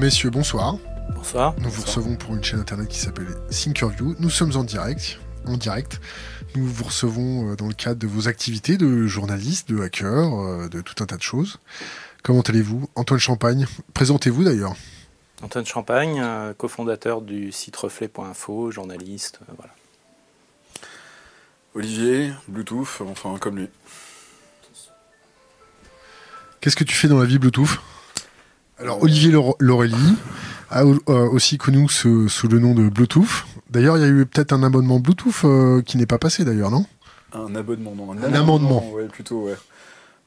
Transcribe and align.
Messieurs, 0.00 0.30
bonsoir. 0.30 0.78
Bonsoir. 1.14 1.54
Nous 1.58 1.68
vous 1.68 1.82
recevons 1.82 2.16
pour 2.16 2.34
une 2.34 2.42
chaîne 2.42 2.58
internet 2.58 2.88
qui 2.88 2.98
s'appelle 2.98 3.36
Thinkerview. 3.50 4.16
Nous 4.18 4.30
sommes 4.30 4.56
en 4.56 4.64
direct. 4.64 5.20
En 5.44 5.58
direct. 5.58 6.00
Nous 6.56 6.66
vous 6.66 6.84
recevons 6.84 7.50
euh, 7.52 7.54
dans 7.54 7.66
le 7.66 7.74
cadre 7.74 8.00
de 8.00 8.06
vos 8.06 8.26
activités 8.26 8.78
de 8.78 9.06
journaliste, 9.06 9.68
de 9.68 9.78
hacker, 9.78 10.40
euh, 10.40 10.68
de 10.70 10.80
tout 10.80 10.94
un 11.02 11.06
tas 11.06 11.18
de 11.18 11.22
choses. 11.22 11.58
Comment 12.22 12.40
allez-vous? 12.40 12.88
Antoine 12.94 13.20
Champagne, 13.20 13.66
présentez-vous 13.92 14.42
d'ailleurs. 14.42 14.72
Antoine 15.42 15.66
Champagne, 15.66 16.18
euh, 16.18 16.54
cofondateur 16.54 17.20
du 17.20 17.52
site 17.52 17.76
reflet.info, 17.76 18.70
journaliste, 18.70 19.40
voilà. 19.54 19.74
Olivier, 21.74 22.32
Bluetooth, 22.48 23.02
enfin 23.02 23.36
comme 23.38 23.58
lui. 23.58 23.68
Qu'est-ce 26.62 26.76
que 26.76 26.84
tu 26.84 26.94
fais 26.94 27.08
dans 27.08 27.18
la 27.18 27.26
vie 27.26 27.38
Bluetooth? 27.38 27.80
Alors 28.80 29.02
Olivier 29.02 29.32
Laurélie 29.58 30.16
a 30.70 30.84
aussi 30.84 31.58
connu 31.58 31.88
sous 31.88 32.48
le 32.48 32.58
nom 32.58 32.74
de 32.74 32.88
Bluetooth. 32.88 33.44
D'ailleurs, 33.70 33.98
il 33.98 34.00
y 34.00 34.04
a 34.04 34.08
eu 34.08 34.26
peut-être 34.26 34.52
un 34.52 34.62
abonnement 34.62 34.98
Bluetooth 34.98 35.44
euh, 35.44 35.82
qui 35.82 35.96
n'est 35.96 36.06
pas 36.06 36.18
passé 36.18 36.44
d'ailleurs, 36.44 36.70
non? 36.70 36.86
Un 37.32 37.54
abonnement, 37.54 37.94
non. 37.94 38.12
Un, 38.12 38.32
amendement. 38.34 38.84
Ouais, 38.90 39.06
plutôt, 39.06 39.42
ouais. 39.44 39.56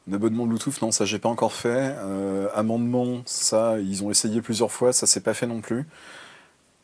Un 0.09 0.13
abonnement 0.13 0.45
Bluetooth, 0.45 0.81
non, 0.81 0.91
ça 0.91 1.03
j'ai 1.03 1.20
pas 1.20 1.30
encore 1.30 1.52
fait. 1.52 1.94
Euh, 1.97 2.47
amendement, 2.55 3.21
ça, 3.25 3.80
ils 3.80 4.03
ont 4.03 4.11
essayé 4.11 4.41
plusieurs 4.41 4.72
fois, 4.72 4.94
ça 4.94 5.08
s'est 5.08 5.20
pas 5.20 5.33
fait 5.33 5.47
non 5.47 5.59
plus. 5.59 5.85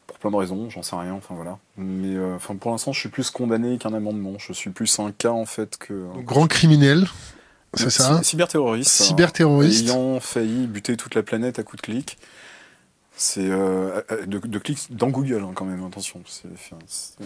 Pour 0.07 0.17
plein 0.19 0.31
de 0.31 0.35
raisons, 0.35 0.69
j'en 0.69 0.83
sais 0.83 0.95
rien, 0.97 1.13
enfin 1.13 1.35
voilà. 1.35 1.59
Mais 1.77 2.15
euh, 2.15 2.37
pour 2.59 2.71
l'instant, 2.71 2.91
je 2.91 2.99
suis 2.99 3.09
plus 3.09 3.29
condamné 3.29 3.77
qu'un 3.77 3.93
amendement. 3.93 4.33
Je 4.37 4.51
suis 4.51 4.69
plus 4.69 4.99
un 4.99 5.11
cas 5.11 5.31
en 5.31 5.45
fait 5.45 5.77
que. 5.77 6.07
grand 6.25 6.47
criminel, 6.47 7.07
c'est 7.73 7.89
ça 7.89 8.21
Cyberterroriste. 8.23 8.89
Cyberterroriste. 8.89 9.85
ayant 9.85 10.19
failli 10.19 10.67
buter 10.67 10.97
toute 10.97 11.15
la 11.15 11.23
planète 11.23 11.59
à 11.59 11.63
coup 11.63 11.75
de 11.75 11.81
clic. 11.81 12.17
C'est 13.21 13.49
euh, 13.49 14.01
euh, 14.11 14.25
de, 14.25 14.59
clics 14.59 14.95
dans 14.95 15.09
Google 15.09 15.43
hein, 15.43 15.51
quand 15.53 15.65
même, 15.65 15.85
attention. 15.85 16.21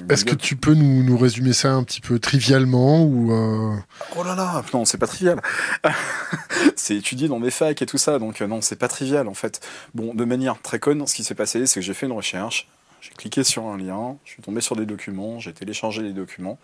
Est-ce 0.09 0.25
que 0.25 0.33
tu 0.33 0.55
peux 0.55 0.73
nous, 0.73 1.03
nous, 1.03 1.15
résumer 1.15 1.53
ça 1.53 1.71
un 1.71 1.83
petit 1.83 2.01
peu 2.01 2.17
trivialement 2.17 3.03
ou 3.03 3.31
euh, 3.31 3.75
Oh 4.17 4.23
là 4.23 4.33
là, 4.33 4.63
non, 4.73 4.85
c'est 4.85 4.97
pas 4.97 5.05
trivial. 5.05 5.39
c'est 6.75 6.95
étudié 6.95 7.27
dans 7.27 7.37
mes 7.37 7.51
facs 7.51 7.79
et 7.83 7.85
tout 7.85 7.99
ça, 7.99 8.17
donc 8.17 8.41
non, 8.41 8.59
c'est 8.61 8.75
pas 8.75 8.87
trivial 8.87 9.27
en 9.27 9.35
fait. 9.35 9.61
Bon, 9.93 10.15
de 10.15 10.25
manière 10.25 10.59
très 10.63 10.79
conne, 10.79 11.05
ce 11.05 11.13
qui 11.13 11.23
s'est 11.23 11.35
passé, 11.35 11.67
c'est 11.67 11.79
que 11.79 11.85
j'ai 11.85 11.93
fait 11.93 12.07
une 12.07 12.13
recherche, 12.13 12.67
j'ai 12.99 13.11
cliqué 13.11 13.43
sur 13.43 13.67
un 13.67 13.77
lien, 13.77 14.17
je 14.25 14.31
suis 14.31 14.41
tombé 14.41 14.61
sur 14.61 14.75
des 14.75 14.87
documents, 14.87 15.37
j'ai 15.37 15.53
téléchargé 15.53 16.01
les 16.01 16.13
documents. 16.13 16.57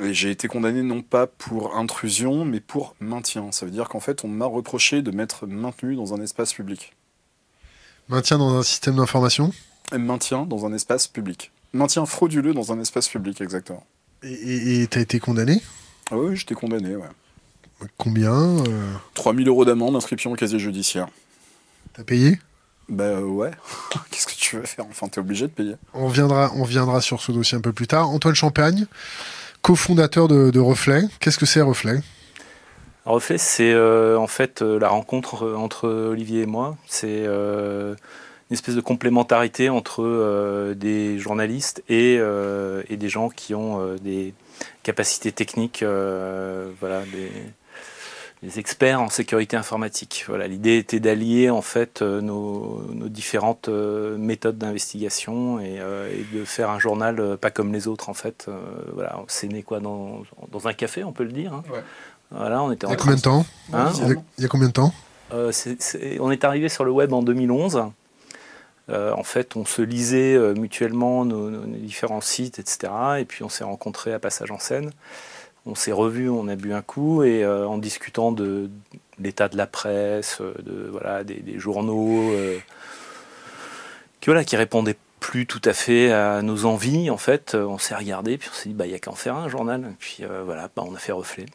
J'ai 0.00 0.30
été 0.30 0.48
condamné 0.48 0.82
non 0.82 1.02
pas 1.02 1.26
pour 1.26 1.76
intrusion, 1.76 2.44
mais 2.44 2.60
pour 2.60 2.94
maintien. 3.00 3.52
Ça 3.52 3.66
veut 3.66 3.72
dire 3.72 3.88
qu'en 3.88 4.00
fait, 4.00 4.24
on 4.24 4.28
m'a 4.28 4.46
reproché 4.46 5.02
de 5.02 5.10
m'être 5.10 5.46
maintenu 5.46 5.96
dans 5.96 6.14
un 6.14 6.20
espace 6.22 6.54
public. 6.54 6.94
Maintien 8.08 8.38
dans 8.38 8.54
un 8.54 8.62
système 8.62 8.96
d'information? 8.96 9.52
Maintien 9.92 10.46
dans 10.46 10.64
un 10.66 10.72
espace 10.72 11.06
public. 11.06 11.52
Maintien 11.72 12.06
frauduleux 12.06 12.54
dans 12.54 12.72
un 12.72 12.80
espace 12.80 13.08
public, 13.08 13.40
exactement. 13.40 13.86
Et 14.22 14.86
t'as 14.90 15.00
été 15.00 15.18
condamné? 15.20 15.60
Ah 16.10 16.16
Oui, 16.16 16.36
j'étais 16.36 16.54
condamné, 16.54 16.96
ouais. 16.96 17.08
Combien 17.96 18.32
euh... 18.32 18.92
3000 19.14 19.48
euros 19.48 19.64
d'amende, 19.64 19.96
inscription 19.96 20.32
au 20.32 20.36
casier 20.36 20.58
judiciaire. 20.58 21.08
T'as 21.94 22.04
payé? 22.04 22.38
Bah 22.88 23.04
euh, 23.04 23.22
ouais. 23.22 23.50
Qu'est-ce 24.10 24.26
que 24.26 24.34
tu 24.34 24.56
veux 24.56 24.66
faire? 24.66 24.86
Enfin, 24.90 25.08
t'es 25.08 25.18
obligé 25.18 25.46
de 25.46 25.52
payer. 25.52 25.74
On 25.94 26.08
viendra, 26.08 26.52
on 26.54 26.64
viendra 26.64 27.00
sur 27.00 27.20
ce 27.20 27.32
dossier 27.32 27.58
un 27.58 27.60
peu 27.60 27.72
plus 27.72 27.86
tard. 27.86 28.10
Antoine 28.10 28.34
Champagne, 28.34 28.86
cofondateur 29.62 30.28
de, 30.28 30.50
de 30.50 30.60
Reflet. 30.60 31.02
Qu'est-ce 31.20 31.38
que 31.38 31.46
c'est 31.46 31.60
Reflet? 31.60 32.00
Reflet, 33.04 33.38
c'est 33.38 33.72
euh, 33.72 34.16
en 34.16 34.28
fait 34.28 34.62
euh, 34.62 34.78
la 34.78 34.88
rencontre 34.88 35.44
euh, 35.44 35.56
entre 35.56 35.88
Olivier 35.88 36.42
et 36.42 36.46
moi. 36.46 36.76
C'est 36.86 37.24
une 37.24 37.96
espèce 38.54 38.76
de 38.76 38.80
complémentarité 38.80 39.70
entre 39.70 40.74
des 40.74 41.18
journalistes 41.18 41.82
et, 41.88 42.18
des 42.18 43.08
gens 43.08 43.30
qui 43.30 43.54
ont 43.54 43.96
des 43.96 44.34
capacités 44.82 45.32
techniques, 45.32 45.82
voilà, 45.82 47.02
experts 48.56 49.00
en 49.00 49.08
sécurité 49.08 49.56
informatique. 49.56 50.24
Voilà, 50.28 50.48
l'idée 50.48 50.78
était 50.78 51.00
d'allier 51.00 51.50
en 51.50 51.62
fait 51.62 52.02
nos, 52.02 52.82
différentes 53.08 53.68
méthodes 53.68 54.58
d'investigation 54.58 55.60
et, 55.60 55.80
de 56.32 56.44
faire 56.44 56.70
un 56.70 56.78
journal 56.78 57.36
pas 57.40 57.50
comme 57.50 57.72
les 57.72 57.88
autres 57.88 58.08
en 58.08 58.14
fait. 58.14 58.48
voilà, 58.94 59.20
c'est 59.28 59.48
né 59.48 59.62
quoi 59.62 59.80
dans, 59.80 60.22
dans, 60.50 60.68
un 60.68 60.72
café, 60.72 61.04
on 61.04 61.12
peut 61.12 61.24
le 61.24 61.32
dire. 61.32 61.52
Hein. 61.52 61.62
Voilà, 62.30 62.62
on 62.62 62.72
était 62.72 62.86
il 62.86 62.90
y 62.90 62.94
a 62.94 62.96
combien 62.96 63.16
de 63.16 63.20
temps? 63.20 63.46
Hein? 63.72 63.92
Il, 64.38 64.42
y 64.42 64.44
a, 64.44 64.48
combien 64.48 64.68
de 64.68 64.72
temps? 64.72 64.92
On 65.32 66.30
est 66.30 66.44
arrivé 66.44 66.68
sur 66.68 66.84
le 66.84 66.90
web 66.90 67.12
en 67.12 67.22
2011. 67.22 67.84
Euh, 68.90 69.12
en 69.12 69.22
fait, 69.22 69.56
on 69.56 69.64
se 69.64 69.80
lisait 69.82 70.34
euh, 70.34 70.54
mutuellement 70.54 71.24
nos, 71.24 71.64
différents 71.66 72.20
sites, 72.20 72.58
etc. 72.58 72.92
Et 73.20 73.24
puis 73.24 73.44
on 73.44 73.48
s'est 73.48 73.64
rencontrés 73.64 74.12
à 74.12 74.18
Passage 74.18 74.50
en 74.50 74.58
scène. 74.58 74.90
On 75.66 75.74
s'est 75.74 75.92
revus, 75.92 76.28
on 76.28 76.48
a 76.48 76.56
bu 76.56 76.72
un 76.72 76.82
coup 76.82 77.22
et 77.22 77.44
euh, 77.44 77.66
en 77.66 77.78
discutant 77.78 78.32
de 78.32 78.68
l'état 79.18 79.48
de 79.48 79.56
la 79.56 79.66
presse, 79.66 80.40
de 80.40 80.88
voilà 80.90 81.22
des, 81.22 81.58
journaux 81.58 82.32
qui 84.20 84.26
voilà 84.26 84.44
qui 84.44 84.56
répondaient 84.56 84.96
plus 85.20 85.46
tout 85.46 85.62
à 85.64 85.72
fait 85.72 86.10
à 86.10 86.42
nos 86.42 86.64
envies. 86.64 87.10
En 87.10 87.16
fait, 87.16 87.54
on 87.54 87.78
s'est 87.78 87.94
regardé 87.94 88.38
puis 88.38 88.48
on 88.52 88.56
s'est 88.56 88.68
dit 88.70 88.74
bah 88.74 88.86
il 88.86 88.92
y 88.92 88.94
a 88.94 88.98
qu'à 88.98 89.10
en 89.10 89.14
faire 89.14 89.36
un 89.36 89.48
journal. 89.48 89.82
Et 89.88 89.96
puis 89.98 90.24
voilà, 90.44 90.68
bah, 90.74 90.82
on 90.86 90.94
a 90.94 90.98
fait 90.98 91.12
reflet. 91.12 91.46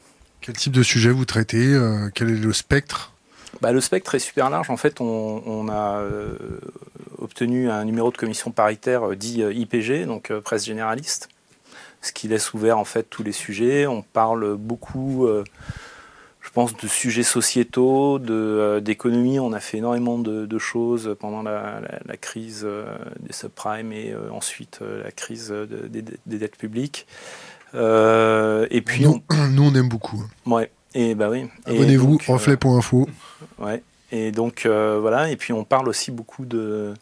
Quel 0.41 0.56
type 0.56 0.74
de 0.74 0.84
sujet 0.84 1.12
vous 1.12 1.25
traitez 1.25 1.74
euh, 1.74 2.09
Quel 2.13 2.29
est 2.29 2.35
le 2.35 2.53
spectre? 2.53 3.13
Bah, 3.62 3.72
Le 3.72 3.81
spectre 3.81 4.16
est 4.16 4.19
super 4.19 4.50
large. 4.50 4.69
En 4.69 4.78
fait, 4.78 5.01
on, 5.01 5.68
a 5.69 6.00
euh, 6.00 6.38
obtenu 7.18 7.69
un 7.69 7.84
numéro 7.85 8.12
de 8.12 8.18
commission 8.18 8.51
paritaire 8.51 9.09
euh, 9.09 9.16
dit 9.16 9.41
IPG, 9.41 10.06
donc 10.06 10.31
presse 10.39 10.66
généraliste, 10.66 11.29
ce 12.01 12.11
qui 12.11 12.27
laisse 12.27 12.53
ouvert 12.53 12.77
en 12.77 12.85
fait 12.85 13.03
tous 13.09 13.23
les 13.23 13.31
sujets. 13.31 13.87
On 13.87 14.01
parle 14.01 14.55
beaucoup, 14.55 15.27
je 16.41 16.49
pense, 16.51 16.75
de 16.75 16.87
sujets 16.87 17.23
sociétaux, 17.23 18.19
d'économie. 18.19 19.39
on 19.39 19.51
a 19.53 19.59
fait 19.59 19.77
énormément 19.79 20.17
de, 20.19 20.57
choses 20.57 21.15
pendant 21.19 21.41
la, 21.41 21.81
crise 22.21 22.67
des 23.19 23.33
subprimes 23.33 23.91
et 23.91 24.13
ensuite 24.31 24.79
la 24.81 25.11
crise 25.11 25.53
des 25.89 26.37
dettes 26.37 26.57
publiques. 26.57 27.07
Euh, 27.75 28.67
et 28.69 28.81
puis 28.81 29.03
nous 29.03 29.21
on... 29.29 29.75
aime 29.75 29.89
beaucoup. 29.89 30.23
Ouais. 30.45 30.71
Et 30.93 31.15
bah 31.15 31.29
oui. 31.29 31.45
Abonnez-vous, 31.65 32.15
euh, 32.15 32.33
reflet.info. 32.33 33.07
ouais. 33.59 33.83
Et 34.11 34.31
donc 34.31 34.65
euh, 34.65 34.99
voilà. 34.99 35.29
Et 35.29 35.35
puis 35.35 35.53
on 35.53 35.63
parle 35.63 35.89
aussi 35.89 36.11
beaucoup 36.11 36.45
de 36.45 36.93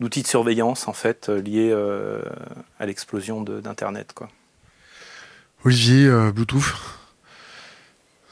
d'outils 0.00 0.22
de 0.22 0.28
surveillance 0.28 0.86
en 0.86 0.92
fait 0.92 1.28
liés 1.28 1.74
à 2.78 2.86
l'explosion 2.86 3.42
d'internet 3.42 4.12
quoi. 4.14 4.28
Olivier, 5.64 6.08
Bluetooth. 6.32 6.74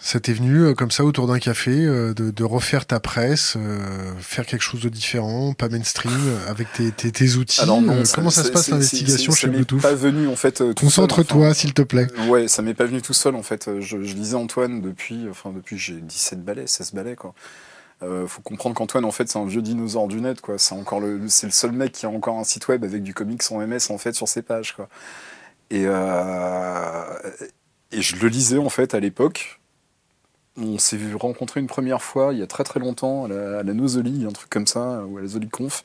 Ça 0.06 0.20
t'est 0.20 0.34
venu 0.34 0.60
euh, 0.60 0.72
comme 0.72 0.92
ça 0.92 1.04
autour 1.04 1.26
d'un 1.26 1.40
café 1.40 1.72
euh, 1.72 2.14
de, 2.14 2.44
refaire 2.44 2.86
ta 2.86 3.00
presse, 3.00 3.54
euh, 3.56 4.12
faire 4.20 4.46
quelque 4.46 4.62
chose 4.62 4.80
de 4.80 4.88
différent, 4.88 5.52
pas 5.52 5.68
mainstream, 5.68 6.12
avec 6.46 6.68
tes, 6.72 7.32
outils. 7.34 7.60
comment 8.14 8.30
ça 8.30 8.44
se 8.44 8.52
passe 8.52 8.68
l'investigation 8.68 9.32
chez 9.32 9.48
Bluetooth 9.48 9.82
pas 9.82 9.94
venu 9.94 10.28
en 10.28 10.36
fait. 10.36 10.62
Concentre-toi, 10.74 11.54
s'il 11.54 11.74
te 11.74 11.82
plaît. 11.82 12.06
Ouais, 12.28 12.46
ça 12.46 12.62
m'est 12.62 12.72
pas 12.72 12.84
venu 12.84 13.02
tout 13.02 13.14
seul 13.14 13.34
en 13.34 13.42
fait. 13.42 13.68
Je, 13.80 13.96
lisais 13.96 14.36
Antoine 14.36 14.80
depuis, 14.80 15.26
enfin 15.28 15.50
depuis 15.52 15.76
j'ai 15.76 15.94
17 15.94 16.44
balais, 16.44 16.68
16 16.68 16.92
balais 16.94 17.16
quoi. 17.16 17.34
faut 18.00 18.42
comprendre 18.42 18.76
qu'Antoine 18.76 19.04
en 19.04 19.10
fait 19.10 19.28
c'est 19.28 19.40
un 19.40 19.46
vieux 19.46 19.62
dinosaure 19.62 20.06
du 20.06 20.20
net 20.20 20.40
quoi. 20.40 20.56
C'est 20.56 20.76
encore 20.76 21.00
le, 21.00 21.22
c'est 21.26 21.48
le 21.48 21.52
seul 21.52 21.72
mec 21.72 21.90
qui 21.90 22.06
a 22.06 22.10
encore 22.10 22.38
un 22.38 22.44
site 22.44 22.68
web 22.68 22.84
avec 22.84 23.02
du 23.02 23.12
comics 23.12 23.42
en 23.50 23.58
MS 23.66 23.90
en 23.90 23.98
fait 23.98 24.12
sur 24.12 24.28
ses 24.28 24.42
pages 24.42 24.76
quoi. 24.76 24.88
Et 25.70 25.86
et 27.92 28.02
je 28.02 28.16
le 28.16 28.28
lisais 28.28 28.58
en 28.58 28.68
fait 28.68 28.94
à 28.94 29.00
l'époque 29.00 29.60
on 30.58 30.78
s'est 30.78 30.96
vu 30.96 31.14
rencontrer 31.14 31.60
une 31.60 31.66
première 31.66 32.02
fois 32.02 32.32
il 32.32 32.38
y 32.38 32.42
a 32.42 32.46
très 32.46 32.64
très 32.64 32.80
longtemps 32.80 33.24
à 33.24 33.28
la, 33.28 33.58
à 33.58 33.62
un 33.62 34.32
truc 34.32 34.50
comme 34.50 34.66
ça, 34.66 35.04
ou 35.06 35.18
à 35.18 35.20
la 35.20 35.26
Zoliconf. 35.26 35.84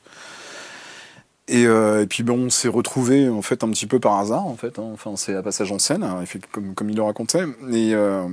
Et, 1.48 1.66
euh, 1.66 2.02
et 2.02 2.06
puis 2.06 2.24
on 2.30 2.50
s'est 2.50 2.68
retrouvé 2.68 3.28
en 3.28 3.42
fait 3.42 3.64
un 3.64 3.70
petit 3.70 3.86
peu 3.86 4.00
par 4.00 4.18
hasard 4.18 4.46
en 4.46 4.56
fait. 4.56 4.78
Hein. 4.78 4.90
Enfin, 4.94 5.16
c'est 5.16 5.34
à 5.34 5.42
passage 5.42 5.72
en 5.72 5.78
scène, 5.78 6.04
hein, 6.04 6.24
comme, 6.74 6.88
il 6.88 6.96
le 6.96 7.02
racontait. 7.02 7.44
Et 7.70 7.92
euh, 7.94 8.26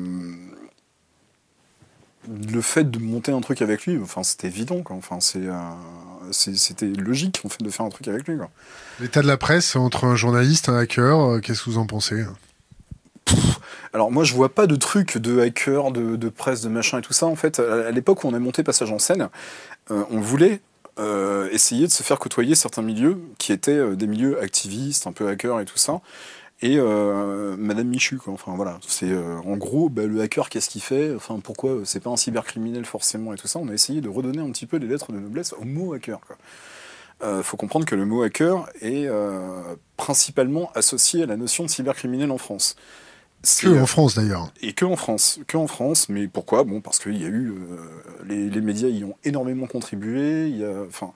le 2.28 2.62
fait 2.62 2.90
de 2.90 3.00
monter 3.00 3.32
un 3.32 3.42
truc 3.42 3.62
avec 3.62 3.86
lui, 3.86 3.98
enfin, 4.02 4.24
c'était 4.24 4.48
évident. 4.48 4.82
Quoi. 4.84 4.96
Enfin, 4.96 5.20
c'est, 5.20 5.46
euh, 5.46 5.54
c'était 6.32 6.88
logique 6.88 7.42
en 7.46 7.50
fait 7.50 7.64
de 7.64 7.70
faire 7.70 7.86
un 7.86 7.90
truc 7.90 8.08
avec 8.08 8.28
lui. 8.28 8.38
L'état 9.00 9.22
de 9.22 9.28
la 9.28 9.38
presse 9.38 9.76
entre 9.76 10.06
un 10.06 10.16
journaliste, 10.16 10.70
un 10.70 10.78
hacker, 10.78 11.42
qu'est-ce 11.42 11.64
que 11.64 11.70
vous 11.70 11.78
en 11.78 11.86
pensez? 11.86 12.24
Alors 13.94 14.12
moi 14.12 14.24
je 14.24 14.34
vois 14.34 14.50
pas 14.50 14.68
de 14.68 14.76
trucs 14.76 15.18
de 15.18 15.40
hacker, 15.40 15.92
de, 15.92 16.30
presse, 16.30 16.62
de 16.62 16.70
machin 16.70 17.00
et 17.00 17.02
tout 17.02 17.14
ça. 17.14 17.26
En 17.26 17.36
fait, 17.36 17.60
à, 17.60 17.92
l'époque 17.92 18.24
où 18.24 18.28
on 18.28 18.34
a 18.34 18.40
monté 18.40 18.64
Passage 18.64 18.92
en 18.92 19.00
scène, 19.00 19.30
euh, 19.92 20.04
on 20.12 20.20
voulait 20.20 20.62
euh, 21.00 21.50
essayer 21.52 21.88
de 21.88 21.92
se 21.92 22.04
faire 22.04 22.20
côtoyer 22.20 22.56
certains 22.56 22.82
milieux 22.82 23.18
qui 23.38 23.54
étaient 23.54 23.72
euh, 23.72 23.96
des 23.96 24.06
milieux 24.06 24.42
activistes, 24.42 25.08
un 25.08 25.14
peu 25.14 25.28
hackers 25.30 25.60
et 25.62 25.66
tout 25.66 25.78
ça. 25.78 26.02
Et 26.62 26.78
Madame 26.78 27.88
Michu. 27.88 28.18
Quoi. 28.18 28.34
Enfin 28.34 28.54
voilà, 28.56 28.80
c'est 28.88 29.12
en 29.16 29.58
gros 29.58 29.90
bah, 29.90 30.06
le 30.06 30.22
hacker, 30.22 30.50
qu'est-ce 30.50 30.70
qu'il 30.70 30.82
fait? 30.82 31.14
Enfin 31.16 31.40
pourquoi 31.44 31.80
c'est 31.86 32.00
pas 32.00 32.10
un 32.10 32.18
cybercriminel 32.18 32.86
forcément 32.86 33.34
et 33.34 33.38
tout 33.38 33.48
ça. 33.48 33.60
On 33.60 33.70
a 33.70 33.74
essayé 33.74 34.02
de 34.02 34.10
redonner 34.10 34.40
un 34.40 34.52
petit 34.52 34.66
peu 34.66 34.80
des 34.80 34.88
lettres 34.88 35.12
de 35.12 35.20
noblesse 35.20 35.54
au 35.54 35.66
mot 35.66 35.94
hacker. 35.94 36.20
Il 37.22 37.44
faut 37.44 37.58
comprendre 37.58 37.86
que 37.86 37.96
le 37.96 38.06
mot 38.06 38.24
hacker 38.24 38.70
est 38.82 39.08
principalement 39.98 40.72
associé 40.76 41.24
à 41.24 41.26
la 41.26 41.38
notion 41.38 41.64
de 41.64 41.70
cybercriminel 41.70 42.32
en 42.32 42.38
France. 42.38 42.76
Que 43.42 43.82
en 43.82 43.86
France 43.86 44.16
d'ailleurs. 44.16 44.52
Et 44.62 44.74
que 44.74 44.84
en 44.84 44.98
France, 44.98 45.40
que 45.48 45.56
en 45.56 45.68
France. 45.68 46.10
Mais 46.10 46.28
pourquoi? 46.28 46.64
Bon, 46.64 46.82
parce 46.82 47.00
qu'il 47.00 47.22
y 47.22 47.26
a 47.26 47.30
eu 47.30 47.52
euh, 47.52 48.50
les, 48.50 48.62
médias 48.62 48.90
y 48.90 49.04
ont 49.06 49.16
énormément 49.24 49.66
contribué. 49.66 50.50
Il 50.50 50.58
y 50.58 50.66
a, 50.66 50.82
enfin, 50.88 51.14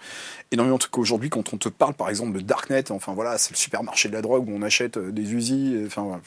énormément. 0.51 0.75
En 0.75 0.79
tout 0.79 0.89
cas, 0.89 1.01
aujourd'hui, 1.01 1.29
quand 1.29 1.53
on 1.53 1.57
te 1.57 1.67
parle, 1.67 1.95
par 1.95 2.09
exemple, 2.09 2.33
de 2.33 2.39
darknet, 2.39 2.91
enfin 2.91 3.13
voilà, 3.13 3.37
c'est 3.37 3.51
le 3.51 3.57
supermarché 3.57 4.07
de 4.07 4.13
la 4.13 4.21
drogue 4.21 4.47
où 4.47 4.53
on 4.55 4.61
achète 4.61 4.97
euh, 4.97 5.11
des 5.11 5.33
usines. 5.33 5.85
Enfin, 5.85 6.21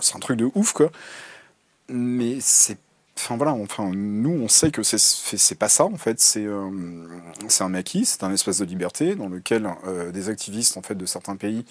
c'est 0.00 0.14
un 0.14 0.20
truc 0.20 0.38
de 0.38 0.48
ouf, 0.54 0.72
quoi. 0.72 0.90
Mais 1.88 2.38
c'est 2.40 2.78
Enfin 3.18 3.38
voilà, 3.38 3.54
enfin 3.54 3.90
nous 3.94 4.30
on 4.42 4.46
sait 4.46 4.70
que 4.70 4.82
c'est 4.82 5.54
pas 5.54 5.70
ça 5.70 5.86
en 5.86 5.96
fait, 5.96 6.20
c'est 6.20 6.44
euh, 6.44 6.68
c'est 7.48 7.64
un 7.64 7.70
maquis, 7.70 8.04
c'est 8.04 8.22
un 8.24 8.30
espace 8.30 8.58
de 8.58 8.66
liberté 8.66 9.14
dans 9.14 9.28
lequel 9.28 9.66
des 10.12 10.28
activistes 10.28 10.76
en 10.76 10.82
fait 10.82 10.96
de 10.96 11.06
certains 11.06 11.36
pays 11.36 11.64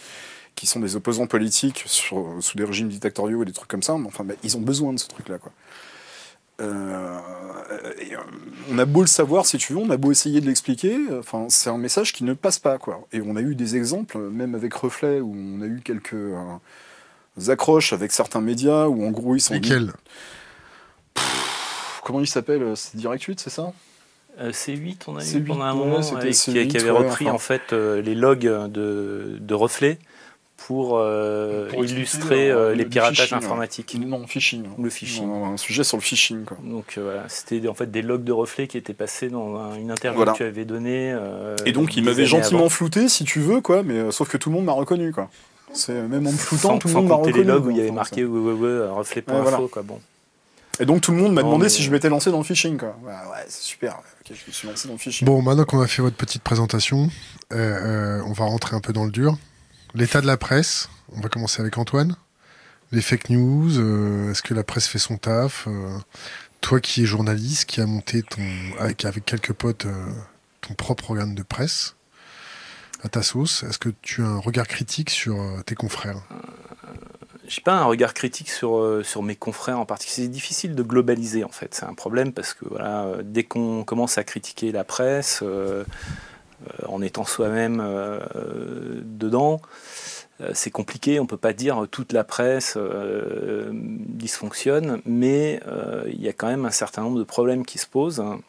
qui 0.55 0.67
sont 0.67 0.79
des 0.79 0.95
opposants 0.95 1.27
politiques 1.27 1.83
sous 1.85 2.41
des 2.55 2.63
régimes 2.63 2.87
dictatoriaux 2.87 3.43
et 3.43 3.45
des 3.45 3.51
trucs 3.51 3.67
comme 3.67 3.83
ça, 3.83 3.97
mais 3.97 4.07
enfin, 4.07 4.23
bah, 4.23 4.35
ils 4.43 4.55
ont 4.57 4.61
besoin 4.61 4.93
de 4.93 4.99
ce 4.99 5.07
truc-là, 5.07 5.37
quoi. 5.37 5.51
Euh, 6.61 7.19
euh, 7.71 8.17
on 8.71 8.79
a 8.79 8.85
beau 8.85 9.01
le 9.01 9.07
savoir, 9.07 9.45
si 9.45 9.57
tu 9.57 9.73
veux, 9.73 9.79
on 9.79 9.89
a 9.89 9.97
beau 9.97 10.11
essayer 10.11 10.39
de 10.39 10.45
l'expliquer, 10.45 10.97
enfin, 11.19 11.47
c'est 11.49 11.69
un 11.69 11.77
message 11.77 12.13
qui 12.13 12.23
ne 12.23 12.33
passe 12.33 12.59
pas, 12.59 12.77
quoi. 12.77 13.05
Et 13.11 13.21
on 13.21 13.35
a 13.35 13.41
eu 13.41 13.55
des 13.55 13.75
exemples, 13.75 14.17
même 14.17 14.55
avec 14.55 14.73
Reflet, 14.73 15.19
où 15.19 15.35
on 15.35 15.61
a 15.61 15.65
eu 15.65 15.81
quelques 15.83 16.13
euh, 16.13 16.57
accroches 17.49 17.91
avec 17.91 18.13
certains 18.13 18.39
médias, 18.39 18.87
où 18.87 19.05
en 19.05 19.11
gros 19.11 19.35
ils 19.35 19.41
sont. 19.41 19.55
Lesquels? 19.55 19.91
Comment 22.03 22.21
il 22.21 22.27
s'appelle 22.27 22.77
C'est 22.77 22.95
Direct 22.95 23.23
8, 23.23 23.39
c'est 23.39 23.49
ça? 23.49 23.73
C8, 24.39 24.97
on 25.07 25.15
a 25.15 25.25
eu 25.25 25.43
pendant 25.43 25.63
un 25.63 25.73
moment, 25.73 26.01
qui, 26.01 26.77
avait 26.77 26.89
repris 26.89 27.29
en 27.29 27.37
fait 27.37 27.71
les 27.71 28.15
logs 28.15 28.41
de, 28.41 29.37
de 29.39 29.53
Reflet 29.53 29.97
pour, 30.57 30.97
euh, 30.97 31.69
illustrer 31.77 32.49
euh, 32.49 32.73
les 32.73 32.85
piratages 32.85 33.33
informatiques. 33.33 33.95
Non, 33.99 34.25
phishing. 34.25 34.63
Le 34.81 34.89
phishing. 34.89 35.29
un 35.29 35.57
sujet 35.57 35.83
sur 35.83 35.97
le 35.97 36.01
phishing. 36.01 36.45
Quoi. 36.45 36.57
Donc 36.63 36.95
euh, 36.97 37.03
voilà, 37.03 37.25
c'était 37.27 37.67
en 37.67 37.73
fait 37.73 37.91
des 37.91 38.01
logs 38.01 38.23
de 38.23 38.31
reflets 38.31 38.67
qui 38.67 38.77
étaient 38.77 38.93
passés 38.93 39.29
dans 39.29 39.75
une 39.75 39.91
interview 39.91 40.25
que 40.25 40.37
tu 40.37 40.43
avais 40.43 40.65
donnée. 40.65 41.15
Et 41.65 41.71
donc 41.71 41.95
il 41.97 42.03
m'avait 42.03 42.25
gentiment 42.25 42.69
flouté, 42.69 43.09
si 43.09 43.23
tu 43.23 43.39
veux, 43.39 43.61
quoi, 43.61 43.83
mais 43.83 44.11
sauf 44.11 44.29
que 44.29 44.37
tout 44.37 44.49
le 44.49 44.55
monde 44.55 44.65
m'a 44.65 44.73
reconnu, 44.73 45.11
quoi. 45.11 45.29
C'est 45.73 45.93
même 45.93 46.25
en 46.25 46.31
me 46.31 46.37
floutant, 46.37 46.77
tout 46.77 46.87
le 46.87 46.93
monde 46.93 47.07
m'a 47.07 47.15
reconnu. 47.15 47.39
les 47.39 47.43
logs 47.43 47.65
où 47.65 47.71
il 47.71 47.77
y 47.77 47.81
avait 47.81 47.91
marqué 47.91 48.23
ouais, 48.23 48.39
ouais, 48.39 48.53
ouais, 48.53 48.87
reflet 48.87 49.21
pour 49.21 49.35
info, 49.35 49.67
quoi. 49.67 49.83
Bon. 49.83 49.99
Et 50.79 50.85
donc 50.85 51.01
tout 51.01 51.11
le 51.11 51.17
monde 51.17 51.33
m'a 51.33 51.41
demandé 51.41 51.69
si 51.69 51.83
je 51.83 51.91
m'étais 51.91 52.09
lancé 52.09 52.31
dans 52.31 52.37
le 52.37 52.43
phishing. 52.43 52.77
Quoi. 52.77 52.95
Ouais, 53.03 53.11
ouais 53.11 53.45
c'est 53.47 53.63
super. 53.63 53.97
je 54.25 54.33
me 54.33 54.51
suis 54.51 54.67
lancé 54.67 54.87
dans 54.87 54.93
le 54.93 54.99
phishing. 54.99 55.25
Bon, 55.25 55.41
maintenant 55.41 55.65
qu'on 55.65 55.81
a 55.81 55.87
fait 55.87 56.01
votre 56.01 56.15
petite 56.15 56.43
présentation, 56.43 57.09
on 57.51 58.33
va 58.33 58.45
rentrer 58.45 58.75
un 58.75 58.81
peu 58.81 58.93
dans 58.93 59.03
le 59.03 59.11
dur. 59.11 59.37
L'état 59.95 60.19
de 60.19 60.27
la 60.27 60.35
presse, 60.35 60.89
on 61.13 61.21
va 61.21 61.29
commencer 61.29 61.61
avec 61.61 61.77
Antoine. 61.77 62.17
Les 62.91 63.01
fake 63.01 63.29
news, 63.29 63.79
euh, 63.79 64.29
est-ce 64.29 64.41
que 64.41 64.53
la 64.53 64.65
presse 64.65 64.87
fait 64.87 64.99
son 64.99 65.15
taf 65.15 65.67
euh, 65.67 65.97
Toi 66.59 66.81
qui 66.81 67.03
es 67.03 67.05
journaliste, 67.05 67.63
qui 67.63 67.79
a 67.79 67.85
monté 67.85 68.21
ton, 68.21 68.41
avec, 68.77 69.05
quelques 69.25 69.53
potes 69.53 69.85
euh, 69.85 70.09
ton 70.59 70.73
propre 70.73 71.11
organe 71.11 71.33
de 71.33 71.43
presse 71.43 71.95
à 73.03 73.07
ta 73.07 73.23
sauce, 73.23 73.63
est-ce 73.63 73.77
que 73.77 73.87
tu 74.01 74.21
as 74.21 74.27
un 74.27 74.39
regard 74.39 74.67
critique 74.67 75.09
sur 75.09 75.37
tes 75.65 75.75
confrères? 75.75 76.21
Je 77.47 77.55
n'ai 77.55 77.63
pas 77.63 77.77
un 77.77 77.85
regard 77.85 78.13
critique 78.13 78.49
sur, 78.49 79.01
sur 79.05 79.23
mes 79.23 79.37
confrères 79.37 79.79
en 79.79 79.85
particulier. 79.85 80.25
C'est 80.25 80.31
difficile 80.31 80.75
de 80.75 80.83
globaliser 80.83 81.45
en 81.45 81.49
fait. 81.49 81.73
C'est 81.73 81.85
un 81.85 81.93
problème 81.93 82.33
parce 82.33 82.53
que 82.53 82.65
voilà, 82.67 83.17
dès 83.23 83.43
qu'on 83.43 83.85
commence 83.85 84.17
à 84.17 84.25
critiquer 84.25 84.73
la 84.73 84.83
presse, 84.83 85.41
en 86.87 87.01
étant 87.01 87.25
soi-même 87.25 87.81
euh, 87.81 88.19
dedans, 89.03 89.61
euh, 90.41 90.51
c'est 90.53 90.71
compliqué, 90.71 91.19
on 91.19 91.23
ne 91.23 91.27
peut 91.27 91.37
pas 91.37 91.53
dire 91.53 91.85
toute 91.89 92.11
la 92.11 92.23
presse 92.23 92.77
dysfonctionne, 93.71 95.01
mais 95.05 95.61
il 96.07 96.21
y 96.21 96.27
a 96.27 96.33
quand 96.33 96.47
même 96.47 96.65
un 96.65 96.71
certain 96.71 97.03
nombre 97.03 97.19
de 97.19 97.23
problèmes 97.23 97.65
qui 97.65 97.77
se 97.77 97.87
posent 97.87 98.19
hein, 98.19 98.39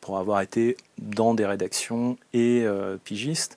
pour 0.00 0.18
avoir 0.18 0.40
été 0.40 0.76
dans 0.98 1.34
des 1.34 1.46
rédactions 1.46 2.16
et 2.32 2.64
pigiste. 3.04 3.56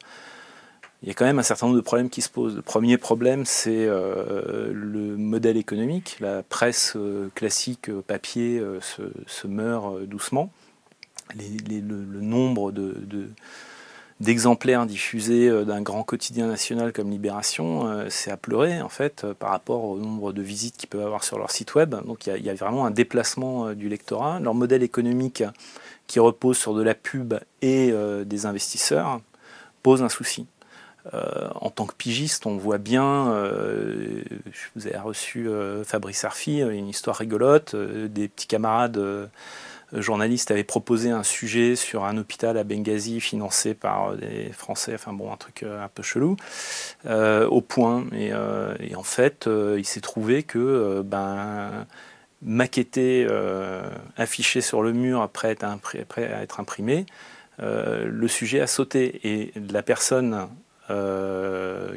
Il 1.01 1.07
y 1.07 1.11
a 1.11 1.13
quand 1.13 1.23
même 1.23 1.39
un 1.39 1.43
certain 1.43 1.67
nombre 1.67 1.77
de 1.77 1.83
problèmes 1.83 2.09
qui 2.09 2.21
se 2.21 2.29
posent. 2.29 2.57
Le 2.57 2.61
premier 2.61 2.97
problème, 2.97 3.45
c'est 3.45 3.87
le 3.87 5.15
modèle 5.17 5.55
économique. 5.55 6.17
La 6.19 6.43
presse 6.43 6.97
classique 7.35 7.89
papier 8.01 8.61
se, 8.81 9.47
meurt 9.47 10.01
doucement. 10.03 10.51
le, 11.37 12.19
nombre 12.19 12.73
de 12.73 13.29
d'exemplaires 14.19 14.85
diffusés 14.85 15.47
euh, 15.47 15.63
d'un 15.63 15.81
grand 15.81 16.03
quotidien 16.03 16.47
national 16.47 16.91
comme 16.91 17.09
Libération, 17.09 17.87
euh, 17.87 18.07
c'est 18.09 18.31
à 18.31 18.37
pleurer 18.37 18.81
en 18.81 18.89
fait 18.89 19.23
euh, 19.23 19.33
par 19.33 19.49
rapport 19.51 19.83
au 19.85 19.97
nombre 19.97 20.33
de 20.33 20.41
visites 20.41 20.77
qu'ils 20.77 20.89
peuvent 20.89 21.05
avoir 21.05 21.23
sur 21.23 21.37
leur 21.37 21.51
site 21.51 21.75
web. 21.75 21.95
Donc 22.05 22.27
il 22.27 22.43
y, 22.43 22.49
a 22.49 22.53
vraiment 22.53 22.85
un 22.85 22.91
déplacement 22.91 23.73
du 23.73 23.89
lectorat. 23.89 24.39
Leur 24.39 24.53
modèle 24.53 24.83
économique 24.83 25.43
qui 26.07 26.19
repose 26.19 26.57
sur 26.57 26.73
de 26.73 26.81
la 26.81 26.95
pub 26.95 27.35
et 27.61 27.93
des 28.25 28.45
investisseurs 28.45 29.21
pose 29.83 30.01
un 30.01 30.09
souci. 30.09 30.47
en 31.13 31.69
tant 31.69 31.85
que 31.85 31.93
pigiste, 31.93 32.45
on 32.47 32.57
voit 32.57 32.79
bien, 32.79 33.31
je 33.35 34.67
vous 34.75 34.87
ai 34.87 34.97
reçu 34.97 35.47
Fabrice 35.85 36.25
Arfi, 36.25 36.61
une 36.61 36.87
histoire 36.87 37.17
rigolote, 37.17 37.75
des 37.75 38.27
petits 38.27 38.47
camarades 38.47 39.29
journaliste 39.93 40.51
avait 40.51 40.63
proposé 40.63 41.09
un 41.09 41.23
sujet 41.23 41.75
sur 41.75 42.05
un 42.05 42.17
hôpital 42.17 42.57
à 42.57 42.63
Benghazi 42.63 43.19
financé 43.19 43.73
par 43.73 44.15
des 44.15 44.51
Français, 44.51 44.93
enfin 44.93 45.13
bon, 45.13 45.31
un 45.31 45.37
truc 45.37 45.63
euh, 45.63 45.83
un 45.83 45.87
peu 45.87 46.03
chelou, 46.03 46.35
euh, 47.05 47.47
au 47.47 47.61
point. 47.61 48.05
Et, 48.13 48.31
euh, 48.31 48.75
en 48.95 49.03
fait, 49.03 49.49
il 49.77 49.85
s'est 49.85 50.01
trouvé 50.01 50.43
que 50.43 51.01
ben, 51.03 51.87
maquetté, 52.41 53.27
affiché 54.17 54.61
sur 54.61 54.81
le 54.83 54.93
mur 54.93 55.21
après 55.21 55.51
être, 55.51 55.63
après 55.63 56.23
être 56.23 56.59
imprimé, 56.59 57.05
le 57.59 58.27
sujet 58.27 58.59
a 58.59 58.67
sauté. 58.67 59.19
Et 59.23 59.53
la 59.71 59.83
personne 59.83 60.47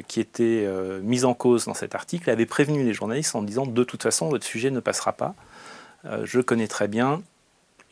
qui 0.07 0.19
était 0.19 0.67
mise 1.01 1.25
en 1.25 1.33
cause 1.33 1.65
dans 1.65 1.73
cet 1.73 1.93
article 1.93 2.29
avait 2.29 2.45
prévenu 2.45 2.83
les 2.83 2.93
journalistes 2.93 3.35
en 3.35 3.41
disant 3.41 3.65
de 3.65 3.83
toute 3.83 4.03
façon 4.03 4.29
votre 4.29 4.45
sujet 4.45 4.71
ne 4.71 4.79
passera 4.79 5.13
pas. 5.13 5.35
je 6.23 6.39
connais 6.39 6.67
très 6.67 6.87
bien 6.87 7.21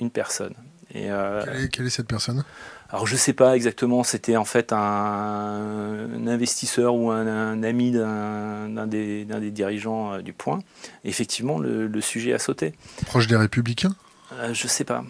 une 0.02 0.12
personne. 0.12 0.54
Et, 0.94 1.10
euh, 1.10 1.68
quelle, 1.72 1.86
est, 1.86 1.90
cette 1.90 2.08
personne? 2.08 2.44
alors 2.90 3.08
je 3.08 3.16
sais 3.16 3.32
pas 3.32 3.56
exactement, 3.56 4.04
c'était 4.04 4.36
en 4.36 4.44
fait 4.44 4.74
un, 4.74 6.28
investisseur 6.28 6.94
ou 6.96 7.10
un, 7.12 7.64
ami 7.64 7.92
d'un 7.92 8.88
des, 8.88 9.24
des, 9.24 9.52
dirigeants 9.52 10.16
euh, 10.16 10.22
du 10.22 10.34
Point. 10.34 10.60
effectivement, 11.06 11.60
le, 11.60 12.02
sujet 12.02 12.34
a 12.34 12.40
sauté. 12.40 12.74
Proche 13.06 13.28
des 13.28 13.38
Républicains? 13.38 13.96
Euh, 14.34 14.54
Je 14.54 14.68
sais 14.68 14.84
pas. 14.84 15.06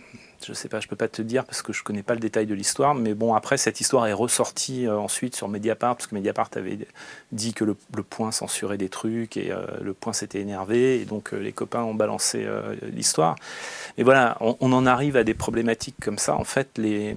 Je 0.45 0.53
sais 0.53 0.69
pas, 0.69 0.79
je 0.79 0.87
peux 0.87 0.95
pas 0.95 1.07
te 1.07 1.21
dire 1.21 1.45
parce 1.45 1.61
que 1.61 1.73
je 1.73 1.83
connais 1.83 2.03
pas 2.03 2.13
le 2.13 2.19
détail 2.19 2.45
de 2.45 2.53
l'histoire, 2.53 2.95
mais 2.95 3.13
bon, 3.13 3.33
après 3.33 3.57
cette 3.57 3.81
histoire 3.81 4.07
est 4.07 4.13
ressortie 4.13 4.87
euh, 4.87 4.97
ensuite 4.97 5.35
sur 5.35 5.47
Mediapart 5.47 5.95
parce 5.95 6.07
que 6.07 6.15
Mediapart 6.15 6.49
avait 6.55 6.79
dit 7.31 7.53
que 7.53 7.63
le, 7.63 7.75
Point 8.09 8.31
censurait 8.31 8.77
des 8.77 8.89
trucs 8.89 9.37
et 9.37 9.51
euh, 9.51 9.65
le 9.81 9.93
Point 9.93 10.13
s'était 10.13 10.39
énervé 10.39 11.01
et 11.01 11.05
donc 11.05 11.33
euh, 11.33 11.37
les 11.37 11.51
copains 11.51 11.83
ont 11.83 11.93
balancé 11.93 12.47
l'histoire. 12.93 13.35
Mais 13.97 14.03
voilà, 14.03 14.37
on, 14.39 14.73
en 14.73 14.85
arrive 14.85 15.15
à 15.17 15.23
des 15.23 15.33
problématiques 15.33 15.95
comme 16.01 16.17
ça. 16.17 16.35
En 16.35 16.43
fait, 16.43 16.69
les, 16.77 17.15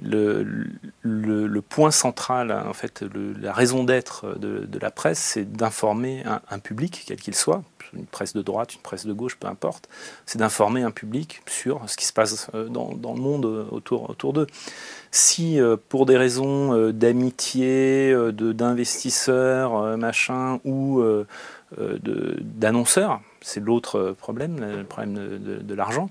le, 0.00 1.60
point 1.60 1.90
central, 1.90 2.52
en 2.52 2.72
fait, 2.72 3.02
la 3.40 3.52
raison 3.52 3.84
d'être 3.84 4.38
de, 4.38 4.78
la 4.78 4.90
presse, 4.90 5.18
c'est 5.18 5.50
d'informer 5.50 6.24
un, 6.50 6.58
public, 6.58 7.04
quel 7.06 7.20
qu'il 7.20 7.34
soit, 7.34 7.62
une 7.92 8.06
presse 8.06 8.34
de 8.34 8.42
droite, 8.42 8.74
une 8.74 8.80
presse 8.82 9.04
de 9.04 9.12
gauche, 9.12 9.36
peu 9.36 9.48
importe, 9.48 9.88
c'est 10.26 10.38
d'informer 10.38 10.82
un 10.82 10.90
public 10.90 11.42
sur 11.48 11.82
ce 11.88 11.96
qui 11.96 12.04
se 12.04 12.12
passe 12.12 12.48
euh, 12.54 12.68
dans, 12.68 12.92
le 12.92 13.20
monde 13.20 13.46
euh, 13.46 13.64
autour, 13.70 14.08
autour 14.08 14.32
d'eux. 14.32 14.46
Si 15.10 15.60
euh, 15.60 15.76
pour 15.88 16.06
des 16.06 16.16
raisons 16.16 16.90
d'amitié, 16.92 18.14
d'investisseurs, 18.32 19.96
machin, 19.96 20.60
ou 20.64 21.02
d'annonceurs, 21.78 23.20
c'est 23.40 23.60
l'autre 23.60 24.14
problème, 24.18 24.60
le 24.60 24.84
problème 24.84 25.14
de 25.14 25.74
l'argent, 25.74 26.10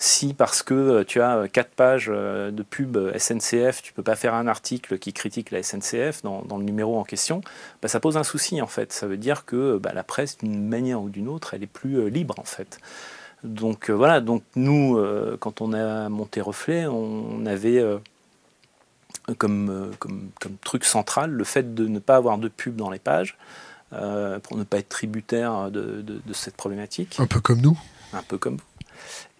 si 0.00 0.32
parce 0.32 0.62
que 0.62 0.74
euh, 0.74 1.04
tu 1.04 1.20
as 1.20 1.36
euh, 1.36 1.46
quatre 1.46 1.72
pages 1.72 2.10
euh, 2.10 2.50
de 2.50 2.62
pub 2.62 2.96
SNCF, 3.18 3.82
tu 3.82 3.92
peux 3.92 4.02
pas 4.02 4.16
faire 4.16 4.32
un 4.32 4.48
article 4.48 4.98
qui 4.98 5.12
critique 5.12 5.50
la 5.50 5.62
SNCF 5.62 6.22
dans, 6.22 6.42
le 6.56 6.64
numéro 6.64 6.98
en 6.98 7.04
question, 7.04 7.42
bah, 7.82 7.88
ça 7.88 8.00
pose 8.00 8.16
un 8.16 8.24
souci 8.24 8.62
en 8.62 8.66
fait. 8.66 8.94
Ça 8.94 9.06
veut 9.06 9.18
dire 9.18 9.44
que 9.44 9.76
bah, 9.76 9.92
la 9.94 10.02
presse, 10.02 10.38
d'une 10.38 10.66
manière 10.66 11.02
ou 11.02 11.10
d'une 11.10 11.28
autre, 11.28 11.52
elle 11.52 11.62
est 11.62 11.66
plus 11.66 12.08
libre 12.08 12.36
en 12.38 12.44
fait. 12.44 12.78
Donc 13.44 13.90
voilà, 13.90 14.20
donc 14.20 14.42
nous, 14.56 15.02
quand 15.38 15.60
on 15.62 15.72
a 15.72 16.10
monté 16.10 16.42
Reflet, 16.42 16.86
on 16.86 17.46
avait 17.46 17.82
comme, 19.38 19.92
comme, 19.98 20.28
truc 20.62 20.84
central 20.84 21.30
le 21.30 21.44
fait 21.44 21.74
de 21.74 21.86
ne 21.86 22.00
pas 22.00 22.16
avoir 22.16 22.36
de 22.36 22.48
pub 22.48 22.76
dans 22.76 22.90
les 22.90 22.98
pages. 22.98 23.38
Pour 23.90 24.56
ne 24.56 24.64
pas 24.64 24.78
être 24.78 24.88
tributaire 24.88 25.70
de, 25.70 26.02
de, 26.02 26.32
cette 26.32 26.56
problématique. 26.56 27.18
Un 27.18 27.26
peu 27.26 27.40
comme 27.40 27.60
nous 27.60 27.78
Un 28.12 28.22
peu 28.22 28.38
comme 28.38 28.56
vous. 28.56 28.86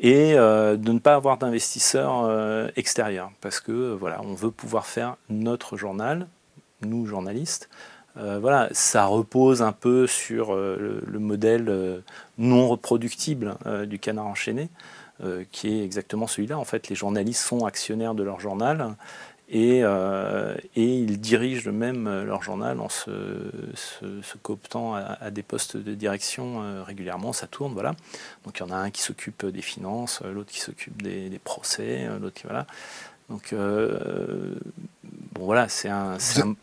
Et 0.00 0.34
de 0.34 0.92
ne 0.92 0.98
pas 0.98 1.14
avoir 1.14 1.38
d'investisseurs 1.38 2.70
extérieurs, 2.76 3.30
parce 3.40 3.60
que 3.60 3.92
voilà, 3.92 4.20
on 4.22 4.34
veut 4.34 4.50
pouvoir 4.50 4.86
faire 4.86 5.16
notre 5.28 5.76
journal, 5.76 6.26
nous 6.82 7.06
journalistes, 7.06 7.68
euh, 8.16 8.38
voilà, 8.40 8.68
ça 8.72 9.06
repose 9.06 9.62
un 9.62 9.72
peu 9.72 10.06
sur 10.06 10.54
euh, 10.54 11.00
le, 11.06 11.18
modèle 11.18 11.68
euh, 11.68 12.00
non 12.38 12.68
reproductible 12.68 13.56
du 13.86 13.98
canard 13.98 14.26
enchaîné, 14.26 14.68
qui 15.52 15.68
est 15.68 15.84
exactement 15.84 16.26
celui-là. 16.26 16.58
En 16.58 16.64
fait, 16.64 16.88
les 16.88 16.96
journalistes 16.96 17.42
sont 17.42 17.66
actionnaires 17.66 18.14
de 18.14 18.22
leur 18.22 18.40
journal 18.40 18.94
et, 19.50 19.82
ils 20.76 21.20
dirigent 21.20 21.68
eux-mêmes 21.68 22.22
leur 22.24 22.42
journal 22.42 22.80
en 22.80 22.88
se, 22.88 23.10
cooptant 24.42 24.94
à, 24.94 25.30
des 25.30 25.42
postes 25.42 25.76
de 25.76 25.94
direction 25.94 26.84
régulièrement. 26.84 27.32
Ça 27.32 27.46
tourne, 27.46 27.72
voilà. 27.72 27.94
Donc 28.44 28.58
il 28.58 28.60
y 28.60 28.62
en 28.62 28.70
a 28.70 28.76
un 28.76 28.90
qui 28.90 29.02
s'occupe 29.02 29.44
des 29.46 29.62
finances, 29.62 30.22
l'autre 30.22 30.50
qui 30.50 30.60
s'occupe 30.60 31.02
des, 31.02 31.28
des, 31.28 31.38
procès, 31.38 32.08
l'autre 32.20 32.34
qui 32.34 32.44
voilà. 32.44 32.66
Donc, 33.30 33.52
euh, 33.52 34.54
bon, 35.32 35.44
voilà, 35.44 35.68
c'est 35.68 35.88
un, 35.88 36.18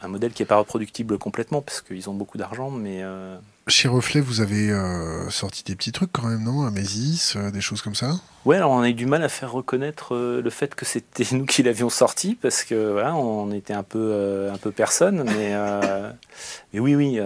modèle 0.08 0.34
qui 0.34 0.42
n'est 0.42 0.48
pas 0.48 0.58
reproductible 0.58 1.18
complètement 1.18 1.62
parce 1.62 1.82
qu'ils 1.82 2.10
ont 2.10 2.14
beaucoup 2.14 2.38
d'argent, 2.38 2.70
mais. 2.70 3.04
Euh, 3.68 3.70
Chez 3.70 3.88
Reflet, 3.88 4.22
vous 4.22 4.42
avez 4.42 4.72
euh, 4.72 5.30
sorti 5.30 5.64
des 5.64 5.76
petits 5.76 5.92
trucs 5.92 6.12
quand 6.12 6.28
même, 6.28 6.44
non? 6.44 6.66
Amésis, 6.66 7.38
des 7.54 7.62
choses 7.62 7.82
comme 7.82 7.96
ça? 7.96 8.16
Ouais, 8.46 8.58
alors 8.58 8.72
on 8.72 8.82
a 8.82 8.90
eu 8.90 8.94
du 8.94 9.06
mal 9.06 9.24
à 9.24 9.30
faire 9.30 9.52
reconnaître 9.52 10.16
le 10.16 10.50
fait 10.50 10.74
que 10.76 10.86
c'était 10.86 11.26
nous 11.34 11.46
qui 11.46 11.64
l'avions 11.64 11.90
sorti 11.90 12.36
parce 12.36 12.64
que 12.64 12.92
voilà, 12.92 13.16
on 13.16 13.52
était 13.52 13.74
un 13.74 13.84
peu, 13.84 14.50
un 14.52 14.58
peu 14.58 14.72
personne, 14.72 15.24
mais, 15.24 15.54
mais 16.74 16.80
oui, 16.80 16.96
oui, 16.96 17.20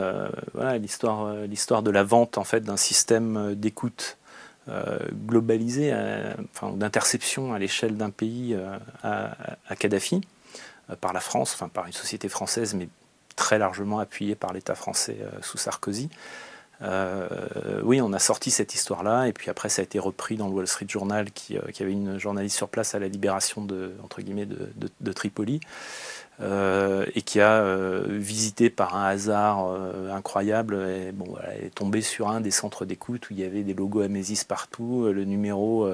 voilà, 0.54 0.78
l'histoire, 0.78 1.34
l'histoire 1.48 1.84
de 1.84 1.92
la 1.92 2.04
vente 2.04 2.38
en 2.38 2.44
fait 2.44 2.62
d'un 2.62 2.78
système 2.78 3.56
d'écoute 3.56 4.18
euh, 4.70 5.00
globalisé, 5.26 5.92
enfin, 6.54 6.72
d'interception 6.74 7.52
à 7.52 7.58
l'échelle 7.58 7.98
d'un 7.98 8.12
pays 8.12 8.54
euh, 8.54 8.78
à, 9.02 9.76
Kadhafi, 9.76 10.22
euh, 10.92 10.96
par 10.96 11.14
la 11.14 11.20
France, 11.20 11.54
enfin 11.56 11.68
par 11.68 11.88
une 11.88 11.94
société 11.94 12.30
française, 12.30 12.76
mais 12.76 12.88
très 13.36 13.58
largement 13.58 14.00
appuyée 14.00 14.36
par 14.36 14.54
l'État 14.54 14.76
français 14.76 15.18
sous 15.42 15.58
Sarkozy. 15.58 16.10
oui, 17.84 18.02
on 18.02 18.14
a 18.14 18.20
sorti 18.20 18.52
cette 18.52 18.74
histoire-là, 18.74 19.28
et 19.28 19.34
puis 19.34 19.50
après, 19.50 19.70
ça 19.70 19.82
a 19.82 19.84
été 19.84 20.00
repris 20.00 20.36
dans 20.38 20.48
le 20.48 20.54
Wall 20.54 20.68
Street 20.68 20.88
Journal, 20.88 21.32
qui, 21.32 21.58
avait 21.58 21.92
une 21.92 22.18
journaliste 22.18 22.58
sur 22.58 22.70
place 22.70 22.96
à 22.96 23.00
la 23.00 23.08
libération 23.08 23.64
de, 23.64 23.94
entre 24.04 24.22
guillemets, 24.22 24.48
de 24.48 25.12
Tripoli. 25.12 25.62
Euh, 26.42 27.06
et 27.14 27.22
qui 27.22 27.40
a 27.40 27.62
euh, 27.62 28.04
visité 28.10 28.72
par 28.72 28.96
un 28.96 29.06
hasard 29.06 29.68
euh, 29.68 30.12
incroyable, 30.12 30.76
et, 30.76 31.12
bon, 31.12 31.36
est 31.62 31.76
tombée 31.76 32.02
sur 32.02 32.30
un 32.30 32.42
des 32.42 32.50
centres 32.50 32.84
d'écoute 32.84 33.30
où 33.30 33.34
il 33.34 33.40
y 33.40 33.44
avait 33.44 33.62
des 33.62 33.76
logos 33.76 34.02
Amésis 34.02 34.44
partout, 34.44 35.08
le 35.14 35.24
numéro 35.24 35.88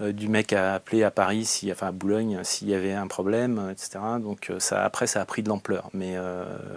du 0.00 0.28
mec 0.28 0.52
à 0.52 0.74
appeler 0.74 1.02
à 1.02 1.10
Paris, 1.10 1.44
si, 1.44 1.70
enfin 1.70 1.88
à 1.88 1.92
Boulogne, 1.92 2.40
s'il 2.42 2.68
y 2.68 2.74
avait 2.74 2.92
un 2.92 3.06
problème, 3.06 3.70
etc. 3.70 3.98
Donc 4.20 4.50
ça, 4.58 4.84
après, 4.84 5.06
ça 5.06 5.20
a 5.20 5.24
pris 5.24 5.42
de 5.42 5.48
l'ampleur. 5.48 5.90
Mais, 5.94 6.18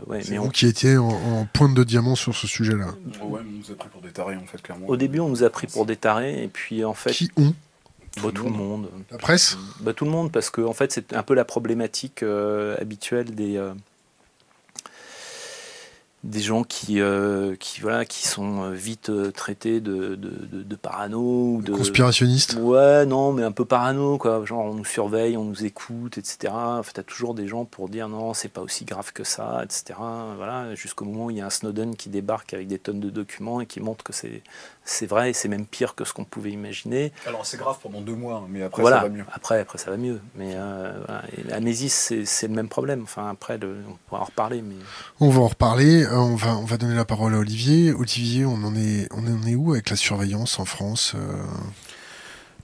ouais, 0.08 0.22
mais 0.30 0.38
vous 0.38 0.50
qui 0.50 0.68
étiez 0.68 0.98
en, 0.98 1.48
pointe 1.54 1.74
de 1.74 1.84
diamant 1.84 2.16
sur 2.16 2.36
ce 2.36 2.48
sujet-là. 2.48 2.88
Ouais, 3.22 3.42
on 3.42 3.58
nous 3.58 3.72
a 3.72 3.76
pris 3.76 3.90
pour 3.90 4.02
des 4.02 4.12
tarés, 4.12 4.36
en 4.36 4.46
fait, 4.46 4.62
clairement. 4.62 4.88
Au 4.88 4.98
début, 4.98 5.20
on 5.20 5.30
nous 5.30 5.44
a 5.44 5.50
pris 5.50 5.68
pour 5.68 5.86
des 5.86 5.96
tarés, 5.96 6.44
et 6.44 6.48
puis 6.48 6.84
en 6.84 6.94
fait... 6.94 7.12
Qui 7.12 7.32
ont 7.38 7.54
bah, 8.22 8.30
tout, 8.34 8.46
le 8.46 8.52
monde. 8.52 8.90
La 9.12 9.18
presse 9.18 9.58
bah, 9.82 9.94
Tout 9.94 10.06
le 10.06 10.12
monde, 10.12 10.32
parce 10.32 10.50
que 10.50 10.62
en 10.62 10.74
fait, 10.74 10.92
c'est 10.92 11.14
un 11.14 11.24
peu 11.24 11.34
la 11.34 11.46
problématique 11.46 12.24
euh, 12.24 12.76
habituelle 12.80 13.36
des, 13.36 13.58
euh, 13.58 13.74
des 16.26 16.40
gens 16.40 16.64
qui, 16.64 17.00
euh, 17.00 17.56
qui, 17.56 17.82
voilà, 17.82 18.04
qui 18.04 18.28
sont 18.28 18.64
euh, 18.64 18.72
vite 18.72 19.10
euh, 19.10 19.32
traités 19.32 19.80
de, 19.80 20.16
de, 20.16 20.64
de, 20.64 20.76
parano. 20.76 21.20
Ou 21.20 21.62
de, 21.62 21.72
conspirationnistes 21.72 22.58
Ouais, 22.60 23.06
non, 23.06 23.32
mais 23.32 23.44
un 23.44 23.52
peu 23.52 23.64
parano, 23.64 24.18
quoi. 24.18 24.44
Genre, 24.44 24.66
on 24.66 24.74
nous 24.74 24.86
surveille, 24.86 25.38
on 25.38 25.44
nous 25.44 25.66
écoute, 25.66 26.18
etc. 26.18 26.52
Enfin, 26.52 26.92
t'as 26.96 27.04
toujours 27.04 27.36
des 27.36 27.48
gens 27.48 27.66
pour 27.66 27.90
dire 27.90 28.10
non, 28.10 28.34
c'est 28.34 28.50
pas 28.50 28.62
aussi 28.62 28.86
grave 28.86 29.14
que 29.14 29.24
ça, 29.24 29.62
etc. 29.64 30.00
Voilà, 30.36 30.74
jusqu'au 30.74 31.06
moment 31.06 31.26
où 31.26 31.32
il 31.32 31.38
y 31.38 31.42
a 31.42 31.46
un 31.46 31.52
Snowden 31.52 31.96
qui 31.96 32.10
débarque 32.10 32.56
avec 32.56 32.68
des 32.68 32.80
tonnes 32.80 33.00
de 33.00 33.12
documents 33.12 33.62
et 33.62 33.68
qui 33.68 33.80
montre 33.80 34.04
que 34.04 34.14
c'est, 34.14 34.42
c'est 34.86 35.08
vrai 35.08 35.32
et 35.32 35.34
c'est 35.34 35.50
même 35.50 35.66
pire 35.66 35.96
que 35.96 36.06
ce 36.06 36.14
qu'on 36.14 36.24
pouvait 36.24 36.52
imaginer. 36.52 37.12
Alors, 37.28 37.46
c'est 37.46 37.58
grave 37.58 37.78
pendant 37.82 38.02
deux 38.02 38.16
mois, 38.16 38.46
mais 38.50 38.64
après, 38.64 38.84
ça 38.84 39.02
va 39.02 39.10
mieux. 39.10 39.26
Après, 39.34 39.60
après, 39.60 39.78
ça 39.78 39.92
va 39.92 39.98
mieux. 39.98 40.22
Mais 40.36 40.56
l'amnésie, 41.48 41.90
c'est, 41.90 42.26
c'est 42.26 42.48
le 42.48 42.54
même 42.54 42.70
problème. 42.70 43.04
Enfin, 43.04 43.30
après, 43.30 43.60
on 43.64 43.98
pourra 44.08 44.22
en 44.22 44.26
reparler. 44.26 44.62
Mais... 44.62 44.76
On 45.20 45.30
va 45.30 45.42
en 45.42 45.48
reparler. 45.48 46.04
Euh, 46.04 46.18
on 46.18 46.36
va, 46.36 46.56
on 46.56 46.66
va 46.66 46.78
donner 46.78 46.96
la 46.96 47.06
parole 47.06 47.34
à 47.34 47.40
Olivier. 47.40 47.92
Olivier, 47.94 48.46
on 48.46 48.64
en 48.64 48.76
est, 48.76 49.08
on 49.12 49.26
en 49.26 49.48
est 49.48 49.56
où 49.56 49.74
avec 49.74 49.90
la 49.90 49.96
surveillance 49.96 50.60
en 50.60 50.66
France 50.66 51.14
euh? 51.16 51.44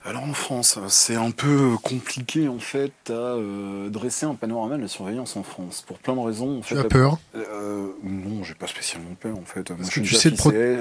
Alors 0.04 0.24
en 0.24 0.32
France, 0.32 0.78
c'est 0.88 1.14
un 1.14 1.30
peu 1.30 1.76
compliqué 1.82 2.48
en 2.48 2.58
fait 2.58 2.92
à 3.08 3.12
euh, 3.12 3.88
dresser 3.88 4.26
un 4.26 4.34
panorama 4.34 4.76
de 4.76 4.82
la 4.82 4.88
surveillance 4.88 5.36
en 5.36 5.42
France 5.42 5.84
pour 5.86 5.98
plein 5.98 6.14
de 6.14 6.20
raisons. 6.20 6.58
En 6.58 6.60
tu 6.60 6.78
as 6.78 6.84
peur? 6.84 7.18
Euh, 7.36 7.88
Non, 8.02 8.42
j'ai 8.44 8.54
pas 8.54 8.66
spécialement 8.66 9.14
peur 9.18 9.36
en 9.36 9.44
fait. 9.44 9.70
Moi, 9.70 9.78
je 9.82 9.90
suis 9.90 10.00
déjà 10.00 10.18
sais 10.18 10.32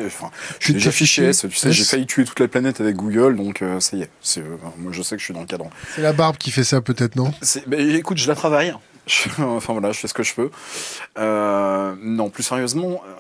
enfin, 0.06 0.32
je 0.60 0.66
suis 0.66 0.74
déjà 0.74 0.92
fiché 0.92 1.26
S. 1.26 1.46
Tu 1.50 1.56
sais, 1.56 1.72
j'ai 1.72 1.84
failli 1.84 2.06
tuer 2.06 2.26
toute 2.26 2.40
la 2.40 2.48
planète 2.48 2.82
avec 2.82 2.96
Google, 2.96 3.36
donc 3.36 3.64
ça 3.80 3.98
y 3.98 4.02
est. 4.02 4.10
moi, 4.78 4.92
je 4.92 5.02
sais 5.02 5.16
que 5.16 5.20
je 5.20 5.26
suis 5.26 5.34
dans 5.34 5.42
le 5.42 5.48
cadre. 5.48 5.70
C'est 5.96 6.02
la 6.02 6.14
barbe 6.14 6.38
qui 6.38 6.52
fait 6.52 6.64
ça 6.64 6.82
peut-être, 6.82 7.16
non? 7.16 7.32
Bah, 7.68 7.78
Écoute, 7.78 8.18
je 8.18 8.28
la 8.28 8.36
travaille. 8.36 8.74
enfin 9.40 9.74
voilà, 9.74 9.92
je 9.92 10.00
fais 10.00 10.08
ce 10.08 10.14
que 10.14 10.24
je 10.24 10.34
peux. 10.34 10.52
Euh, 11.18 11.96
non, 12.02 12.30
plus 12.30 12.44
sérieusement, 12.44 13.02
euh, 13.06 13.14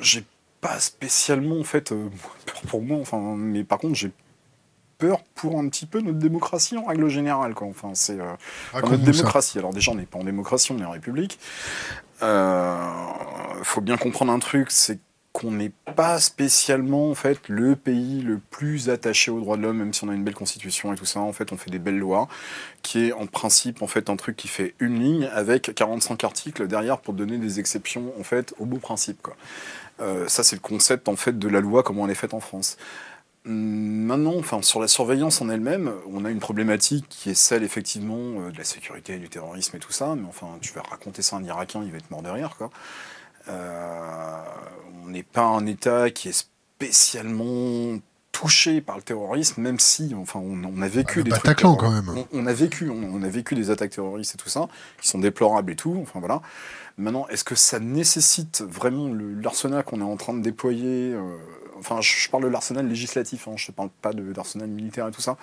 j'ai 0.00 0.24
pas 0.60 0.78
spécialement 0.80 1.58
en 1.58 1.64
fait 1.64 1.92
euh, 1.92 2.08
peur 2.46 2.62
pour 2.66 2.82
moi. 2.82 2.98
Enfin, 3.00 3.34
mais 3.36 3.64
par 3.64 3.78
contre, 3.78 3.94
j'ai 3.94 4.10
peur 5.06 5.22
pour 5.34 5.58
un 5.58 5.68
petit 5.68 5.86
peu 5.86 6.00
notre 6.00 6.18
démocratie 6.18 6.76
en 6.78 6.84
règle 6.84 7.08
générale. 7.08 7.54
Quoi. 7.54 7.66
Enfin, 7.68 7.90
c'est 7.94 8.18
ah, 8.72 8.80
notre 8.80 8.96
démocratie. 8.96 9.58
Alors 9.58 9.72
déjà, 9.72 9.92
on 9.92 9.96
n'est 9.96 10.06
pas 10.06 10.18
en 10.18 10.24
démocratie, 10.24 10.72
on 10.72 10.78
est 10.78 10.84
en 10.84 10.92
république. 10.92 11.38
Il 12.22 13.64
faut 13.64 13.80
bien 13.80 13.96
comprendre 13.96 14.32
un 14.32 14.38
truc, 14.38 14.70
c'est 14.70 14.98
qu'on 15.34 15.50
n'est 15.50 15.72
pas 15.96 16.20
spécialement 16.20 17.10
en 17.10 17.16
fait 17.16 17.48
le 17.48 17.74
pays 17.74 18.22
le 18.22 18.38
plus 18.38 18.88
attaché 18.88 19.32
aux 19.32 19.40
droits 19.40 19.56
de 19.56 19.62
l'homme, 19.62 19.78
même 19.78 19.92
si 19.92 20.04
on 20.04 20.08
a 20.08 20.14
une 20.14 20.22
belle 20.22 20.34
constitution 20.34 20.92
et 20.92 20.96
tout 20.96 21.06
ça. 21.06 21.18
En 21.18 21.32
fait, 21.32 21.52
on 21.52 21.56
fait 21.56 21.72
des 21.72 21.80
belles 21.80 21.98
lois, 21.98 22.28
qui 22.82 23.06
est 23.06 23.12
en 23.12 23.26
principe 23.26 23.82
en 23.82 23.88
fait 23.88 24.08
un 24.08 24.16
truc 24.16 24.36
qui 24.36 24.46
fait 24.46 24.76
une 24.78 25.00
ligne 25.00 25.28
avec 25.32 25.74
45 25.74 26.22
articles 26.22 26.68
derrière 26.68 27.00
pour 27.00 27.14
donner 27.14 27.38
des 27.38 27.58
exceptions 27.58 28.12
en 28.18 28.22
fait 28.22 28.54
au 28.60 28.64
beau 28.64 28.78
principe. 28.78 29.20
Quoi. 29.22 29.36
Euh, 30.00 30.28
ça, 30.28 30.44
c'est 30.44 30.54
le 30.54 30.60
concept 30.60 31.08
en 31.08 31.16
fait 31.16 31.36
de 31.36 31.48
la 31.48 31.60
loi 31.60 31.82
comment 31.82 32.04
elle 32.04 32.12
est 32.12 32.14
faite 32.14 32.34
en 32.34 32.40
France. 32.40 32.76
Maintenant, 33.46 34.36
enfin, 34.38 34.62
sur 34.62 34.80
la 34.80 34.88
surveillance 34.88 35.42
en 35.42 35.50
elle-même, 35.50 35.92
on 36.10 36.24
a 36.24 36.30
une 36.30 36.38
problématique 36.38 37.04
qui 37.10 37.28
est 37.28 37.34
celle 37.34 37.62
effectivement 37.62 38.16
euh, 38.16 38.50
de 38.50 38.56
la 38.56 38.64
sécurité, 38.64 39.18
du 39.18 39.28
terrorisme 39.28 39.76
et 39.76 39.78
tout 39.78 39.92
ça. 39.92 40.14
Mais 40.14 40.26
enfin, 40.26 40.46
tu 40.62 40.72
vas 40.72 40.80
raconter 40.82 41.20
ça 41.20 41.36
à 41.36 41.40
un 41.40 41.44
Irakien, 41.44 41.82
il 41.84 41.90
va 41.90 41.98
être 41.98 42.10
mort 42.10 42.22
derrière, 42.22 42.56
quoi. 42.56 42.70
Euh, 43.48 44.42
on 45.04 45.10
n'est 45.10 45.22
pas 45.22 45.44
un 45.44 45.66
État 45.66 46.10
qui 46.10 46.30
est 46.30 46.32
spécialement 46.32 47.98
touché 48.32 48.80
par 48.80 48.96
le 48.96 49.02
terrorisme, 49.02 49.60
même 49.60 49.78
si, 49.78 50.14
enfin, 50.14 50.40
on, 50.40 50.82
a 50.82 50.88
vécu 50.88 51.20
ah, 51.20 51.22
des 51.22 51.30
trucs, 51.30 51.60
quand 51.60 51.90
même. 51.90 52.24
On, 52.32 52.46
a 52.46 52.52
vécu, 52.52 52.90
on, 52.90 53.22
a 53.22 53.28
vécu 53.28 53.54
des 53.54 53.70
attaques 53.70 53.90
terroristes 53.90 54.34
et 54.34 54.38
tout 54.38 54.48
ça, 54.48 54.68
qui 55.00 55.08
sont 55.08 55.18
déplorables 55.18 55.72
et 55.72 55.76
tout. 55.76 55.98
Enfin 56.02 56.18
voilà. 56.18 56.40
Maintenant, 56.96 57.26
est-ce 57.28 57.44
que 57.44 57.54
ça 57.54 57.78
nécessite 57.78 58.62
vraiment 58.62 59.12
l'arsenal 59.40 59.84
qu'on 59.84 60.00
est 60.00 60.04
en 60.04 60.16
train 60.16 60.34
de 60.34 60.42
déployer 60.42 61.12
euh, 61.12 61.36
Enfin, 61.84 62.00
je, 62.00 62.30
parle 62.30 62.44
de 62.44 62.48
l'arsenal 62.48 62.88
législatif, 62.88 63.46
hein, 63.46 63.54
je 63.56 63.70
ne 63.70 63.74
parle 63.74 63.90
pas 64.00 64.14
de 64.14 64.32
l'arsenal 64.34 64.68
militaire 64.68 65.06
et 65.06 65.10
tout 65.10 65.20
ça. 65.20 65.36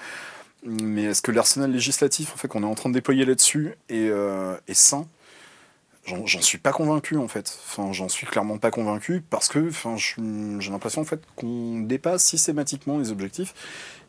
Mais 0.63 1.03
est-ce 1.03 1.21
que 1.21 1.31
l'arsenal 1.31 1.71
législatif, 1.71 2.33
en 2.33 2.37
fait, 2.37 2.47
qu'on 2.47 2.63
est 2.63 2.67
en 2.67 2.73
train 2.73 2.89
de 2.89 2.95
déployer 2.95 3.25
là-dessus 3.25 3.75
est, 3.89 4.09
euh, 4.09 4.55
sain? 4.73 5.07
J'en 6.05 6.41
suis 6.41 6.57
pas 6.57 6.71
convaincu 6.71 7.15
en 7.17 7.27
fait. 7.27 7.59
J'en 7.91 8.09
suis 8.09 8.25
clairement 8.25 8.57
pas 8.57 8.71
convaincu 8.71 9.21
parce 9.29 9.47
que 9.47 9.69
j'ai 9.69 10.71
l'impression 10.71 11.05
qu'on 11.35 11.81
dépasse 11.81 12.23
systématiquement 12.23 12.97
les 12.97 13.11
objectifs 13.11 13.53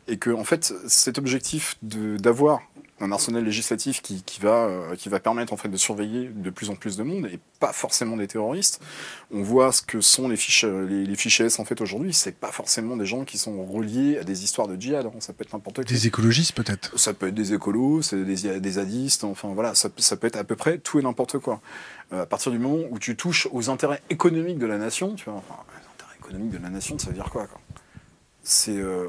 et 0.07 0.17
que 0.17 0.31
en 0.31 0.43
fait 0.43 0.73
cet 0.87 1.19
objectif 1.19 1.77
d'avoir 1.83 2.63
un 3.03 3.11
arsenal 3.11 3.43
législatif 3.43 4.01
qui, 4.01 4.23
va, 4.39 4.65
euh, 4.65 4.95
qui 4.95 5.09
va 5.09 5.19
permettre 5.19 5.53
en 5.53 5.57
fait 5.57 5.69
de 5.69 5.77
surveiller 5.77 6.29
de 6.33 6.49
plus 6.49 6.69
en 6.69 6.75
plus 6.75 6.97
de 6.97 7.03
monde 7.03 7.27
et 7.27 7.39
pas 7.59 7.73
forcément 7.73 8.17
des 8.17 8.27
terroristes. 8.27 8.81
On 9.31 9.41
voit 9.41 9.71
ce 9.71 9.81
que 9.81 10.01
sont 10.01 10.29
les 10.29 10.37
fiches, 10.37 10.65
les, 10.65 11.05
les 11.05 11.15
fichiers 11.15 11.45
S 11.45 11.59
en 11.59 11.65
fait 11.65 11.81
aujourd'hui. 11.81 12.13
C'est 12.13 12.35
pas 12.35 12.51
forcément 12.51 12.97
des 12.97 13.05
gens 13.05 13.25
qui 13.25 13.37
sont 13.37 13.65
reliés 13.65 14.17
à 14.17 14.23
des 14.23 14.43
histoires 14.43 14.67
de 14.67 14.79
djihad. 14.79 15.05
Hein. 15.05 15.11
Ça 15.19 15.33
peut 15.33 15.43
être 15.43 15.53
n'importe 15.53 15.83
qui. 15.83 15.93
Des 15.93 16.07
écologistes 16.07 16.53
peut-être. 16.53 16.97
Ça 16.97 17.13
peut 17.13 17.27
être 17.27 17.35
des 17.35 17.53
écolos, 17.53 18.01
c'est 18.01 18.23
des, 18.23 18.59
des 18.59 18.71
zadistes. 18.71 19.23
Enfin 19.23 19.49
voilà, 19.53 19.75
ça, 19.75 19.89
ça, 19.97 20.17
peut 20.17 20.27
être 20.27 20.37
à 20.37 20.43
peu 20.43 20.55
près 20.55 20.77
tout 20.77 20.99
et 20.99 21.03
n'importe 21.03 21.39
quoi. 21.39 21.61
Euh, 22.13 22.23
à 22.23 22.25
partir 22.25 22.51
du 22.51 22.59
moment 22.59 22.83
où 22.89 22.99
tu 22.99 23.15
touches 23.15 23.47
aux 23.51 23.69
intérêts 23.69 24.01
économiques 24.09 24.59
de 24.59 24.65
la 24.65 24.77
nation, 24.77 25.15
tu 25.15 25.25
vois, 25.25 25.35
enfin, 25.35 25.55
les 25.79 25.87
intérêts 25.93 26.17
économiques 26.19 26.51
de 26.51 26.63
la 26.63 26.69
nation, 26.69 26.97
ça 26.97 27.07
veut 27.07 27.13
dire 27.13 27.29
quoi, 27.29 27.47
quoi? 27.47 27.59
C'est 28.43 28.77
euh, 28.77 29.07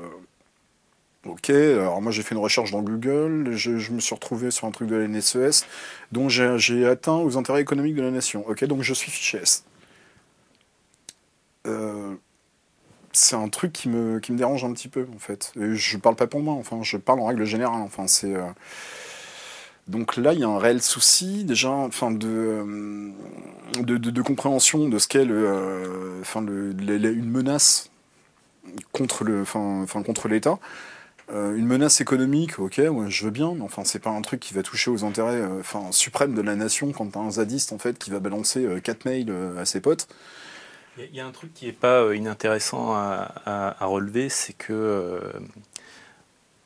Ok, 1.26 1.48
alors 1.50 2.02
moi 2.02 2.12
j'ai 2.12 2.22
fait 2.22 2.34
une 2.34 2.40
recherche 2.40 2.70
dans 2.70 2.82
Google, 2.82 3.52
je, 3.52 3.70
me 3.92 4.00
suis 4.00 4.14
retrouvé 4.14 4.50
sur 4.50 4.66
un 4.66 4.70
truc 4.70 4.88
de 4.88 4.96
la 4.96 5.08
NSES, 5.08 5.64
dont 6.12 6.28
j'ai 6.28 6.86
atteint 6.86 7.16
aux 7.16 7.38
intérêts 7.38 7.62
économiques 7.62 7.94
de 7.94 8.02
la 8.02 8.10
nation. 8.10 8.46
Ok, 8.46 8.64
donc 8.64 8.82
je 8.82 8.92
suis 8.92 9.10
fiché 9.10 9.38
S. 9.38 9.64
c'est 13.12 13.36
un 13.36 13.48
truc 13.48 13.72
qui 13.72 13.88
me, 13.88 14.18
qui 14.20 14.32
me 14.32 14.38
dérange 14.38 14.64
un 14.64 14.72
petit 14.72 14.88
peu, 14.88 15.06
en 15.14 15.18
fait. 15.18 15.52
Et 15.58 15.74
je 15.74 15.96
parle 15.96 16.16
pas 16.16 16.26
pour 16.26 16.40
moi, 16.40 16.54
enfin, 16.54 16.80
je 16.82 16.96
parle 16.98 17.20
en 17.20 17.26
règle 17.26 17.44
générale. 17.44 17.80
Enfin, 17.82 18.06
c'est. 18.06 18.34
Donc 19.86 20.16
là, 20.16 20.32
il 20.32 20.40
y 20.40 20.44
a 20.44 20.48
un 20.48 20.58
réel 20.58 20.80
souci 20.80 21.44
déjà, 21.44 21.70
enfin 21.70 22.10
de, 22.10 23.12
de, 23.80 23.98
de, 23.98 24.22
compréhension 24.22 24.88
de 24.88 24.98
ce 24.98 25.08
qu'est 25.08 25.26
le, 25.26 26.22
une 26.34 27.30
menace 27.30 27.90
contre 28.92 29.24
enfin, 29.42 30.02
contre 30.02 30.28
l'État. 30.28 30.58
Euh, 31.30 31.56
une 31.56 31.66
menace 31.66 32.00
économique, 32.00 32.58
ok, 32.58 32.78
ouais, 32.78 33.10
je 33.10 33.24
veux 33.24 33.30
bien, 33.30 33.54
mais 33.54 33.62
enfin, 33.62 33.84
c'est 33.84 33.98
pas 33.98 34.10
un 34.10 34.20
truc 34.20 34.40
qui 34.40 34.52
va 34.52 34.62
toucher 34.62 34.90
aux 34.90 35.04
intérêts 35.04 35.40
euh, 35.40 35.62
suprêmes 35.90 36.34
de 36.34 36.42
la 36.42 36.54
nation 36.54 36.92
quand 36.92 37.06
t'as 37.12 37.20
un 37.20 37.30
zadiste 37.30 37.72
en 37.72 37.78
fait 37.78 37.98
qui 37.98 38.10
va 38.10 38.20
balancer 38.20 38.64
euh, 38.64 38.80
quatre 38.80 39.06
mails 39.06 39.32
à 39.58 39.64
ses 39.64 39.80
potes. 39.80 40.06
Il 40.98 41.14
y, 41.14 41.20
a 41.20 41.26
un 41.26 41.32
truc 41.32 41.52
qui 41.54 41.66
n'est 41.66 41.72
pas 41.72 42.14
inintéressant 42.14 42.94
à 42.94 43.76
relever, 43.80 44.28
c'est 44.28 44.52
que 44.52 45.20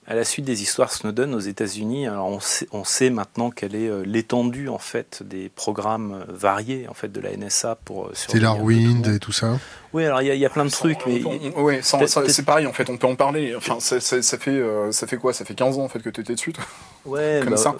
à 0.09 0.15
la 0.15 0.25
suite 0.25 0.47
des 0.47 0.62
histoires 0.62 0.91
Snowden 0.91 1.35
aux 1.35 1.41
États-Unis, 1.41 2.07
alors 2.07 2.29
on 2.29 2.41
sait, 2.41 2.67
on 2.73 2.83
sait, 2.83 3.11
maintenant 3.11 3.50
quelle 3.50 3.75
est 3.75 3.88
euh, 3.88 4.03
l'étendue 4.07 4.71
en 4.71 4.79
fait 4.79 5.23
des 5.23 5.50
programmes 5.50 6.25
euh, 6.27 6.33
variés 6.33 6.87
en 6.88 6.95
fait 6.95 7.12
de 7.12 7.21
la 7.21 7.37
NSA 7.37 7.77
pour 7.85 8.07
euh, 8.07 8.12
Stellarwind 8.15 9.07
et 9.07 9.19
tout 9.19 9.33
ça. 9.33 9.59
Oui, 9.93 10.07
alors 10.07 10.23
il 10.23 10.35
y, 10.35 10.47
a 10.47 10.50
plein 10.50 10.65
de 10.65 10.71
trucs, 10.71 10.99
mais 11.07 11.23
oui, 11.57 11.81
c'est 11.83 12.45
pareil 12.45 12.67
en 12.67 12.73
fait. 12.73 12.88
On 12.88 12.97
peut 12.97 13.07
en 13.07 13.17
parler. 13.17 13.55
Enfin, 13.55 13.81
ça, 13.81 14.00
fait 14.00 14.23
ça 14.93 15.07
fait 15.07 15.17
quoi? 15.17 15.33
Ça 15.33 15.45
fait 15.45 15.55
15 15.55 15.79
ans 15.79 15.85
en 15.85 15.88
fait 15.88 16.00
que 16.00 16.11
tu 16.11 16.21
étais 16.21 16.35
dessus. 16.35 16.53
Toi? 16.53 16.65
Ouais, 17.07 17.41
comme 17.43 17.55
bah, 17.55 17.57
ça. 17.57 17.75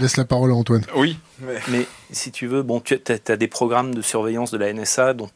Laisse 0.00 0.16
la 0.16 0.24
parole 0.24 0.52
à 0.52 0.54
Antoine. 0.54 0.84
Oui, 0.94 1.18
mais, 1.40 1.86
si 2.12 2.30
tu 2.30 2.46
veux, 2.46 2.62
bon, 2.62 2.78
tu 2.80 2.94
as, 2.94 3.36
des 3.36 3.48
programmes 3.48 3.92
de 3.92 4.02
surveillance 4.02 4.52
de 4.52 4.58
la 4.58 4.72
NSA 4.72 5.14
dont, 5.14 5.30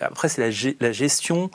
après 0.00 0.28
c'est 0.28 0.40
la, 0.40 0.72
la 0.80 0.92
gestion 0.92 1.50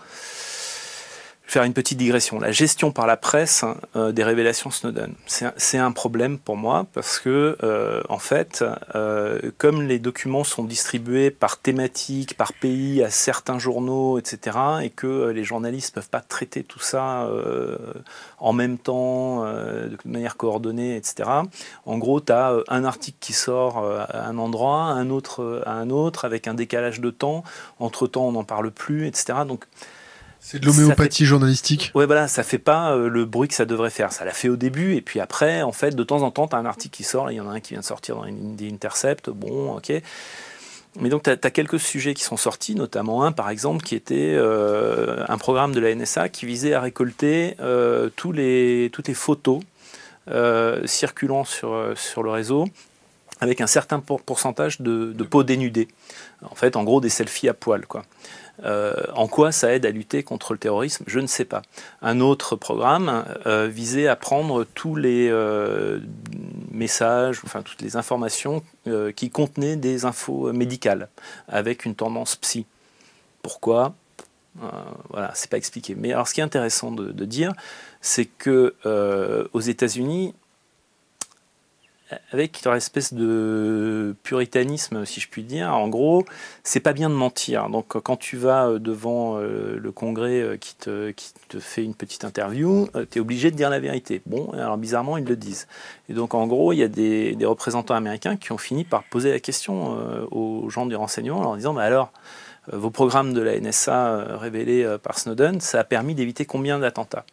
faire 1.54 1.64
une 1.64 1.74
petite 1.74 2.00
digression. 2.00 2.40
La 2.40 2.52
gestion 2.52 2.92
par 2.92 3.06
la 3.06 3.16
presse 3.16 3.62
hein, 3.62 3.78
euh, 3.96 4.12
des 4.12 4.24
révélations 4.24 4.72
Snowden, 4.72 5.14
c'est 5.28 5.78
un, 5.78 5.92
problème 5.92 6.40
pour 6.40 6.58
moi 6.58 6.88
parce 6.94 7.20
que, 7.20 7.56
euh, 7.62 8.02
en 8.10 8.18
fait, 8.18 8.66
euh, 8.96 9.40
comme 9.60 9.84
les 9.84 10.00
documents 10.00 10.44
sont 10.44 10.64
distribués 10.64 11.30
par 11.30 11.60
thématique, 11.60 12.36
par 12.36 12.54
pays, 12.54 13.04
à 13.04 13.12
certains 13.12 13.60
journaux, 13.60 14.18
etc., 14.18 14.58
et 14.82 14.90
que 14.90 15.28
les 15.28 15.44
journalistes 15.44 15.96
ne 15.96 16.02
peuvent 16.02 16.10
pas 16.10 16.22
traiter 16.22 16.64
tout 16.64 16.80
ça 16.80 17.30
en 18.40 18.54
même 18.54 18.80
temps, 18.80 19.44
de 19.44 19.98
manière 20.06 20.36
coordonnée, 20.38 20.96
etc., 20.96 21.30
en 21.86 21.98
gros, 22.00 22.20
tu 22.20 22.32
as 22.32 22.56
un 22.70 22.84
article 22.84 23.18
qui 23.20 23.34
sort 23.34 23.78
à 23.78 24.26
un 24.26 24.38
endroit, 24.40 24.86
un 24.86 25.12
autre 25.12 25.62
à 25.68 25.74
un 25.74 25.92
autre, 25.92 26.26
avec 26.26 26.48
un 26.48 26.56
décalage 26.56 27.00
de 27.00 27.12
temps. 27.12 27.44
Entre-temps, 27.80 28.26
on 28.26 28.32
n'en 28.32 28.44
parle 28.44 28.72
plus, 28.72 29.06
etc. 29.06 29.40
Donc, 29.48 29.66
c'est 30.44 30.60
de 30.60 30.66
l'homéopathie 30.66 31.26
journalistique 31.26 31.92
Ouais, 31.96 32.06
voilà, 32.06 32.28
ça 32.28 32.44
fait 32.44 32.58
pas 32.58 32.92
euh, 32.92 33.08
le 33.08 33.24
bruit 33.24 33.48
que 33.48 33.56
ça 33.56 33.64
devrait 33.64 33.90
faire. 33.90 34.12
Ça 34.12 34.26
l'a 34.26 34.34
fait 34.34 34.50
au 34.50 34.58
début, 34.58 34.96
et 34.96 35.02
puis 35.02 35.22
après, 35.22 35.62
en 35.62 35.72
fait, 35.72 35.96
de 35.96 36.04
temps 36.04 36.22
en 36.22 36.32
temps, 36.32 36.50
tu 36.50 36.56
as 36.56 36.60
un 36.60 36.66
article 36.66 36.96
qui 36.96 37.04
sort, 37.06 37.32
il 37.32 37.36
y 37.36 37.40
en 37.40 37.50
a 37.50 37.54
un 37.54 37.60
qui 37.62 37.74
vient 37.74 37.80
de 37.80 37.86
sortir 37.86 38.18
dans 38.18 38.26
des 38.30 38.70
Intercept, 38.70 39.30
bon, 39.30 39.78
ok. 39.78 39.94
Mais 41.00 41.10
donc, 41.10 41.24
tu 41.24 41.30
as, 41.30 41.38
quelques 41.38 41.80
sujets 41.80 42.14
qui 42.14 42.24
sont 42.24 42.36
sortis, 42.36 42.76
notamment 42.76 43.24
un, 43.24 43.32
par 43.32 43.50
exemple, 43.50 43.84
qui 43.86 43.96
était 43.96 44.36
euh, 44.36 45.24
un 45.30 45.38
programme 45.38 45.74
de 45.74 45.80
la 45.80 45.96
NSA 45.96 46.28
qui 46.28 46.46
visait 46.46 46.74
à 46.74 46.82
récolter 46.82 47.56
euh, 47.62 48.10
tous 48.16 48.34
les, 48.34 48.90
toutes 48.92 49.08
les 49.08 49.14
photos 49.14 49.62
circulant 50.86 51.44
sur, 51.44 51.94
sur 51.96 52.24
le 52.24 52.30
réseau 52.30 52.66
avec 53.42 53.60
un 53.60 53.68
certain 53.68 54.00
pourcentage 54.00 54.80
de, 54.80 55.12
de 55.12 55.24
peau 55.24 55.44
dénudée. 55.44 55.90
En 56.44 56.56
fait, 56.56 56.78
en 56.78 56.84
gros, 56.84 57.02
des 57.02 57.10
selfies 57.10 57.50
à 57.50 57.54
poil, 57.54 57.86
quoi. 57.86 58.04
Euh, 58.64 58.94
en 59.16 59.28
quoi 59.28 59.52
ça 59.52 59.74
aide 59.74 59.86
à 59.86 59.90
lutter 59.90 60.22
contre 60.22 60.54
le 60.54 60.60
terrorisme 60.60 61.04
Je 61.08 61.20
ne 61.20 61.28
sais 61.28 61.46
pas. 61.46 61.64
Un 62.02 62.20
autre 62.20 62.56
programme 62.56 63.26
euh, 63.46 63.68
visait 63.68 64.08
à 64.08 64.16
prendre 64.16 64.64
tous 64.64 64.96
les 64.96 65.28
euh, 65.30 66.00
messages, 66.72 67.42
enfin 67.44 67.64
toutes 67.64 67.82
les 67.82 67.96
informations 67.96 68.64
qui 69.16 69.30
contenaient 69.30 69.78
des 69.78 70.04
infos 70.04 70.52
médicales, 70.52 71.08
avec 71.48 71.86
une 71.86 71.96
tendance 71.96 72.36
psy. 72.36 72.66
Pourquoi? 73.42 73.96
Voilà, 75.10 75.32
c'est 75.34 75.50
pas 75.50 75.58
expliqué. 75.58 75.96
Mais 75.96 76.12
alors, 76.12 76.28
ce 76.28 76.34
qui 76.34 76.42
est 76.42 76.44
intéressant 76.44 76.92
de, 76.92 77.12
de 77.12 77.26
dire, 77.26 77.54
c'est 78.02 78.26
que 78.26 78.76
aux 79.54 79.60
États-Unis, 79.62 80.34
avec 82.32 82.64
leur 82.64 82.76
espèce 82.76 83.14
de 83.14 84.16
puritanisme, 84.24 85.06
si 85.06 85.20
je 85.20 85.30
puis 85.30 85.44
dire. 85.44 85.74
En 85.74 85.88
gros, 85.88 86.26
c'est 86.64 86.80
pas 86.80 86.94
bien 86.94 87.10
de 87.10 87.16
mentir. 87.16 87.70
Donc, 87.70 88.00
quand 88.02 88.18
tu 88.18 88.38
vas 88.38 88.68
euh, 88.68 88.80
devant 88.80 89.38
euh, 89.38 89.78
le 89.80 89.92
congrès 89.92 90.42
euh, 90.42 90.58
qui 90.58 90.76
te, 90.76 91.14
fait 91.60 91.84
une 91.84 91.96
petite 91.96 92.26
interview, 92.26 92.88
tu 93.12 93.18
es 93.18 93.22
obligé 93.22 93.52
de 93.52 93.56
dire 93.56 93.70
la 93.70 93.80
vérité. 93.80 94.22
Bon, 94.26 94.52
alors 94.54 94.78
bizarrement, 94.78 95.18
ils 95.18 95.26
le 95.26 95.36
disent. 95.36 95.68
Et 96.10 96.14
donc, 96.14 96.34
en 96.34 96.48
gros, 96.48 96.74
il 96.74 96.78
y 96.78 96.84
a 96.84 96.88
des, 96.88 97.36
des 97.36 97.46
représentants 97.46 97.96
américains 97.96 98.36
qui 98.36 98.52
ont 98.52 98.58
fini 98.58 98.84
par 98.84 99.04
poser 99.04 99.32
la 99.32 99.40
question 99.40 99.96
aux 100.32 100.70
gens 100.70 100.86
du 100.86 100.96
renseignement 100.96 101.40
en 101.40 101.44
leur 101.44 101.56
disant 101.56 101.74
bah 101.74 101.84
alors, 101.84 102.12
vos 102.72 102.90
programmes 102.90 103.34
de 103.34 103.42
la 103.42 103.60
NSA 103.60 104.38
révélés 104.38 104.98
par 105.04 105.20
Snowden, 105.20 105.62
ça 105.62 105.80
a 105.80 105.84
permis 105.84 106.16
d'éviter 106.16 106.46
combien 106.46 106.80
d'attentats? 106.80 107.26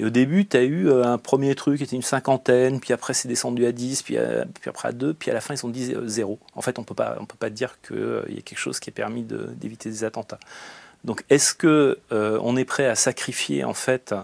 Et 0.00 0.04
au 0.04 0.08
début, 0.08 0.46
tu 0.46 0.56
as 0.56 0.62
eu 0.62 0.88
euh, 0.88 1.04
un 1.04 1.18
premier 1.18 1.54
truc 1.54 1.76
qui 1.76 1.84
était 1.84 1.94
une 1.94 2.00
cinquantaine, 2.00 2.80
puis 2.80 2.94
après 2.94 3.12
c'est 3.12 3.28
descendu 3.28 3.66
à 3.66 3.72
10, 3.72 4.02
puis, 4.02 4.16
euh, 4.16 4.46
puis, 4.58 4.70
après 4.70 4.88
à 4.88 4.92
2, 4.92 5.12
puis 5.12 5.30
à 5.30 5.34
la 5.34 5.42
fin 5.42 5.52
ils 5.52 5.66
ont 5.66 5.68
dit 5.68 5.92
euh, 5.94 6.08
zéro. 6.08 6.38
En 6.54 6.62
fait, 6.62 6.78
on 6.78 6.86
on 6.88 7.26
peut 7.26 7.36
pas 7.38 7.50
dire 7.50 7.76
qu'il 7.86 8.34
y 8.34 8.38
a 8.38 8.40
quelque 8.40 8.58
chose 8.58 8.80
qui 8.80 8.88
a 8.88 8.94
permis 8.94 9.22
d'éviter 9.22 9.90
des 9.90 10.04
attentats. 10.04 10.40
Donc 11.04 11.22
est-ce 11.28 11.54
que 11.54 11.98
on 12.10 12.56
est 12.56 12.64
prêt 12.64 12.86
à 12.86 12.94
sacrifier 12.94 13.62
en 13.64 13.74
fait 13.74 14.14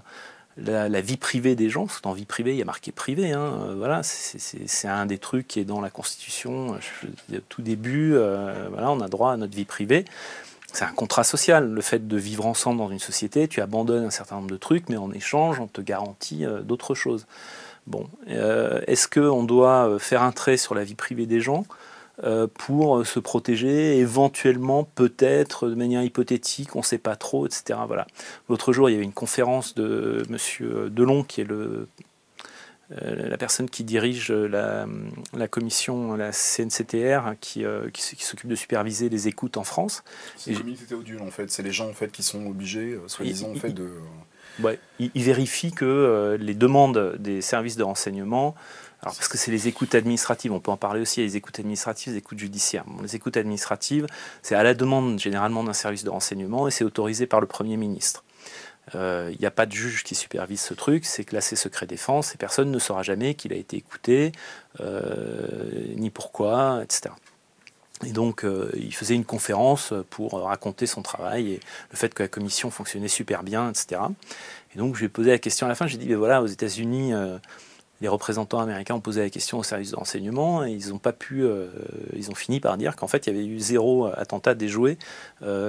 la, 0.57 1.01
vie 1.03 1.19
privée 1.19 1.55
des 1.57 1.69
gens, 1.69 1.87
parce 1.87 1.99
que 1.99 2.03
dans 2.05 2.13
vie 2.13 2.25
privée, 2.25 2.53
il 2.53 2.59
y 2.59 2.63
a 2.63 2.67
marqué 2.67 2.91
privé. 2.91 3.33
Hein, 3.33 3.75
voilà, 3.77 4.03
c'est 4.03 4.89
un 4.89 5.07
des 5.07 5.19
trucs 5.19 5.47
qui 5.47 5.61
est 5.61 5.65
dans 5.65 5.81
la 5.81 5.91
Constitution. 5.91 6.71
au 6.71 7.37
tout 7.49 7.63
début, 7.63 8.13
voilà, 8.13 8.91
on 8.91 9.01
a 9.01 9.09
droit 9.09 9.33
à 9.33 9.37
notre 9.37 9.55
vie 9.55 9.67
privée 9.67 10.07
c'est 10.77 10.85
un 10.85 10.93
contrat 10.93 11.25
social. 11.25 11.71
Le 11.71 11.81
fait 11.81 12.07
de 12.07 12.17
vivre 12.19 12.45
ensemble 12.45 12.79
dans 12.79 12.91
une 12.91 12.99
société, 12.99 13.49
tu 13.49 13.63
abandonnes 13.63 14.05
un 14.05 14.11
certain 14.11 14.37
nombre 14.37 14.51
de 14.51 14.59
trucs, 14.59 14.91
mais 14.91 14.99
en 14.99 15.11
échange, 15.11 15.59
on 15.59 15.69
te 15.69 15.81
garantit 15.81 16.45
euh, 16.45 16.61
d'autres 16.61 16.95
choses. 16.95 17.27
Bon, 17.87 18.07
euh, 18.29 18.83
est-ce 18.87 19.09
qu'on 19.09 19.45
doit 19.45 19.89
euh, 19.89 19.99
faire 19.99 20.23
un 20.23 20.33
trait 20.33 20.59
sur 20.59 20.75
la 20.75 20.85
vie 20.85 20.95
privée 20.95 21.27
des 21.27 21.41
gens 21.41 21.65
pour 22.55 23.07
se 23.07 23.21
protéger, 23.21 23.99
éventuellement, 23.99 24.85
peut-être, 24.95 25.69
de 25.69 25.75
manière 25.75 26.03
hypothétique, 26.03 26.75
on 26.75 26.79
ne 26.79 26.85
sait 26.85 26.97
pas 26.97 27.15
trop, 27.15 27.45
etc. 27.47 27.79
Voilà. 27.87 28.07
L'autre 28.49 28.73
jour, 28.73 28.89
il 28.89 28.95
y 28.95 28.97
avait 28.97 29.05
une 29.05 29.13
conférence 29.13 29.75
de 29.75 30.23
M. 30.31 30.89
Delon, 30.89 31.25
qui 31.25 31.43
est 31.43 31.45
le 31.45 31.89
la 32.91 33.37
personne 33.37 33.69
qui 33.69 33.85
dirige 33.85 34.31
la, 34.31 34.87
commission, 35.49 36.15
la 36.15 36.31
CNCTR, 36.33 37.35
qui, 37.41 37.65
euh, 37.65 37.91
qui, 37.91 38.03
s'occupe 38.03 38.49
de 38.49 38.55
superviser 38.55 39.09
les 39.09 39.29
écoutes 39.29 39.57
en 39.57 39.65
France. 39.65 40.05
C'est 40.37 40.53
le 40.53 40.59
comité 40.59 40.95
en 41.21 41.31
fait, 41.31 41.51
c'est 41.51 41.63
les 41.63 41.73
gens 41.73 41.89
en 41.89 41.95
fait 41.95 42.13
qui 42.13 42.23
sont 42.23 42.47
obligés, 42.47 42.93
euh, 42.93 43.09
soi-disant, 43.09 43.51
en 43.51 43.55
fait, 43.55 43.73
de. 43.73 43.91
Ouais, 44.61 44.79
il, 44.99 45.23
vérifie 45.23 45.71
que 45.71 46.39
les 46.41 46.55
demandes 46.55 47.17
des 47.19 47.43
services 47.43 47.77
de 47.77 47.83
renseignement, 47.83 48.55
alors 49.03 49.15
parce 49.15 49.29
que 49.29 49.37
c'est 49.37 49.51
les 49.51 49.69
écoutes 49.69 49.95
administratives, 49.95 50.53
on 50.53 50.61
peut 50.61 50.71
en 50.71 50.79
parler 50.79 51.01
aussi, 51.01 51.21
les 51.21 51.37
écoutes 51.37 51.59
administratives, 51.59 52.13
les 52.13 52.19
écoutes 52.19 52.39
judiciaires. 52.39 52.85
les 53.03 53.15
écoutes 53.15 53.37
administratives, 53.37 54.07
c'est 54.43 54.55
à 54.55 54.63
la 54.63 54.75
demande 54.75 55.19
généralement 55.19 55.63
d'un 55.63 55.75
service 55.75 56.05
de 56.05 56.11
renseignement 56.11 56.67
et 56.67 56.71
c'est 56.71 56.85
autorisé 56.85 57.27
par 57.27 57.41
le 57.41 57.47
Premier 57.47 57.77
ministre. 57.77 58.25
Il 58.95 59.01
euh, 59.01 59.35
n'y 59.41 59.47
a 59.47 59.51
pas 59.51 59.67
de 59.67 59.73
juge 59.73 60.05
qui 60.05 60.15
supervise 60.15 60.61
ce 60.61 60.73
truc, 60.73 61.05
c'est 61.07 61.25
classé 61.25 61.57
secret 61.57 61.87
défense 61.87 62.35
et 62.35 62.39
personne 62.39 62.71
ne 62.71 62.79
saura 62.79 63.03
jamais 63.03 63.35
qu'il 63.35 63.53
a 63.53 63.57
été 63.57 63.77
écouté, 63.77 64.31
euh, 64.81 65.93
ni 65.97 66.11
pourquoi, 66.11 66.83
etc. 66.85 67.13
Et 68.05 68.13
donc, 68.13 68.45
euh, 68.45 68.71
il 68.77 68.95
faisait 68.95 69.17
une 69.17 69.25
conférence 69.25 69.93
pour 70.11 70.41
raconter 70.41 70.87
son 70.87 71.03
travail 71.03 71.53
et 71.53 71.61
le 71.91 71.97
fait 71.97 72.15
que 72.15 72.23
la 72.23 72.29
commission 72.29 72.71
fonctionnait 72.71 73.09
super 73.09 73.43
bien, 73.43 73.71
etc. 73.71 74.03
Et 74.75 74.79
donc, 74.79 74.95
je 74.95 75.01
lui 75.01 75.07
ai 75.07 75.09
posé 75.09 75.31
la 75.31 75.39
question 75.39 75.67
à 75.67 75.69
la 75.69 75.75
fin. 75.75 75.89
J'ai 75.89 75.99
dit, 75.99 76.07
ben 76.07 76.19
voilà, 76.19 76.41
aux 76.41 76.47
États-Unis, 76.47 77.13
les 78.03 78.09
représentants 78.09 78.61
américains 78.61 78.95
ont 78.95 79.01
posé 79.01 79.23
la 79.23 79.31
question 79.31 79.59
au 79.59 79.63
service 79.63 79.93
de 79.93 79.97
renseignement 79.97 80.65
et 80.65 80.71
ils 80.71 80.93
ont 80.93 80.99
pas 80.99 81.15
pu, 81.15 81.47
ils 82.15 82.31
ont 82.31 82.35
fini 82.35 82.61
par 82.61 82.77
dire 82.77 82.97
qu'en 82.97 83.09
fait, 83.09 83.27
il 83.27 83.35
y 83.35 83.37
avait 83.39 83.47
eu 83.47 83.59
zéro 83.59 84.05
attentat 84.05 84.55
déjoué 84.55 84.99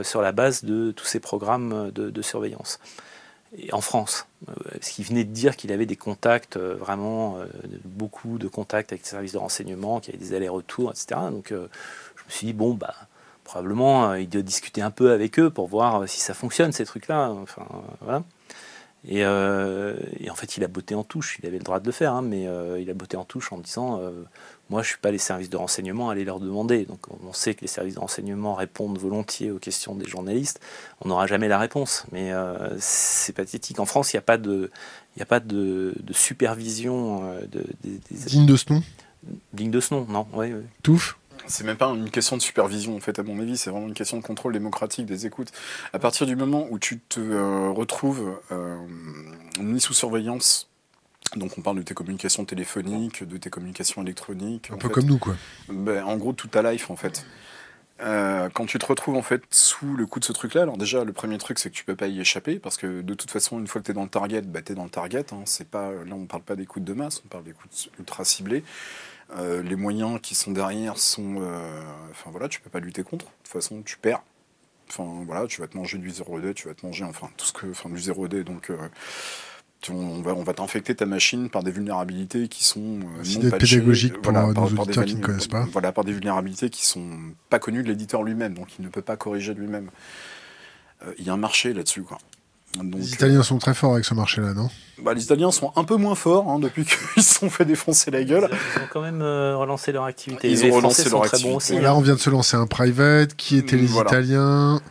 sur 0.04 0.22
la 0.22 0.34
base 0.34 0.66
de 0.66 0.92
tous 0.92 1.06
ces 1.06 1.22
programmes 1.22 1.92
de 1.92 2.22
surveillance 2.22 2.80
en 3.72 3.82
France. 3.82 4.28
Euh, 4.50 4.54
parce 4.72 4.90
qu'il 4.90 5.06
venait 5.06 5.24
de 5.24 5.32
dire 5.32 5.56
qu'il 5.56 5.72
avait 5.72 5.86
des 5.86 5.96
contacts, 5.96 6.58
euh, 6.58 6.76
vraiment 6.76 7.38
euh, 7.38 7.46
beaucoup 7.86 8.38
de 8.38 8.48
contacts 8.48 8.92
avec 8.92 9.04
les 9.04 9.10
services 9.10 9.34
de 9.34 9.38
renseignement, 9.38 10.00
qu'il 10.00 10.14
y 10.14 10.18
avait 10.18 10.26
des 10.26 10.36
allers-retours, 10.36 10.92
etc. 10.92 11.22
Donc 11.32 11.48
je 11.50 11.56
me 11.56 12.30
suis 12.30 12.48
dit, 12.48 12.54
bon, 12.54 12.74
bah, 12.74 12.94
probablement 13.44 14.16
il 14.16 14.30
doit 14.30 14.42
discuter 14.42 14.82
un 14.82 14.92
peu 14.92 15.12
avec 15.12 15.40
eux 15.40 15.50
pour 15.50 15.68
voir 15.68 16.08
si 16.08 16.20
ça 16.20 16.34
fonctionne, 16.34 16.72
ces 16.72 16.86
trucs-là. 16.86 17.32
Enfin, 17.32 17.66
voilà. 18.02 18.24
Et, 19.08 19.24
euh, 19.24 19.96
en 20.30 20.36
fait, 20.36 20.58
il 20.58 20.64
a 20.64 20.68
botté 20.68 20.96
en 20.96 21.04
touche. 21.04 21.40
Il 21.42 21.48
avait 21.48 21.58
le 21.58 21.64
droit 21.64 21.80
de 21.80 21.86
le 21.86 21.92
faire, 21.92 22.14
hein, 22.14 22.22
mais 22.22 22.48
euh, 22.48 22.80
il 22.80 22.90
a 22.90 22.94
botté 22.94 23.18
en 23.18 23.26
touche 23.26 23.52
en 23.54 23.58
disant 23.58 24.00
euh, 24.02 24.24
Moi, 24.70 24.82
je 24.82 24.88
ne 24.88 24.90
suis 24.90 24.98
pas 25.00 25.12
les 25.12 25.18
services 25.18 25.50
de 25.50 25.58
renseignement, 25.58 26.10
allez 26.10 26.26
leur 26.26 26.40
demander. 26.40 26.86
Donc, 26.86 27.00
on 27.26 27.34
sait 27.34 27.54
que 27.54 27.62
les 27.62 27.68
services 27.68 27.96
de 27.96 28.00
renseignement 28.00 28.54
répondent 28.54 28.98
volontiers 28.98 29.52
aux 29.52 29.60
questions 29.60 29.96
des 29.96 30.08
journalistes. 30.08 30.60
On 31.02 31.10
n'aura 31.10 31.28
jamais 31.28 31.48
la 31.48 31.58
réponse. 31.58 32.06
Mais 32.12 32.32
c'est 32.80 33.34
pathétique. 33.34 33.80
En 33.80 33.86
France, 33.86 34.14
il 34.14 34.18
n'y 34.18 34.20
a 34.20 34.24
pas 34.24 34.38
de, 34.38 34.70
il 35.16 35.22
a 35.22 35.26
pas 35.26 35.40
de, 35.40 35.96
de 36.00 36.14
supervision 36.14 37.22
de, 37.52 37.64
des, 37.84 38.00
des... 38.12 38.26
digne 38.26 38.46
de 38.46 38.56
ce 38.56 38.74
nom? 38.74 38.84
Digne 39.54 39.72
de 39.72 39.80
ce 39.80 39.94
nom, 39.94 40.06
non 40.10 40.28
ouais, 40.34 40.54
ouais. 40.54 40.66
Touffe 40.84 41.18
c'est 41.46 41.64
même 41.64 41.78
pas 41.78 41.88
une 41.88 42.10
question 42.10 42.38
de 42.38 42.42
supervision, 42.42 42.96
en 42.96 43.00
fait, 43.00 43.20
à 43.20 43.24
mon 43.24 43.40
avis, 43.40 43.58
c'est 43.58 43.70
vraiment 43.70 43.88
une 43.88 43.94
question 43.94 44.18
de 44.18 44.24
contrôle 44.24 44.54
démocratique 44.54 45.06
des 45.06 45.26
écoutes. 45.26 45.52
À 45.94 46.00
partir 46.00 46.26
du 46.26 46.36
moment 46.36 46.68
où 46.70 46.80
tu 46.80 47.00
te 47.00 47.20
euh, 47.20 47.70
retrouves 47.70 48.40
euh, 48.52 48.78
mis 49.60 49.80
sous 49.80 49.94
surveillance, 49.94 50.70
donc 51.36 51.58
on 51.58 51.62
parle 51.62 51.78
de 51.78 51.82
tes 51.82 51.94
communications 51.94 52.46
téléphoniques, 52.46 53.24
de 53.24 53.38
tes 53.38 53.50
communications 53.50 54.02
électroniques. 54.02 54.70
Un 54.72 54.78
peu 54.78 54.90
comme 54.90 55.06
nous, 55.06 55.18
quoi. 55.18 55.36
Ben, 55.70 56.04
en 56.04 56.18
gros, 56.18 56.34
toute 56.34 56.52
ta 56.52 56.72
life, 56.72 56.90
en 56.90 56.96
fait. 56.96 57.26
Euh, 58.00 58.50
quand 58.54 58.68
tu 58.68 58.78
te 58.78 58.86
retrouves 58.86 59.16
en 59.16 59.24
fait 59.24 59.42
sous 59.50 59.96
le 59.96 60.06
coup 60.06 60.20
de 60.20 60.26
ce 60.26 60.32
truc-là, 60.32 60.62
alors 60.62 60.78
déjà 60.78 61.04
le 61.04 61.14
premier 61.14 61.40
truc 61.40 61.58
c'est 61.58 61.72
que 61.72 61.76
tu 61.76 61.84
peux 61.84 61.96
pas 61.96 62.06
y 62.06 62.20
échapper 62.20 62.60
parce 62.60 62.78
que 62.78 63.02
de 63.02 63.14
toute 63.16 63.32
façon 63.32 63.58
une 63.58 63.66
fois 63.66 63.82
que 63.82 63.88
tu 63.88 63.92
es 63.92 63.96
dans 63.96 64.04
le 64.04 64.10
target, 64.10 64.42
bah, 64.42 64.62
tu 64.62 64.74
es 64.74 64.76
dans 64.76 64.84
le 64.84 64.90
target. 64.90 65.26
Hein, 65.34 65.42
c'est 65.46 65.68
pas 65.68 65.92
là 65.92 66.14
on 66.14 66.26
parle 66.26 66.44
pas 66.44 66.56
d'écoute 66.56 66.84
de 66.84 66.94
masse, 66.94 67.24
on 67.26 67.28
parle 67.28 67.44
d'écoute 67.44 67.90
ultra 67.98 68.24
ciblée. 68.24 68.64
Euh, 69.36 69.62
les 69.62 69.76
moyens 69.76 70.20
qui 70.22 70.36
sont 70.36 70.52
derrière 70.52 70.98
sont. 70.98 71.38
Euh, 71.42 71.82
enfin 72.12 72.30
voilà, 72.30 72.48
tu 72.48 72.62
peux 72.62 72.70
pas 72.70 72.80
lutter 72.80 73.04
contre. 73.04 73.26
De 73.26 73.32
toute 73.44 73.52
façon, 73.52 73.82
tu 73.82 73.98
perds. 73.98 74.22
Enfin 74.90 75.24
voilà, 75.26 75.48
tu 75.48 75.60
vas 75.60 75.68
te 75.68 75.76
manger 75.76 75.98
du 75.98 76.10
0D, 76.12 76.54
tu 76.54 76.68
vas 76.68 76.76
te 76.76 76.86
manger 76.86 77.04
enfin 77.04 77.30
tout 77.36 77.46
ce 77.46 77.54
que. 77.54 77.70
Enfin 77.70 77.90
du 77.90 77.98
0D, 77.98 78.44
donc. 78.44 78.72
Euh, 79.90 79.94
on 79.94 80.22
va, 80.22 80.34
on 80.34 80.44
va 80.44 80.54
t'infecter 80.54 80.96
ta 80.96 81.06
machine 81.06 81.50
par 81.50 81.64
des 81.64 81.72
vulnérabilités 81.72 82.48
qui 82.48 82.64
sont 82.64 82.80
non 82.80 83.40
des 83.40 83.52
pédagogiques 83.52 84.22
pour 84.22 84.34
nos 84.34 84.52
auditeurs 84.52 85.06
qui 85.06 85.16
ne 85.16 85.24
connaissent 85.24 85.48
pas. 85.48 85.68
Voilà, 85.72 85.92
par 85.92 86.04
des 86.04 86.14
vulnérabilités 86.14 86.70
qui 86.70 86.86
sont 86.86 87.10
pas 87.50 87.60
connues 87.60 87.84
de 87.84 87.88
l'éditeur 87.88 88.24
lui-même, 88.24 88.54
donc 88.54 88.80
il 88.80 88.86
ne 88.86 88.90
peut 88.90 89.02
pas 89.02 89.18
corriger 89.18 89.54
lui-même. 89.54 89.90
Il 91.20 91.26
y 91.26 91.30
a 91.30 91.34
un 91.34 91.38
marché 91.38 91.74
là-dessus, 91.74 92.02
quoi 92.02 92.18
les 92.84 93.14
Italiens 93.14 93.44
sont 93.44 93.58
très 93.58 93.74
forts 93.74 93.94
avec 93.94 94.06
ce 94.06 94.14
marché-là, 94.14 94.54
non? 94.54 94.70
bah, 95.02 95.14
Les 95.14 95.24
Italiens 95.24 95.52
sont 95.52 95.72
un 95.76 95.84
peu 95.84 95.96
moins 95.96 96.16
forts 96.16 96.50
hein, 96.50 96.60
depuis 96.60 96.86
qu'ils 97.14 97.24
se 97.24 97.36
sont 97.36 97.50
fait 97.50 97.66
défoncer 97.66 98.12
la 98.12 98.24
gueule. 98.24 98.50
Ils 98.52 98.82
ont 98.82 98.88
quand 98.92 99.02
même 99.02 99.22
euh, 99.22 99.56
relancé 99.58 99.92
leur 99.92 100.04
activité. 100.04 100.50
Ils 100.50 100.66
ont 100.66 100.76
relancé 100.76 101.10
leur 101.10 101.24
activité. 101.24 101.56
aussi, 101.56 101.80
Là, 101.80 101.96
on 101.96 102.02
vient 102.02 102.16
de 102.16 102.20
se 102.20 102.30
lancer 102.30 102.58
un 102.58 102.68
private. 102.68 103.36
Qui 103.36 103.58
étaient 103.58 103.78
les 103.78 103.96
Italiens? 103.96 104.82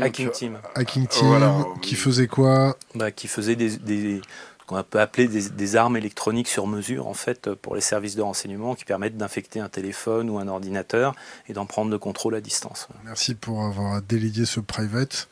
Hacking 0.00 0.30
Team. 0.30 0.58
Hacking 0.74 1.06
Team, 1.06 1.64
qui 1.82 1.94
faisait 1.94 2.26
quoi 2.26 2.76
bah, 2.94 3.10
Qui 3.10 3.28
faisait 3.28 3.56
des, 3.56 3.76
des 3.76 4.20
qu'on 4.66 4.82
peut 4.82 5.00
appeler 5.00 5.28
des, 5.28 5.48
des, 5.48 5.76
armes 5.76 5.96
électroniques 5.96 6.48
sur 6.48 6.66
mesure 6.66 7.06
en 7.06 7.14
fait 7.14 7.54
pour 7.54 7.74
les 7.74 7.80
services 7.80 8.16
de 8.16 8.22
renseignement 8.22 8.74
qui 8.74 8.84
permettent 8.84 9.16
d'infecter 9.16 9.60
un 9.60 9.68
téléphone 9.68 10.28
ou 10.28 10.38
un 10.38 10.48
ordinateur 10.48 11.14
et 11.48 11.52
d'en 11.52 11.66
prendre 11.66 11.90
le 11.90 11.98
contrôle 11.98 12.34
à 12.34 12.40
distance. 12.40 12.88
Merci 13.04 13.34
pour 13.34 13.62
avoir 13.62 14.02
délégué 14.02 14.44
ce 14.44 14.60
private. 14.60 15.28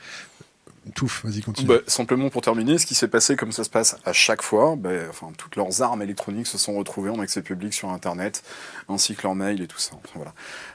Touffe, 0.93 1.25
vas-y, 1.25 1.41
continue. 1.41 1.69
Bah, 1.69 1.79
simplement 1.87 2.29
pour 2.29 2.43
terminer, 2.43 2.77
ce 2.77 2.85
qui 2.85 2.95
s'est 2.95 3.09
passé 3.09 3.37
comme 3.37 3.53
ça 3.53 3.65
se 3.65 3.71
passe 3.71 3.97
à 4.05 4.13
chaque 4.13 4.43
fois, 4.43 4.77
bah, 4.77 4.91
enfin, 5.09 5.33
toutes 5.39 5.57
leurs 5.57 5.81
armes 5.81 6.03
électroniques 6.03 6.47
se 6.47 6.59
sont 6.59 6.75
retrouvées 6.75 7.09
en 7.09 7.21
accès 7.21 7.41
public 7.41 7.73
sur 7.73 7.89
Internet, 7.89 8.43
ainsi 8.89 9.15
que 9.15 9.23
leurs 9.23 9.35
mails 9.35 9.63
et 9.63 9.67
tout 9.67 9.79
ça. 9.79 9.93
Enfin, 10.05 10.31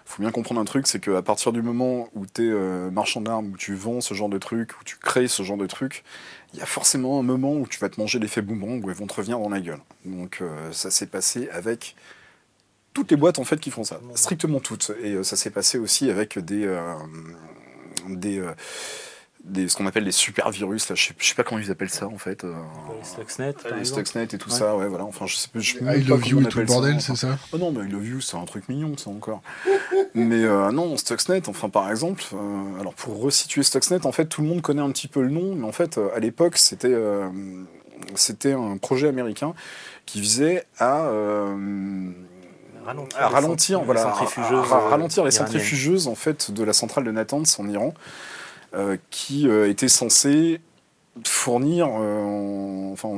faut 0.06 0.22
bien 0.24 0.32
comprendre 0.32 0.60
un 0.60 0.65
truc, 0.65 0.88
c'est 0.88 1.00
qu'à 1.00 1.22
partir 1.22 1.52
du 1.52 1.62
moment 1.62 2.10
où 2.15 2.26
tu 2.26 2.48
es 2.48 2.52
euh, 2.52 2.89
marchand 2.89 3.22
d'armes, 3.22 3.52
où 3.54 3.58
tu 3.58 3.76
vends 3.76 4.02
ce 4.02 4.15
genre 4.15 4.30
de 4.30 4.39
truc, 4.39 4.72
où 4.80 4.84
tu 4.84 4.98
crées 4.98 5.28
ce 5.28 5.43
genre 5.43 5.58
de 5.58 5.67
truc, 5.67 6.04
il 6.54 6.60
y 6.60 6.63
a 6.63 6.65
forcément 6.65 7.19
un 7.19 7.24
moment 7.24 7.54
où 7.54 7.67
tu 7.67 7.80
vas 7.80 7.89
te 7.89 8.00
manger 8.00 8.17
l'effet 8.17 8.41
boomerang, 8.41 8.84
où 8.84 8.89
elles 8.89 8.95
vont 8.95 9.08
te 9.08 9.13
revenir 9.13 9.38
dans 9.38 9.50
la 9.50 9.60
gueule. 9.60 9.82
Donc 10.06 10.39
euh, 10.41 10.72
ça 10.72 10.89
s'est 10.89 11.08
passé 11.08 11.50
avec 11.52 11.95
toutes 12.93 13.12
les 13.12 13.17
boîtes 13.17 13.38
en 13.38 13.43
fait 13.43 13.60
qui 13.60 13.69
font 13.69 13.84
ça, 13.84 14.00
strictement 14.15 14.60
toutes. 14.60 14.91
Et 15.04 15.13
euh, 15.13 15.24
ça 15.24 15.36
s'est 15.36 15.52
passé 15.52 15.78
aussi 15.78 16.10
avec 16.10 16.39
des... 16.39 16.67
des 18.08 18.43
ce 19.67 19.75
qu'on 19.75 19.88
appelle 19.88 20.04
des 20.04 20.12
super 20.12 20.52
virus 20.52 20.89
là 20.89 20.95
je 20.95 21.06
sais, 21.08 21.13
sais 21.19 21.36
pas 21.36 21.43
comment 21.43 21.62
ils 21.62 21.71
appellent 21.71 21.89
ça 21.89 22.08
en 22.08 22.17
fait 22.17 22.43
euh, 22.43 22.54
les 22.97 23.06
Stuxnet 23.06 23.56
les 23.78 23.86
Stuxnet 23.86 24.23
et 24.23 24.38
tout 24.38 24.49
ça 24.49 24.75
ouais 24.75 24.88
voilà 24.88 25.06
enfin 25.06 25.25
je 25.25 25.36
sais 25.36 25.47
pas 25.47 25.60
je 25.60 25.78
I 25.78 26.04
love 26.04 26.28
you 26.28 26.41
et 26.41 26.45
tout 26.45 26.60
le 26.60 26.65
bordel 26.65 26.99
c'est 27.02 27.15
ça 27.15 27.38
oh 27.54 27.58
non 27.58 27.71
mais 27.71 27.88
I 27.88 27.89
love 27.89 28.06
you 28.06 28.21
c'est 28.21 28.38
un 28.38 28.45
truc 28.45 28.67
mignon 28.69 28.97
ça 28.97 29.10
encore. 29.10 29.41
Mais 30.13 30.43
euh, 30.43 30.71
non 30.71 30.97
Stuxnet 30.97 31.47
enfin 31.47 31.69
par 31.69 31.89
exemple 31.89 32.23
euh, 32.34 32.80
alors 32.80 32.93
pour 32.93 33.21
resituer 33.21 33.63
Stuxnet 33.63 34.06
en 34.06 34.12
fait 34.12 34.25
tout 34.25 34.41
le 34.41 34.47
monde 34.47 34.62
connaît 34.62 34.82
un 34.82 34.91
petit 34.91 35.08
peu 35.08 35.21
le 35.21 35.30
nom 35.30 35.56
mais 35.56 35.65
en 35.65 35.71
fait 35.71 35.99
à 36.15 36.19
l'époque 36.19 36.58
c'était 36.58 36.95
c'était 38.15 38.54
un 38.54 38.78
projet 38.78 39.08
américain 39.08 39.54
qui 40.06 40.19
visait 40.19 40.65
à 40.80 41.10
ralentir, 42.86 43.17
à 43.17 43.28
ralentir, 43.28 43.82
voilà, 43.84 44.06
ralentir 44.89 45.23
les 45.23 45.32
centrifugeuses 45.32 46.08
en 46.08 46.15
fait 46.15 46.52
de 46.52 46.63
la 46.63 46.73
centrale 46.73 47.04
de 47.04 47.12
Natanz 47.12 47.58
en 47.60 47.67
Iran. 47.67 47.93
euh, 47.93 48.38
qui 49.10 49.47
euh, 49.47 49.69
était 49.69 49.88
censé 49.88 50.62
fournir, 51.25 51.88
euh, 51.89 52.91
enfin, 52.93 53.10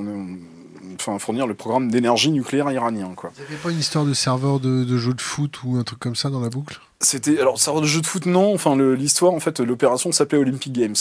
enfin, 0.96 1.20
fournir 1.20 1.48
le 1.48 1.54
programme 1.54 1.92
d'énergie 1.92 2.32
nucléaire 2.32 2.72
iranien. 2.72 3.14
Quoi. 3.16 3.32
Il 3.38 3.42
n'y 3.42 3.48
avait 3.48 3.58
pas 3.58 3.72
une 3.72 3.80
histoire 3.80 4.06
de 4.06 4.14
serveur 4.14 4.60
de, 4.60 4.84
de 4.84 4.98
jeu 4.98 5.14
de 5.14 5.22
foot 5.22 5.64
ou 5.64 5.76
un 5.76 5.84
truc 5.84 6.00
comme 6.00 6.16
ça 6.16 6.30
dans 6.30 6.40
la 6.40 6.50
boucle? 6.50 6.80
C'était 7.00 7.40
alors 7.40 7.60
serveur 7.60 7.82
de 7.82 7.88
jeu 7.88 8.02
de 8.02 8.08
foot 8.08 8.26
non. 8.26 8.54
Enfin 8.54 8.76
l'histoire 8.96 9.34
en 9.34 9.40
fait 9.40 9.60
l'opération 9.60 10.12
s'appelait 10.12 10.38
Olympic 10.40 10.72
Games. 10.72 10.96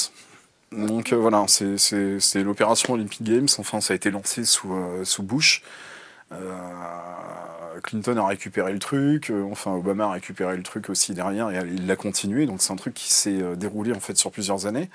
Donc 0.72 1.12
voilà 1.12 1.44
c'est 1.46 2.42
l'opération 2.42 2.94
Olympic 2.94 3.22
Games. 3.22 3.48
Enfin 3.58 3.80
ça 3.80 3.92
a 3.92 3.96
été 3.96 4.10
lancé 4.10 4.44
sous 4.44 4.72
sous 5.04 5.22
Bush. 5.22 5.62
Clinton 7.82 8.16
a 8.18 8.26
récupéré 8.26 8.72
le 8.72 8.78
truc, 8.78 9.30
euh, 9.30 9.44
enfin 9.50 9.72
Obama 9.72 10.06
a 10.06 10.12
récupéré 10.12 10.56
le 10.56 10.62
truc 10.62 10.90
aussi 10.90 11.14
derrière 11.14 11.50
et 11.50 11.60
il 11.66 11.86
l'a 11.86 11.96
continué. 11.96 12.46
Donc 12.46 12.62
c'est 12.62 12.72
un 12.72 12.76
truc 12.76 12.94
qui 12.94 13.12
s'est 13.12 13.42
euh, 13.42 13.56
déroulé 13.56 13.92
en 13.92 14.00
fait 14.00 14.16
sur 14.16 14.30
plusieurs 14.30 14.66
années. 14.66 14.90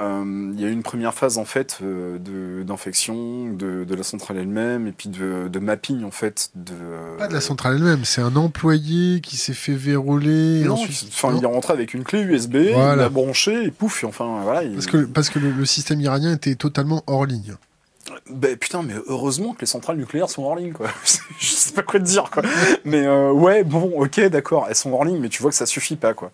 Euh, 0.00 0.50
il 0.54 0.60
y 0.60 0.64
a 0.64 0.68
eu 0.68 0.72
une 0.72 0.82
première 0.82 1.12
phase 1.12 1.36
en 1.36 1.44
fait 1.44 1.80
d'infection 1.82 3.52
de, 3.52 3.84
de, 3.84 3.94
la 3.94 4.02
centrale 4.02 4.38
elle-même 4.38 4.86
et 4.86 4.92
puis 4.92 5.10
de, 5.10 5.48
de, 5.48 5.58
mapping 5.58 6.02
en 6.02 6.10
fait 6.10 6.50
de. 6.54 6.72
Pas 7.18 7.28
de 7.28 7.34
la 7.34 7.42
centrale 7.42 7.76
elle-même, 7.76 8.04
c'est 8.06 8.22
un 8.22 8.34
employé 8.36 9.20
qui 9.20 9.36
s'est 9.36 9.52
fait 9.52 9.74
verrouiller. 9.74 10.64
Non, 10.64 10.74
enfin 10.74 11.34
il 11.36 11.42
est 11.42 11.46
rentré 11.46 11.74
avec 11.74 11.92
une 11.92 12.04
clé 12.04 12.22
USB, 12.22 12.54
il 12.54 12.72
l'a 12.74 13.08
branché 13.10 13.64
et 13.64 13.70
pouf, 13.70 14.02
enfin 14.04 14.40
voilà. 14.42 14.62
Parce 14.70 14.86
que 14.86 15.04
parce 15.04 15.28
que 15.28 15.38
le 15.38 15.64
système 15.66 16.00
iranien 16.00 16.32
était 16.32 16.54
totalement 16.54 17.04
hors 17.06 17.26
ligne. 17.26 17.54
Ben 18.30 18.56
putain, 18.56 18.82
mais 18.82 18.94
heureusement 19.06 19.54
que 19.54 19.60
les 19.60 19.66
centrales 19.66 19.96
nucléaires 19.96 20.28
sont 20.28 20.42
hors 20.42 20.56
ligne, 20.56 20.72
quoi. 20.72 20.88
je 21.38 21.46
sais 21.46 21.72
pas 21.72 21.82
quoi 21.82 22.00
te 22.00 22.04
dire, 22.04 22.30
quoi. 22.30 22.42
Mais 22.84 23.06
euh, 23.06 23.30
ouais, 23.30 23.62
bon, 23.64 23.92
ok, 23.96 24.20
d'accord, 24.22 24.66
elles 24.68 24.74
sont 24.74 24.92
hors 24.92 25.04
ligne, 25.04 25.18
mais 25.18 25.28
tu 25.28 25.40
vois 25.40 25.50
que 25.50 25.56
ça 25.56 25.66
suffit 25.66 25.96
pas, 25.96 26.14
quoi. 26.14 26.32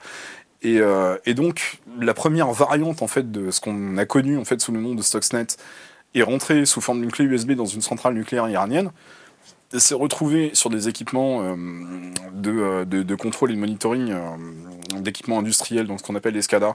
Et, 0.63 0.81
euh, 0.81 1.17
et 1.27 1.35
donc, 1.35 1.81
la 2.01 2.15
première 2.15 2.51
variante, 2.53 3.03
en 3.03 3.07
fait, 3.07 3.31
de 3.31 3.51
ce 3.51 3.61
qu'on 3.61 3.97
a 3.99 4.07
connu, 4.07 4.39
en 4.39 4.45
fait, 4.45 4.61
sous 4.61 4.73
le 4.73 4.81
nom 4.81 4.95
de 4.95 5.03
Stuxnet, 5.03 5.47
est 6.15 6.23
rentrée 6.23 6.65
sous 6.65 6.81
forme 6.81 7.01
d'une 7.01 7.13
clé 7.13 7.27
USB 7.27 7.53
dans 7.53 7.67
une 7.67 7.83
centrale 7.83 8.15
nucléaire 8.15 8.49
iranienne, 8.49 8.91
s'est 9.77 9.95
retrouvée 9.95 10.51
sur 10.55 10.71
des 10.71 10.89
équipements 10.89 11.43
euh, 11.43 11.55
de, 12.33 12.85
de, 12.85 13.15
contrôle 13.15 13.51
et 13.51 13.55
de 13.55 13.61
monitoring 13.61 14.15
d'équipements 14.97 15.39
industriels, 15.39 15.87
donc 15.87 16.01
ce 16.01 16.05
qu'on 16.05 16.15
appelle 16.15 16.35
les 16.35 16.43
SCADA, 16.43 16.75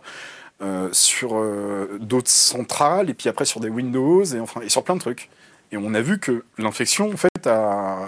sur 0.91 1.37
euh, 1.37 1.97
d'autres 1.99 2.29
centrales, 2.29 3.09
et 3.09 3.13
puis 3.13 3.29
après 3.29 3.45
sur 3.45 3.59
des 3.59 3.69
Windows, 3.69 4.23
et, 4.23 4.39
enfin, 4.39 4.61
et 4.61 4.69
sur 4.69 4.83
plein 4.83 4.95
de 4.95 5.01
trucs. 5.01 5.29
Et 5.71 5.77
on 5.77 5.93
a 5.95 6.01
vu 6.01 6.19
que 6.19 6.45
l'infection, 6.59 7.11
en 7.11 7.17
fait, 7.17 7.47
a 7.47 8.07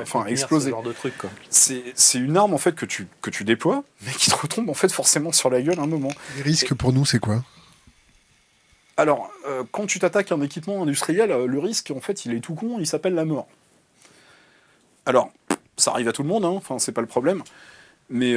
enfin, 0.00 0.26
explosé. 0.26 0.74
C'est 1.48 2.18
une 2.18 2.36
arme, 2.36 2.52
en 2.52 2.58
fait, 2.58 2.74
que 2.74 2.84
tu, 2.84 3.06
que 3.22 3.30
tu 3.30 3.44
déploies, 3.44 3.84
mais 4.04 4.12
qui 4.12 4.30
te 4.30 4.36
retombe, 4.36 4.68
en 4.68 4.74
fait, 4.74 4.90
forcément 4.90 5.30
sur 5.30 5.50
la 5.50 5.62
gueule 5.62 5.78
à 5.78 5.82
un 5.82 5.86
moment. 5.86 6.10
Les 6.36 6.42
risques 6.42 6.74
pour 6.74 6.92
nous, 6.92 7.06
c'est 7.06 7.20
quoi? 7.20 7.44
Alors, 8.96 9.30
euh, 9.46 9.62
quand 9.70 9.86
tu 9.86 10.00
t'attaques 10.00 10.32
à 10.32 10.34
un 10.34 10.42
équipement 10.42 10.82
industriel, 10.82 11.30
le 11.30 11.58
risque, 11.60 11.92
en 11.96 12.00
fait, 12.00 12.26
il 12.26 12.34
est 12.34 12.40
tout 12.40 12.54
con, 12.54 12.76
il 12.80 12.86
s'appelle 12.86 13.14
la 13.14 13.24
mort. 13.24 13.46
Alors, 15.06 15.30
ça 15.76 15.92
arrive 15.92 16.08
à 16.08 16.12
tout 16.12 16.22
le 16.22 16.28
monde, 16.28 16.44
hein, 16.44 16.54
enfin, 16.56 16.78
c'est 16.80 16.92
pas 16.92 17.00
le 17.00 17.06
problème. 17.06 17.42
Mais 18.08 18.34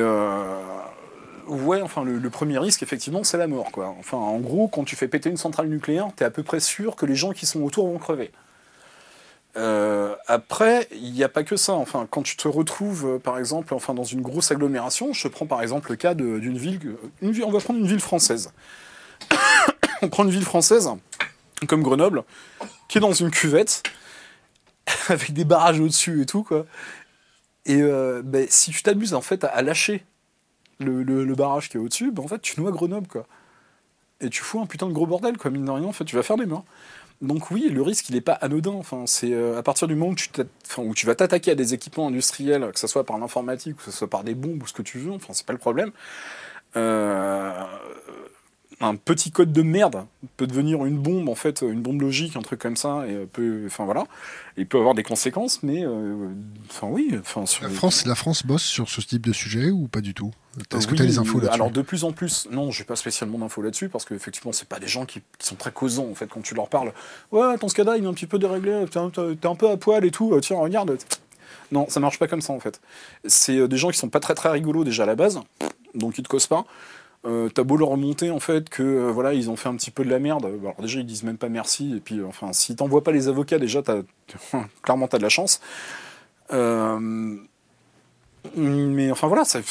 ouais, 1.47 1.81
enfin, 1.81 2.03
le, 2.03 2.29
premier 2.29 2.57
risque, 2.57 2.83
effectivement, 2.83 3.23
c'est 3.23 3.37
la 3.37 3.47
mort. 3.47 3.71
Quoi. 3.71 3.95
Enfin, 3.99 4.17
en 4.17 4.39
gros, 4.39 4.67
quand 4.67 4.83
tu 4.83 4.95
fais 4.95 5.07
péter 5.07 5.29
une 5.29 5.37
centrale 5.37 5.67
nucléaire, 5.67 6.09
tu 6.15 6.23
es 6.23 6.25
à 6.25 6.31
peu 6.31 6.43
près 6.43 6.59
sûr 6.59 6.95
que 6.95 7.05
les 7.05 7.15
gens 7.15 7.31
qui 7.31 7.45
sont 7.45 7.61
autour 7.61 7.87
vont 7.87 7.97
crever. 7.97 8.31
Euh, 9.55 10.15
après, 10.27 10.87
il 10.91 11.11
n'y 11.11 11.23
a 11.23 11.29
pas 11.29 11.43
que 11.43 11.55
ça. 11.55 11.73
Enfin, 11.73 12.07
quand 12.09 12.23
tu 12.23 12.35
te 12.35 12.47
retrouves, 12.47 13.05
euh, 13.05 13.19
par 13.19 13.37
exemple, 13.37 13.73
enfin, 13.73 13.93
dans 13.93 14.03
une 14.03 14.21
grosse 14.21 14.51
agglomération, 14.51 15.13
je 15.13 15.27
prends 15.27 15.45
par 15.45 15.61
exemple 15.61 15.91
le 15.91 15.95
cas 15.95 16.15
d'une 16.15 16.57
ville, 16.57 16.95
on 17.21 17.51
va 17.51 17.59
prendre 17.59 17.79
une 17.79 17.87
ville 17.87 17.99
française. 17.99 18.51
on 20.01 20.09
prend 20.09 20.23
une 20.23 20.31
ville 20.31 20.43
française, 20.43 20.89
comme 21.67 21.83
Grenoble, 21.83 22.23
qui 22.87 22.97
est 22.97 23.01
dans 23.01 23.13
une 23.13 23.29
cuvette, 23.29 23.83
avec 25.09 25.33
des 25.33 25.45
barrages 25.45 25.79
au-dessus 25.79 26.23
et 26.23 26.25
tout, 26.25 26.43
quoi. 26.43 26.65
Et 27.65 27.81
euh, 27.81 28.21
ben, 28.23 28.45
si 28.49 28.71
tu 28.71 28.83
t'amuses 28.83 29.13
en 29.13 29.21
fait 29.21 29.45
à 29.45 29.61
lâcher 29.61 30.03
le, 30.83 31.35
barrage 31.35 31.69
qui 31.69 31.77
est 31.77 31.79
au-dessus, 31.79 32.11
ben 32.11 32.23
en 32.23 32.27
fait, 32.27 32.41
tu 32.41 32.59
noies 32.59 32.71
Grenoble, 32.71 33.07
quoi. 33.07 33.25
et 34.21 34.29
tu 34.29 34.41
fous 34.41 34.59
un 34.59 34.65
putain 34.65 34.87
de 34.87 34.93
gros 34.93 35.07
bordel, 35.07 35.37
quoi, 35.37 35.51
mine 35.51 35.65
de 35.65 35.71
rien, 35.71 35.85
en 35.85 35.93
fait, 35.93 36.05
tu 36.05 36.15
vas 36.15 36.23
faire 36.23 36.37
des 36.37 36.45
morts. 36.45 36.65
Donc 37.21 37.51
oui, 37.51 37.69
le 37.69 37.81
risque, 37.81 38.09
il 38.09 38.15
n'est 38.15 38.21
pas 38.21 38.33
anodin. 38.33 38.73
Enfin, 38.73 39.05
c'est 39.07 39.31
euh, 39.33 39.57
à 39.57 39.63
partir 39.63 39.87
du 39.87 39.95
moment 39.95 40.11
où 40.11 40.15
tu, 40.15 40.29
où 40.77 40.93
tu 40.93 41.05
vas 41.05 41.15
t'attaquer 41.15 41.51
à 41.51 41.55
des 41.55 41.73
équipements 41.73 42.07
industriels, 42.07 42.69
que 42.73 42.79
ce 42.79 42.87
soit 42.87 43.05
par 43.05 43.17
l'informatique, 43.17 43.77
que 43.77 43.83
ce 43.83 43.91
soit 43.91 44.09
par 44.09 44.25
des 44.25 44.35
bombes 44.35 44.61
ou 44.61 44.67
ce 44.67 44.73
que 44.73 44.81
tu 44.81 44.97
veux, 44.99 45.13
enfin, 45.13 45.33
c'est 45.33 45.45
pas 45.45 45.53
le 45.53 45.59
problème. 45.59 45.91
Euh, 46.75 47.51
un 48.79 48.95
petit 48.95 49.31
code 49.31 49.51
de 49.51 49.61
merde 49.61 50.05
peut 50.37 50.47
devenir 50.47 50.85
une 50.85 50.97
bombe, 50.97 51.29
en 51.29 51.35
fait, 51.35 51.61
une 51.61 51.81
bombe 51.81 52.01
logique, 52.01 52.35
un 52.35 52.41
truc 52.41 52.59
comme 52.59 52.75
ça, 52.75 53.05
et 53.07 53.25
peut, 53.25 53.63
enfin 53.65 53.85
voilà, 53.85 54.05
il 54.57 54.67
peut 54.67 54.77
avoir 54.77 54.93
des 54.93 55.03
conséquences, 55.03 55.63
mais, 55.63 55.85
euh, 55.85 56.29
enfin 56.69 56.87
oui, 56.89 57.15
enfin 57.19 57.43
la 57.61 57.69
France, 57.69 58.05
la 58.05 58.15
France 58.15 58.45
bosse 58.45 58.63
sur 58.63 58.89
ce 58.89 59.01
type 59.01 59.25
de 59.25 59.33
sujet 59.33 59.69
ou 59.69 59.87
pas 59.87 60.01
du 60.01 60.13
tout? 60.13 60.31
Est-ce 60.75 60.87
que 60.87 60.95
tu 60.95 61.01
as 61.01 61.05
des 61.05 61.17
infos 61.17 61.39
là-dessus? 61.39 61.53
Alors 61.53 61.71
de 61.71 61.81
plus 61.81 62.03
en 62.03 62.11
plus, 62.11 62.47
non, 62.51 62.71
j'ai 62.71 62.83
pas 62.83 62.95
spécialement 62.95 63.39
d'infos 63.39 63.61
là-dessus 63.61 63.89
parce 63.89 64.05
qu'effectivement, 64.05 64.51
c'est 64.51 64.67
pas 64.67 64.79
des 64.79 64.87
gens 64.87 65.05
qui, 65.05 65.21
sont 65.39 65.55
très 65.55 65.71
causants 65.71 66.07
en 66.09 66.15
fait 66.15 66.27
quand 66.27 66.41
tu 66.41 66.55
leur 66.55 66.69
parles. 66.69 66.93
Ouais, 67.31 67.57
ton 67.57 67.67
SCADA 67.67 67.97
il 67.97 68.03
est 68.03 68.07
un 68.07 68.13
petit 68.13 68.27
peu 68.27 68.39
déréglé, 68.39 68.85
t'es 68.89 68.99
un 68.99 69.55
peu 69.55 69.69
à 69.69 69.77
poil 69.77 70.05
et 70.05 70.11
tout. 70.11 70.39
Tiens, 70.41 70.57
regarde. 70.57 70.97
Non, 71.71 71.87
ça 71.89 71.99
marche 71.99 72.19
pas 72.19 72.27
comme 72.27 72.41
ça 72.41 72.53
en 72.53 72.59
fait. 72.59 72.79
C'est 73.25 73.57
euh, 73.57 73.67
des 73.67 73.77
gens 73.77 73.89
qui 73.89 73.97
sont 73.97 74.09
pas 74.09 74.19
très 74.19 74.35
très 74.35 74.49
rigolos 74.49 74.83
déjà 74.83 75.03
à 75.03 75.05
la 75.07 75.15
base, 75.15 75.39
donc 75.95 76.17
ils 76.17 76.23
te 76.23 76.29
causent 76.29 76.47
pas. 76.47 76.65
Euh, 77.25 77.47
t'as 77.47 77.63
beau 77.63 77.77
leur 77.77 77.87
remonter 77.87 78.31
en 78.31 78.41
fait 78.41 78.69
que 78.69 78.83
euh, 78.83 79.09
voilà 79.09 79.33
ils 79.33 79.49
ont 79.49 79.55
fait 79.55 79.69
un 79.69 79.75
petit 79.75 79.91
peu 79.91 80.03
de 80.03 80.09
la 80.09 80.19
merde. 80.19 80.45
Alors 80.45 80.75
déjà 80.81 80.99
ils 80.99 81.05
disent 81.05 81.23
même 81.23 81.37
pas 81.37 81.47
merci 81.47 81.93
et 81.95 82.01
puis 82.01 82.19
euh, 82.19 82.25
enfin 82.27 82.51
si 82.51 82.75
t'envoies 82.75 83.01
pas 83.01 83.13
les 83.13 83.29
avocats 83.29 83.59
déjà 83.59 83.81
t'as 83.81 84.01
clairement 84.81 85.07
t'as 85.07 85.19
de 85.19 85.23
la 85.23 85.29
chance. 85.29 85.61
mais 88.57 89.09
enfin 89.09 89.27
voilà, 89.27 89.45
c'est 89.45 89.63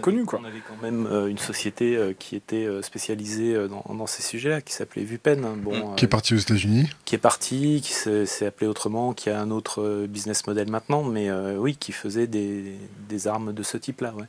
connu 0.00 0.24
quoi. 0.24 0.40
On 0.40 0.46
avait 0.46 0.62
quand 0.66 0.82
même 0.82 1.06
une 1.28 1.36
société 1.36 2.16
qui 2.18 2.34
était 2.34 2.66
spécialisée 2.80 3.68
dans, 3.68 4.06
ces 4.06 4.22
sujets-là, 4.22 4.62
qui 4.62 4.72
s'appelait 4.72 5.04
Vupen. 5.04 5.44
Hein, 5.44 5.56
bon, 5.58 5.94
qui 5.94 6.06
est 6.06 6.08
parti 6.08 6.32
aux 6.32 6.38
États-Unis. 6.38 6.88
Qui 7.04 7.16
est 7.16 7.18
parti, 7.18 7.82
qui 7.84 7.92
s'est 7.92 8.46
appelé 8.46 8.66
autrement, 8.66 9.12
qui 9.12 9.28
a 9.28 9.38
un 9.38 9.50
autre 9.50 10.06
business 10.06 10.46
model 10.46 10.70
maintenant, 10.70 11.02
mais 11.02 11.30
oui, 11.30 11.76
qui 11.76 11.92
faisait 11.92 12.26
des, 12.26 12.78
des 13.10 13.28
armes 13.28 13.52
de 13.52 13.62
ce 13.62 13.76
type-là. 13.76 14.14
Ouais. 14.14 14.24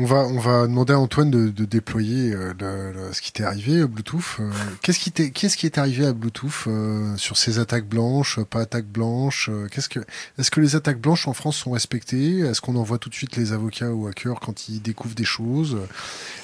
On 0.00 0.04
va, 0.04 0.18
on 0.28 0.38
va 0.38 0.68
demander 0.68 0.92
à 0.92 1.00
Antoine 1.00 1.28
de, 1.28 1.64
déployer 1.64 2.32
euh, 2.32 3.12
ce 3.12 3.20
qui 3.20 3.32
t'est 3.32 3.42
arrivé, 3.42 3.78
euh, 3.78 3.88
Bluetooth. 3.88 4.36
Euh, 4.38 4.48
qu'est-ce 4.80 5.00
qui 5.00 5.10
t'est, 5.10 5.32
qu'est-ce 5.32 5.56
qui 5.56 5.66
est 5.66 5.76
arrivé 5.76 6.06
à 6.06 6.12
Bluetooth 6.12 6.68
sur 7.16 7.36
ces 7.36 7.58
attaques 7.58 7.88
blanches, 7.88 8.38
pas 8.44 8.60
attaques 8.60 8.86
blanches 8.86 9.50
Qu'est-ce 9.72 9.88
que, 9.88 9.98
est-ce 10.38 10.52
que 10.52 10.60
les 10.60 10.76
attaques 10.76 11.00
blanches 11.00 11.26
en 11.26 11.32
France 11.32 11.56
sont 11.56 11.72
respectées? 11.72 12.38
Est-ce 12.38 12.60
qu'on 12.60 12.76
envoie 12.76 12.98
tout 12.98 13.08
de 13.08 13.14
suite 13.14 13.34
les 13.34 13.52
avocats 13.52 13.90
ou 13.90 14.06
hackers 14.06 14.38
quand 14.38 14.68
ils 14.68 14.80
découvrent 14.80 15.16
des 15.16 15.24
choses? 15.24 15.76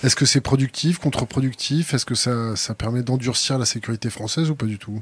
Est-ce 0.02 0.16
que 0.16 0.26
c'est 0.26 0.40
productif, 0.40 0.98
contre-productif? 0.98 1.94
Est-ce 1.94 2.06
que 2.06 2.16
ça, 2.16 2.56
ça 2.56 2.74
permet 2.74 3.04
d'endurcir 3.04 3.56
la 3.56 3.66
sécurité 3.66 4.10
française 4.10 4.50
ou 4.50 4.56
pas 4.56 4.66
du 4.66 4.80
tout? 4.80 5.00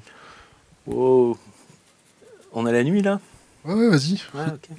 Oh, 0.86 1.38
on 2.52 2.66
a 2.66 2.72
la 2.72 2.84
nuit 2.84 3.00
là? 3.00 3.18
Ouais, 3.64 3.72
ouais 3.72 3.88
vas-y. 3.88 4.20
Ouais, 4.34 4.52
ok. 4.52 4.76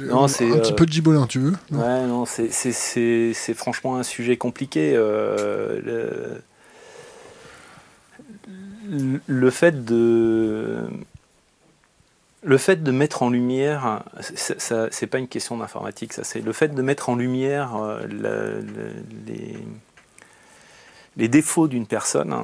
Non, 0.00 0.28
c'est 0.28 0.50
un 0.50 0.58
petit 0.58 0.72
euh, 0.72 0.76
peu 0.76 0.86
de 0.86 0.92
gibolin, 0.92 1.26
tu 1.26 1.38
veux? 1.38 1.54
Ouais, 1.72 2.06
non, 2.06 2.24
c'est 2.26 3.54
franchement 3.54 3.96
un 3.96 4.02
sujet 4.02 4.36
compliqué. 4.36 4.92
Euh, 4.94 6.40
le, 8.84 9.20
le, 9.26 9.50
fait 9.50 9.84
de 9.84 10.88
le 12.42 12.58
fait 12.58 12.82
de 12.82 12.90
mettre 12.90 13.22
en 13.22 13.30
lumière, 13.30 14.04
c'est 14.20 15.06
pas 15.06 15.18
une 15.18 15.28
question 15.28 15.56
d'informatique, 15.56 16.12
ça 16.12 16.24
c'est 16.24 16.40
le 16.40 16.52
fait 16.52 16.68
de 16.68 16.82
mettre 16.82 17.08
en 17.08 17.16
lumière 17.16 17.76
euh, 17.76 18.62
les, 19.26 19.56
les, 21.16 21.28
défauts 21.28 21.68
d'une 21.68 21.86
personne 21.86 22.34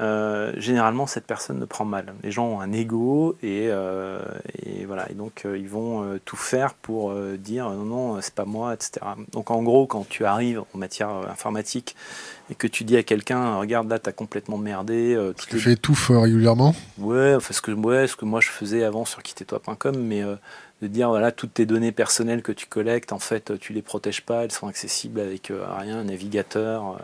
euh, 0.00 0.52
généralement 0.56 1.06
cette 1.06 1.26
personne 1.26 1.58
ne 1.58 1.66
prend 1.66 1.84
mal. 1.84 2.14
Les 2.22 2.30
gens 2.30 2.46
ont 2.46 2.60
un 2.60 2.72
ego 2.72 3.36
et, 3.42 3.66
euh, 3.68 4.18
voilà, 4.86 5.10
et 5.10 5.14
donc 5.14 5.42
euh, 5.44 5.58
ils 5.58 5.68
vont 5.68 6.18
tout 6.24 6.36
faire 6.36 6.74
pour 6.74 7.14
dire 7.38 7.68
non, 7.70 7.84
non, 7.84 8.20
c'est 8.22 8.34
pas 8.34 8.46
moi, 8.46 8.72
etc. 8.72 8.92
Donc 9.32 9.50
en 9.50 9.62
gros, 9.62 9.86
quand 9.86 10.08
tu 10.08 10.24
arrives 10.24 10.62
en 10.74 10.78
matière 10.78 11.10
informatique 11.30 11.96
et 12.50 12.54
que 12.54 12.66
tu 12.66 12.84
dis 12.84 12.96
à 12.96 13.02
quelqu'un, 13.02 13.56
regarde 13.56 13.90
là, 13.90 13.98
t'as 13.98 14.12
complètement 14.12 14.58
merdé. 14.58 15.18
tu 15.36 15.58
fais 15.58 15.76
tout 15.76 15.96
régulièrement 16.08 16.74
Ouais, 16.98 17.34
enfin, 17.34 17.52
ce 17.52 17.60
que, 17.60 17.72
ouais, 17.72 18.06
ce 18.06 18.16
que 18.16 18.24
moi 18.24 18.40
je 18.40 18.48
faisais 18.48 18.84
avant 18.84 19.04
sur 19.04 19.22
quitter-toi.com, 19.22 19.96
mais 19.96 20.22
de 20.22 20.86
dire 20.86 21.10
voilà 21.10 21.30
toutes 21.30 21.52
tes 21.52 21.66
données 21.66 21.92
personnelles 21.92 22.40
que 22.40 22.52
tu 22.52 22.66
collectes 22.66 23.12
en 23.12 23.18
fait 23.18 23.58
tu 23.58 23.74
les 23.74 23.82
protèges 23.82 24.22
pas 24.22 24.44
elles 24.44 24.50
sont 24.50 24.66
accessibles 24.66 25.20
avec 25.20 25.52
rien 25.52 25.98
un 25.98 26.04
navigateur 26.04 26.98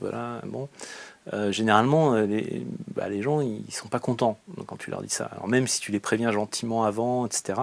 voilà 0.00 0.40
bon 0.46 0.66
euh, 1.34 1.52
généralement, 1.52 2.14
euh, 2.14 2.26
les, 2.26 2.66
bah, 2.94 3.08
les, 3.08 3.22
gens, 3.22 3.40
ils 3.40 3.72
sont 3.72 3.88
pas 3.88 3.98
contents 3.98 4.38
quand 4.66 4.76
tu 4.76 4.90
leur 4.90 5.02
dis 5.02 5.10
ça. 5.10 5.26
Alors 5.26 5.48
même 5.48 5.66
si 5.66 5.80
tu 5.80 5.92
les 5.92 6.00
préviens 6.00 6.32
gentiment 6.32 6.84
avant, 6.84 7.26
etc. 7.26 7.60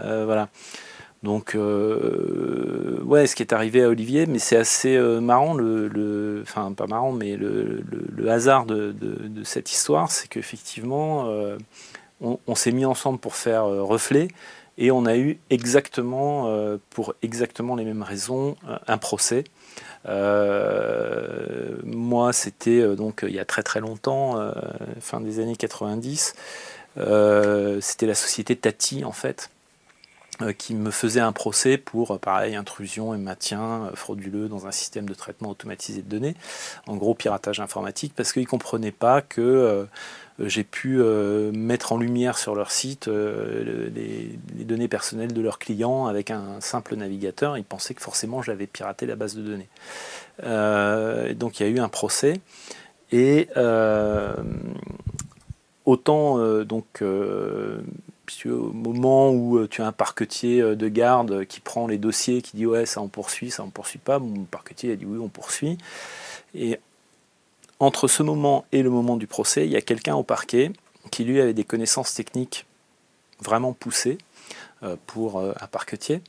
Euh, 0.00 0.24
voilà. 0.24 0.48
Donc, 1.24 1.56
ouais, 1.56 3.26
ce 3.26 3.34
qui 3.34 3.42
est 3.42 3.52
arrivé 3.52 3.82
à 3.82 3.88
Olivier, 3.88 4.26
mais 4.26 4.38
c'est 4.38 4.56
assez 4.56 4.96
marrant, 5.20 5.54
le, 5.54 6.40
enfin 6.42 6.70
pas 6.70 6.86
marrant, 6.86 7.10
mais 7.10 7.36
le, 7.36 7.82
hasard 8.28 8.66
de, 8.66 8.94
cette 9.42 9.72
histoire, 9.72 10.12
c'est 10.12 10.28
qu'effectivement, 10.28 11.28
on, 12.20 12.38
on 12.46 12.54
s'est 12.54 12.70
mis 12.70 12.84
ensemble 12.84 13.18
pour 13.18 13.34
faire 13.34 13.64
reflet, 13.64 14.28
et 14.76 14.92
on 14.92 15.06
a 15.06 15.16
eu 15.16 15.40
exactement, 15.50 16.48
pour 16.90 17.14
exactement 17.22 17.74
les 17.74 17.84
mêmes 17.84 18.04
raisons, 18.04 18.54
un 18.86 18.98
procès. 18.98 19.42
Euh, 20.06 21.76
moi, 21.84 22.32
c'était 22.32 22.80
euh, 22.80 22.94
donc 22.94 23.24
il 23.26 23.34
y 23.34 23.40
a 23.40 23.44
très 23.44 23.62
très 23.62 23.80
longtemps, 23.80 24.38
euh, 24.38 24.52
fin 25.00 25.20
des 25.20 25.40
années 25.40 25.56
90. 25.56 26.34
c'était 26.96 28.06
la 28.06 28.14
société 28.14 28.56
Tati 28.56 29.04
en 29.04 29.12
fait 29.12 29.50
qui 30.56 30.74
me 30.76 30.92
faisait 30.92 31.18
un 31.18 31.32
procès 31.32 31.78
pour, 31.78 32.20
pareil, 32.20 32.54
intrusion 32.54 33.12
et 33.12 33.18
maintien 33.18 33.90
frauduleux 33.94 34.48
dans 34.48 34.68
un 34.68 34.70
système 34.70 35.08
de 35.08 35.14
traitement 35.14 35.50
automatisé 35.50 36.00
de 36.00 36.08
données, 36.08 36.36
en 36.86 36.94
gros 36.94 37.14
piratage 37.14 37.58
informatique, 37.58 38.12
parce 38.14 38.32
qu'ils 38.32 38.42
ne 38.42 38.46
comprenaient 38.46 38.92
pas 38.92 39.20
que 39.20 39.88
j'ai 40.38 40.62
pu 40.64 41.00
euh, 41.00 41.50
mettre 41.52 41.92
en 41.92 41.98
lumière 41.98 42.38
sur 42.38 42.54
leur 42.54 42.70
site 42.70 43.08
euh, 43.08 43.90
les, 43.94 44.38
données 44.64 44.88
personnelles 44.88 45.32
de 45.32 45.40
leurs 45.40 45.58
clients 45.58 46.06
avec 46.06 46.30
un 46.30 46.60
simple 46.60 46.94
navigateur. 46.94 47.56
Ils 47.58 47.64
pensaient 47.64 47.94
que 47.94 48.02
forcément 48.02 48.42
j'avais 48.42 48.66
piraté 48.66 49.06
la 49.06 49.16
base 49.16 49.34
de 49.34 49.42
données. 49.42 49.68
donc 51.34 51.58
il 51.58 51.66
y 51.66 51.66
a 51.66 51.68
eu 51.70 51.78
un 51.80 51.88
procès. 51.88 52.40
Et 53.10 53.48
autant 55.86 56.38
donc 56.64 57.02
au 57.02 58.72
moment 58.72 59.30
où 59.30 59.66
tu 59.66 59.80
as 59.80 59.86
un 59.86 59.92
parquetier 59.92 60.60
de 60.60 60.88
garde 60.88 61.46
qui 61.46 61.60
prend 61.60 61.86
les 61.86 61.96
dossiers, 61.96 62.42
qui 62.42 62.58
dit 62.58 62.66
ouais 62.66 62.84
ça 62.84 63.00
on 63.00 63.08
poursuit, 63.08 63.50
ça 63.50 63.64
on 63.64 63.70
poursuit 63.70 63.98
pas, 63.98 64.18
mon 64.18 64.44
parquetier 64.44 64.92
a 64.92 64.96
dit 64.96 65.06
oui 65.06 65.18
on 65.18 65.28
poursuit. 65.28 65.78
Entre 67.80 68.08
ce 68.08 68.22
moment 68.22 68.64
et 68.72 68.82
le 68.82 68.90
moment 68.90 69.16
du 69.16 69.26
procès, 69.26 69.64
il 69.64 69.70
y 69.70 69.76
a 69.76 69.80
quelqu'un 69.80 70.16
au 70.16 70.22
parquet 70.22 70.72
qui 71.10 71.24
lui 71.24 71.40
avait 71.40 71.54
des 71.54 71.64
connaissances 71.64 72.14
techniques 72.14 72.66
vraiment 73.40 73.72
poussées 73.72 74.18
euh, 74.82 74.96
pour 75.06 75.38
euh, 75.38 75.52
un 75.60 75.66
parquetier. 75.66 76.22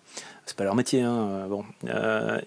C'est 0.46 0.56
pas 0.56 0.64
leur 0.64 0.76
métier, 0.76 1.02
hein, 1.02 1.14
euh, 1.14 1.48
bon. 1.48 1.66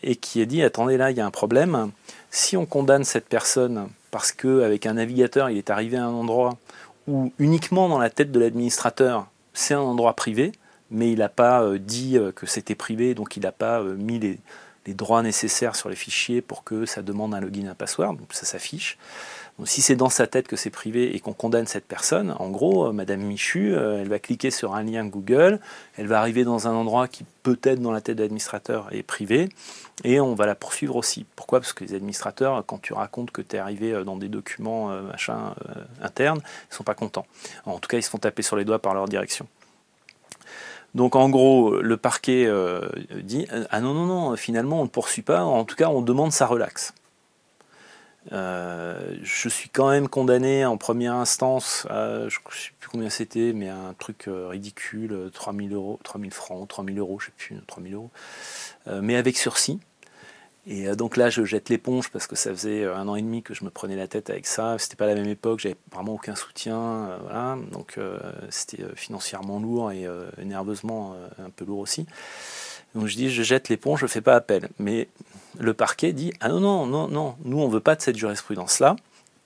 et 0.02 0.16
qui 0.16 0.40
a 0.40 0.44
dit 0.44 0.62
attendez 0.62 0.96
là, 0.96 1.10
il 1.10 1.16
y 1.16 1.20
a 1.20 1.26
un 1.26 1.30
problème. 1.30 1.90
Si 2.30 2.56
on 2.56 2.66
condamne 2.66 3.04
cette 3.04 3.28
personne 3.28 3.88
parce 4.10 4.32
qu'avec 4.32 4.86
un 4.86 4.94
navigateur, 4.94 5.50
il 5.50 5.58
est 5.58 5.70
arrivé 5.70 5.96
à 5.96 6.04
un 6.04 6.12
endroit 6.12 6.58
où 7.08 7.32
uniquement 7.38 7.88
dans 7.88 7.98
la 7.98 8.10
tête 8.10 8.30
de 8.30 8.40
l'administrateur, 8.40 9.26
c'est 9.54 9.74
un 9.74 9.80
endroit 9.80 10.14
privé, 10.14 10.52
mais 10.90 11.10
il 11.10 11.18
n'a 11.18 11.28
pas 11.28 11.66
dit 11.78 12.18
que 12.34 12.46
c'était 12.46 12.74
privé, 12.74 13.14
donc 13.14 13.36
il 13.36 13.42
n'a 13.42 13.52
pas 13.52 13.82
mis 13.82 14.18
les, 14.18 14.38
les 14.86 14.94
droits 14.94 15.22
nécessaires 15.22 15.76
sur 15.76 15.88
les 15.88 15.96
fichiers 15.96 16.42
pour 16.42 16.64
que 16.64 16.86
ça 16.86 17.02
demande 17.02 17.34
un 17.34 17.40
login 17.40 17.66
un 17.68 17.74
password, 17.74 18.16
donc 18.16 18.32
ça 18.32 18.46
s'affiche. 18.46 18.98
Si 19.64 19.82
c'est 19.82 19.96
dans 19.96 20.08
sa 20.08 20.26
tête 20.26 20.48
que 20.48 20.56
c'est 20.56 20.70
privé 20.70 21.14
et 21.14 21.20
qu'on 21.20 21.34
condamne 21.34 21.66
cette 21.66 21.84
personne, 21.84 22.34
en 22.38 22.48
gros, 22.48 22.86
euh, 22.88 22.92
Madame 22.92 23.20
Michu, 23.20 23.74
euh, 23.74 24.00
elle 24.00 24.08
va 24.08 24.18
cliquer 24.18 24.50
sur 24.50 24.74
un 24.74 24.82
lien 24.82 25.04
Google, 25.04 25.60
elle 25.96 26.06
va 26.06 26.18
arriver 26.18 26.42
dans 26.42 26.66
un 26.68 26.72
endroit 26.72 27.06
qui 27.06 27.24
peut-être 27.42 27.80
dans 27.80 27.92
la 27.92 28.00
tête 28.00 28.16
de 28.16 28.22
l'administrateur 28.22 28.88
est 28.92 29.02
privé, 29.02 29.50
et 30.04 30.20
on 30.20 30.34
va 30.34 30.46
la 30.46 30.54
poursuivre 30.54 30.96
aussi. 30.96 31.26
Pourquoi? 31.36 31.60
Parce 31.60 31.74
que 31.74 31.84
les 31.84 31.94
administrateurs, 31.94 32.64
quand 32.66 32.80
tu 32.80 32.94
racontes 32.94 33.30
que 33.30 33.42
tu 33.42 33.56
es 33.56 33.58
arrivé 33.58 33.92
euh, 33.92 34.04
dans 34.04 34.16
des 34.16 34.28
documents 34.28 34.90
internes, 36.00 36.40
ils 36.42 36.72
ne 36.72 36.76
sont 36.76 36.84
pas 36.84 36.94
contents. 36.94 37.26
En 37.66 37.78
tout 37.78 37.88
cas, 37.88 37.98
ils 37.98 38.02
se 38.02 38.10
font 38.10 38.18
taper 38.18 38.42
sur 38.42 38.56
les 38.56 38.64
doigts 38.64 38.78
par 38.78 38.94
leur 38.94 39.06
direction. 39.06 39.46
Donc 40.94 41.16
en 41.16 41.30
gros, 41.30 41.80
le 41.80 41.96
parquet 41.96 42.44
euh, 42.46 42.88
dit 43.22 43.46
Ah 43.70 43.80
non, 43.80 43.94
non, 43.94 44.06
non, 44.06 44.36
finalement 44.36 44.80
on 44.80 44.84
ne 44.84 44.88
poursuit 44.88 45.22
pas, 45.22 45.42
en 45.42 45.64
tout 45.64 45.76
cas 45.76 45.88
on 45.88 46.02
demande 46.02 46.32
sa 46.32 46.46
relaxe. 46.46 46.92
Euh, 48.30 49.16
je 49.22 49.48
suis 49.48 49.68
quand 49.68 49.90
même 49.90 50.08
condamné 50.08 50.64
en 50.64 50.76
première 50.76 51.14
instance 51.14 51.86
à, 51.90 52.28
je 52.28 52.38
ne 52.38 52.54
sais 52.54 52.70
plus 52.78 52.88
combien 52.88 53.10
c'était, 53.10 53.52
mais 53.52 53.68
un 53.68 53.94
truc 53.98 54.28
euh, 54.28 54.48
ridicule, 54.48 55.30
3000 55.32 55.72
euros, 55.72 55.98
3000 56.04 56.30
francs, 56.30 56.68
3000 56.68 56.98
euros, 56.98 57.18
je 57.18 57.26
ne 57.26 57.30
sais 57.30 57.54
plus, 57.56 57.66
3000 57.66 57.94
euros, 57.94 58.10
mais 59.00 59.16
avec 59.16 59.38
sursis. 59.38 59.80
Et 60.66 60.86
euh, 60.86 60.94
donc 60.94 61.16
là, 61.16 61.28
je 61.28 61.44
jette 61.44 61.68
l'éponge 61.68 62.10
parce 62.10 62.26
que 62.26 62.36
ça 62.36 62.50
faisait 62.50 62.84
euh, 62.84 62.96
un 62.96 63.08
an 63.08 63.16
et 63.16 63.22
demi 63.22 63.42
que 63.42 63.54
je 63.54 63.64
me 63.64 63.70
prenais 63.70 63.96
la 63.96 64.06
tête 64.06 64.30
avec 64.30 64.46
ça. 64.46 64.76
C'était 64.78 64.96
pas 64.96 65.06
la 65.06 65.14
même 65.14 65.28
époque, 65.28 65.60
j'avais 65.60 65.76
vraiment 65.92 66.14
aucun 66.14 66.36
soutien. 66.36 66.78
Euh, 66.78 67.16
voilà. 67.22 67.58
Donc 67.72 67.98
c'était 68.50 68.84
financièrement 68.94 69.58
lourd 69.58 69.90
et 69.92 70.06
nerveusement 70.44 71.16
un 71.38 71.50
peu 71.50 71.64
lourd 71.64 71.80
aussi. 71.80 72.06
Donc 72.94 73.06
je 73.06 73.16
dis, 73.16 73.30
je 73.30 73.42
jette 73.42 73.68
l'éponge, 73.68 74.00
je 74.00 74.06
fais 74.06 74.20
pas 74.20 74.34
appel. 74.34 74.68
Mais 74.78 75.08
le 75.58 75.74
parquet 75.74 76.12
dit, 76.12 76.32
ah 76.40 76.48
non, 76.48 76.60
non, 76.60 76.86
non, 76.86 77.08
non, 77.08 77.34
nous 77.44 77.58
on 77.60 77.68
veut 77.68 77.80
pas 77.80 77.96
de 77.96 78.02
cette 78.02 78.16
jurisprudence-là. 78.16 78.96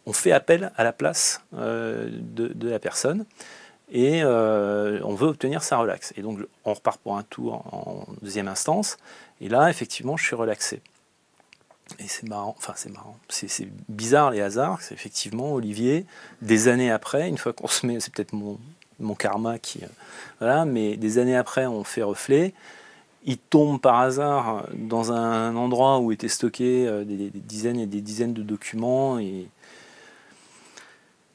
On 0.06 0.12
fait 0.12 0.32
appel 0.32 0.72
à 0.76 0.84
la 0.84 0.92
place 0.92 1.42
de, 1.52 2.08
de, 2.32 2.68
la 2.68 2.78
personne 2.78 3.24
et 3.90 4.24
on 4.24 5.14
veut 5.14 5.28
obtenir 5.28 5.62
sa 5.62 5.78
relaxe. 5.78 6.12
Et 6.16 6.22
donc 6.22 6.40
on 6.64 6.74
repart 6.74 7.00
pour 7.00 7.16
un 7.16 7.22
tour 7.22 7.64
en 7.72 8.06
deuxième 8.22 8.48
instance. 8.48 8.96
Et 9.40 9.48
là, 9.48 9.70
effectivement, 9.70 10.16
je 10.16 10.24
suis 10.24 10.36
relaxé. 10.36 10.80
Et 12.00 12.08
c'est 12.08 12.28
marrant, 12.28 12.54
enfin 12.58 12.72
c'est 12.76 12.90
marrant, 12.90 13.16
c'est 13.28 13.68
bizarre 13.88 14.32
les 14.32 14.40
hasards, 14.40 14.82
c'est 14.82 14.94
effectivement 14.94 15.52
Olivier, 15.52 16.04
des 16.42 16.66
années 16.66 16.90
après, 16.90 17.28
une 17.28 17.38
fois 17.38 17.52
qu'on 17.52 17.68
se 17.68 17.86
met, 17.86 18.00
c'est 18.00 18.12
peut-être 18.12 18.32
mon, 18.32 19.14
karma 19.14 19.58
qui... 19.58 19.84
Euh, 19.84 19.88
voilà, 20.40 20.64
mais 20.64 20.96
des 20.96 21.18
années 21.18 21.36
après, 21.36 21.64
on 21.66 21.84
fait 21.84 22.02
reflet, 22.02 22.54
il 23.24 23.38
tombe 23.38 23.80
par 23.80 24.00
hasard 24.00 24.66
dans 24.74 25.12
un 25.12 25.54
endroit 25.54 26.00
où 26.00 26.10
étaient 26.10 26.28
stockés 26.28 26.88
euh, 26.88 27.04
des, 27.04 27.30
des 27.30 27.40
dizaines 27.40 27.78
et 27.78 27.86
des 27.86 28.00
dizaines 28.00 28.34
de 28.34 28.42
documents, 28.42 29.20
et 29.20 29.46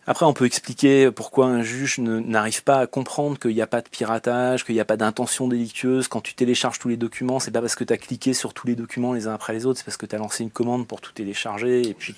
après, 0.07 0.25
on 0.25 0.33
peut 0.33 0.45
expliquer 0.45 1.11
pourquoi 1.11 1.45
un 1.45 1.61
juge 1.61 1.99
n'arrive 1.99 2.63
pas 2.63 2.79
à 2.79 2.87
comprendre 2.87 3.37
qu'il 3.37 3.53
n'y 3.53 3.61
a 3.61 3.67
pas 3.67 3.81
de 3.81 3.87
piratage, 3.87 4.65
qu'il 4.65 4.73
n'y 4.73 4.81
a 4.81 4.85
pas 4.85 4.97
d'intention 4.97 5.47
délictueuse. 5.47 6.07
Quand 6.07 6.21
tu 6.21 6.33
télécharges 6.33 6.79
tous 6.79 6.89
les 6.89 6.97
documents, 6.97 7.39
c'est 7.39 7.51
pas 7.51 7.61
parce 7.61 7.75
que 7.75 7.83
tu 7.83 7.93
as 7.93 7.97
cliqué 7.97 8.33
sur 8.33 8.53
tous 8.53 8.65
les 8.65 8.75
documents 8.75 9.13
les 9.13 9.27
uns 9.27 9.33
après 9.33 9.53
les 9.53 9.65
autres, 9.67 9.77
c'est 9.77 9.85
parce 9.85 9.97
que 9.97 10.07
tu 10.07 10.15
as 10.15 10.19
lancé 10.19 10.43
une 10.43 10.49
commande 10.49 10.87
pour 10.87 11.01
tout 11.01 11.11
télécharger. 11.11 11.87
Et 11.87 11.93
puis, 11.93 12.15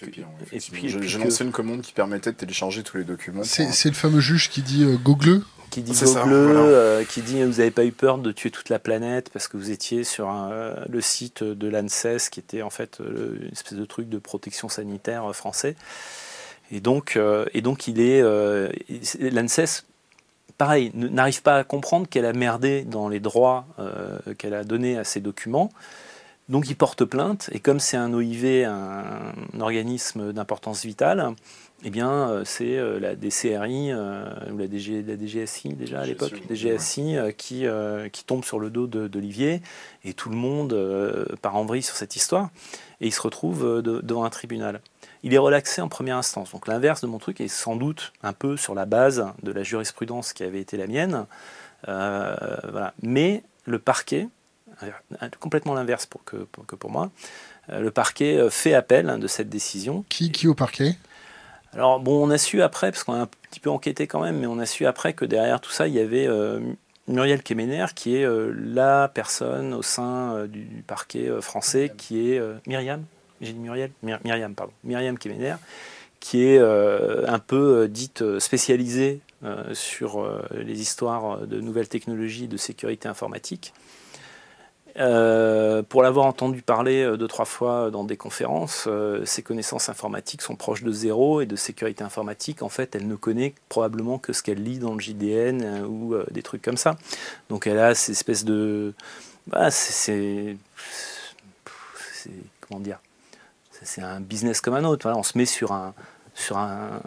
et 0.53 0.59
puis 0.59 0.89
j'ai 0.89 1.17
lancé 1.17 1.43
une 1.43 1.51
commande 1.51 1.81
qui 1.81 1.91
permettait 1.91 2.31
de 2.31 2.37
télécharger 2.37 2.83
tous 2.83 2.97
les 2.97 3.03
documents. 3.03 3.43
C'est 3.43 3.89
le 3.89 3.95
fameux 3.95 4.21
juge 4.21 4.49
qui 4.49 4.61
dit 4.61 4.83
euh, 4.83 4.97
Google 4.97 5.41
qui 5.69 5.81
dit 5.81 5.99
Google, 6.03 6.55
euh, 6.55 7.03
qui 7.03 7.23
dit 7.23 7.43
vous 7.43 7.53
n'avez 7.53 7.71
pas 7.71 7.83
eu 7.83 7.91
peur 7.91 8.19
de 8.19 8.31
tuer 8.31 8.51
toute 8.51 8.69
la 8.69 8.77
planète 8.77 9.31
parce 9.33 9.47
que 9.47 9.57
vous 9.57 9.71
étiez 9.71 10.03
sur 10.03 10.29
euh, 10.29 10.75
le 10.87 11.01
site 11.01 11.43
de 11.43 11.67
l'ANSES 11.67 12.29
qui 12.29 12.39
était 12.39 12.61
en 12.61 12.69
fait 12.69 12.99
une 12.99 13.49
espèce 13.51 13.79
de 13.79 13.85
truc 13.85 14.07
de 14.07 14.19
protection 14.19 14.69
sanitaire 14.69 15.35
français. 15.35 15.75
Et 16.71 16.79
donc, 16.79 17.17
euh, 17.17 17.45
et 17.53 17.61
donc 17.61 17.87
il 17.87 17.99
est, 17.99 18.21
euh, 18.21 18.69
l'ANSES, 19.19 19.85
pareil, 20.57 20.91
n'arrive 20.93 21.41
pas 21.41 21.57
à 21.57 21.63
comprendre 21.63 22.07
qu'elle 22.07 22.25
a 22.25 22.33
merdé 22.33 22.83
dans 22.83 23.09
les 23.09 23.19
droits 23.19 23.65
euh, 23.79 24.17
qu'elle 24.37 24.53
a 24.53 24.63
donnés 24.63 24.97
à 24.97 25.03
ces 25.03 25.19
documents. 25.19 25.71
Donc 26.49 26.69
il 26.69 26.75
porte 26.75 27.05
plainte, 27.05 27.49
et 27.53 27.59
comme 27.59 27.79
c'est 27.79 27.95
un 27.95 28.13
OIV, 28.13 28.65
un, 28.65 29.61
organisme 29.61 30.33
d'importance 30.33 30.83
vitale, 30.83 31.33
eh 31.85 31.89
bien 31.89 32.43
c'est 32.43 32.77
la 32.99 33.15
DCRI 33.15 33.93
ou 33.93 34.57
la, 34.57 34.67
DG, 34.67 35.03
la 35.03 35.15
DGSI 35.15 35.69
déjà 35.69 36.01
à 36.01 36.05
l'époque, 36.05 36.33
DGSI 36.49 37.15
qui, 37.37 37.65
qui 38.11 38.25
tombe 38.25 38.43
sur 38.43 38.59
le 38.59 38.69
dos 38.69 38.87
d'Olivier, 38.87 39.61
et 40.03 40.13
tout 40.13 40.29
le 40.29 40.35
monde 40.35 40.77
part 41.41 41.55
en 41.55 41.63
vrille 41.63 41.81
sur 41.81 41.95
cette 41.95 42.17
histoire, 42.17 42.49
et 42.99 43.07
il 43.07 43.13
se 43.13 43.21
retrouve 43.21 43.81
devant 43.81 44.25
un 44.25 44.29
tribunal 44.29 44.81
il 45.23 45.33
est 45.33 45.37
relaxé 45.37 45.81
en 45.81 45.87
première 45.87 46.17
instance. 46.17 46.51
Donc 46.51 46.67
l'inverse 46.67 47.01
de 47.01 47.07
mon 47.07 47.17
truc 47.17 47.39
est 47.41 47.47
sans 47.47 47.75
doute 47.75 48.13
un 48.21 48.33
peu 48.33 48.57
sur 48.57 48.75
la 48.75 48.85
base 48.85 49.25
de 49.41 49.51
la 49.51 49.63
jurisprudence 49.63 50.33
qui 50.33 50.43
avait 50.43 50.59
été 50.59 50.77
la 50.77 50.87
mienne. 50.87 51.25
Euh, 51.87 52.35
Mais 53.01 53.43
le 53.65 53.79
parquet, 53.79 54.27
complètement 55.39 55.73
l'inverse 55.73 56.05
pour 56.05 56.23
que, 56.25 56.45
pour 56.45 56.91
moi, 56.91 57.09
euh, 57.69 57.79
le 57.79 57.91
parquet 57.91 58.37
euh, 58.37 58.49
fait 58.49 58.73
appel 58.73 59.17
de 59.19 59.27
cette 59.27 59.49
décision. 59.49 60.03
Qui, 60.09 60.31
qui 60.31 60.47
au 60.47 60.53
parquet? 60.53 60.97
Alors 61.71 62.01
bon, 62.01 62.27
on 62.27 62.29
a 62.29 62.37
su 62.37 62.61
après, 62.61 62.91
parce 62.91 63.03
qu'on 63.03 63.13
a 63.13 63.21
un 63.21 63.29
petit 63.49 63.61
peu 63.61 63.69
enquêté 63.69 64.07
quand 64.07 64.19
même, 64.19 64.39
mais 64.39 64.47
on 64.47 64.59
a 64.59 64.65
su 64.65 64.85
après 64.85 65.13
que 65.13 65.23
derrière 65.23 65.61
tout 65.61 65.71
ça, 65.71 65.87
il 65.87 65.93
y 65.93 65.99
avait 65.99 66.27
Muriel 67.07 67.41
Kemener, 67.41 67.87
qui 67.95 68.15
est 68.15 68.27
la 68.53 69.07
personne 69.07 69.73
au 69.73 69.81
sein 69.81 70.45
du 70.45 70.83
parquet 70.85 71.31
français, 71.41 71.91
qui 71.97 72.31
est 72.31 72.41
Myriam, 72.67 73.03
j'ai 73.43 73.53
dit 73.53 73.59
Muriel 73.59 73.91
Myriam, 74.01 74.55
pardon. 74.55 74.73
Myriam 74.83 75.17
Kemener, 75.17 75.55
qui 76.23 76.45
est 76.45 76.57
euh, 76.57 77.25
un 77.27 77.39
peu 77.39 77.81
euh, 77.81 77.87
dite 77.89 78.21
euh, 78.21 78.39
spécialisée 78.39 79.19
sur 79.73 80.25
les 80.55 80.79
histoires 80.79 81.39
de 81.39 81.59
nouvelles 81.59 81.89
technologies 81.89 82.47
de 82.47 82.55
sécurité 82.55 83.09
informatique. 83.09 83.73
pour 84.95 86.01
l'avoir 86.01 86.27
entendu 86.27 86.61
parler 86.61 87.17
deux, 87.17 87.27
trois 87.27 87.43
fois 87.43 87.91
dans 87.91 88.05
des 88.05 88.15
conférences, 88.15 88.87
ses 89.25 89.43
connaissances 89.43 89.89
informatiques 89.89 90.41
sont 90.41 90.55
proches 90.55 90.81
de 90.81 90.93
zéro 90.93 91.41
et 91.41 91.45
de 91.45 91.57
sécurité 91.57 92.05
informatique, 92.05 92.63
en 92.63 92.69
fait, 92.69 92.95
elle 92.95 93.05
ne 93.05 93.17
connaît 93.17 93.53
probablement 93.67 94.17
que 94.17 94.31
ce 94.31 94.41
qu'elle 94.41 94.63
lit 94.63 94.79
dans 94.79 94.93
le 94.93 95.01
JDN 95.01 95.83
ou 95.85 96.15
des 96.31 96.41
trucs 96.41 96.61
comme 96.61 96.77
ça. 96.77 96.95
Donc 97.49 97.67
elle 97.67 97.79
a 97.79 97.95
ces 97.95 98.13
espèces 98.13 98.45
de... 98.45 98.93
Bah, 99.47 99.71
c'est... 99.71 100.55
Comment 102.61 102.79
dire 102.79 103.01
c'est 103.83 104.01
un 104.01 104.19
business 104.19 104.61
comme 104.61 104.75
un 104.75 104.83
autre. 104.83 105.09
on 105.09 105.23
se 105.23 105.37
met 105.37 105.45
sur 105.45 105.71
un, 105.71 105.93
sur 106.35 106.57
un, 106.57 107.01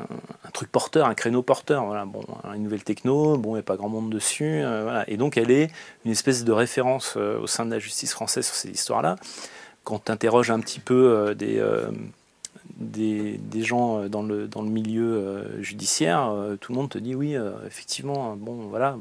truc 0.53 0.71
porteur, 0.71 1.07
un 1.07 1.15
créneau 1.15 1.43
porteur. 1.43 1.85
Voilà, 1.85 2.05
bon, 2.05 2.23
une 2.55 2.62
nouvelle 2.62 2.85
techno, 2.85 3.37
bon, 3.37 3.51
il 3.51 3.55
n'y 3.55 3.61
a 3.61 3.62
pas 3.62 3.77
grand 3.77 3.89
monde 3.89 4.11
dessus. 4.11 4.62
Euh, 4.62 4.83
voilà. 4.85 5.09
Et 5.11 5.17
donc, 5.17 5.37
elle 5.37 5.51
est 5.51 5.71
une 6.05 6.12
espèce 6.12 6.45
de 6.45 6.53
référence 6.53 7.15
euh, 7.17 7.41
au 7.41 7.47
sein 7.47 7.67
de 7.67 7.71
la 7.71 7.79
justice 7.79 8.12
française 8.12 8.47
sur 8.47 8.55
ces 8.55 8.71
histoires-là. 8.71 9.17
Quand 9.85 10.05
tu 10.05 10.12
interroges 10.12 10.51
un 10.51 10.61
petit 10.61 10.81
peu 10.81 10.95
euh, 10.95 11.35
des, 11.35 11.62
des, 12.77 13.39
des, 13.39 13.62
gens 13.62 14.09
dans 14.09 14.23
le, 14.23 14.49
dans 14.49 14.62
le 14.62 14.71
milieu 14.71 15.45
judiciaire, 15.61 16.33
tout 16.61 16.73
le 16.73 16.79
monde 16.79 16.91
te 16.91 16.99
dit 16.99 17.15
oui, 17.15 17.37
effectivement, 17.67 18.37
bon, 18.37 18.69
voilà. 18.69 18.97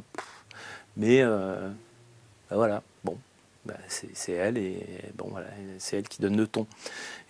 Mais 0.98 1.24
bah, 1.24 2.56
voilà, 2.56 2.84
bon, 3.04 3.18
bah, 3.66 3.74
c'est 3.88 4.34
elle 4.34 4.58
et 4.58 4.86
bon, 5.16 5.28
voilà, 5.32 5.48
c'est 5.80 5.98
elle 5.98 6.08
qui 6.08 6.22
donne 6.22 6.38
le 6.38 6.48
ton. 6.48 6.68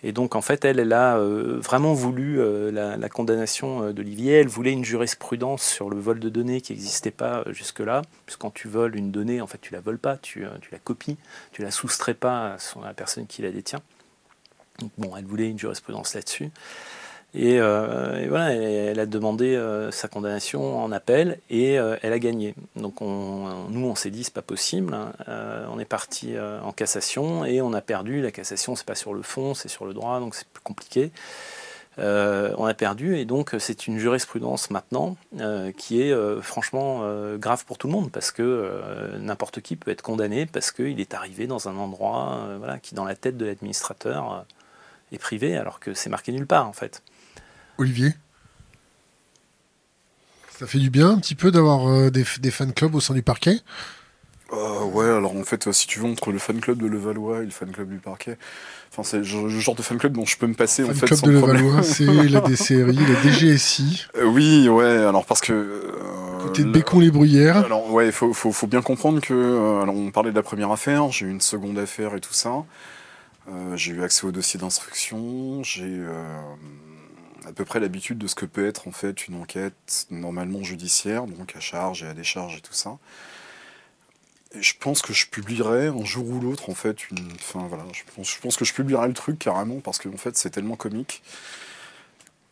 Et 0.02 0.12
donc, 0.12 0.36
en 0.36 0.42
fait, 0.42 0.64
elle, 0.64 0.78
elle 0.78 0.92
a 0.92 1.16
euh, 1.16 1.58
vraiment 1.58 1.94
voulu 1.94 2.38
euh, 2.38 2.70
la, 2.70 3.08
condamnation 3.08 3.82
euh, 3.82 3.92
d'Olivier. 3.92 4.34
Elle 4.34 4.48
voulait 4.48 4.72
une 4.72 4.84
jurisprudence 4.84 5.62
sur 5.62 5.88
le 5.88 5.98
vol 5.98 6.20
de 6.20 6.28
données 6.28 6.60
qui 6.60 6.72
n'existait 6.72 7.10
pas 7.10 7.44
jusque-là. 7.48 8.02
Puisque 8.26 8.40
quand 8.40 8.52
tu 8.52 8.68
voles 8.68 8.96
une 8.96 9.10
donnée, 9.10 9.40
en 9.40 9.46
fait, 9.46 9.58
tu 9.60 9.72
la 9.72 9.80
voles 9.80 9.98
pas, 9.98 10.16
tu, 10.16 10.44
la 10.70 10.78
copies, 10.78 11.16
tu 11.52 11.62
la 11.62 11.70
soustrais 11.70 12.14
pas 12.14 12.54
à, 12.54 12.84
la 12.84 12.94
personne 12.94 13.26
qui 13.26 13.42
la 13.42 13.50
détient. 13.50 13.80
Donc, 14.80 14.90
bon, 14.98 15.16
elle 15.16 15.24
voulait 15.24 15.48
une 15.48 15.58
jurisprudence 15.58 16.14
là-dessus. 16.14 16.50
Euh, 17.38 18.22
et, 18.22 18.28
voilà, 18.28 18.52
elle, 18.52 19.00
a 19.00 19.06
demandé 19.06 19.54
euh, 19.54 19.90
sa 19.90 20.08
condamnation 20.08 20.82
en 20.82 20.92
appel 20.92 21.38
et 21.50 21.78
euh, 21.78 21.96
elle 22.02 22.12
a 22.12 22.18
gagné. 22.18 22.54
Donc 22.76 23.00
nous, 23.00 23.86
on 23.86 23.94
s'est 23.94 24.10
dit, 24.10 24.24
c'est 24.24 24.32
pas 24.32 24.42
possible. 24.42 24.94
Hein. 24.94 25.12
on 25.70 25.78
est 25.78 25.84
parti 25.84 26.34
en 26.38 26.72
cassation 26.72 27.44
et 27.44 27.60
on 27.60 27.72
a 27.72 27.80
perdu. 27.80 28.22
La 28.22 28.30
cassation, 28.30 28.76
c'est 28.76 28.86
pas 28.86 28.94
sur 28.94 29.14
le 29.14 29.22
fond, 29.22 29.54
c'est 29.54 29.68
sur 29.68 29.84
le 29.84 29.94
droit, 29.94 30.20
donc 30.20 30.34
c'est 30.34 30.48
plus 30.48 30.62
compliqué. 30.62 31.10
on 31.98 32.64
a 32.64 32.74
perdu 32.74 33.16
et 33.16 33.24
donc 33.24 33.54
c'est 33.58 33.86
une 33.86 33.98
jurisprudence 33.98 34.70
maintenant 34.70 35.16
qui 35.76 36.02
est 36.02 36.14
franchement 36.42 37.02
grave 37.36 37.64
pour 37.64 37.78
tout 37.78 37.86
le 37.86 37.92
monde 37.92 38.10
parce 38.10 38.30
que 38.30 38.70
n'importe 39.18 39.60
qui 39.60 39.76
peut 39.76 39.90
être 39.90 40.02
condamné 40.02 40.46
parce 40.46 40.70
qu'il 40.72 41.00
est 41.00 41.14
arrivé 41.14 41.46
dans 41.46 41.68
un 41.68 41.76
endroit 41.76 42.40
qui 42.82 42.94
dans 42.94 43.04
la 43.04 43.14
tête 43.14 43.36
de 43.36 43.46
l'administrateur 43.46 44.44
est 45.12 45.18
privé 45.18 45.56
alors 45.56 45.80
que 45.80 45.94
c'est 45.94 46.10
marqué 46.10 46.32
nulle 46.32 46.46
part 46.46 46.68
en 46.68 46.72
fait. 46.72 47.02
Olivier 47.78 48.14
Ça 50.58 50.66
fait 50.66 50.78
du 50.78 50.90
bien 50.90 51.10
un 51.10 51.18
petit 51.18 51.34
peu 51.34 51.50
d'avoir 51.50 51.88
euh, 51.88 52.10
des, 52.10 52.24
fan 52.24 52.72
clubs 52.72 52.94
au 52.94 53.00
sein 53.00 53.14
du 53.14 53.22
parquet 53.22 53.60
euh, 54.52 54.84
ouais, 54.84 55.06
alors 55.06 55.34
en 55.34 55.42
fait, 55.42 55.72
si 55.72 55.88
tu 55.88 55.98
veux, 55.98 56.06
entre 56.06 56.30
le 56.30 56.38
fan 56.38 56.60
club 56.60 56.80
de 56.80 56.86
Levallois 56.86 57.42
et 57.42 57.46
le 57.46 57.50
fan 57.50 57.72
club 57.72 57.88
du 57.88 57.98
parquet, 57.98 58.38
enfin, 58.92 59.02
c'est 59.02 59.18
le 59.18 59.24
genre 59.24 59.74
de 59.74 59.82
fan 59.82 59.98
club 59.98 60.12
dont 60.12 60.24
je 60.24 60.36
peux 60.36 60.46
me 60.46 60.54
passer 60.54 60.84
fan 60.84 60.92
en 60.92 60.94
fait. 60.94 61.06
club 61.06 61.20
de 61.22 61.30
Levallois, 61.32 61.82
c'est 61.82 62.04
la 62.04 62.40
DCRI, 62.40 62.94
la 62.94 63.22
DGSI. 63.22 64.06
Euh, 64.16 64.24
oui, 64.24 64.68
ouais, 64.68 65.04
alors 65.04 65.26
parce 65.26 65.40
que. 65.40 65.90
Côté 66.44 66.62
de 66.62 66.70
Bécon 66.70 67.00
les 67.00 67.10
Bruyères. 67.10 67.56
Alors, 67.56 67.90
ouais, 67.92 68.06
il 68.06 68.12
faut, 68.12 68.32
faut, 68.32 68.52
faut, 68.52 68.68
bien 68.68 68.82
comprendre 68.82 69.20
que. 69.20 69.82
alors, 69.82 69.96
on 69.96 70.12
parlait 70.12 70.30
de 70.30 70.36
la 70.36 70.44
première 70.44 70.70
affaire, 70.70 71.10
j'ai 71.10 71.26
eu 71.26 71.30
une 71.30 71.40
seconde 71.40 71.76
affaire 71.76 72.14
et 72.14 72.20
tout 72.20 72.32
ça. 72.32 72.52
j'ai 73.74 73.94
eu 73.94 74.04
accès 74.04 74.28
au 74.28 74.30
dossier 74.30 74.60
d'instruction, 74.60 75.64
j'ai 75.64 76.02
à 77.46 77.52
peu 77.52 77.64
près 77.64 77.80
l'habitude 77.80 78.18
de 78.18 78.26
ce 78.26 78.34
que 78.34 78.44
peut 78.44 78.66
être 78.66 78.88
en 78.88 78.92
fait 78.92 79.28
une 79.28 79.40
enquête 79.40 80.06
normalement 80.10 80.62
judiciaire, 80.62 81.26
donc 81.26 81.54
à 81.54 81.60
charge 81.60 82.02
et 82.02 82.06
à 82.06 82.14
décharge 82.14 82.56
et 82.56 82.60
tout 82.60 82.74
ça. 82.74 82.98
Et 84.54 84.62
je 84.62 84.74
pense 84.78 85.00
que 85.02 85.12
je 85.12 85.26
publierai 85.28 85.86
un 85.86 86.04
jour 86.04 86.28
ou 86.28 86.40
l'autre 86.40 86.70
en 86.70 86.74
fait 86.74 87.10
une. 87.10 87.28
Enfin 87.34 87.66
voilà, 87.68 87.84
je 87.92 88.02
pense, 88.14 88.30
je 88.30 88.40
pense 88.40 88.56
que 88.56 88.64
je 88.64 88.74
publierai 88.74 89.06
le 89.06 89.14
truc 89.14 89.38
carrément 89.38 89.80
parce 89.80 89.98
que 89.98 90.08
en 90.08 90.16
fait 90.16 90.36
c'est 90.36 90.50
tellement 90.50 90.76
comique 90.76 91.22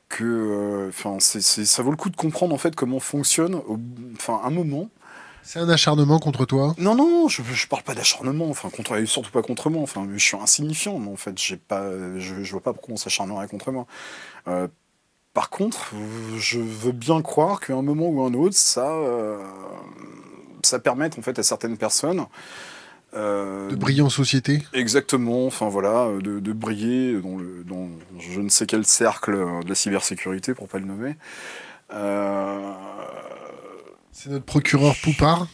que 0.08 0.24
euh, 0.24 0.88
enfin 0.90 1.16
c'est, 1.18 1.40
ça 1.42 1.82
vaut 1.82 1.90
le 1.90 1.96
coup 1.96 2.10
de 2.10 2.16
comprendre 2.16 2.54
en 2.54 2.58
fait 2.58 2.76
comment 2.76 3.00
fonctionne 3.00 3.60
enfin 4.16 4.40
un 4.44 4.50
moment 4.50 4.90
C'est 5.42 5.58
un 5.58 5.68
acharnement 5.68 6.18
contre 6.18 6.46
toi? 6.46 6.74
Non, 6.78 6.94
non, 6.94 7.28
je, 7.28 7.42
je 7.42 7.66
parle 7.66 7.82
pas 7.82 7.94
d'acharnement, 7.94 8.48
enfin, 8.48 8.70
contre, 8.70 9.04
surtout 9.04 9.30
pas 9.30 9.42
contre 9.42 9.68
moi, 9.68 9.82
enfin, 9.82 10.08
je 10.10 10.24
suis 10.24 10.38
insignifiant, 10.38 10.98
mais 10.98 11.10
en 11.10 11.16
fait, 11.16 11.38
j'ai 11.38 11.58
pas, 11.58 11.90
je, 12.16 12.42
je 12.42 12.50
vois 12.52 12.62
pas 12.62 12.72
pourquoi 12.72 12.94
on 12.94 12.96
s'acharnerait 12.96 13.46
contre 13.46 13.70
moi. 13.70 13.86
Euh, 14.48 14.68
par 15.34 15.50
contre, 15.50 15.90
je 16.38 16.60
veux 16.60 16.92
bien 16.92 17.20
croire 17.20 17.58
qu'à 17.60 17.74
un 17.74 17.82
moment 17.82 18.08
ou 18.08 18.22
un 18.22 18.32
autre, 18.34 18.56
ça, 18.56 18.88
euh, 18.88 19.36
ça 20.62 20.78
permette 20.78 21.18
en 21.18 21.22
fait 21.22 21.38
à 21.40 21.42
certaines 21.42 21.76
personnes 21.76 22.24
euh, 23.14 23.68
de 23.68 23.74
briller 23.76 24.02
en 24.02 24.08
société. 24.08 24.62
Exactement, 24.72 25.46
enfin 25.46 25.68
voilà, 25.68 26.08
de, 26.20 26.38
de 26.38 26.52
briller 26.52 27.20
dans, 27.20 27.36
le, 27.36 27.64
dans 27.64 27.88
je 28.20 28.40
ne 28.40 28.48
sais 28.48 28.66
quel 28.66 28.86
cercle 28.86 29.32
de 29.64 29.68
la 29.68 29.74
cybersécurité, 29.74 30.54
pour 30.54 30.68
pas 30.68 30.78
le 30.78 30.86
nommer. 30.86 31.16
Euh, 31.92 32.72
c'est 34.12 34.30
notre 34.30 34.44
procureur 34.44 34.94
Poupard 35.02 35.48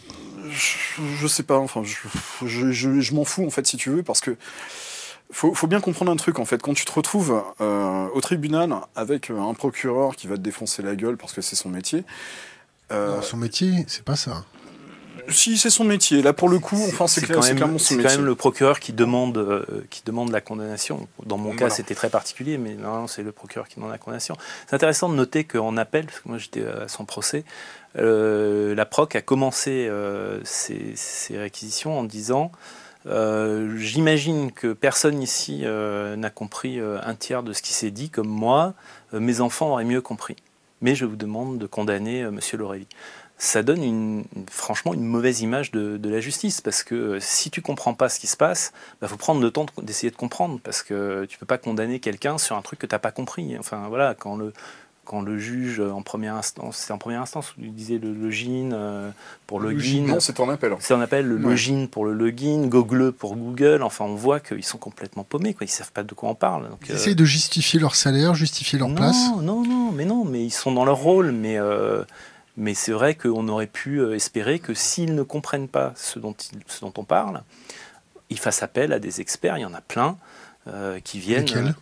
je, 0.51 1.03
je, 1.17 1.27
sais 1.27 1.43
pas, 1.43 1.59
enfin, 1.59 1.83
je, 1.85 2.71
je, 2.71 3.01
je 3.01 3.15
m'en 3.15 3.25
fous 3.25 3.47
en 3.47 3.51
fait, 3.51 3.67
si 3.67 3.77
tu 3.77 3.89
veux, 3.91 4.03
parce 4.03 4.21
que 4.21 4.37
faut, 5.33 5.55
faut 5.55 5.67
bien 5.67 5.81
comprendre 5.81 6.11
un 6.11 6.17
truc 6.17 6.39
en 6.39 6.45
fait. 6.45 6.61
Quand 6.61 6.75
tu 6.75 6.85
te 6.85 6.93
retrouves 6.93 7.43
euh, 7.61 8.07
au 8.15 8.21
tribunal 8.21 8.75
avec 8.97 9.31
un 9.31 9.55
procureur 9.55 10.17
qui 10.17 10.27
va 10.27 10.37
te 10.37 10.41
défoncer 10.41 10.83
la 10.83 10.97
gueule 10.97 11.17
parce 11.17 11.33
que 11.33 11.41
c'est 11.41 11.57
son 11.57 11.69
métier. 11.69 12.05
Euh... 12.93 13.17
Non, 13.17 13.23
son 13.23 13.37
métier, 13.37 13.85
c'est 13.87 14.05
pas 14.05 14.17
ça. 14.17 14.45
Si 15.29 15.59
c'est 15.59 15.71
son 15.71 15.85
métier, 15.85 16.23
là 16.23 16.33
pour 16.33 16.49
le 16.49 16.59
coup, 16.59 16.83
enfin 16.89 17.07
c'est 17.07 17.21
clair, 17.21 17.41
clairement 17.41 17.79
son 17.79 17.95
métier. 17.95 17.97
C'est 17.97 18.03
quand 18.03 18.21
même 18.21 18.25
le 18.25 18.35
procureur 18.35 18.81
qui 18.81 18.93
demande, 18.93 19.39
euh, 19.39 19.65
qui 19.91 20.03
demande 20.05 20.33
la 20.33 20.41
condamnation. 20.41 21.07
Dans 21.25 21.37
mon 21.37 21.51
voilà. 21.51 21.69
cas, 21.69 21.71
c'était 21.71 21.95
très 21.95 22.09
particulier, 22.09 22.59
mais 22.59 22.75
non, 22.75 23.07
c'est 23.07 23.23
le 23.23 23.31
procureur 23.31 23.69
qui 23.69 23.77
demande 23.77 23.93
la 23.93 23.99
condamnation. 23.99 24.37
C'est 24.67 24.75
intéressant 24.75 25.09
de 25.09 25.15
noter 25.15 25.45
qu'en 25.45 25.77
appel, 25.77 26.07
parce 26.07 26.21
que 26.21 26.29
moi 26.29 26.39
j'étais 26.39 26.65
à 26.67 26.89
son 26.89 27.05
procès, 27.05 27.45
euh, 27.99 28.75
la 28.75 28.87
proc 28.87 29.15
a 29.15 29.21
commencé 29.21 29.87
euh, 29.89 30.41
ses, 30.45 30.95
ses, 30.97 31.39
réquisitions 31.39 31.99
en 31.99 32.05
disant 32.05 32.51
euh, 33.07 33.77
J'imagine 33.77 34.53
que 34.53 34.73
personne 34.73 35.23
ici 35.23 35.63
euh, 35.65 36.17
n'a 36.17 36.31
compris 36.31 36.81
euh, 36.81 36.99
un 37.03 37.15
tiers 37.15 37.43
de 37.43 37.53
ce 37.53 37.63
qui 37.63 37.73
s'est 37.73 37.91
dit, 37.91 38.11
comme 38.11 38.29
moi. 38.29 38.75
mes 39.13 39.41
enfants 39.41 39.73
auraient 39.73 39.85
mieux 39.85 40.03
compris. 40.03 40.37
Mais 40.81 40.95
je 40.95 41.05
vous 41.05 41.17
demande 41.17 41.59
de 41.59 41.67
condamner 41.67 42.25
Monsieur 42.31 42.57
Laurély. 42.57 42.87
Ça 43.37 43.63
donne 43.63 44.25
franchement 44.51 44.93
une 44.93 45.05
mauvaise 45.05 45.41
image 45.41 45.71
de, 45.71 45.99
la 46.09 46.21
justice 46.21 46.61
parce 46.61 46.83
que 46.83 47.19
si 47.21 47.51
tu 47.51 47.63
comprends 47.63 47.95
pas 47.95 48.11
ce 48.11 48.21
qui 48.21 48.27
se 48.27 48.37
passe, 48.37 48.73
il 48.75 48.97
bah, 49.01 49.09
faut 49.09 49.17
prendre 49.17 49.41
le 49.41 49.51
temps 49.51 49.65
d'essayer 49.83 50.11
de, 50.11 50.17
comprendre 50.17 50.61
parce 50.63 50.83
que 50.83 51.25
tu 51.27 51.39
peux 51.39 51.47
pas 51.47 51.57
condamner 51.57 52.01
quelqu'un 52.01 52.37
sur 52.37 52.57
un 52.57 52.63
truc 52.63 52.79
que 52.79 52.87
tu 52.87 52.95
n'as 52.95 52.99
pas 52.99 53.13
compris. 53.13 53.57
Enfin 53.59 53.89
voilà, 53.89 54.15
quand 54.15 54.37
le, 54.37 54.53
quand 55.05 55.23
le 55.23 55.39
juge 55.39 55.81
en 55.81 56.03
première 56.03 56.35
instance, 56.35 56.77
c'est 56.77 56.93
en 56.93 56.99
première 56.99 57.23
instance 57.23 57.55
où 57.57 57.63
il 57.63 57.75
disait 57.75 57.99
le 57.99 58.13
login 58.13 58.71
euh, 58.73 59.11
pour 59.47 59.59
le 59.59 59.73
login. 59.73 60.07
Non, 60.07 60.21
c'est 60.21 60.39
en 60.39 60.49
appel. 60.49 60.77
C'est 60.79 60.95
en 60.95 61.01
appel, 61.01 61.27
le 61.27 61.37
ouais. 61.37 61.51
login 61.51 61.87
pour 61.91 62.05
le 62.05 62.13
login, 62.13 62.67
Google 62.67 63.13
pour 63.13 63.37
Google. 63.37 63.83
Enfin, 63.83 64.05
on 64.05 64.15
voit 64.15 64.41
qu'ils 64.41 64.65
sont 64.65 64.79
complètement 64.79 65.25
paumés, 65.25 65.55
quoi. 65.55 65.65
Ils 65.65 65.71
savent 65.71 65.93
pas 65.93 66.03
de 66.03 66.15
quoi 66.15 66.29
on 66.29 66.35
parle. 66.35 66.69
Donc, 66.69 66.81
ils 66.87 66.93
euh... 66.93 66.95
essayent 66.95 67.17
de 67.17 67.25
justifier 67.25 67.81
leur 67.81 67.97
salaire, 67.97 68.35
justifier 68.35 68.79
leur 68.79 68.89
non, 68.89 68.95
place. 68.95 69.31
Non, 69.43 69.65
non, 69.65 69.91
mais 69.93 70.05
non, 70.05 70.25
mais 70.25 70.45
ils 70.45 70.53
sont 70.53 70.73
dans 70.73 70.85
leur 70.85 70.99
rôle, 70.99 71.33
mais. 71.33 71.59
Euh, 71.59 72.05
mais 72.57 72.75
c'est 72.75 72.93
vrai 72.93 73.15
qu'on 73.15 73.49
aurait 73.49 73.67
pu 73.67 74.01
euh, 74.01 74.15
espérer 74.15 74.59
que 74.59 74.75
s'ils 74.75 75.15
ne 75.15 75.23
comprennent 75.23 75.69
pas 75.69 75.93
ce 75.97 76.19
dont, 76.19 76.35
ils, 76.53 76.59
ce 76.67 76.81
dont 76.83 76.93
on 76.99 77.05
parle, 77.05 77.43
ils 78.29 78.39
fassent 78.39 78.63
appel 78.63 78.93
à 78.93 78.99
des 78.99 79.21
experts, 79.21 79.57
il 79.57 79.63
y 79.63 79.65
en 79.65 79.73
a 79.73 79.81
plein, 79.81 80.19
euh, 80.67 81.01
qui 81.01 81.19
viennent. 81.19 81.47
Lesquels? 81.47 81.75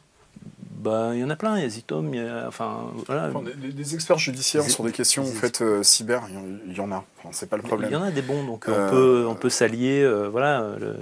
Bah, 0.79 1.11
il 1.14 1.20
y 1.20 1.24
en 1.24 1.31
a 1.31 1.37
plein, 1.37 1.57
il 1.57 1.62
y 1.62 1.66
a 1.66 1.68
Zitom, 1.68 2.14
il 2.14 2.20
y 2.20 2.26
a, 2.26 2.47
enfin, 2.47 2.87
voilà. 3.07 3.29
Enfin, 3.29 3.43
des, 3.43 3.72
des, 3.72 3.95
experts 3.95 4.18
judiciaires 4.18 4.62
sur 4.62 4.85
des 4.85 4.93
questions 4.93 5.24
en 5.24 5.33
fait, 5.33 5.61
euh, 5.61 5.83
cyber, 5.83 6.22
il 6.66 6.74
y 6.74 6.81
en 6.81 6.93
a, 6.93 7.05
enfin, 7.18 7.31
c'est 7.33 7.49
pas 7.49 7.57
le 7.57 7.62
problème. 7.62 7.91
Il 7.91 7.95
y 7.95 7.97
en 7.97 8.03
a 8.03 8.11
des 8.11 8.22
bons, 8.22 8.45
donc 8.45 8.68
euh... 8.68 8.87
on 8.87 8.91
peut, 8.91 9.26
on 9.29 9.35
peut 9.35 9.51
s'allier 9.51 10.03
euh, 10.03 10.29
voilà, 10.29 10.76
le, 10.79 10.97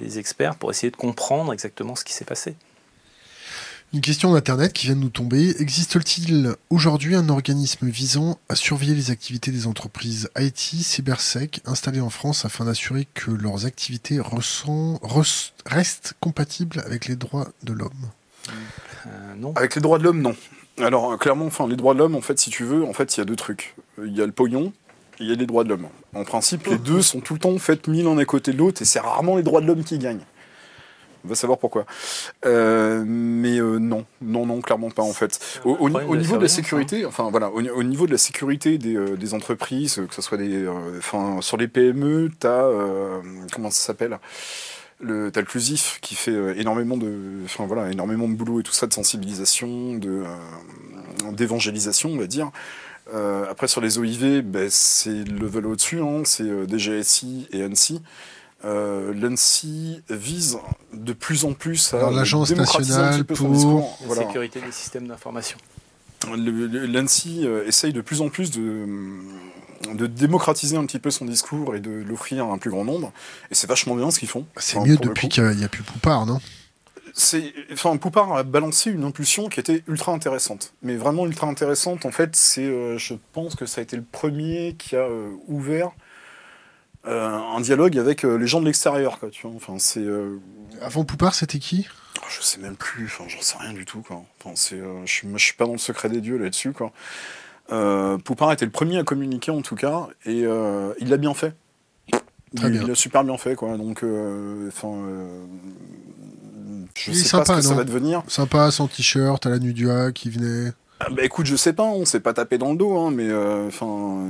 les 0.00 0.18
experts 0.18 0.56
pour 0.56 0.70
essayer 0.70 0.90
de 0.90 0.96
comprendre 0.96 1.52
exactement 1.52 1.96
ce 1.96 2.04
qui 2.04 2.12
s'est 2.12 2.24
passé. 2.24 2.56
Une 3.94 4.00
question 4.00 4.32
d'Internet 4.32 4.72
qui 4.72 4.86
vient 4.86 4.96
de 4.96 5.00
nous 5.00 5.08
tomber. 5.08 5.54
Existe-t-il 5.60 6.54
aujourd'hui 6.70 7.14
un 7.14 7.28
organisme 7.28 7.88
visant 7.88 8.38
à 8.48 8.56
surveiller 8.56 8.94
les 8.94 9.10
activités 9.10 9.52
des 9.52 9.66
entreprises 9.66 10.28
IT, 10.36 10.58
cybersec, 10.58 11.60
installées 11.64 12.00
en 12.00 12.10
France 12.10 12.44
afin 12.44 12.64
d'assurer 12.64 13.06
que 13.14 13.30
leurs 13.30 13.64
activités 13.64 14.18
ressent, 14.18 15.00
restent 15.64 16.14
compatibles 16.20 16.82
avec 16.84 17.06
les 17.06 17.16
droits 17.16 17.48
de 17.62 17.72
l'homme? 17.72 18.10
euh, 18.10 18.15
non. 19.36 19.52
Avec 19.56 19.74
les 19.74 19.80
droits 19.80 19.98
de 19.98 20.04
l'homme, 20.04 20.20
non. 20.20 20.34
Alors, 20.78 21.18
clairement, 21.18 21.46
enfin, 21.46 21.66
les 21.66 21.76
droits 21.76 21.94
de 21.94 22.00
l'homme, 22.00 22.14
en 22.14 22.20
fait, 22.20 22.38
si 22.38 22.50
tu 22.50 22.64
veux, 22.64 22.84
en 22.84 22.92
fait, 22.92 23.16
il 23.16 23.20
y 23.20 23.22
a 23.22 23.24
deux 23.24 23.36
trucs. 23.36 23.74
Il 23.98 24.16
y 24.16 24.20
a 24.20 24.26
le 24.26 24.32
pognon, 24.32 24.72
il 25.20 25.28
y 25.28 25.32
a 25.32 25.34
les 25.34 25.46
droits 25.46 25.64
de 25.64 25.70
l'homme. 25.70 25.88
En 26.14 26.24
principe, 26.24 26.66
les 26.66 26.78
deux 26.78 27.02
sont 27.02 27.20
tout 27.20 27.34
le 27.34 27.40
temps 27.40 27.52
en 27.52 27.58
fait 27.58 27.88
mis 27.88 28.02
l'un 28.02 28.18
à 28.18 28.24
côté 28.24 28.52
de 28.52 28.58
l'autre, 28.58 28.82
et 28.82 28.84
c'est 28.84 29.00
rarement 29.00 29.36
les 29.36 29.42
droits 29.42 29.60
de 29.60 29.66
l'homme 29.66 29.84
qui 29.84 29.98
gagnent. 29.98 30.24
On 31.24 31.28
va 31.28 31.34
savoir 31.34 31.58
pourquoi. 31.58 31.86
Euh, 32.44 33.02
mais 33.04 33.58
euh, 33.58 33.78
non, 33.78 34.04
non, 34.20 34.46
non, 34.46 34.60
clairement 34.60 34.90
pas 34.90 35.02
en 35.02 35.12
fait. 35.12 35.60
Au, 35.64 35.72
au, 35.72 35.90
au 35.90 36.16
niveau 36.16 36.36
de 36.36 36.42
la 36.42 36.48
sécurité, 36.48 37.02
hein. 37.02 37.08
enfin 37.08 37.30
voilà, 37.30 37.50
au, 37.50 37.60
au, 37.60 37.82
niveau 37.82 38.06
de 38.06 38.12
la 38.12 38.18
sécurité 38.18 38.78
des, 38.78 38.94
euh, 38.94 39.16
des 39.16 39.34
entreprises, 39.34 40.00
que 40.08 40.14
ce 40.14 40.22
soit 40.22 40.38
des, 40.38 40.68
enfin 40.98 41.38
sur 41.40 41.56
les 41.56 41.66
PME, 41.66 42.30
t'as 42.38 42.66
euh, 42.66 43.20
comment 43.52 43.70
ça 43.70 43.86
s'appelle? 43.86 44.20
Le 45.00 45.30
t'as 45.30 45.40
le 45.40 45.46
Clusif 45.46 45.98
qui 46.00 46.14
fait 46.14 46.30
euh, 46.30 46.54
énormément 46.58 46.96
de 46.96 47.42
enfin 47.44 47.66
voilà 47.66 47.90
énormément 47.90 48.28
de 48.28 48.34
boulot 48.34 48.60
et 48.60 48.62
tout 48.62 48.72
ça 48.72 48.86
de 48.86 48.92
sensibilisation 48.94 49.94
de 49.94 50.24
euh, 50.24 51.32
d'évangélisation 51.32 52.10
on 52.10 52.18
va 52.18 52.26
dire. 52.26 52.50
Euh, 53.14 53.46
après 53.48 53.68
sur 53.68 53.80
les 53.80 53.98
OIV 53.98 54.42
ben, 54.42 54.68
c'est 54.68 55.22
le 55.22 55.38
level 55.38 55.66
au 55.66 55.76
dessus 55.76 56.00
hein, 56.00 56.22
c'est 56.24 56.42
euh, 56.42 56.66
DGSI 56.66 57.46
et 57.52 57.62
ANSI 57.64 58.02
euh, 58.64 59.14
l'ANSI 59.14 60.02
vise 60.10 60.58
de 60.92 61.12
plus 61.12 61.44
en 61.44 61.52
plus 61.52 61.94
à 61.94 62.10
l'agence 62.10 62.50
nationale 62.50 63.22
pour 63.24 63.50
discours, 63.50 63.96
la 64.00 64.06
voilà. 64.06 64.22
sécurité 64.22 64.60
des 64.60 64.72
systèmes 64.72 65.06
d'information. 65.06 65.58
l'ANSI 66.34 67.46
essaye 67.66 67.92
de 67.92 68.00
plus 68.00 68.22
en 68.22 68.28
plus 68.28 68.50
de 68.50 68.86
de 69.94 70.06
démocratiser 70.06 70.76
un 70.76 70.84
petit 70.86 70.98
peu 70.98 71.10
son 71.10 71.24
discours 71.24 71.74
et 71.74 71.80
de 71.80 71.90
l'offrir 71.90 72.46
à 72.46 72.52
un 72.52 72.58
plus 72.58 72.70
grand 72.70 72.84
nombre. 72.84 73.12
Et 73.50 73.54
c'est 73.54 73.66
vachement 73.66 73.94
bien 73.94 74.10
ce 74.10 74.18
qu'ils 74.18 74.28
font. 74.28 74.46
C'est 74.56 74.76
enfin, 74.76 74.86
mieux 74.86 74.96
depuis 74.96 75.28
qu'il 75.28 75.48
n'y 75.50 75.64
a 75.64 75.68
plus 75.68 75.82
Poupard, 75.82 76.26
non? 76.26 76.40
C'est, 77.18 77.54
enfin, 77.72 77.96
Poupard 77.96 78.36
a 78.36 78.42
balancé 78.42 78.90
une 78.90 79.04
impulsion 79.04 79.48
qui 79.48 79.58
était 79.58 79.82
ultra 79.88 80.12
intéressante. 80.12 80.74
Mais 80.82 80.96
vraiment 80.96 81.24
ultra 81.24 81.46
intéressante, 81.46 82.04
en 82.04 82.10
fait, 82.10 82.36
c'est, 82.36 82.64
euh, 82.64 82.98
je 82.98 83.14
pense 83.32 83.54
que 83.54 83.64
ça 83.64 83.80
a 83.80 83.82
été 83.82 83.96
le 83.96 84.02
premier 84.02 84.74
qui 84.78 84.96
a 84.96 85.00
euh, 85.00 85.30
ouvert 85.48 85.92
euh, 87.06 87.30
un 87.30 87.60
dialogue 87.60 87.96
avec 87.98 88.22
les 88.22 88.46
gens 88.46 88.60
de 88.60 88.66
l'extérieur, 88.66 89.18
quoi, 89.18 89.30
tu 89.30 89.46
vois. 89.46 89.56
Enfin, 89.56 89.78
c'est... 89.78 90.04
Avant 90.82 91.04
Poupard, 91.04 91.34
c'était 91.34 91.58
qui? 91.58 91.86
Oh, 92.18 92.26
Je 92.28 92.42
sais 92.42 92.58
même 92.58 92.76
plus, 92.76 93.06
enfin, 93.06 93.24
j'en 93.28 93.40
sais 93.40 93.56
rien 93.58 93.72
du 93.72 93.86
tout, 93.86 94.02
quoi. 94.02 94.22
Enfin, 94.38 94.54
c'est, 94.54 94.78
je, 94.78 95.10
suis, 95.10 95.26
moi, 95.26 95.38
je 95.38 95.44
suis 95.44 95.54
pas 95.54 95.64
dans 95.64 95.72
le 95.72 95.78
secret 95.78 96.10
des 96.10 96.20
dieux 96.20 96.36
là-dessus, 96.36 96.72
quoi. 96.72 96.92
Euh, 97.72 98.18
Poupard 98.18 98.52
était 98.52 98.64
le 98.64 98.70
premier 98.70 98.98
à 98.98 99.02
communiquer 99.02 99.50
en 99.50 99.62
tout 99.62 99.74
cas, 99.74 100.08
et 100.24 100.44
euh, 100.44 100.92
il 101.00 101.08
l'a 101.08 101.16
bien 101.16 101.34
fait. 101.34 101.54
Très 102.54 102.68
il, 102.68 102.72
bien. 102.72 102.82
il 102.84 102.90
a 102.90 102.94
super 102.94 103.24
bien 103.24 103.36
fait, 103.36 103.54
quoi. 103.56 103.76
Donc, 103.76 104.04
enfin, 104.68 104.88
euh, 104.88 105.44
je 106.94 107.10
il 107.10 107.16
sais 107.16 107.28
sympa, 107.28 107.44
pas 107.44 107.54
ce 107.56 107.60
que 107.60 107.64
non 107.64 107.70
ça 107.70 107.76
va 107.76 107.84
devenir. 107.84 108.22
Sympa, 108.28 108.70
sans 108.70 108.86
t-shirt, 108.86 109.44
à 109.46 109.50
la 109.50 109.58
Nudua 109.58 110.12
qui 110.12 110.30
venait. 110.30 110.72
Ah, 111.00 111.08
bah 111.10 111.24
écoute, 111.24 111.44
je 111.46 111.56
sais 111.56 111.74
pas, 111.74 111.82
on 111.82 112.06
s'est 112.06 112.20
pas 112.20 112.32
tapé 112.32 112.56
dans 112.56 112.70
le 112.70 112.78
dos, 112.78 112.96
hein, 112.98 113.10
mais 113.10 113.30
enfin, 113.66 114.28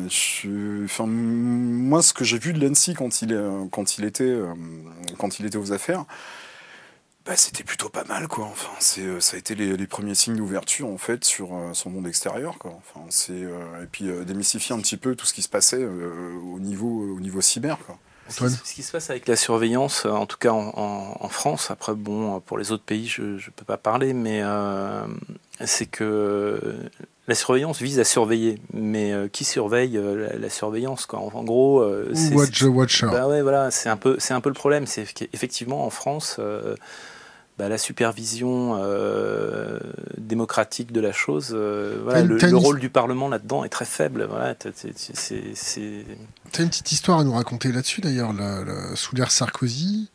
enfin, 0.84 1.06
moi, 1.06 2.02
ce 2.02 2.12
que 2.12 2.24
j'ai 2.24 2.38
vu 2.38 2.52
de 2.52 2.94
quand 2.94 3.22
il, 3.22 3.38
quand 3.70 3.98
il 3.98 4.04
était, 4.04 4.36
quand 5.18 5.38
il 5.38 5.46
était 5.46 5.58
aux 5.58 5.72
affaires, 5.72 6.04
bah, 7.26 7.34
c'était 7.34 7.64
plutôt 7.64 7.88
pas 7.88 8.04
mal 8.04 8.28
quoi. 8.28 8.44
Enfin, 8.44 8.70
c'est 8.78 9.20
ça 9.20 9.36
a 9.36 9.38
été 9.38 9.54
les, 9.54 9.76
les 9.76 9.86
premiers 9.86 10.14
signes 10.14 10.36
d'ouverture 10.36 10.86
en 10.86 10.98
fait 10.98 11.24
sur 11.24 11.54
euh, 11.54 11.72
son 11.72 11.90
monde 11.90 12.06
extérieur 12.06 12.56
quoi. 12.58 12.72
Enfin, 12.78 13.04
c'est 13.10 13.32
euh, 13.32 13.82
et 13.82 13.86
puis 13.86 14.08
euh, 14.08 14.24
démystifier 14.24 14.74
un 14.76 14.78
petit 14.78 14.96
peu 14.96 15.16
tout 15.16 15.26
ce 15.26 15.34
qui 15.34 15.42
se 15.42 15.48
passait 15.48 15.84
au 15.84 16.60
niveau 16.60 17.16
au 17.16 17.20
niveau 17.20 17.40
cyber 17.40 17.78
quoi. 17.84 17.98
Ce 18.28 18.40
qui, 18.40 18.50
ce 18.50 18.74
qui, 18.74 18.82
se 18.82 18.90
passe 18.90 19.08
avec 19.10 19.28
la 19.28 19.36
surveillance, 19.36 20.04
en 20.04 20.26
tout 20.26 20.36
cas 20.36 20.50
en, 20.50 20.72
en, 20.76 21.16
en 21.20 21.28
France, 21.28 21.70
après 21.70 21.94
bon, 21.94 22.40
pour 22.40 22.58
les 22.58 22.72
autres 22.72 22.82
pays, 22.82 23.06
je 23.06 23.22
ne 23.22 23.50
peux 23.54 23.64
pas 23.64 23.76
parler, 23.76 24.14
mais 24.14 24.40
euh, 24.42 25.02
c'est 25.64 25.86
que 25.86 26.74
la 27.28 27.36
surveillance 27.36 27.80
vise 27.80 28.00
à 28.00 28.04
surveiller, 28.04 28.58
mais 28.72 29.12
euh, 29.12 29.28
qui 29.28 29.44
surveille 29.44 29.96
euh, 29.96 30.28
la, 30.32 30.38
la, 30.40 30.50
surveillance 30.50 31.06
quoi? 31.06 31.20
En, 31.20 31.30
en, 31.32 31.44
gros, 31.44 31.88
c'est 32.14 32.34
watch, 32.34 32.62
watch 32.62 33.04
bah 33.04 33.28
ouais, 33.28 33.42
voilà, 33.42 33.70
c'est 33.70 33.88
un 33.88 33.96
peu, 33.96 34.16
c'est 34.18 34.34
un 34.34 34.40
peu 34.40 34.48
le 34.48 34.54
problème, 34.54 34.88
c'est 34.88 35.04
qu'effectivement 35.04 35.86
en 35.86 35.90
France 35.90 36.40
bah, 37.58 37.68
la 37.70 37.78
supervision 37.78 38.76
euh, 38.78 39.78
démocratique 40.18 40.92
de 40.92 41.00
la 41.00 41.12
chose, 41.12 41.52
euh, 41.54 41.98
voilà, 42.02 42.22
le, 42.22 42.36
le, 42.36 42.56
rôle 42.56 42.80
du 42.80 42.90
Parlement 42.90 43.28
là-dedans 43.28 43.64
est 43.64 43.70
très 43.70 43.86
faible. 43.86 44.26
Voilà, 44.28 44.54
c'est 44.74 45.78
une 46.58 46.68
petite 46.68 46.92
histoire 46.92 47.20
à 47.20 47.24
nous 47.24 47.32
raconter 47.32 47.72
là-dessus 47.72 48.02
d'ailleurs. 48.02 48.34
Sous 48.94 49.16
l'ère 49.16 49.30
Sarkozy, 49.30 50.10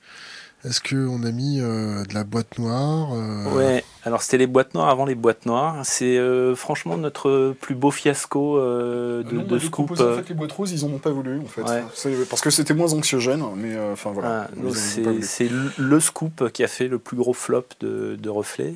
Est-ce 0.63 0.79
qu'on 0.79 1.23
a 1.23 1.31
mis 1.31 1.59
euh, 1.59 2.03
de 2.05 2.13
la 2.13 2.23
boîte 2.23 2.59
noire 2.59 3.09
euh, 3.13 3.51
Ouais, 3.55 3.83
alors 4.03 4.21
c'était 4.21 4.37
les 4.37 4.45
boîtes 4.45 4.75
noires 4.75 4.89
avant 4.89 5.05
les 5.05 5.15
boîtes 5.15 5.47
noires. 5.47 5.77
C'est 5.83 6.17
euh, 6.19 6.55
franchement 6.55 6.97
notre 6.97 7.55
plus 7.59 7.73
beau 7.73 7.89
fiasco 7.89 8.59
de, 8.59 9.23
non, 9.31 9.41
de 9.43 9.57
scoop. 9.59 9.91
en 9.91 9.95
fait, 9.95 10.29
les 10.29 10.35
boîtes 10.35 10.51
roses, 10.51 10.71
ils 10.71 10.85
en 10.85 10.89
ont 10.89 10.99
pas 10.99 11.09
voulu, 11.09 11.39
en 11.39 11.45
fait. 11.45 11.63
Ouais. 11.63 11.83
Parce 12.29 12.41
que 12.41 12.51
c'était 12.51 12.75
moins 12.75 12.93
anxiogène, 12.93 13.43
mais 13.57 13.75
euh, 13.75 13.93
enfin 13.93 14.11
voilà. 14.11 14.43
Ah, 14.43 14.49
c'est 14.75 15.01
voulu. 15.01 15.23
c'est 15.23 15.49
le- 15.77 15.99
scoop 15.99 16.51
qui 16.51 16.63
a 16.63 16.67
fait 16.67 16.87
le 16.87 16.99
plus 16.99 17.17
gros 17.17 17.33
flop 17.33 17.65
de, 17.79 18.15
de 18.15 18.29
Reflet. 18.29 18.75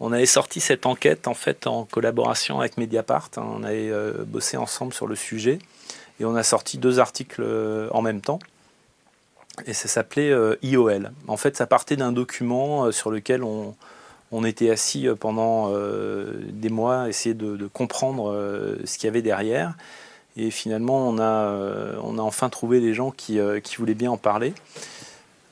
On 0.00 0.12
avait 0.12 0.26
sorti 0.26 0.60
cette 0.60 0.86
enquête 0.86 1.28
en 1.28 1.34
fait 1.34 1.66
en 1.66 1.84
collaboration 1.84 2.58
avec 2.58 2.76
Mediapart. 2.78 3.28
hein. 3.36 3.42
On 3.54 3.62
avait 3.62 3.90
euh, 3.90 4.24
bossé 4.26 4.56
ensemble 4.56 4.94
sur 4.94 5.06
le 5.06 5.14
sujet 5.14 5.58
et 6.18 6.24
on 6.24 6.34
a 6.34 6.42
sorti 6.42 6.78
deux 6.78 6.98
articles 6.98 7.42
euh, 7.44 7.88
en 7.92 8.02
même 8.02 8.20
temps. 8.20 8.38
Et 9.66 9.74
ça 9.74 9.88
s'appelait 9.88 10.30
euh, 10.30 10.56
IOL. 10.62 11.12
En 11.28 11.36
fait, 11.36 11.56
ça 11.56 11.66
partait 11.66 11.96
d'un 11.96 12.12
document 12.12 12.84
euh, 12.84 12.92
sur 12.92 13.10
lequel 13.10 13.42
on, 13.42 13.74
on 14.32 14.44
était 14.44 14.70
assis 14.70 15.08
euh, 15.08 15.14
pendant 15.14 15.72
des 15.72 16.68
mois, 16.68 17.08
essayer 17.08 17.34
de, 17.34 17.66
comprendre 17.66 18.34
ce 18.84 18.98
qu'il 18.98 19.06
y 19.06 19.08
avait 19.08 19.22
derrière. 19.22 19.74
Et 20.36 20.50
finalement, 20.50 21.08
on 21.08 21.18
a, 21.18 21.98
on 22.02 22.18
a 22.18 22.22
enfin 22.22 22.48
trouvé 22.48 22.80
des 22.80 22.94
gens 22.94 23.10
qui, 23.10 23.38
qui 23.62 23.76
voulaient 23.76 23.94
bien 23.94 24.10
en 24.10 24.16
parler. 24.16 24.54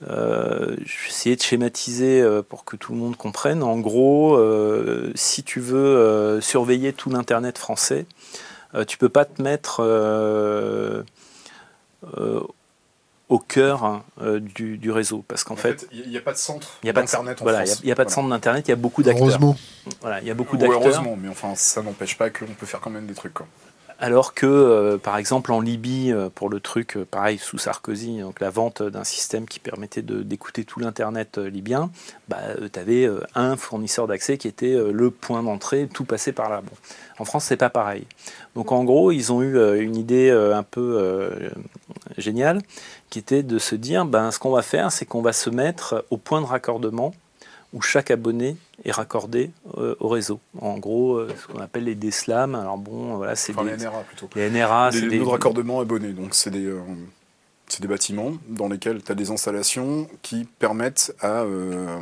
Euh, 0.09 0.77
je 0.85 1.03
vais 1.03 1.09
essayer 1.09 1.35
de 1.35 1.43
schématiser 1.43 2.25
pour 2.49 2.65
que 2.65 2.77
tout 2.77 2.93
le 2.93 2.99
monde 2.99 3.17
comprenne. 3.17 3.63
En 3.63 3.79
gros, 3.79 4.39
si 5.15 5.43
tu 5.43 5.61
veux 5.61 6.41
surveiller 6.41 6.93
tout 6.93 7.11
l'Internet 7.11 7.59
français, 7.59 8.07
tu 8.87 8.99
peux 8.99 9.09
pas 9.09 9.25
te 9.25 9.43
mettre 9.43 9.83
au 13.29 13.39
cœur 13.39 13.85
hein, 13.85 14.03
euh, 14.23 14.41
du, 14.41 14.79
du 14.79 14.91
réseau. 14.91 15.25
Parce 15.29 15.45
qu'en 15.45 15.55
En 15.55 15.57
fait, 15.59 15.87
il 15.93 16.09
n'y 16.09 16.17
a 16.17 16.21
pas 16.21 16.33
de 16.33 16.39
centre 16.39 16.79
n'y 16.83 16.93
d'Internet 16.93 17.41
en 17.41 17.45
voilà, 17.45 17.59
il 17.65 17.67
y 17.67 17.71
a- 17.71 17.73
France. 17.75 17.81
il 17.85 17.89
y 17.89 17.93
a 17.93 17.95
pas 17.95 18.05
de 18.05 18.09
Voilà. 18.09 18.15
centre 18.15 18.29
d'Internet, 18.31 18.69
il 18.69 18.71
y 18.71 18.73
a 18.73 18.77
beaucoup 18.77 19.03
d'acteurs. 19.03 19.23
Heureusement. 19.27 19.57
Voilà, 20.01 20.21
il 20.21 20.27
y 20.27 20.31
a 20.31 20.35
beaucoup 20.35 20.57
Ou 20.57 20.59
d'acteurs. 20.61 20.81
heureusement, 20.81 21.17
mais 21.21 21.29
enfin, 21.29 21.55
ça 21.55 21.83
n'empêche 21.83 22.17
pas 22.17 22.31
qu'on 22.31 22.47
peut 22.47 22.67
faire 22.67 22.81
quand 22.81 22.91
même 22.91 23.07
des 23.07 23.15
trucs. 23.15 23.35
Quoi. 23.35 23.47
Alors 24.01 24.33
que, 24.33 24.47
euh, 24.47 24.97
par 24.97 25.17
exemple, 25.17 25.51
en 25.51 25.61
Libye, 25.61 26.13
euh, 26.13 26.29
pour 26.33 26.49
le 26.49 26.61
truc, 26.61 26.97
pareil, 27.11 27.37
sous 27.37 27.59
Sarkozy, 27.59 28.21
donc 28.21 28.39
la 28.39 28.49
vente 28.49 28.81
d'un 28.81 29.03
système 29.03 29.45
qui 29.45 29.59
permettait 29.59 30.03
de- 30.03 30.23
d'écouter 30.23 30.63
tout 30.65 30.79
l'Internet 30.79 31.37
libyen, 31.37 31.91
bah, 32.29 32.37
tu 32.73 32.79
avais 32.79 33.11
un 33.35 33.57
fournisseur 33.57 34.07
d'accès 34.07 34.39
qui 34.39 34.47
était 34.47 34.77
le 34.93 35.11
point 35.11 35.43
d'entrée, 35.43 35.89
tout 35.93 36.05
passait 36.05 36.31
par 36.33 36.49
là. 36.49 36.61
Bon. 36.63 36.71
En 37.19 37.25
France, 37.25 37.47
c'est 37.47 37.57
pas 37.57 37.71
pareil. 37.71 38.07
Donc, 38.55 38.71
en 38.71 38.85
gros, 38.85 39.11
ils 39.11 39.33
ont 39.33 39.43
eu 39.43 39.59
une 39.81 39.97
idée 39.97 40.31
un 40.31 40.63
peu 40.63 40.95
euh, 41.01 41.51
géniale, 42.19 42.61
qui 43.11 43.19
était 43.19 43.43
de 43.43 43.59
se 43.59 43.75
dire, 43.75 44.05
ben, 44.05 44.31
ce 44.31 44.39
qu'on 44.39 44.51
va 44.51 44.63
faire, 44.63 44.93
c'est 44.93 45.07
qu'on 45.07 45.23
va 45.23 45.33
se 45.33 45.51
mettre 45.51 46.05
au 46.11 46.17
point 46.17 46.41
de 46.41 46.47
raccordement 46.47 47.13
où 47.73 47.83
chaque 47.83 48.11
abonné 48.11 48.57
est 48.85 48.93
raccordé 48.93 49.51
euh, 49.77 49.95
au 50.01 50.09
réseau. 50.09 50.41
En 50.61 50.79
gros, 50.79 51.17
euh, 51.17 51.29
ce 51.37 51.53
qu'on 51.53 51.61
appelle 51.61 51.85
les 51.85 51.95
DSLAM. 51.95 52.55
Alors 52.55 52.79
bon, 52.79 53.17
voilà, 53.17 53.37
c'est 53.37 53.53
Enfin, 53.53 53.65
des, 53.65 53.77
les 53.77 53.85
NRA 53.85 54.01
plutôt. 54.01 54.29
les 54.35 54.51
NRA, 54.51 54.91
c'est 54.93 55.03
des, 55.09 55.19
de 55.19 55.25
raccordement 55.25 55.81
abonnés. 55.81 56.13
Donc, 56.13 56.35
c'est 56.35 56.51
des, 56.51 56.65
euh, 56.65 56.81
c'est 57.69 57.83
des 57.83 57.89
bâtiments 57.89 58.33
dans 58.49 58.69
lesquels 58.69 59.03
tu 59.03 59.13
as 59.13 59.15
des 59.15 59.31
installations 59.31 60.09
qui 60.23 60.45
permettent 60.59 61.15
à, 61.21 61.43
euh, 61.43 61.99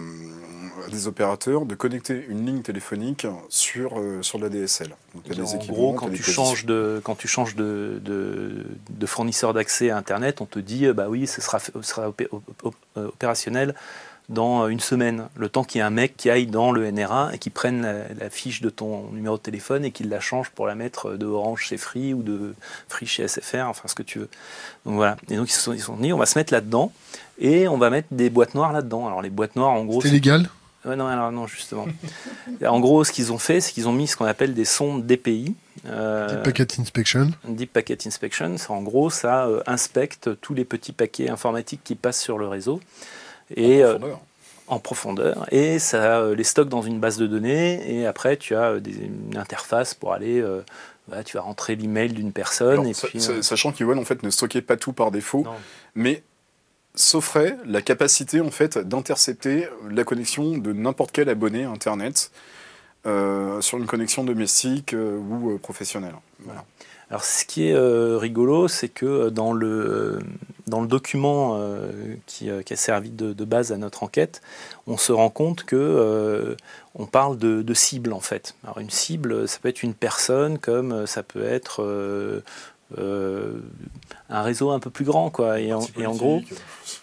à 0.87 0.91
des 0.91 1.07
opérateurs 1.09 1.67
de 1.67 1.75
connecter 1.75 2.25
une 2.29 2.47
ligne 2.47 2.63
téléphonique 2.63 3.27
sur, 3.49 3.99
euh, 3.99 4.23
sur 4.23 4.39
la 4.39 4.49
DSL. 4.49 4.89
Donc, 5.15 5.25
t'as 5.25 5.35
des 5.35 5.41
En 5.43 5.57
gros, 5.67 5.93
quand 5.95 6.07
tu, 6.11 6.23
changes 6.23 6.65
de, 6.67 7.01
quand 7.05 7.15
tu 7.17 7.29
changes 7.29 7.57
de, 7.57 8.01
de, 8.05 8.65
de 8.91 9.07
fournisseur 9.07 9.55
d'accès 9.55 9.91
à 9.91 9.97
Internet, 9.97 10.41
on 10.41 10.47
te 10.47 10.59
dit, 10.59 10.87
euh, 10.87 10.93
bah 10.95 11.07
oui, 11.09 11.27
ce 11.27 11.41
sera, 11.41 11.59
sera 11.59 12.09
opé- 12.09 12.29
op- 12.31 12.45
op- 12.63 12.77
opérationnel 12.97 13.75
dans 14.29 14.65
euh, 14.65 14.69
une 14.69 14.81
semaine. 14.81 15.29
Le 15.37 15.49
temps 15.49 15.65
qu'il 15.65 15.79
y 15.79 15.83
ait 15.83 15.87
un 15.87 15.91
mec 15.91 16.17
qui 16.17 16.31
aille 16.31 16.47
dans 16.47 16.73
le 16.73 16.91
NRA 16.91 17.31
et 17.35 17.39
qui 17.39 17.51
prenne 17.51 17.83
la, 17.83 17.95
la 18.19 18.31
fiche 18.31 18.61
de 18.61 18.71
ton 18.71 19.11
numéro 19.13 19.37
de 19.37 19.43
téléphone 19.43 19.85
et 19.85 19.91
qu'il 19.91 20.09
la 20.09 20.21
change 20.21 20.51
pour 20.51 20.67
la 20.67 20.75
mettre 20.75 21.13
de 21.15 21.27
Orange 21.27 21.63
chez 21.63 21.77
Free 21.77 22.15
ou 22.15 22.23
de 22.23 22.55
Free 22.89 23.07
chez 23.07 23.27
SFR, 23.29 23.67
enfin 23.67 23.89
ce 23.89 23.95
que 23.95 24.03
tu 24.03 24.19
veux. 24.19 24.29
Donc 24.85 24.95
voilà. 24.97 25.17
Et 25.31 25.37
donc 25.37 25.49
ils 25.51 25.55
se 25.55 25.61
sont, 25.61 25.73
ils 25.73 25.81
sont 25.81 25.97
dit, 25.97 26.13
on 26.13 26.19
va 26.19 26.27
se 26.27 26.39
mettre 26.39 26.53
là-dedans 26.53 26.93
et 27.39 27.69
on 27.69 27.79
va 27.79 27.91
mettre 27.91 28.09
des 28.11 28.31
boîtes 28.31 28.55
noires 28.55 28.73
là-dedans. 28.73 29.07
Alors 29.07 29.23
les 29.23 29.31
boîtes 29.31 29.57
noires, 29.57 29.73
en 29.73 29.85
gros, 29.85 30.01
C'était 30.01 30.15
légal? 30.15 30.49
Ouais, 30.85 30.95
non, 30.95 31.09
alors 31.09 31.33
non, 31.33 31.49
justement. 31.49 31.87
en 32.67 32.79
gros, 32.81 33.03
ce 33.03 33.11
qu'ils 33.11 33.33
ont 33.33 33.39
fait, 33.39 33.61
c'est 33.61 33.73
qu'ils 33.73 33.89
ont 33.89 33.93
mis 33.93 34.07
ce 34.07 34.17
qu'on 34.17 34.25
appelle 34.25 34.55
des 34.55 34.65
sondes 34.65 35.05
DPI. 35.05 35.57
euh, 35.89 36.29
Deep 36.29 36.43
Packet 36.45 36.79
Inspection. 36.79 37.31
Deep 37.49 37.73
Packet 37.73 38.07
Inspection. 38.07 38.55
En 38.69 38.83
gros, 38.83 39.11
ça 39.11 39.47
euh, 39.47 39.63
inspecte 39.67 40.31
tous 40.41 40.55
les 40.55 40.65
petits 40.65 40.93
paquets 40.93 41.29
informatiques 41.29 41.81
qui 41.83 41.97
passent 41.97 42.21
sur 42.21 42.39
le 42.39 42.47
réseau 42.47 42.81
et 43.55 43.85
En 43.85 43.89
euh, 43.89 43.91
profondeur. 43.99 44.21
en 44.69 44.79
profondeur. 44.79 45.47
Et 45.53 45.79
ça 45.79 46.19
euh, 46.21 46.35
les 46.35 46.45
stocke 46.45 46.69
dans 46.69 46.83
une 46.83 46.99
base 47.01 47.19
de 47.19 47.27
données. 47.27 47.81
Et 48.01 48.07
après, 48.07 48.37
tu 48.37 48.55
as 48.55 48.71
euh, 48.73 48.81
des, 48.81 48.93
une 48.97 49.37
interface 49.37 49.95
pour 49.95 50.13
aller. 50.13 50.43
tu 51.25 51.37
vas 51.37 51.43
rentrer 51.43 51.77
l'email 51.77 52.13
d'une 52.13 52.33
personne. 52.33 52.71
Alors, 52.73 52.87
et 52.87 52.95
sa- 52.95 53.07
puis, 53.09 53.21
sa- 53.21 53.43
Sachant 53.43 53.73
qu'Iwan 53.73 53.99
en 53.99 54.05
fait 54.05 54.23
ne 54.23 54.31
stockait 54.31 54.63
pas 54.63 54.77
tout 54.77 54.93
par 54.93 55.11
défaut, 55.11 55.43
non. 55.45 55.53
mais 55.95 56.23
s'offrait 56.95 57.57
la 57.67 57.83
capacité 57.83 58.41
en 58.41 58.51
fait 58.51 58.79
d'intercepter 58.79 59.69
la 59.91 60.03
connexion 60.05 60.57
de 60.57 60.73
n'importe 60.73 61.13
quel 61.13 61.29
abonné 61.29 61.65
internet 61.65 62.31
euh, 63.07 63.61
sur 63.61 63.79
une 63.79 63.87
connexion 63.87 64.25
domestique 64.25 64.95
euh, 64.95 65.19
ou 65.19 65.51
euh, 65.53 65.59
professionnelle. 65.59 66.15
Voilà. 66.41 66.65
Alors, 67.09 67.23
ce 67.23 67.45
qui 67.45 67.69
est 67.69 67.75
euh, 67.75 68.19
rigolo, 68.19 68.67
c'est 68.67 68.89
que 68.89 69.07
euh, 69.07 69.31
dans 69.31 69.53
le, 69.53 70.19
dans 70.67 70.81
le 70.81 70.89
document 70.89 71.57
euh, 71.57 71.93
qui, 72.27 72.51
euh, 72.51 72.63
qui 72.63 72.73
a 72.73 72.77
servi 72.77 73.11
de, 73.11 73.33
de 73.33 73.45
base 73.45 73.71
à 73.71 73.77
notre 73.77 74.03
enquête, 74.03 74.43
on 74.89 74.97
se 74.97 75.13
rend 75.13 75.31
compte 75.31 75.63
que 75.63 75.77
euh, 75.77 76.57
on 76.97 77.07
parle 77.07 77.39
de, 77.39 77.63
de 77.63 77.75
cible 77.75 78.13
en 78.13 78.21
fait. 78.21 78.57
Alors, 78.65 78.79
une 78.79 78.91
cible, 78.91 79.47
ça 79.47 79.59
peut 79.63 79.69
être 79.69 79.85
une 79.85 79.95
personne, 79.95 80.59
comme 80.59 80.91
euh, 80.93 81.07
ça 81.07 81.23
peut 81.23 81.45
être 81.45 81.83
euh, 81.85 82.41
euh, 82.99 83.61
un 84.29 84.43
réseau 84.43 84.71
un 84.71 84.81
peu 84.81 84.91
plus 84.91 85.05
grand, 85.05 85.31
quoi. 85.31 85.61
Et 85.61 85.73
en, 85.73 85.79
Parti 85.79 86.01
et 86.01 86.07
en 86.07 86.15
gros, 86.15 86.43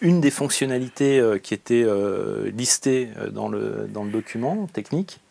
une 0.02 0.20
des 0.20 0.32
fonctionnalités 0.32 1.20
euh, 1.20 1.38
qui 1.40 1.54
était 1.54 1.84
euh, 1.86 2.52
listée 2.52 3.10
euh, 3.18 3.30
dans 3.30 3.48
le, 3.48 3.88
dans 3.90 4.04
le 4.04 4.12
document 4.12 4.68
technique, 4.68 5.22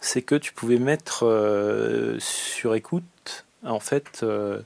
c'est 0.00 0.22
que 0.22 0.34
tu 0.34 0.52
pouvais 0.52 0.78
mettre 0.78 1.26
euh, 1.26 2.16
sur 2.20 2.74
écoute, 2.74 3.04
en 3.64 3.80
fait, 3.80 4.20
euh, 4.22 4.60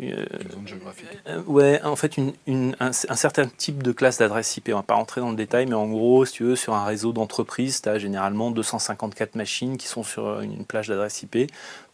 euh, 0.00 0.24
une 0.44 0.50
zone 0.50 0.66
géographique? 0.68 1.08
euh, 1.28 1.40
ouais, 1.44 1.80
en 1.84 1.94
fait, 1.94 2.16
une, 2.16 2.32
une- 2.48 2.74
un, 2.80 2.88
un 2.88 3.16
certain 3.16 3.46
type 3.46 3.82
de 3.82 3.92
classe 3.92 4.18
d'adresse 4.18 4.56
IP. 4.56 4.70
On 4.72 4.76
va 4.76 4.82
pas 4.82 4.94
rentrer 4.94 5.20
dans 5.20 5.30
le 5.30 5.36
détail, 5.36 5.66
mais 5.66 5.74
en 5.74 5.86
gros, 5.88 6.24
si 6.24 6.32
tu 6.34 6.42
veux, 6.44 6.56
sur 6.56 6.74
un 6.74 6.84
réseau 6.84 7.12
d'entreprise, 7.12 7.80
tu 7.80 7.88
as 7.88 7.98
généralement 7.98 8.50
254 8.50 9.36
machines 9.36 9.76
qui 9.76 9.86
sont 9.86 10.02
sur 10.02 10.26
euh, 10.26 10.40
une 10.42 10.64
plage 10.64 10.88
d'adresse 10.88 11.22
IP. 11.22 11.36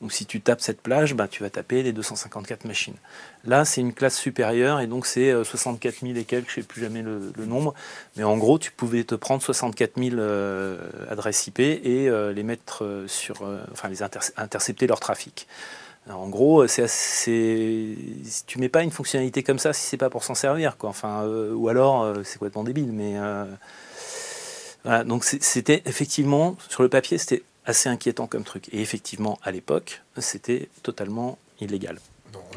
Donc, 0.01 0.13
si 0.13 0.25
tu 0.25 0.41
tapes 0.41 0.63
cette 0.63 0.81
plage, 0.81 1.15
bah, 1.15 1.29
tu 1.29 1.43
vas 1.43 1.51
taper 1.51 1.83
les 1.83 1.93
254 1.93 2.65
machines. 2.65 2.95
Là, 3.45 3.67
c'est 3.67 3.83
une 3.83 3.93
classe 3.93 4.17
supérieure, 4.17 4.81
et 4.81 4.87
donc 4.87 5.05
c'est 5.07 5.31
euh, 5.31 5.45
64 5.45 6.03
000 6.03 6.17
et 6.17 6.25
quelques, 6.25 6.49
je 6.51 6.55
sais 6.57 6.63
plus 6.63 6.81
jamais 6.81 7.03
le, 7.03 7.33
le 7.37 7.47
nombre. 7.47 7.75
Mais 8.17 8.25
en 8.25 8.39
gros, 8.39 8.59
tu 8.59 8.73
pouvais 8.73 9.05
te 9.05 9.15
prendre 9.15 9.43
64 9.43 9.99
000 9.99 10.17
euh, 10.19 10.79
adresses 11.11 11.47
IP 11.47 11.61
et 11.61 12.09
euh, 12.09 12.33
les 12.33 12.43
mettre 12.45 13.05
sur, 13.07 13.43
enfin, 13.73 13.89
les 13.89 14.03
interce- 14.03 14.33
intercepter 14.39 14.87
leur 14.87 15.01
trafic. 15.01 15.47
En 16.09 16.29
gros, 16.29 16.67
c'est 16.67 16.89
si 16.89 17.97
tu 18.47 18.59
mets 18.59 18.69
pas 18.69 18.83
une 18.83 18.91
fonctionnalité 18.91 19.43
comme 19.43 19.59
ça 19.59 19.73
si 19.73 19.83
c'est 19.83 19.97
pas 19.97 20.11
pour 20.11 20.25
s'en 20.25 20.35
servir, 20.35 20.77
quoi. 20.77 20.91
Enfin, 20.91 21.23
euh, 21.25 21.53
ou 21.53 21.69
alors 21.69 22.03
euh, 22.03 22.23
c'est 22.25 22.39
complètement 22.39 22.65
débile. 22.65 22.93
Mais 22.93 23.17
euh, 23.17 23.45
voilà, 24.85 25.05
donc 25.05 25.25
c'était 25.25 25.83
effectivement 25.85 26.57
sur 26.69 26.83
le 26.83 26.89
papier, 26.89 27.19
c'était 27.19 27.43
assez 27.67 27.89
inquiétant 27.89 28.27
comme 28.27 28.45
truc. 28.45 28.69
Et 28.73 28.81
effectivement, 28.81 29.39
à 29.43 29.51
l'époque, 29.51 30.03
c'était 30.19 30.69
totalement 30.83 31.39
illégal. 31.61 31.99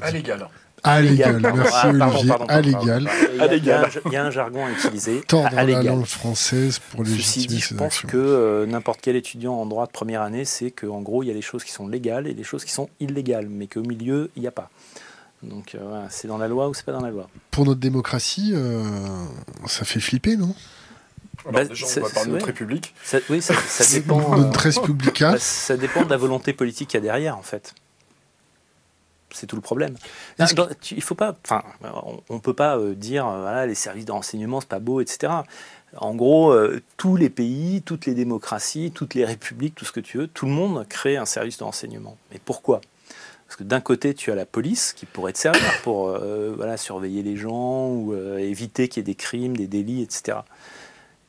À 0.02 0.12
l'égal. 0.12 0.48
À 0.84 1.02
légal. 1.02 1.40
Merci 1.42 1.72
Ah, 1.76 1.92
pardon, 1.98 2.16
Olivier. 2.16 2.28
pardon, 2.30 2.46
À 2.46 2.48
pardon. 2.48 2.70
Il 2.72 2.82
y 2.84 2.90
a- 2.90 2.94
À 2.94 3.46
un- 3.46 3.48
légal. 3.48 3.90
Il 4.06 4.12
y 4.12 4.16
a 4.18 4.26
un 4.26 4.32
jargon 4.32 4.66
à 4.66 4.72
utiliser. 4.72 5.22
Tordre 5.28 5.58
à 5.58 5.64
la 5.64 5.82
langue 5.84 6.06
française 6.06 6.80
pour 6.92 7.04
légitimer 7.04 7.46
dit, 7.48 7.60
je 7.60 7.74
pense 7.74 7.94
actions. 7.94 8.10
que 8.10 8.18
euh, 8.18 8.66
n'importe 8.66 9.00
quel 9.02 9.16
étudiant 9.16 9.54
en 9.54 9.66
droit 9.66 9.86
de 9.88 9.92
première 9.92 10.22
année 10.22 10.44
sait 10.46 10.72
qu'en 10.72 11.02
gros, 11.02 11.24
il 11.24 11.28
y 11.28 11.32
a 11.32 11.34
des 11.34 11.42
choses 11.42 11.64
qui 11.64 11.72
sont 11.72 11.88
légales 11.88 12.28
et 12.28 12.34
des 12.34 12.44
choses 12.44 12.66
qui 12.66 12.72
sont 12.72 12.90
illégales, 13.00 13.48
mais 13.50 13.68
qu'au 13.68 13.82
milieu, 13.82 14.30
il 14.36 14.42
n'y 14.42 14.48
a 14.48 14.52
pas. 14.52 14.70
Donc 15.42 15.76
euh, 15.76 15.80
voilà, 15.82 16.08
c'est 16.10 16.28
dans 16.28 16.38
la 16.38 16.48
loi 16.48 16.70
ou 16.70 16.74
c'est 16.74 16.86
pas 16.86 16.94
dans 16.94 17.02
la 17.02 17.12
loi. 17.12 17.28
Pour 17.52 17.66
notre 17.66 17.80
démocratie, 17.82 18.52
euh, 18.54 18.84
ça 19.68 19.84
fait 19.86 20.00
flipper, 20.00 20.36
non? 20.38 20.54
Alors, 21.46 21.54
Bah, 21.54 21.66
déjà, 21.66 21.86
on 21.86 22.02
va 22.02 22.10
parler 22.10 22.28
de 22.30 22.34
notre. 22.36 22.46
République. 22.46 22.94
Ça, 23.04 23.18
oui, 23.30 23.42
ça, 23.42 23.54
ça 23.68 23.84
dépend. 24.00 24.20
euh, 24.34 24.38
Notre 24.38 24.82
publica. 24.82 25.32
bah, 25.34 25.38
ça 25.40 25.76
dépend 25.76 26.04
de 26.06 26.10
la 26.10 26.16
volonté 26.18 26.54
politique 26.54 26.90
qu'il 26.90 26.98
y 27.00 27.02
a 27.02 27.04
derrière, 27.04 27.38
en 27.38 27.42
fait. 27.42 27.74
C'est 29.34 29.48
tout 29.48 29.56
le 29.58 29.62
problème. 29.62 29.96
Est-ce 30.40 30.54
Dans- 30.54 30.68
tu- 30.80 30.96
il 30.96 31.02
faut 31.04 31.16
pas, 31.16 31.36
enfin, 31.44 31.64
on, 31.84 32.22
on 32.30 32.40
peut 32.40 32.54
pas 32.54 32.78
euh, 32.78 32.94
dire, 32.96 33.28
euh, 33.28 33.42
voilà, 33.42 33.66
les 33.66 33.76
services 33.76 34.06
de 34.06 34.12
renseignement, 34.12 34.62
c'est 34.62 34.70
pas 34.70 34.80
beau, 34.80 35.02
etc. 35.02 35.34
En 35.98 36.16
gros, 36.16 36.52
euh, 36.52 36.82
tous 36.98 37.16
les 37.16 37.30
pays, 37.30 37.82
toutes 37.84 38.06
les 38.06 38.14
démocraties, 38.14 38.92
toutes 38.94 39.14
les 39.16 39.26
républiques, 39.26 39.76
tout 39.76 39.86
ce 39.86 39.92
que 39.92 40.00
tu 40.00 40.18
veux, 40.20 40.28
tout 40.28 40.46
le 40.46 40.52
monde 40.52 40.86
crée 40.88 41.18
un 41.18 41.26
service 41.26 41.58
de 41.58 41.64
renseignement. 41.64 42.16
Mais 42.32 42.40
pourquoi? 42.44 42.80
Parce 43.48 43.58
que 43.58 43.64
d'un 43.64 43.82
côté, 43.82 44.14
tu 44.14 44.32
as 44.32 44.36
la 44.36 44.46
police 44.46 44.94
qui 44.94 45.06
pourrait 45.06 45.34
te 45.34 45.38
servir 45.40 45.62
pour 45.84 46.08
euh, 46.10 46.54
voilà, 46.56 46.78
surveiller 46.78 47.22
les 47.24 47.36
gens 47.38 47.90
ou 47.90 48.16
éviter 48.38 48.88
qu'il 48.88 49.02
y 49.02 49.04
ait 49.04 49.04
des 49.04 49.16
crimes, 49.16 49.56
des 49.58 49.68
délits, 49.68 50.02
etc. 50.02 50.40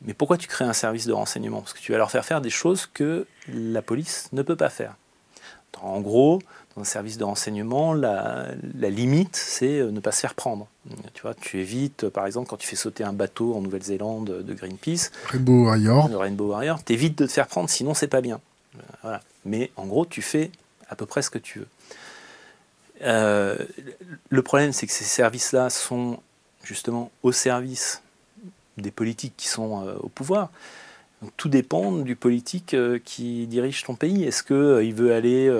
Mais 0.06 0.12
pourquoi 0.14 0.36
tu 0.38 0.48
crées 0.48 0.64
un 0.66 0.72
service 0.74 1.06
de 1.06 1.12
renseignement? 1.12 1.60
Parce 1.60 1.72
que 1.72 1.80
tu 1.80 1.92
vas 1.92 1.98
leur 1.98 2.10
faire 2.10 2.24
faire 2.24 2.40
des 2.42 2.50
choses 2.50 2.86
que 2.86 3.26
la 3.48 3.80
police 3.82 4.28
ne 4.32 4.42
peut 4.42 4.56
pas 4.56 4.68
faire. 4.70 4.94
En 5.82 6.00
gros, 6.00 6.40
dans 6.74 6.82
un 6.82 6.84
service 6.84 7.18
de 7.18 7.24
renseignement, 7.24 7.94
la, 7.94 8.54
limite, 8.74 9.36
c'est 9.36 9.78
euh, 9.78 9.90
ne 9.90 10.00
pas 10.00 10.12
se 10.12 10.20
faire 10.20 10.34
prendre. 10.34 10.66
Tu 11.14 11.22
vois, 11.22 11.34
tu 11.34 11.60
évites, 11.60 12.08
par 12.08 12.26
exemple, 12.26 12.48
quand 12.48 12.56
tu 12.56 12.66
fais 12.66 12.76
sauter 12.76 13.04
un 13.04 13.12
bateau 13.12 13.54
en 13.54 13.60
Nouvelle-Zélande 13.60 14.42
de 14.44 14.54
Greenpeace, 14.54 15.10
Rainbow 15.28 15.64
Warrior, 15.64 16.08
le 16.08 16.16
Rainbow 16.16 16.48
Warrior, 16.48 16.82
t'évites 16.82 17.18
de 17.18 17.26
te 17.26 17.32
faire 17.32 17.46
prendre, 17.46 17.70
sinon 17.70 17.94
c'est 17.94 18.08
pas 18.08 18.20
bien. 18.20 18.40
Voilà. 19.02 19.20
Mais 19.44 19.70
en 19.76 19.86
gros, 19.86 20.04
tu 20.04 20.20
fais 20.22 20.50
à 20.88 20.96
peu 20.96 21.06
près 21.06 21.22
ce 21.22 21.30
que 21.30 21.38
tu 21.38 21.60
veux. 21.60 21.68
Euh, 23.02 23.56
le 24.28 24.42
problème, 24.42 24.72
c'est 24.72 24.86
que 24.86 24.92
ces 24.92 25.04
services-là 25.04 25.70
sont 25.70 26.18
justement 26.62 27.10
au 27.22 27.32
service 27.32 28.02
des 28.78 28.90
politiques 28.90 29.34
qui 29.36 29.48
sont 29.48 29.86
euh, 29.86 29.94
au 30.00 30.08
pouvoir. 30.08 30.50
Tout 31.36 31.48
dépend 31.48 31.92
du 31.92 32.16
politique 32.16 32.74
euh, 32.74 32.98
qui 33.04 33.46
dirige 33.46 33.84
ton 33.84 33.94
pays. 33.94 34.24
Est-ce 34.24 34.42
qu'il 34.42 34.94
veut 34.94 35.14
aller 35.14 35.50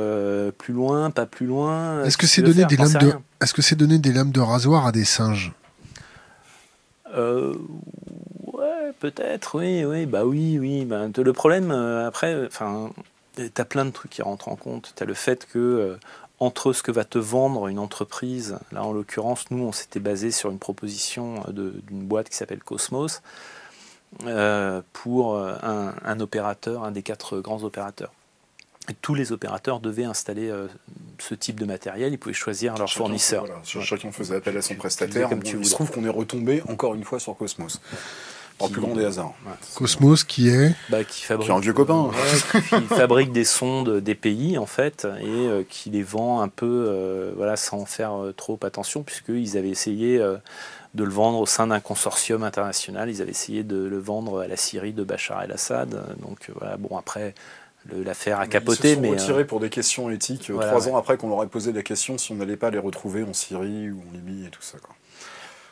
plus 0.58 0.74
loin, 0.74 1.10
pas 1.10 1.26
plus 1.26 1.46
loin? 1.46 2.04
Est-ce 2.04 2.18
que 2.18 2.26
c'est 2.26 2.42
donner 2.42 2.64
des 2.64 2.76
lames 2.76 2.92
de 2.92 3.12
Est-ce 3.42 3.54
que 3.54 3.62
c'est 3.62 3.76
donner 3.76 3.98
des 3.98 4.12
lames 4.12 4.32
de 4.32 4.40
rasoir 4.40 4.86
à 4.86 4.92
des 4.92 5.04
singes? 5.04 5.52
Ouais, 7.16 8.92
peut-être. 8.98 9.58
Oui, 9.58 9.84
oui, 9.84 10.06
bah 10.06 10.24
oui, 10.24 10.58
oui. 10.58 10.84
Bah, 10.84 11.06
le 11.16 11.32
problème 11.32 11.70
après, 11.70 12.46
enfin, 12.46 12.90
t'as 13.52 13.64
plein 13.64 13.84
de 13.84 13.90
trucs 13.90 14.10
qui 14.10 14.22
rentrent 14.22 14.48
en 14.48 14.56
compte. 14.56 14.92
T'as 14.96 15.04
le 15.04 15.14
fait 15.14 15.46
que 15.46 15.96
entre 16.40 16.72
ce 16.72 16.82
que 16.82 16.90
va 16.90 17.04
te 17.04 17.18
vendre 17.18 17.68
une 17.68 17.78
entreprise, 17.78 18.58
là 18.72 18.84
en 18.84 18.92
l'occurrence, 18.92 19.50
nous 19.50 19.64
on 19.64 19.72
s'était 19.72 20.00
basé 20.00 20.30
sur 20.30 20.50
une 20.50 20.58
proposition 20.58 21.42
d'une 21.48 22.04
boîte 22.04 22.28
qui 22.28 22.36
s'appelle 22.36 22.62
Cosmos, 22.62 23.22
euh, 24.26 24.80
pour 24.92 25.36
euh, 25.36 25.54
un, 25.62 26.20
opérateur, 26.20 26.84
un 26.84 26.92
des 26.92 27.02
quatre 27.02 27.40
grands 27.40 27.62
opérateurs. 27.64 28.12
tous 29.02 29.14
les 29.14 29.32
opérateurs 29.32 29.80
devaient 29.80 30.04
installer 30.04 30.48
euh, 30.48 30.68
ce 31.18 31.34
type 31.34 31.58
de 31.58 31.64
matériel, 31.64 32.12
ils 32.12 32.18
pouvaient 32.18 32.34
choisir 32.34 32.76
leur 32.76 32.90
fournisseur. 32.90 33.46
Chacun 33.64 34.12
faisait 34.12 34.36
appel 34.36 34.56
à 34.56 34.62
son 34.62 34.74
prestataire. 34.76 35.28
Comme 35.28 35.42
tu 35.42 35.58
il 35.58 35.66
se 35.66 35.74
trouve 35.74 35.90
qu'on 35.90 36.04
est 36.04 36.10
retombé 36.10 36.62
encore 36.68 36.94
une 36.94 37.04
fois 37.04 37.18
sur 37.18 37.36
Cosmos. 37.36 37.80
Par 38.58 38.70
plus 38.70 38.80
grand 38.80 38.94
des 38.94 39.04
hasards. 39.04 39.34
Cosmos 39.74 40.22
qui 40.22 40.48
est 40.48 40.74
bah, 40.88 41.02
qui, 41.02 41.24
fabrique, 41.24 41.50
un 41.50 41.58
vieux 41.58 41.72
copain. 41.72 42.10
qui 42.52 42.82
fabrique 42.94 43.32
des 43.32 43.44
sondes 43.44 43.98
des 43.98 44.14
pays 44.14 44.58
en 44.58 44.66
fait 44.66 45.08
et 45.20 45.26
euh, 45.26 45.64
qui 45.68 45.90
les 45.90 46.04
vend 46.04 46.40
un 46.40 46.46
peu 46.46 46.86
euh, 46.88 47.32
voilà, 47.36 47.56
sans 47.56 47.84
faire 47.84 48.14
euh, 48.14 48.32
trop 48.32 48.58
attention 48.62 49.02
puisqu'ils 49.02 49.58
avaient 49.58 49.70
essayé 49.70 50.24
de 50.94 51.04
le 51.04 51.10
vendre 51.10 51.38
au 51.38 51.46
sein 51.46 51.66
d'un 51.66 51.80
consortium 51.80 52.42
international. 52.42 53.10
Ils 53.10 53.20
avaient 53.20 53.32
essayé 53.32 53.64
de 53.64 53.76
le 53.76 53.98
vendre 53.98 54.40
à 54.40 54.46
la 54.46 54.56
Syrie 54.56 54.92
de 54.92 55.02
Bachar 55.02 55.42
el-Assad. 55.42 56.16
Donc 56.20 56.50
voilà, 56.58 56.76
bon 56.76 56.96
après 56.96 57.34
l'affaire 57.92 58.40
a 58.40 58.46
capoté. 58.46 58.92
Ils 58.92 58.96
se 58.96 59.02
sont 59.02 59.10
retirés 59.10 59.44
pour 59.44 59.60
des 59.60 59.70
questions 59.70 60.10
éthiques 60.10 60.50
trois 60.52 60.88
ans 60.88 60.96
après 60.96 61.16
qu'on 61.16 61.28
leur 61.28 61.42
ait 61.42 61.48
posé 61.48 61.72
la 61.72 61.82
question 61.82 62.18
si 62.18 62.32
on 62.32 62.36
n'allait 62.36 62.56
pas 62.56 62.70
les 62.70 62.78
retrouver 62.78 63.24
en 63.24 63.32
Syrie 63.32 63.90
ou 63.90 64.02
en 64.08 64.12
Libye 64.12 64.46
et 64.46 64.50
tout 64.50 64.62
ça. 64.62 64.78
Quoi. 64.78 64.94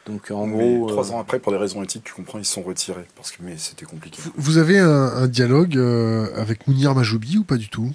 Donc 0.06 0.30
en 0.30 0.48
gros, 0.48 0.88
trois 0.88 1.10
euh, 1.10 1.14
ans 1.14 1.20
après, 1.20 1.38
pour 1.38 1.52
des 1.52 1.58
raisons 1.58 1.82
éthiques, 1.82 2.04
tu 2.04 2.12
comprends, 2.12 2.38
ils 2.38 2.44
se 2.44 2.54
sont 2.54 2.62
retirés 2.62 3.06
parce 3.16 3.30
que 3.30 3.36
mais 3.40 3.56
c'était 3.56 3.86
compliqué. 3.86 4.20
Vous 4.36 4.58
avez 4.58 4.78
un, 4.78 5.28
dialogue 5.28 5.76
euh, 5.76 6.28
avec 6.34 6.66
Mounir 6.66 6.94
Majoubi 6.94 7.38
ou 7.38 7.44
pas 7.44 7.56
du 7.56 7.68
tout? 7.68 7.90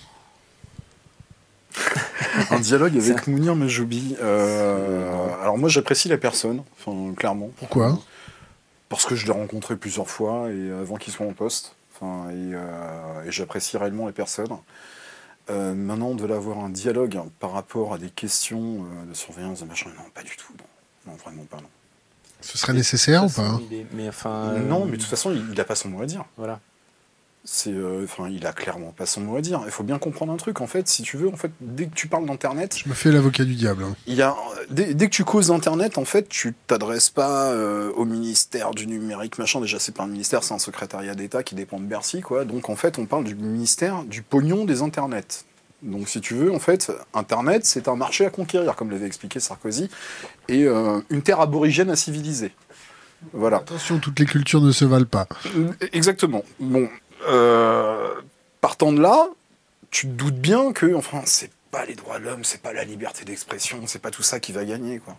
Un 2.51 2.59
dialogue 2.59 2.97
avec 2.97 3.27
Mounir 3.27 3.55
Majoubi. 3.55 4.15
Euh, 4.21 5.29
alors 5.41 5.57
moi, 5.57 5.69
j'apprécie 5.69 6.07
la 6.07 6.17
personne, 6.17 6.63
enfin 6.79 7.13
clairement. 7.15 7.49
Pourquoi? 7.57 7.99
Parce 8.89 9.05
que 9.05 9.15
je 9.15 9.25
l'ai 9.25 9.31
rencontré 9.31 9.75
plusieurs 9.75 10.09
fois 10.09 10.49
et 10.51 10.71
avant 10.71 10.95
qu'il 10.95 11.11
soit 11.11 11.25
en 11.25 11.33
poste. 11.33 11.75
Enfin, 11.93 12.29
et, 12.29 13.31
j'apprécie 13.31 13.77
réellement 13.77 14.07
les 14.07 14.13
personnes. 14.13 14.55
maintenant, 15.49 16.13
de 16.13 16.25
l'avoir 16.25 16.59
un 16.59 16.69
dialogue 16.69 17.19
par 17.39 17.51
rapport 17.51 17.93
à 17.93 17.97
des 17.97 18.09
questions 18.09 18.85
de 19.07 19.13
surveillance, 19.13 19.61
de 19.61 19.65
machin, 19.65 19.89
non, 19.97 20.09
pas 20.13 20.23
du 20.23 20.37
tout. 20.37 20.53
Non, 20.57 21.11
non 21.11 21.17
vraiment 21.17 21.43
pas, 21.43 21.57
non. 21.57 21.69
Ce 22.41 22.57
serait 22.57 22.73
nécessaire 22.73 23.25
ou 23.25 23.29
pas 23.29 23.59
mais 23.93 24.07
enfin, 24.07 24.53
Non, 24.59 24.85
mais 24.85 24.97
de 24.97 25.01
toute 25.01 25.09
façon, 25.09 25.31
il 25.31 25.55
n'a 25.55 25.63
pas 25.63 25.75
son 25.75 25.89
mot 25.89 26.01
à 26.01 26.05
dire. 26.05 26.23
Voilà. 26.37 26.59
C'est, 27.49 27.71
euh, 27.71 28.03
enfin, 28.03 28.27
il 28.29 28.45
a 28.45 28.51
clairement 28.51 28.91
pas 28.91 29.05
son 29.05 29.21
mot 29.21 29.37
à 29.37 29.41
dire. 29.41 29.61
Il 29.63 29.71
faut 29.71 29.85
bien 29.85 29.99
comprendre 29.99 30.33
un 30.33 30.35
truc, 30.35 30.59
en 30.59 30.67
fait, 30.67 30.89
si 30.89 31.01
tu 31.01 31.15
veux, 31.15 31.29
en 31.29 31.37
fait, 31.37 31.49
dès 31.61 31.85
que 31.85 31.95
tu 31.95 32.09
parles 32.09 32.25
d'internet, 32.25 32.75
je 32.77 32.89
me 32.89 32.93
fais 32.93 33.09
l'avocat 33.09 33.45
du 33.45 33.55
diable. 33.55 33.85
Hein. 33.85 33.95
Il 34.05 34.15
y 34.15 34.21
a, 34.21 34.35
dès, 34.69 34.93
que 34.93 35.05
tu 35.05 35.23
causes 35.23 35.47
d'internet, 35.47 35.97
en 35.97 36.03
fait, 36.03 36.27
tu 36.27 36.55
t'adresses 36.67 37.09
pas 37.09 37.53
euh, 37.53 37.89
au 37.95 38.03
ministère 38.03 38.71
du 38.71 38.85
numérique, 38.85 39.37
machin. 39.39 39.61
Déjà, 39.61 39.79
c'est 39.79 39.95
pas 39.95 40.03
un 40.03 40.07
ministère, 40.07 40.43
c'est 40.43 40.55
un 40.55 40.59
secrétariat 40.59 41.15
d'État 41.15 41.41
qui 41.41 41.55
dépend 41.55 41.79
de 41.79 41.85
Bercy, 41.85 42.19
quoi. 42.19 42.43
Donc, 42.43 42.67
en 42.67 42.75
fait, 42.75 42.99
on 42.99 43.05
parle 43.05 43.23
du 43.23 43.35
ministère 43.35 44.03
du 44.03 44.23
pognon 44.23 44.65
des 44.65 44.81
internets. 44.81 45.45
Donc, 45.83 46.09
si 46.09 46.19
tu 46.19 46.33
veux, 46.33 46.51
en 46.51 46.59
fait, 46.59 46.91
Internet, 47.13 47.65
c'est 47.65 47.87
un 47.87 47.95
marché 47.95 48.25
à 48.25 48.29
conquérir, 48.29 48.75
comme 48.75 48.91
l'avait 48.91 49.07
expliqué 49.07 49.39
Sarkozy, 49.39 49.89
et 50.49 50.65
euh, 50.65 50.99
une 51.09 51.21
terre 51.21 51.39
aborigène 51.39 51.89
à 51.91 51.95
civiliser. 51.95 52.51
Voilà. 53.31 53.57
Attention, 53.57 53.99
toutes 53.99 54.19
les 54.19 54.25
cultures 54.25 54.61
ne 54.61 54.73
se 54.73 54.83
valent 54.83 55.05
pas. 55.05 55.29
Exactement. 55.93 56.43
Bon, 56.59 56.89
euh, 57.27 58.13
partant 58.61 58.91
de 58.91 59.01
là, 59.01 59.27
tu 59.91 60.07
te 60.07 60.11
doutes 60.11 60.39
bien 60.39 60.73
que, 60.73 60.93
enfin, 60.95 61.21
c'est 61.25 61.51
pas 61.71 61.85
les 61.85 61.95
droits 61.95 62.19
de 62.19 62.25
l'homme, 62.25 62.43
c'est 62.43 62.61
pas 62.61 62.73
la 62.73 62.83
liberté 62.83 63.25
d'expression, 63.25 63.81
c'est 63.87 64.01
pas 64.01 64.11
tout 64.11 64.23
ça 64.23 64.39
qui 64.39 64.51
va 64.51 64.65
gagner, 64.65 64.99
quoi. 64.99 65.17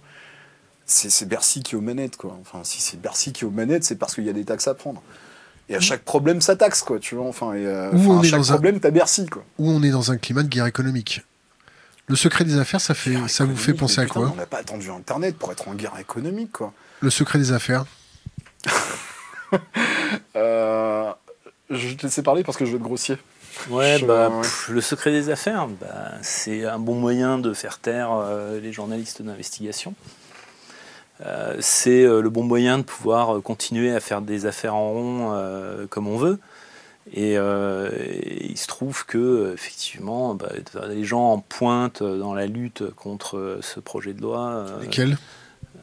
C'est 0.87 1.29
Bercy 1.29 1.63
qui 1.63 1.75
est 1.75 1.79
aux 1.79 1.83
manettes, 1.83 2.17
quoi. 2.17 2.37
Enfin, 2.41 2.61
si 2.65 2.81
c'est 2.81 2.99
Bercy 2.99 3.33
qui 3.33 3.45
est 3.45 3.47
aux 3.47 3.51
manettes, 3.51 3.85
c'est 3.85 3.97
parce 3.97 4.15
qu'il 4.15 4.25
y 4.25 4.31
a 4.31 4.33
des 4.33 4.45
taxes 4.45 4.69
à 4.69 4.75
prendre. 4.75 5.03
Et 5.69 5.77
à 5.77 5.81
chaque 5.81 6.03
problème, 6.03 6.41
ça 6.41 6.57
taxe, 6.57 6.81
quoi, 6.81 6.99
tu 6.99 7.15
vois. 7.15 7.27
Enfin, 7.27 7.53
et, 7.53 7.67
euh, 7.67 7.93
à 7.93 8.23
chaque 8.23 8.43
problème, 8.43 8.81
t'as 8.81 8.91
Bercy, 8.91 9.27
quoi. 9.27 9.45
Où 9.59 9.71
on 9.71 9.83
est 9.83 9.91
dans 9.91 10.13
un 10.13 10.17
climat 10.17 10.43
de 10.43 10.49
guerre 10.49 10.67
économique. 10.67 11.21
Le 12.07 12.17
secret 12.17 12.45
des 12.45 12.59
affaires, 12.59 12.81
ça, 12.81 12.95
fait, 12.95 13.29
ça 13.29 13.45
vous 13.45 13.57
fait 13.57 13.75
penser 13.75 14.01
à 14.01 14.07
quoi 14.07 14.33
On 14.33 14.37
n'a 14.37 14.47
pas 14.47 14.59
attendu 14.59 14.91
Internet 14.91 15.37
pour 15.37 15.53
être 15.53 15.69
en 15.69 15.75
guerre 15.75 15.99
économique, 15.99 16.53
quoi. 16.53 16.73
Le 17.01 17.11
secret 17.11 17.39
des 17.39 17.53
affaires 17.53 17.85
euh, 20.37 21.13
Je 21.71 21.95
te 21.95 22.05
laisser 22.05 22.23
parler 22.23 22.43
parce 22.43 22.57
que 22.57 22.65
je 22.65 22.71
veux 22.71 22.77
être 22.77 22.83
grossier. 22.83 23.17
Ouais, 23.71 24.01
bah, 24.03 24.31
le 24.69 24.81
secret 24.81 25.11
des 25.11 25.31
affaires, 25.31 25.67
bah, 25.69 26.13
c'est 26.23 26.65
un 26.65 26.79
bon 26.79 26.95
moyen 26.95 27.39
de 27.39 27.53
faire 27.53 27.79
taire 27.79 28.11
euh, 28.13 28.61
les 28.61 28.73
journalistes 28.73 29.23
d'investigation. 29.23 29.95
Euh, 31.27 31.57
c'est 31.61 32.05
euh, 32.05 32.23
le 32.23 32.31
bon 32.31 32.45
moyen 32.45 32.79
de 32.79 32.85
pouvoir 32.85 33.43
continuer 33.43 33.93
à 33.93 34.01
faire 34.01 34.23
des 34.23 34.47
affaires 34.47 34.77
en 34.77 34.91
rond 34.93 35.87
comme 35.91 36.09
on 36.09 36.17
veut. 36.17 36.39
Et, 37.13 37.35
il 37.35 38.57
se 38.57 38.67
trouve 38.67 39.05
que 39.05 39.53
effectivement, 39.55 40.35
bah, 40.35 40.51
les 40.89 41.05
gens 41.05 41.33
en 41.33 41.39
pointe 41.39 42.03
dans 42.03 42.35
la 42.35 42.47
lutte 42.47 42.91
contre 42.95 43.59
ce 43.61 43.81
projet 43.81 44.13
de 44.15 44.23
loi. 44.23 44.65
Lesquels? 44.81 45.19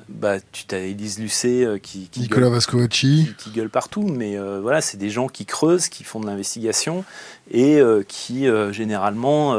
Bah, 0.10 0.38
tu 0.52 0.74
as 0.76 0.80
Élise 0.80 1.20
Lucet 1.20 1.68
qui, 1.82 2.10
qui, 2.10 2.22
Nicolas 2.22 2.50
gueule, 2.50 2.88
qui, 2.88 3.34
gueule 3.54 3.70
partout, 3.70 4.04
mais 4.04 4.38
voilà, 4.62 4.82
c'est 4.82 4.98
des 4.98 5.10
gens 5.10 5.28
qui 5.28 5.46
creusent, 5.46 5.90
qui 5.90 6.04
font 6.04 6.20
de 6.20 6.28
l'investigation 6.28 7.04
et 7.52 7.82
qui 8.08 8.48
généralement 8.72 9.56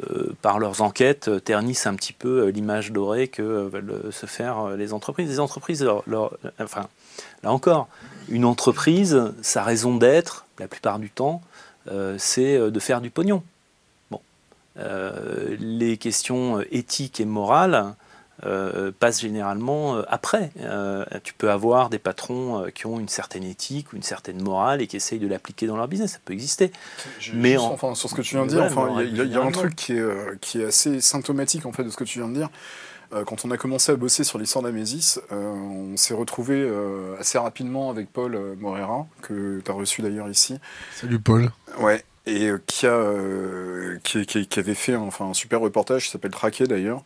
euh, 0.00 0.32
par 0.40 0.58
leurs 0.58 0.80
enquêtes, 0.80 1.28
euh, 1.28 1.38
ternissent 1.38 1.86
un 1.86 1.94
petit 1.94 2.14
peu 2.14 2.46
euh, 2.46 2.50
l'image 2.50 2.92
dorée 2.92 3.28
que 3.28 3.42
veulent 3.42 4.10
se 4.10 4.24
faire 4.24 4.70
les 4.70 4.94
entreprises. 4.94 5.28
Les 5.28 5.38
entreprises, 5.38 5.86
enfin, 6.58 6.88
là 7.42 7.52
encore, 7.52 7.88
une 8.30 8.46
entreprise, 8.46 9.32
sa 9.42 9.62
raison 9.62 9.96
d'être, 9.96 10.46
la 10.58 10.66
plupart 10.66 10.98
du 10.98 11.10
temps, 11.10 11.42
c'est 12.16 12.58
de 12.58 12.80
faire 12.80 13.00
du 13.00 13.10
pognon. 13.10 13.42
Bon. 14.10 14.20
les 15.58 15.96
questions 15.96 16.60
éthiques 16.70 17.20
et 17.20 17.24
morales, 17.24 17.74
euh, 17.74 18.01
passe 18.98 19.20
généralement 19.20 19.96
euh, 19.96 20.02
après. 20.08 20.50
Euh, 20.60 21.04
tu 21.22 21.34
peux 21.34 21.50
avoir 21.50 21.90
des 21.90 21.98
patrons 21.98 22.66
qui 22.74 22.86
ont 22.86 22.98
une 22.98 23.08
certaine 23.08 23.44
éthique 23.44 23.92
ou 23.92 23.96
une 23.96 24.02
certaine 24.02 24.42
morale 24.42 24.82
et 24.82 24.86
qui 24.86 24.96
essayent 24.96 25.18
de 25.18 25.28
l'appliquer 25.28 25.66
dans 25.66 25.76
leur 25.76 25.88
business, 25.88 26.12
ça 26.12 26.18
peut 26.24 26.32
exister. 26.32 26.72
Mais 27.34 27.56
enfin, 27.56 27.94
sur 27.94 28.08
ce 28.08 28.14
que 28.14 28.22
tu 28.22 28.34
viens 28.36 28.46
de 28.46 28.50
dire, 28.50 28.66
il 29.00 29.32
y, 29.32 29.36
a 29.36 29.42
un 29.42 29.50
truc 29.50 29.76
qui 29.76 29.92
est, 29.92 30.40
qui 30.40 30.60
est 30.60 30.66
assez 30.66 31.00
symptomatique 31.00 31.66
en 31.66 31.72
fait 31.72 31.84
de 31.84 31.90
ce 31.90 31.96
que 31.96 32.04
tu 32.04 32.18
viens 32.18 32.28
de 32.28 32.34
dire 32.34 32.50
quand 33.26 33.44
on 33.44 33.50
a 33.50 33.58
commencé 33.58 33.92
à 33.92 33.96
bosser 33.96 34.24
sur 34.24 34.38
l'histoire 34.38 34.62
d'Amésis, 34.62 35.20
on 35.30 35.96
s'est 35.96 36.14
retrouvé 36.14 36.66
assez 37.18 37.36
rapidement 37.36 37.90
avec 37.90 38.10
Paul 38.10 38.56
Morera, 38.58 39.06
que 39.20 39.60
tu 39.62 39.70
as 39.70 39.74
reçu 39.74 40.00
d'ailleurs 40.00 40.30
ici. 40.30 40.58
Salut 40.96 41.18
Paul. 41.18 41.50
Ouais, 41.78 42.04
et 42.26 42.50
qui, 42.66 42.86
a, 42.86 43.04
qui, 44.02 44.24
qui, 44.24 44.58
avait 44.58 44.74
fait 44.74 44.96
enfin, 44.96 45.26
un 45.26 45.34
super 45.34 45.60
reportage 45.60 46.04
qui 46.04 46.10
s'appelle 46.10 46.30
Traqué 46.30 46.66
d'ailleurs, 46.66 47.02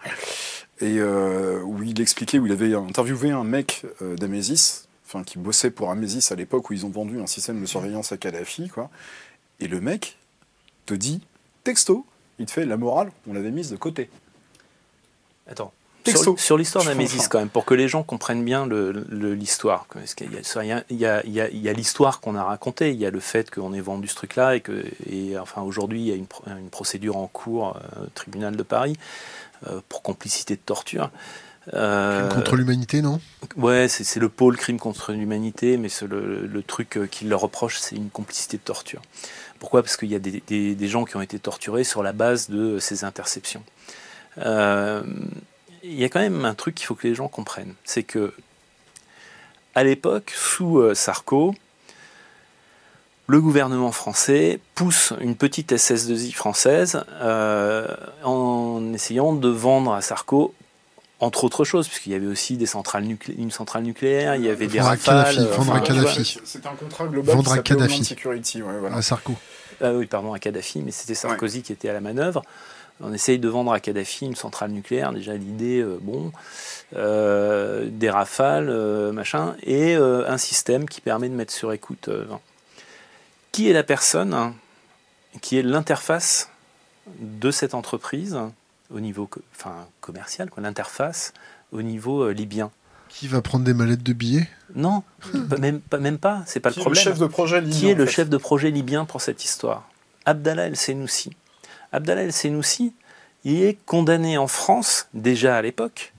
et 0.81 0.99
euh, 0.99 1.61
où 1.63 1.83
il 1.83 2.01
expliquait, 2.01 2.39
où 2.39 2.47
il 2.47 2.53
avait 2.53 2.75
interviewé 2.75 3.31
un 3.31 3.45
mec 3.45 3.85
euh, 4.03 4.17
d'Amesis, 4.17 4.89
enfin 5.07 5.23
qui 5.25 5.39
bossait 5.39 5.71
pour 5.71 5.91
Amesis 5.91 6.31
à 6.33 6.35
l'époque 6.35 6.69
où 6.71 6.73
ils 6.75 6.85
ont 6.85 6.91
vendu 6.91 7.21
un 7.21 7.27
système 7.27 7.61
de 7.61 7.67
surveillance 7.67 8.13
à 8.13 8.17
Kadhafi, 8.17 8.69
quoi. 8.69 8.91
Et 9.61 9.69
le 9.69 9.81
mec 9.81 10.19
te 10.85 10.95
dit, 10.95 11.21
texto, 11.65 12.05
il 12.39 12.47
te 12.47 12.51
fait 12.51 12.67
la 12.67 12.77
morale, 12.77 13.11
on 13.29 13.33
l'avait 13.33 13.51
mise 13.51 13.71
de 13.71 13.77
côté. 13.77 14.11
Attends, 15.49 15.73
Texto. 16.03 16.37
Sur, 16.37 16.57
l'histoire 16.57 16.85
comprends. 16.85 17.29
quand 17.29 17.39
même, 17.41 17.49
pour 17.49 17.65
que 17.65 17.75
les 17.75 17.89
gens 17.89 18.03
comprennent 18.05 18.45
bien 18.45 18.67
l'histoire. 18.69 19.87
Il 20.91 20.97
y 20.97 21.05
a- 21.69 21.73
l'histoire 21.73 22.21
qu'on 22.21 22.37
a 22.37 22.45
racontée, 22.45 22.91
il 22.93 22.97
y 22.97 23.07
a 23.07 23.11
le 23.11 23.19
fait 23.19 23.51
qu'on 23.51 23.73
ait 23.73 23.81
vendu 23.81 24.07
ce 24.07 24.15
truc-là, 24.15 24.55
et 24.55 24.61
que, 24.61 24.85
et, 25.11 25.37
enfin, 25.39 25.63
aujourd'hui, 25.63 26.01
il 26.03 26.07
y 26.07 26.13
a 26.13 26.15
une, 26.15 26.27
pro- 26.27 26.45
une 26.47 26.69
procédure 26.71 27.17
en 27.17 27.27
cours 27.27 27.77
euh, 27.97 28.05
au 28.05 28.09
tribunal 28.15 28.55
de 28.57 28.63
Paris 28.63 28.97
pour 29.89 30.03
complicité 30.03 30.55
de 30.57 30.61
torture. 30.61 31.11
Euh, 31.75 32.29
Contre 32.29 32.55
l'humanité, 32.57 33.03
non? 33.03 33.21
Ouais, 33.57 33.89
c'est 33.89 34.21
le 34.21 34.29
pôle 34.29 34.57
crime 34.57 34.79
contre 34.79 35.13
l'humanité, 35.13 35.77
mais 35.79 35.89
le, 36.09 36.47
le 36.47 36.63
truc 36.63 36.97
euh, 36.97 37.07
qu'ils 37.07 37.29
leur 37.29 37.41
reprochent, 37.41 37.79
c'est 37.81 37.97
une 37.97 38.11
complicité 38.11 38.57
de 38.57 38.63
torture. 38.63 39.03
Pourquoi? 39.59 39.83
Parce 39.83 39.97
qu'il 39.97 40.11
y 40.11 40.15
a 40.15 40.21
des, 40.21 40.43
des- 40.47 40.75
des 40.77 40.89
gens 40.89 41.05
qui 41.05 41.17
ont 41.17 41.23
été 41.23 41.39
torturés 41.41 41.83
sur 41.83 42.03
la 42.05 42.13
base 42.13 42.51
de 42.51 42.79
ces 42.79 43.03
interceptions. 43.05 43.65
Euh, 44.39 45.03
Il 45.83 45.99
y 45.99 46.05
a 46.05 46.09
quand 46.09 46.21
même 46.21 46.45
un 46.45 46.55
truc 46.55 46.75
qu'il 46.77 46.87
faut 46.87 46.95
que 46.95 47.07
les 47.09 47.15
gens 47.15 47.29
comprennent, 47.29 47.75
c'est 47.85 48.03
que 48.03 48.33
à 49.75 49.83
l'époque, 49.85 50.33
sous 50.35 50.79
euh, 50.79 50.95
Sarko, 50.95 51.55
le 53.29 53.41
gouvernement 53.41 53.93
français 53.93 54.61
pousse 54.75 55.13
une 55.21 55.35
petite 55.37 55.73
SS2I 55.73 56.33
française 56.33 57.03
euh, 57.21 57.87
en 58.23 58.93
essayant 58.95 59.33
de 59.33 59.49
vendre 59.49 59.93
à 59.95 60.01
Sarko 60.01 60.55
entre 61.19 61.45
autres 61.45 61.65
choses, 61.65 61.89
puisqu'il 61.89 62.13
y 62.13 62.15
avait 62.15 62.27
aussi 62.27 62.59
des 62.59 62.67
centrales 62.67 63.05
nuclé- 63.05 63.35
une 63.39 63.51
centrale 63.51 63.83
nucléaire, 63.85 64.35
il 64.37 64.43
y 64.45 64.51
avait 64.51 64.67
des 64.67 64.79
Vendre 64.79 64.91
rafales. 64.91 65.25
Kadhafi, 65.35 65.57
vendre 65.57 65.73
à 65.73 65.77
enfin. 65.77 65.81
Kadhafi. 65.95 66.39
C'était 66.45 66.69
un 66.69 66.75
contrat 66.75 67.07
global 67.07 67.37
Vendre 67.37 67.45
qui 67.49 67.53
à 67.53 67.57
s'appelait 67.57 67.75
Kadhafi. 67.77 67.93
Homeland 67.95 68.05
Security, 68.05 68.63
ouais, 68.63 68.79
voilà. 68.81 68.97
À 68.97 69.03
Sarko. 69.03 69.33
Ah 69.81 69.93
oui, 69.95 70.05
pardon, 70.07 70.35
à 70.35 70.39
Kadhafi, 70.39 70.83
mais 70.85 70.91
c'était 70.91 71.15
Sarkozy 71.15 71.63
qui 71.63 71.73
était 71.73 71.89
à 71.89 71.95
la 71.95 72.01
manœuvre. 72.03 72.43
On 73.01 73.15
essaye 73.15 73.39
de 73.39 73.49
vendre 73.49 73.73
à 73.73 73.81
Kadhafi 73.81 74.27
une 74.27 74.37
centrale 74.37 74.71
nucléaire. 74.73 75.13
Déjà, 75.15 75.33
l'idée, 75.35 75.81
euh, 75.81 75.99
bon, 76.03 76.33
euh, 76.97 77.87
des 77.91 78.11
rafales, 78.11 78.69
euh, 78.69 79.11
machin, 79.11 79.55
et 79.63 79.97
euh, 79.97 80.31
un 80.31 80.39
système 80.39 80.87
qui 80.87 81.01
permet 81.01 81.31
de 81.31 81.35
mettre 81.35 81.53
sur 81.53 81.73
écoute. 81.73 82.09
euh, 82.09 82.25
qui 83.57 83.71
est 83.71 83.73
la 83.73 83.83
personne 83.83 84.53
qui 85.41 85.57
est 85.57 85.63
l'interface 85.63 86.51
de 87.19 87.51
cette 87.51 87.73
entreprise 87.73 88.37
au 88.91 89.01
niveau 89.01 89.27
co- 89.27 89.41
enfin, 89.55 89.87
commercial, 90.03 90.51
l'interface 90.59 91.33
au 91.73 91.81
niveau 91.81 92.21
euh, 92.25 92.33
libyen? 92.33 92.71
Qui 93.09 93.29
va 93.29 93.41
prendre 93.41 93.65
des 93.65 93.73
mallettes 93.73 94.03
de 94.03 94.13
billets? 94.13 94.47
Non, 94.75 95.03
pas- 95.49 95.57
même, 95.57 95.81
pas, 95.81 95.97
même 95.97 96.19
pas, 96.19 96.43
c'est 96.45 96.61
pas 96.61 96.71
Qui 96.71 96.81
le 96.81 96.83
est 96.83 96.85
le 96.85 96.91
problème. 96.93 97.05
chef 97.05 97.19
de 97.19 97.27
projet 97.27 97.61
libyen, 97.63 97.79
Qui 97.81 97.89
est 97.89 97.95
le 97.95 98.05
fait? 98.05 98.13
chef 98.13 98.29
de 98.29 98.37
projet 98.37 98.71
libyen 98.71 99.07
pour 99.07 99.23
cette 99.23 99.43
histoire? 99.43 99.89
Abdallah 100.27 100.67
El 100.67 100.77
Senoussi. 100.77 101.31
Abdallah 101.93 102.25
El 102.25 102.33
Senoussi, 102.35 102.93
il 103.45 103.63
est 103.63 103.79
condamné 103.87 104.37
en 104.37 104.49
France, 104.49 105.09
déjà 105.15 105.57
à 105.57 105.63
l'époque, 105.63 106.13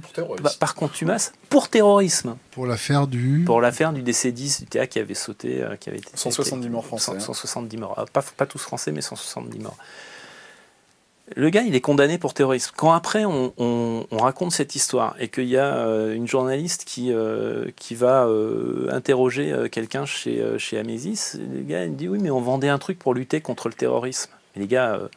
Pour 0.00 0.36
pa- 0.36 0.50
par 0.58 0.74
contumace, 0.74 1.32
pour 1.50 1.68
terrorisme. 1.68 2.36
Pour 2.52 2.66
l'affaire 2.66 3.06
du. 3.06 3.42
Pour 3.44 3.60
l'affaire 3.60 3.92
du 3.92 4.02
DC-10 4.02 4.60
du 4.60 4.66
TA 4.66 4.86
qui 4.86 4.98
avait 4.98 5.12
sauté. 5.14 5.62
euh, 5.62 5.76
qui 5.76 5.90
avait 5.90 5.98
été, 5.98 6.08
170 6.14 6.68
morts 6.70 6.86
français, 6.86 7.12
hein. 7.14 7.20
170 7.20 7.76
morts. 7.76 7.94
Ah, 7.98 8.06
Pas, 8.10 8.22
pas 8.36 8.46
tous 8.46 8.58
français, 8.58 8.90
mais 8.90 9.02
170 9.02 9.58
morts. 9.58 9.76
Le 11.36 11.50
gars, 11.50 11.62
il 11.62 11.74
est 11.74 11.80
condamné 11.80 12.18
pour 12.18 12.34
terrorisme. 12.34 12.72
Quand 12.76 12.92
après, 12.92 13.24
on, 13.24 13.52
on- 13.58 14.06
on 14.10 14.16
raconte 14.18 14.52
cette 14.52 14.74
histoire 14.74 15.14
et 15.20 15.28
qu'il 15.28 15.44
y 15.48 15.56
a 15.56 15.76
euh, 15.76 16.14
une 16.14 16.26
journaliste 16.26 16.84
qui, 16.84 17.12
euh, 17.12 17.66
qui 17.76 17.94
va 17.94 18.24
euh, 18.26 18.88
interroger 18.92 19.52
euh, 19.52 19.68
quelqu'un 19.68 20.04
chez, 20.04 20.40
euh, 20.40 20.58
chez 20.58 20.78
Amésis, 20.78 21.36
le 21.54 21.62
gars, 21.62 21.84
il 21.84 21.96
dit 21.96 22.08
Oui, 22.08 22.18
mais 22.20 22.30
on 22.30 22.40
vendait 22.40 22.68
un 22.68 22.78
truc 22.78 22.98
pour 22.98 23.14
lutter 23.14 23.40
contre 23.40 23.68
le 23.68 23.74
terrorisme. 23.74 24.30
Et 24.56 24.60
les 24.60 24.66
gars, 24.66 24.94
euh, 24.94 25.08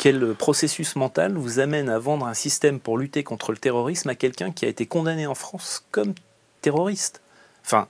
quel 0.00 0.34
processus 0.34 0.96
mental 0.96 1.34
vous 1.34 1.58
amène 1.58 1.90
à 1.90 1.98
vendre 1.98 2.26
un 2.26 2.32
système 2.32 2.80
pour 2.80 2.96
lutter 2.96 3.22
contre 3.22 3.52
le 3.52 3.58
terrorisme 3.58 4.08
à 4.08 4.14
quelqu'un 4.14 4.50
qui 4.50 4.64
a 4.64 4.68
été 4.68 4.86
condamné 4.86 5.26
en 5.26 5.34
France 5.34 5.84
comme 5.90 6.14
terroriste? 6.62 7.20
Enfin, 7.66 7.86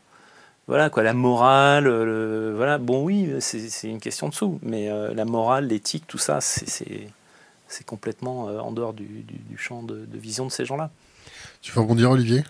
voilà 0.67 0.91
quoi, 0.91 1.05
la 1.05 1.15
morale, 1.15 1.85
le- 1.85 2.53
voilà, 2.57 2.79
bon 2.79 3.05
oui, 3.05 3.31
c'est 3.39 3.89
une 3.89 4.01
question 4.01 4.29
de 4.29 4.35
sous, 4.35 4.59
mais 4.61 4.91
euh, 4.91 5.15
la 5.15 5.25
morale, 5.25 5.69
l'éthique, 5.69 6.05
tout 6.09 6.19
ça, 6.19 6.41
c'est- 6.41 7.07
complètement 7.87 8.49
euh, 8.49 8.59
en 8.59 8.73
dehors 8.73 8.93
du, 8.93 9.25
champ 9.57 9.85
de, 9.85 10.05
de 10.05 10.19
vision 10.19 10.47
de 10.47 10.51
ces 10.51 10.65
gens-là. 10.65 10.91
Tu 11.63 11.71
veux 11.71 11.81
rebondir, 11.81 12.11
Olivier? 12.11 12.43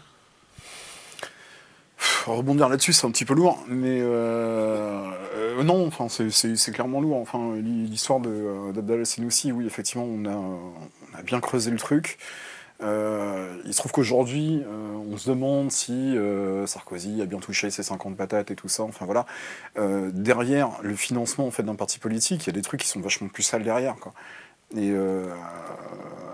Rebondir 2.27 2.69
là-dessus, 2.69 2.93
c'est 2.93 3.07
un 3.07 3.11
petit 3.11 3.25
peu 3.25 3.35
lourd, 3.35 3.65
mais 3.69 4.01
euh, 4.01 5.11
euh, 5.37 5.63
non, 5.63 5.87
enfin, 5.87 6.09
c'est- 6.09 6.73
clairement 6.73 7.01
lourd. 7.01 7.17
Enfin, 7.17 7.55
l'histoire 7.57 8.21
euh, 8.27 8.73
d'Abdallah 8.73 9.05
Senoussi, 9.05 9.53
oui, 9.53 9.67
effectivement, 9.67 10.05
on 10.05 10.27
a, 10.27 11.23
bien 11.23 11.41
creusé 11.41 11.71
le 11.71 11.79
truc. 11.79 12.19
Il 12.83 13.73
se 13.73 13.77
trouve 13.77 13.93
qu'aujourd'hui, 13.93 14.63
on 15.11 15.17
se 15.19 15.29
demande 15.29 15.71
si 15.71 16.17
Sarkozy 16.67 17.21
a 17.21 17.27
bien 17.27 17.39
touché 17.39 17.69
ses 17.71 17.83
50 17.83 18.17
patates 18.17 18.51
et 18.51 18.57
tout 18.57 18.69
ça. 18.69 18.85
Enfin 18.85 19.05
voilà. 19.05 19.27
Derrière 20.13 20.71
le 20.81 20.97
financement 20.97 21.47
en 21.47 21.51
fait 21.51 21.63
d'un 21.63 21.75
parti 21.75 21.99
politique, 21.99 22.45
il 22.45 22.47
y 22.47 22.51
a 22.51 22.55
des 22.55 22.63
trucs 22.63 22.81
qui 22.81 22.89
sont 22.89 23.01
vachement 23.01 23.29
plus 23.29 23.43
sales 23.43 23.65
derrière. 23.65 23.97
Quoi. 23.97 24.15
Et 24.77 24.91
euh, 24.93 25.27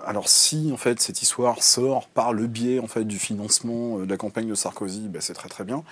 alors 0.06 0.28
si 0.28 0.70
en 0.72 0.76
fait 0.76 1.00
cette 1.00 1.22
histoire 1.22 1.62
sort 1.62 2.08
par 2.08 2.32
le 2.32 2.46
biais 2.46 2.78
en 2.80 2.86
fait 2.86 3.04
du 3.04 3.18
financement 3.18 3.98
euh, 4.00 4.04
de 4.04 4.10
la 4.10 4.16
campagne 4.16 4.48
de 4.48 4.54
Sarkozy, 4.54 5.08
ben, 5.08 5.20
c'est 5.22 5.34
très 5.34 5.48
très 5.48 5.64
bien. 5.64 5.82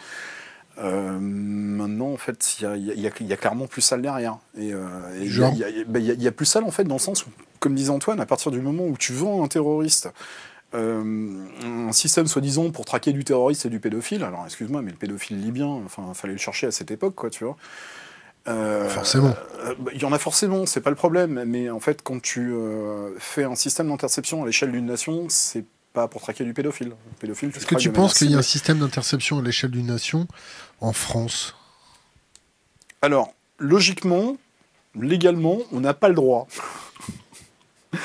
Euh, 0.79 1.19
maintenant, 1.21 2.09
en 2.13 2.17
fait, 2.17 2.57
il 2.59 2.65
y 2.65 2.67
a, 2.67 2.77
y 2.77 3.07
y 3.07 3.37
clairement 3.37 3.69
plus 3.69 3.81
sale 3.81 4.03
derrière. 4.03 4.39
Et, 4.59 4.73
euh, 4.75 4.89
il 5.53 5.59
y 5.59 5.65
a- 5.65 5.85
ben, 5.87 6.03
y 6.03 6.31
plus 6.33 6.47
sale 6.47 6.65
en 6.65 6.73
fait 6.73 6.83
dans 6.85 6.97
le 6.97 7.01
sens 7.01 7.25
où, 7.27 7.31
comme 7.61 7.75
disait 7.77 7.91
Antoine, 7.91 8.21
à 8.21 8.27
partir 8.27 8.51
du 8.51 8.61
moment 8.61 8.85
où 8.85 8.97
tu 8.97 9.13
vends 9.13 9.45
un 9.45 9.49
terroriste 9.49 10.11
euh, 10.75 11.45
un 11.63 11.93
système 11.93 12.27
soi-disant 12.27 12.73
pour 12.73 12.85
traquer 12.85 13.13
du 13.13 13.23
terroriste 13.23 13.65
et 13.67 13.69
du 13.69 13.79
pédophile, 13.79 14.25
alors 14.25 14.43
excuse-moi, 14.45 14.83
mais 14.83 14.91
le 14.91 14.97
pédophile 14.97 15.41
libyen, 15.41 15.69
enfin, 15.87 16.13
fallait 16.15 16.33
le 16.33 16.39
chercher 16.41 16.67
à 16.67 16.73
cette 16.73 16.91
époque, 16.91 17.15
quoi, 17.15 17.31
tu 17.31 17.45
vois. 17.45 17.57
Euh, 18.47 18.89
Forcément. 18.89 19.35
euh, 19.61 19.75
bah, 19.79 19.91
Il 19.95 20.03
y 20.03 20.05
en 20.05 20.13
a 20.13 20.19
forcément, 20.19 20.67
c'est 20.67 20.81
pas 20.81 20.91
le 20.91 20.97
problème, 20.97 21.45
mais 21.47 21.71
en 21.71 21.81
fait, 21.81 22.03
quand 22.03 22.21
tu 22.21 22.53
euh, 22.53 23.19
fais 23.19 23.45
un 23.45 23.55
système 23.55 23.89
d'interception 23.89 24.43
à 24.43 24.47
l'échelle 24.47 24.73
d'une 24.73 24.87
nation, 24.87 25.27
c'est 25.29 25.65
pas 25.95 26.09
pour 26.09 26.21
traquer 26.21 26.45
du 26.45 26.53
pédophile. 26.53 26.89
Le 26.89 26.95
pédophile, 27.21 27.51
Est-ce 27.57 27.67
que 27.67 27.77
tu 27.77 27.91
penses 27.91 28.15
qu'il 28.15 28.31
y 28.31 28.35
a 28.35 28.39
un 28.39 28.43
système 28.43 28.79
d'interception 28.81 29.39
à 29.39 29.43
l'échelle 29.43 29.71
d'une 29.71 29.87
nation 29.87 30.27
en 30.81 30.93
France? 30.93 31.57
Alors, 33.01 33.33
logiquement, 33.59 34.37
légalement, 34.95 35.59
on 35.73 35.81
n'a 35.81 35.95
pas 35.95 36.09
le 36.09 36.15
droit. 36.15 36.47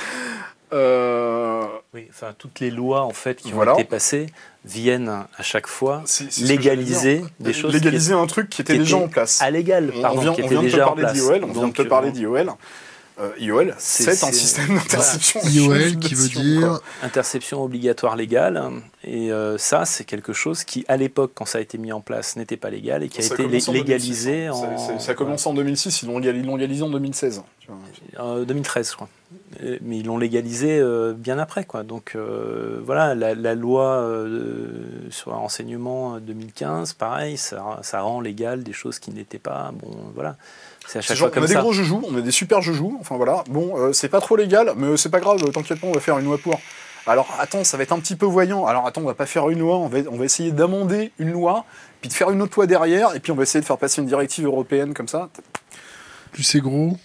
Euh, 0.71 1.65
Oui, 1.93 2.05
enfin, 2.11 2.35
toutes 2.37 2.59
les 2.59 2.69
lois 2.69 3.01
en 3.01 3.09
fait 3.13 3.41
qui 3.41 3.51
Voilà. 3.51 3.73
ont 3.73 3.79
été 3.79 3.83
passées 3.83 4.27
viennent 4.63 5.09
à 5.09 5.41
chaque 5.41 5.65
fois 5.65 6.03
légaliser 6.39 7.23
des 7.39 7.51
choses 7.51 7.73
Légaliser 7.73 8.13
un 8.13 8.27
truc 8.27 8.47
qui 8.49 8.61
était 8.61 8.73
qui 8.73 8.79
déjà 8.79 8.97
en 8.97 9.07
place. 9.07 9.41
à 9.41 9.49
légal, 9.49 9.91
On 9.95 10.01
pardon, 10.01 10.21
vient, 10.21 10.33
qui 10.33 10.43
on 10.43 10.47
vient 10.47 10.61
de 10.61 10.67
te 10.67 10.71
déjà 10.73 10.85
parler 10.85 11.05
d'IOL, 11.13 11.43
on 11.43 11.47
vient 11.47 11.47
de 11.47 11.53
Donc, 11.53 11.73
te 11.75 11.81
parler 11.81 12.09
euh, 12.09 12.11
d'IOL. 12.11 12.51
Euh, 13.19 13.31
IOL, 13.39 13.75
C'est- 13.77 14.15
c'est 14.15 14.25
un 14.25 14.31
système 14.31 14.75
d'interception. 14.75 15.41
IOL 15.43 15.97
qui 15.99 16.13
veut 16.15 16.29
dire 16.29 16.61
quoi. 16.69 16.81
interception 17.03 17.61
obligatoire 17.63 18.15
légale. 18.15 18.61
Et 19.03 19.31
euh, 19.31 19.57
ça, 19.57 19.85
c'est 19.85 20.03
quelque 20.05 20.31
chose 20.33 20.63
qui, 20.63 20.85
à 20.87 20.95
l'époque, 20.97 21.31
quand 21.35 21.45
ça 21.45 21.57
a 21.57 21.61
été 21.61 21.77
mis 21.77 21.91
en 21.91 22.01
place, 22.01 22.35
n'était 22.37 22.57
pas 22.57 22.69
légal 22.69 23.03
et 23.03 23.09
qui 23.09 23.19
a 23.19 23.23
Ça 23.23 23.33
été 23.33 23.43
commence 23.43 23.67
en 23.69 23.73
légalisé 23.73 24.47
2006, 24.47 24.47
hein. 24.47 24.51
en. 24.73 24.77
Ça, 24.77 24.87
ça- 24.93 24.99
ça 24.99 25.11
a 25.11 25.15
commencé 25.15 25.49
en 25.49 25.53
2006, 25.53 26.01
ils 26.03 26.07
l'ont 26.07 26.19
légalisé 26.19 26.81
en 26.83 26.89
2016. 26.89 27.43
tu 27.59 27.67
vois. 27.67 28.23
En 28.23 28.39
2013, 28.43 28.89
je 28.91 28.95
crois. 28.95 29.09
Euh, 29.63 29.77
Mais 29.81 29.97
ils 29.99 30.05
l'ont 30.05 30.17
légalisé 30.17 30.79
euh, 30.79 31.13
bien 31.13 31.37
après, 31.39 31.65
quoi. 31.65 31.83
Donc 31.83 32.13
euh, 32.15 32.79
voilà, 32.85 33.15
la, 33.15 33.35
la 33.35 33.53
loi 33.55 33.85
euh, 34.01 34.79
sur 35.11 35.31
le 35.31 35.37
renseignement 35.37 36.15
euh, 36.15 36.19
2015, 36.19 36.93
pareil, 36.93 37.37
ça, 37.37 37.79
ça 37.83 38.01
rend 38.01 38.21
légal 38.21 38.63
des 38.63 38.73
choses 38.73 38.97
qui 38.99 39.11
n'étaient 39.11 39.39
pas. 39.39 39.71
Bon, 39.73 39.91
voilà. 40.15 40.35
C'est 40.89 40.97
à 40.97 41.01
C'est 41.03 41.09
chaque 41.09 41.17
genre, 41.17 41.29
fois 41.29 41.41
on 41.41 41.45
a 41.45 41.47
des 41.47 41.53
gros 41.53 41.71
joujoux, 41.71 42.01
on 42.09 42.17
a 42.17 42.21
des 42.21 42.31
super 42.31 42.63
joujoux, 42.63 42.97
enfin 42.99 43.15
voilà. 43.15 43.43
Bon, 43.47 43.77
euh, 43.77 43.93
c'est 43.93 44.09
pas 44.09 44.21
trop 44.21 44.35
légal, 44.35 44.73
mais 44.75 44.97
c'est 44.97 45.09
pas 45.09 45.19
grave, 45.19 45.39
t'inquiète 45.51 45.79
pas, 45.79 45.85
on 45.85 45.91
va 45.91 45.99
faire 45.99 46.17
une 46.17 46.25
loi 46.25 46.39
pour. 46.39 46.59
Alors 47.05 47.27
attends, 47.39 47.63
ça 47.63 47.77
va 47.77 47.83
être 47.83 47.91
un 47.91 47.99
petit 47.99 48.15
peu 48.15 48.25
voyant. 48.25 48.65
Alors 48.65 48.87
attends, 48.87 49.01
on 49.01 49.05
va 49.05 49.13
pas 49.13 49.27
faire 49.27 49.49
une 49.49 49.59
loi, 49.59 49.77
on 49.77 49.87
va, 49.87 49.99
on 50.09 50.17
va 50.17 50.25
essayer 50.25 50.51
d'amender 50.51 51.11
une 51.19 51.31
loi, 51.31 51.65
puis 52.01 52.09
de 52.09 52.13
faire 52.15 52.31
une 52.31 52.41
autre 52.41 52.53
loi 52.55 52.65
derrière, 52.65 53.15
et 53.15 53.19
puis 53.19 53.31
on 53.31 53.35
va 53.35 53.43
essayer 53.43 53.61
de 53.61 53.65
faire 53.65 53.77
passer 53.77 54.01
une 54.01 54.07
directive 54.07 54.45
européenne 54.45 54.95
comme 54.95 55.07
ça. 55.07 55.29
Plus 56.31 56.41
c'est 56.41 56.59
gros, 56.59 56.97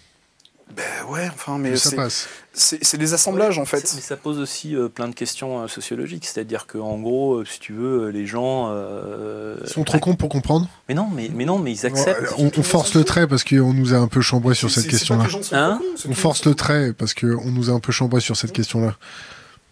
Ben 0.74 0.82
ouais, 1.10 1.28
enfin, 1.32 1.58
mais 1.58 1.76
ça 1.76 1.90
c'est- 1.90 1.96
passe. 1.96 2.26
c'est 2.52 2.82
c'est 2.82 2.96
des 2.98 3.12
assemblages 3.12 3.58
en 3.58 3.64
fait. 3.64 3.92
Mais 3.94 4.00
ça 4.00 4.16
pose 4.16 4.38
aussi 4.38 4.74
euh, 4.74 4.88
plein 4.88 5.08
de 5.08 5.14
questions 5.14 5.60
euh, 5.62 5.68
sociologiques. 5.68 6.24
C'est-à-dire 6.24 6.66
qu'en 6.66 6.98
gros, 6.98 7.34
euh, 7.34 7.44
si 7.44 7.60
tu 7.60 7.72
veux, 7.74 8.08
les 8.08 8.26
gens. 8.26 8.70
euh, 8.72 9.56
Ils 9.62 9.68
sont 9.70 9.84
trop 9.84 9.98
cons 9.98 10.16
pour 10.16 10.28
comprendre. 10.30 10.68
Mais 10.88 10.94
non, 10.94 11.08
mais, 11.12 11.30
mais 11.32 11.44
non, 11.44 11.58
mais 11.58 11.72
ils 11.72 11.86
acceptent. 11.86 12.32
on, 12.38 12.50
on 12.56 12.62
force 12.62 12.94
le 12.94 13.04
trait 13.04 13.26
parce 13.28 13.44
qu'on 13.44 13.72
nous 13.74 13.92
a 13.94 13.98
un 13.98 14.08
peu 14.08 14.20
chambré 14.22 14.54
sur 14.54 14.70
cette 14.70 14.88
question-là. 14.88 15.26
que 15.26 15.54
Hein 15.54 15.80
On 16.06 16.08
que- 16.08 16.14
force 16.14 16.44
le 16.46 16.54
trait 16.54 16.92
parce 16.92 17.14
qu'on 17.14 17.50
nous 17.50 17.70
a 17.70 17.72
un 17.74 17.80
peu 17.80 17.92
chambré 17.92 18.20
sur 18.20 18.36
cette 18.36 18.52
question-là. 18.52 18.96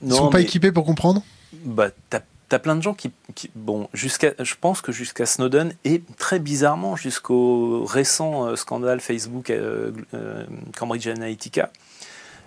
Ils 0.04 0.12
sont 0.12 0.28
pas 0.30 0.38
mais- 0.38 0.44
équipés 0.44 0.72
pour 0.72 0.84
comprendre? 0.84 1.22
Bah, 1.64 1.88
t'as 2.10 2.20
as 2.54 2.58
plein 2.58 2.76
de 2.76 2.82
gens 2.82 2.94
qui, 2.94 3.10
qui- 3.34 3.50
bon, 3.54 3.88
jusqu'à, 3.94 4.32
je 4.40 4.54
pense 4.60 4.80
que 4.80 4.92
jusqu'à 4.92 5.26
Snowden 5.26 5.72
et 5.84 6.02
très 6.18 6.38
bizarrement 6.38 6.96
jusqu'au 6.96 7.84
récent 7.84 8.46
euh, 8.48 8.56
scandale 8.56 9.00
Facebook 9.00 9.50
euh, 9.50 9.92
euh, 10.14 10.44
Cambridge 10.78 11.06
Analytica, 11.06 11.70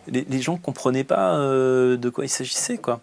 les, 0.08 0.26
les 0.30 0.42
gens 0.42 0.54
ne 0.54 0.58
comprenaient 0.60 1.04
pas 1.04 1.38
de 1.38 2.10
quoi 2.14 2.26
il 2.26 2.30
s'agissait. 2.30 2.78
quoi. 2.78 3.02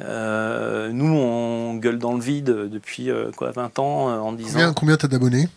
Nous, 0.00 1.14
on 1.14 1.74
gueule 1.76 1.98
dans 1.98 2.14
le 2.14 2.20
vide 2.20 2.46
depuis 2.46 3.10
quoi, 3.36 3.52
20 3.52 3.78
ans 3.78 4.08
en 4.20 4.32
disant. 4.32 4.52
Combien, 4.58 4.72
combien 4.72 4.96
t'as 4.96 5.08
d'abonnés? 5.08 5.48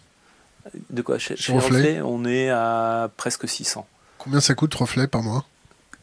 De 0.89 1.01
quoi 1.01 1.17
chez, 1.17 1.35
Chez 1.35 1.43
chez 1.43 1.53
Reflet 1.53 1.77
Reflet, 1.77 2.01
on 2.03 2.25
est 2.25 2.49
à 2.49 3.09
presque 3.17 3.47
600. 3.47 3.87
Combien 4.17 4.39
ça 4.41 4.53
coûte 4.53 4.75
Reflet 4.75 5.07
par 5.07 5.23
mois? 5.23 5.45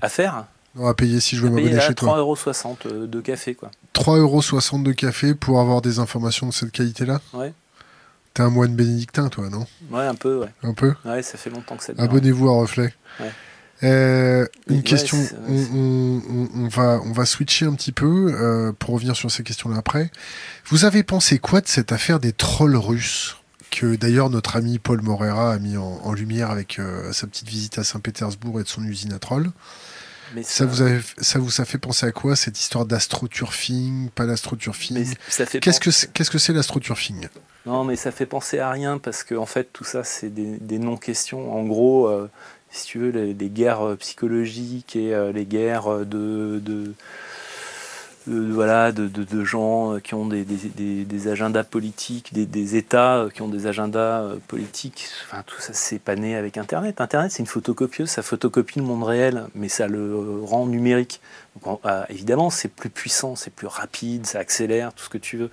À 0.00 0.08
faire? 0.08 0.46
Non, 0.76 0.86
à 0.88 0.94
payer 0.94 1.20
si 1.20 1.36
je 1.36 1.42
veux 1.42 1.50
m'abonner 1.50 1.80
chez 1.80 1.94
toi. 1.94 2.18
3,60€ 2.18 2.76
euh, 2.86 3.06
de 3.06 3.20
café. 3.20 3.54
quoi. 3.54 3.70
3,60€ 3.94 4.82
de 4.82 4.92
café 4.92 5.34
pour 5.34 5.60
avoir 5.60 5.80
des 5.82 5.98
informations 5.98 6.48
de 6.48 6.52
cette 6.52 6.72
qualité-là 6.72 7.20
Ouais. 7.32 7.52
T'es 8.32 8.42
un 8.42 8.50
moine 8.50 8.74
bénédictin, 8.74 9.28
toi, 9.28 9.48
non? 9.48 9.64
Ouais, 9.92 10.02
un 10.06 10.16
peu, 10.16 10.38
ouais. 10.40 10.48
Un 10.64 10.74
peu? 10.74 10.92
Ouais, 11.04 11.22
ça 11.22 11.38
fait 11.38 11.50
longtemps 11.50 11.76
que 11.76 11.84
ça. 11.84 11.92
Abonnez-vous 11.96 12.48
à 12.48 12.56
Reflet. 12.58 12.92
Ouais. 13.20 13.30
Euh, 13.84 14.46
une 14.68 14.76
Ouais, 14.78 14.82
question, 14.82 15.16
on, 15.48 15.54
on- 15.54 16.22
on- 16.30 16.48
on 16.64 16.68
va, 16.68 17.00
on 17.04 17.12
va 17.12 17.26
switcher 17.26 17.66
un 17.66 17.74
petit 17.74 17.92
peu 17.92 18.32
euh, 18.34 18.72
pour 18.72 18.94
revenir 18.94 19.14
sur 19.14 19.30
ces 19.30 19.42
questions-là 19.44 19.76
après. 19.78 20.10
Vous 20.66 20.84
avez 20.84 21.02
pensé 21.04 21.38
quoi 21.38 21.60
de 21.60 21.68
cette 21.68 21.92
affaire 21.92 22.18
des 22.18 22.32
trolls 22.32 22.76
russes 22.76 23.36
que 23.70 23.94
d'ailleurs 23.96 24.30
notre 24.30 24.56
ami 24.56 24.78
Paul 24.78 25.02
Morera 25.02 25.52
a 25.52 25.58
mis 25.58 25.76
en, 25.76 26.00
en 26.02 26.12
lumière 26.12 26.50
avec 26.50 26.78
euh, 26.78 27.12
sa 27.12 27.26
petite 27.26 27.48
visite 27.48 27.78
à 27.78 27.84
Saint-Pétersbourg 27.84 28.58
et 28.60 28.62
de 28.62 28.68
son 28.68 28.84
usine 28.84 29.12
à 29.12 29.18
trolls? 29.18 29.50
Mais 30.35 30.43
ça 30.43 30.66
vous, 30.66 30.82
a, 30.82 30.89
ça 31.18 31.39
vous 31.39 31.61
a 31.61 31.64
fait 31.64 31.78
penser 31.78 32.07
à 32.07 32.12
quoi 32.12 32.35
cette 32.35 32.59
histoire 32.59 32.87
d'astroturfing, 32.87 34.11
pas 34.11 34.26
ça 34.37 35.47
fait 35.47 35.61
Qu'est-ce 35.61 35.80
que 35.80 35.91
c'est 35.91 36.12
qu'est-ce 36.12 36.30
que 36.30 36.39
c'est 36.39 36.53
l'astroturfing? 36.53 37.28
Non, 37.66 37.85
mais 37.85 37.97
ça 37.97 38.11
fait 38.11 38.26
penser 38.26 38.59
à 38.59 38.70
rien 38.70 38.99
parce 38.99 39.22
que 39.22 39.35
en 39.35 39.47
fait 39.47 39.72
tout 39.72 39.85
ça 39.85 40.05
c'est 40.05 40.30
des, 40.30 40.59
des 40.59 40.78
non-questions. 40.78 41.55
En 41.55 41.64
gros, 41.64 42.09
euh, 42.09 42.28
si 42.70 42.87
tu 42.87 42.99
veux, 42.99 43.11
les, 43.11 43.32
les 43.32 43.49
guerres 43.49 43.87
euh, 43.87 43.97
psychologiques 43.97 44.97
et 44.97 45.14
euh, 45.14 45.32
les 45.32 45.47
guerres 45.47 46.05
de, 46.05 46.61
de, 46.62 46.93
voilà, 48.26 48.92
de, 48.92 49.44
gens 49.44 49.98
qui 50.00 50.14
ont 50.14 50.26
des, 50.26 51.28
agendas 51.28 51.64
politiques, 51.64 52.32
des, 52.32 52.76
États 52.76 53.26
qui 53.32 53.42
ont 53.42 53.48
des 53.48 53.66
agendas 53.66 54.24
politiques. 54.48 55.06
Enfin, 55.26 55.42
tout 55.46 55.60
ça 55.60 55.72
c'est 55.72 55.98
pas 55.98 56.16
né 56.16 56.36
avec 56.36 56.56
Internet. 56.56 57.00
Internet 57.00 57.32
c'est 57.32 57.40
une 57.40 57.46
photocopieuse, 57.46 58.08
ça 58.08 58.22
photocopie 58.22 58.78
le 58.78 58.84
monde 58.84 59.04
réel, 59.04 59.46
mais 59.54 59.68
ça 59.68 59.88
le 59.88 59.98
euh, 59.98 60.40
rend 60.42 60.66
numérique. 60.66 61.20
Ah, 61.84 62.06
évidemment, 62.08 62.50
c'est 62.50 62.68
plus 62.68 62.90
puissant, 62.90 63.36
c'est 63.36 63.52
plus 63.52 63.66
rapide, 63.66 64.26
ça 64.26 64.38
accélère, 64.40 64.92
tout 64.92 65.04
ce 65.04 65.10
que 65.10 65.18
tu 65.18 65.36
veux. 65.36 65.50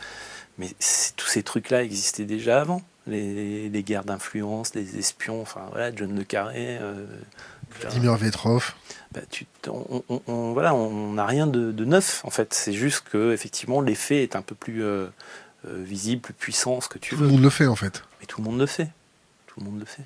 Mais 0.58 0.70
tous 1.16 1.28
ces 1.28 1.44
trucs-là 1.44 1.84
existaient 1.84 2.26
déjà 2.26 2.62
avant. 2.62 2.82
Les, 3.08 3.70
les 3.70 3.84
guerres 3.84 4.04
d'influence, 4.04 4.76
les 4.76 4.98
espions, 4.98 5.42
enfin 5.42 5.68
voilà, 5.72 5.94
John 5.96 6.16
Le 6.16 6.24
Carré. 6.24 6.78
euh, 6.82 7.06
Vladimir 7.80 8.16
Vetrov 8.18 8.74
bah, 9.14 9.22
tu, 9.30 9.46
on, 9.68 10.04
on- 10.08 10.22
on- 10.28 10.54
voilà, 10.54 10.74
on 10.74 11.14
n'a 11.14 11.26
rien 11.26 11.46
de, 11.48 11.72
de 11.72 11.86
neuf 11.86 12.22
en 12.24 12.30
fait. 12.30 12.54
C'est 12.54 12.72
juste 12.74 13.06
que 13.12 13.34
effectivement 13.34 13.82
l'effet 13.82 14.24
est 14.24 14.36
un 14.38 14.42
peu 14.42 14.56
plus 14.56 14.84
euh, 14.84 15.08
euh, 15.68 15.84
visible, 15.84 16.22
plus 16.22 16.34
puissant, 16.34 16.80
ce 16.82 16.88
que 16.88 16.98
tu 16.98 17.10
Tout 17.16 17.18
le 17.22 17.26
veux. 17.28 17.32
monde 17.34 17.42
le 17.42 17.50
fait 17.50 17.68
en 17.68 17.76
fait. 17.76 18.04
Mais 18.22 18.26
tout 18.26 18.42
le 18.42 18.46
monde 18.50 18.60
le 18.60 18.66
fait. 18.66 18.90
Tout 19.48 19.60
le 19.60 19.66
monde 19.66 19.80
le 19.80 19.86
fait. 19.86 20.04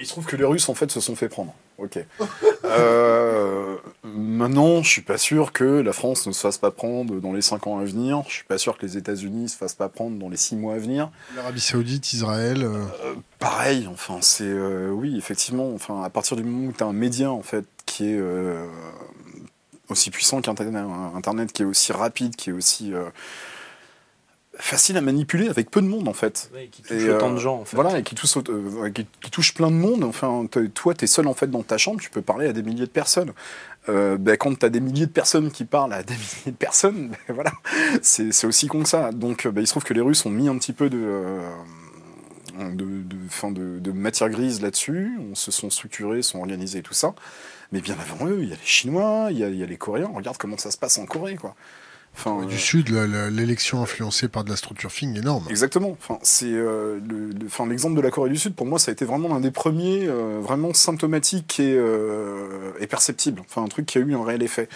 Il 0.00 0.06
se 0.06 0.10
trouve 0.12 0.26
que 0.26 0.34
les 0.36 0.44
Russes 0.44 0.68
en 0.68 0.74
fait 0.74 0.90
se 0.90 1.00
sont 1.00 1.14
fait 1.16 1.28
prendre. 1.28 1.54
Ok. 1.82 1.98
Euh, 2.64 3.76
maintenant, 4.04 4.82
je 4.84 4.88
suis 4.88 5.02
pas 5.02 5.18
sûr 5.18 5.52
que 5.52 5.64
la 5.64 5.92
France 5.92 6.26
ne 6.28 6.32
se 6.32 6.40
fasse 6.40 6.56
pas 6.58 6.70
prendre 6.70 7.20
dans 7.20 7.32
les 7.32 7.42
5 7.42 7.66
ans 7.66 7.78
à 7.78 7.84
venir. 7.84 8.22
Je 8.28 8.34
suis 8.34 8.44
pas 8.44 8.56
sûr 8.56 8.78
que 8.78 8.86
les 8.86 8.96
États-Unis 8.96 9.48
se 9.48 9.56
fassent 9.56 9.74
pas 9.74 9.88
prendre 9.88 10.16
dans 10.18 10.28
les 10.28 10.36
6 10.36 10.54
mois 10.56 10.74
à 10.74 10.78
venir. 10.78 11.10
L'Arabie 11.34 11.60
Saoudite, 11.60 12.12
Israël. 12.12 12.62
euh, 12.62 12.84
Euh, 13.04 13.14
pareil, 13.40 13.88
enfin, 13.90 14.18
c'est 14.20 14.52
oui, 14.90 15.16
effectivement. 15.18 15.72
Enfin, 15.74 16.02
à 16.02 16.10
partir 16.10 16.36
du 16.36 16.44
moment 16.44 16.68
où 16.68 16.72
tu 16.72 16.84
as 16.84 16.86
un 16.86 16.92
média 16.92 17.30
en 17.32 17.42
fait 17.42 17.64
qui 17.84 18.06
est 18.12 18.20
aussi 19.88 20.10
puissant 20.10 20.40
qu'Internet, 20.40 20.84
Internet, 21.16 21.52
qui 21.52 21.62
est 21.62 21.66
aussi 21.66 21.92
rapide, 21.92 22.36
qui 22.36 22.50
est 22.50 22.52
aussi 22.52 22.92
facile 24.58 24.96
à 24.96 25.00
manipuler 25.00 25.48
avec 25.48 25.70
peu 25.70 25.80
de 25.80 25.86
monde 25.86 26.08
en 26.08 26.12
fait. 26.12 26.50
qui 26.70 26.82
touche 26.82 27.02
autant 27.08 27.32
de 27.32 27.38
gens, 27.38 27.60
en 27.60 27.64
fait. 27.64 27.76
Voilà, 27.76 27.98
et 27.98 28.02
qui 28.02 28.14
touche, 28.14 28.36
euh, 28.36 28.90
qui, 28.90 29.06
qui 29.22 29.30
touche 29.30 29.54
plein 29.54 29.70
de 29.70 29.76
monde. 29.76 30.04
Enfin, 30.04 30.46
toi, 30.74 30.94
tu 30.94 31.04
es 31.04 31.08
seul 31.08 31.26
en 31.26 31.34
fait 31.34 31.50
dans 31.50 31.62
ta 31.62 31.78
chambre, 31.78 32.00
tu 32.00 32.10
peux 32.10 32.22
parler 32.22 32.46
à 32.46 32.52
des 32.52 32.62
milliers 32.62 32.86
de 32.86 32.90
personnes. 32.90 33.32
Euh, 33.88 34.16
ben, 34.16 34.36
quand 34.36 34.56
tu 34.56 34.64
as 34.64 34.68
des 34.68 34.80
milliers 34.80 35.06
de 35.06 35.10
personnes 35.12 35.50
qui 35.50 35.64
parlent 35.64 35.92
à 35.92 36.02
des 36.02 36.14
milliers 36.14 36.52
de 36.52 36.56
personnes, 36.56 37.08
ben, 37.08 37.34
voilà, 37.34 37.52
c'est 38.02 38.32
c'est 38.32 38.46
aussi 38.46 38.66
con 38.68 38.82
que 38.82 38.88
ça. 38.88 39.10
Donc, 39.10 39.46
euh, 39.46 39.50
ben, 39.50 39.62
il 39.62 39.66
se 39.66 39.72
trouve 39.72 39.84
que 39.84 39.94
les 39.94 40.00
Russes 40.00 40.24
ont 40.26 40.30
mis 40.30 40.48
un 40.48 40.56
petit 40.58 40.72
peu 40.72 40.88
de, 40.88 41.00
euh, 41.00 41.40
de, 42.58 42.84
de, 42.84 43.16
fin, 43.28 43.50
de, 43.50 43.78
de 43.78 43.92
matière 43.92 44.28
grise 44.30 44.62
là-dessus. 44.62 45.18
On 45.30 45.34
se 45.34 45.50
sont 45.50 45.70
structurés, 45.70 46.22
sont 46.22 46.38
organisés 46.38 46.78
et 46.78 46.82
tout 46.82 46.94
ça. 46.94 47.14
Mais 47.72 47.80
bien 47.80 47.96
avant 47.98 48.26
eux, 48.26 48.40
il 48.42 48.50
y 48.50 48.52
a 48.52 48.56
les 48.56 48.66
Chinois, 48.66 49.28
il 49.30 49.38
y 49.38 49.44
a, 49.44 49.48
il 49.48 49.56
y 49.56 49.62
a 49.62 49.66
les 49.66 49.78
Coréens. 49.78 50.10
Regarde 50.14 50.36
comment 50.36 50.58
ça 50.58 50.70
se 50.70 50.78
passe 50.78 50.98
en 50.98 51.06
Corée, 51.06 51.36
quoi. 51.36 51.56
Enfin, 52.14 52.44
Du 52.44 52.54
euh, 52.54 52.58
Sud, 52.58 52.90
la- 52.90 53.06
la- 53.06 53.30
l'élection 53.30 53.82
influencée 53.82 54.28
par 54.28 54.44
de 54.44 54.50
l'astroturfing 54.50 55.16
énorme. 55.18 55.46
Exactement. 55.48 55.90
Enfin, 55.98 56.18
c'est 56.22 56.46
euh, 56.52 57.00
le- 57.08 57.28
le- 57.30 57.46
enfin, 57.46 57.66
l'exemple 57.66 57.96
de 57.96 58.00
la 58.02 58.10
Corée 58.10 58.30
du 58.30 58.36
Sud. 58.36 58.54
Pour 58.54 58.66
moi, 58.66 58.78
ça 58.78 58.90
a 58.90 58.92
été 58.92 59.04
vraiment 59.04 59.28
l'un 59.30 59.40
des 59.40 59.50
premiers, 59.50 60.06
euh, 60.06 60.38
vraiment 60.40 60.72
symptomatiques 60.74 61.58
et, 61.58 61.74
euh, 61.76 62.72
et 62.80 62.86
perceptible. 62.86 63.40
Enfin, 63.48 63.62
un 63.62 63.68
truc 63.68 63.86
qui 63.86 63.98
a 63.98 64.02
eu 64.02 64.14
un 64.14 64.24
réel 64.24 64.42
effet. 64.42 64.68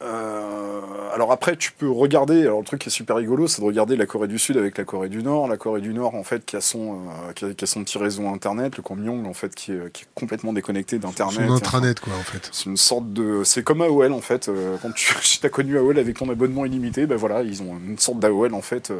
Euh, 0.00 0.80
alors 1.12 1.32
après, 1.32 1.56
tu 1.56 1.72
peux 1.72 1.90
regarder. 1.90 2.42
Alors 2.42 2.60
le 2.60 2.64
truc 2.64 2.80
qui 2.82 2.88
est 2.88 2.92
super 2.92 3.16
rigolo, 3.16 3.48
c'est 3.48 3.60
de 3.60 3.66
regarder 3.66 3.96
la 3.96 4.06
Corée 4.06 4.28
du 4.28 4.38
Sud 4.38 4.56
avec 4.56 4.78
la 4.78 4.84
Corée 4.84 5.08
du 5.08 5.22
Nord. 5.22 5.48
La 5.48 5.56
Corée 5.56 5.80
du 5.80 5.92
Nord, 5.92 6.14
en 6.14 6.22
fait, 6.22 6.44
qui 6.46 6.54
a 6.56 6.60
son, 6.60 6.94
euh, 7.28 7.32
qui 7.34 7.44
a, 7.46 7.54
qui 7.54 7.64
a 7.64 7.66
son 7.66 7.82
petit 7.82 7.98
réseau 7.98 8.28
internet, 8.28 8.76
le 8.76 8.82
Kwangmyong, 8.82 9.26
en 9.26 9.34
fait, 9.34 9.54
qui 9.54 9.72
est, 9.72 9.92
qui 9.92 10.04
est 10.04 10.08
complètement 10.14 10.52
déconnecté 10.52 10.98
d'internet. 10.98 11.40
Enfin, 11.48 11.54
intranet, 11.54 11.98
quoi, 11.98 12.12
en 12.14 12.22
fait. 12.22 12.48
c'est 12.52 12.66
une 12.66 12.76
sorte 12.76 13.12
de. 13.12 13.42
C'est 13.44 13.64
comme 13.64 13.82
AOL 13.82 14.12
en 14.12 14.20
fait. 14.20 14.48
euh, 14.48 14.76
Quand 14.80 14.92
tu 14.94 15.12
as 15.42 15.48
connu 15.48 15.76
AOL 15.78 15.98
avec 15.98 16.16
ton 16.18 16.30
abonnement 16.30 16.64
illimité, 16.64 17.06
ben 17.06 17.16
voilà, 17.16 17.42
ils 17.42 17.62
ont 17.62 17.76
une 17.84 17.98
sorte 17.98 18.20
d'AOL 18.20 18.54
en 18.54 18.62
fait 18.62 18.92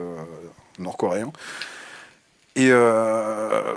nord-coréen. 0.78 1.30
Et 2.57 2.70
euh, 2.72 3.74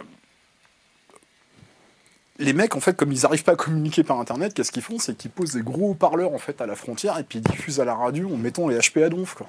les 2.42 2.54
mecs 2.54 2.76
en 2.76 2.80
fait, 2.80 2.96
comme 2.96 3.12
ils 3.12 3.22
n'arrivent 3.22 3.44
pas 3.44 3.54
à 3.54 3.56
communiquer 3.56 4.04
par 4.04 4.20
internet, 4.20 4.54
qu'est-ce 4.54 4.72
qu'ils 4.72 4.82
font? 4.82 5.00
C'est 5.00 5.16
qu'ils 5.16 5.32
posent 5.32 5.54
des 5.54 5.62
gros 5.62 5.92
haut-parleurs 5.92 6.34
en 6.34 6.38
fait 6.39 6.60
à 6.62 6.66
la 6.66 6.76
frontière 6.76 7.18
et 7.18 7.24
puis 7.24 7.39
ils 7.39 7.42
diffusent 7.44 7.80
à 7.80 7.86
la 7.86 7.96
radio 7.96 8.30
en 8.34 8.38
mettant 8.38 8.68
les 8.68 8.78
HP 8.78 9.04
à 9.04 9.10
donf 9.10 9.36
quoi. 9.36 9.48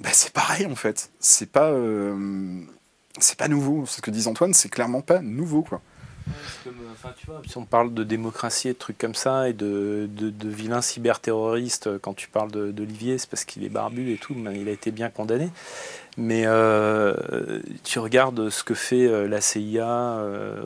Ben, 0.00 0.10
c'est 0.12 0.32
pareil 0.32 0.66
en 0.66 0.76
fait. 0.76 1.10
C'est 1.18 1.50
pas. 1.50 1.70
euh, 1.70 2.60
C'est 3.18 3.36
pas 3.38 3.48
nouveau. 3.48 3.84
Ce 3.86 4.00
que 4.00 4.10
dit 4.10 4.26
Antoine, 4.28 4.54
c'est 4.54 4.68
clairement 4.68 5.00
pas 5.00 5.20
nouveau 5.20 5.62
quoi. 5.62 5.80
Euh, 6.66 6.70
si 7.46 7.56
on 7.56 7.64
parle 7.64 7.94
de 7.94 8.04
démocratie 8.04 8.68
et 8.68 8.72
de 8.72 8.78
trucs 8.78 8.98
comme 8.98 9.14
ça, 9.14 9.48
et 9.48 9.52
de, 9.52 10.08
de, 10.10 10.48
vilains 10.48 10.82
cyberterroristes, 10.82 11.98
quand 11.98 12.14
tu 12.14 12.28
parles 12.28 12.50
d'Olivier, 12.72 13.18
c'est 13.18 13.28
parce 13.28 13.44
qu'il 13.44 13.64
est 13.64 13.68
barbu 13.68 14.12
et 14.12 14.16
tout, 14.16 14.34
mais 14.34 14.60
il 14.60 14.68
a 14.68 14.72
été 14.72 14.90
bien 14.90 15.10
condamné. 15.10 15.50
Mais 16.16 16.44
euh, 16.46 17.60
tu 17.84 17.98
regardes 17.98 18.50
ce 18.50 18.64
que 18.64 18.74
fait 18.74 19.06
euh, 19.06 19.28
la 19.28 19.40
CIA 19.40 20.20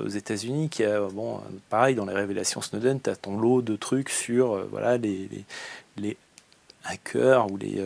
aux 0.05 0.09
États-Unis, 0.09 0.69
qui 0.69 0.85
a, 0.85 1.01
bon, 1.01 1.41
pareil, 1.69 1.95
dans 1.95 2.07
les 2.07 2.15
révélations 2.15 2.61
Snowden, 2.61 3.01
tu 3.01 3.11
as 3.11 3.17
ton 3.17 3.39
lot 3.39 3.63
de 3.63 3.77
trucs 3.77 4.11
sur 4.11 4.65
voilà, 4.71 4.97
les, 4.97 5.29
les, 5.99 6.17
hackers 6.85 7.51
ou 7.51 7.57
les 7.57 7.81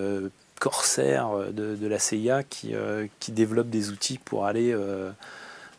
corsaires 0.58 1.30
de, 1.52 1.86
la 1.86 1.98
CIA 1.98 2.42
qui, 2.44 2.74
qui 3.20 3.32
développent 3.32 3.70
des 3.70 3.90
outils 3.90 4.18
pour 4.18 4.46
aller. 4.46 4.74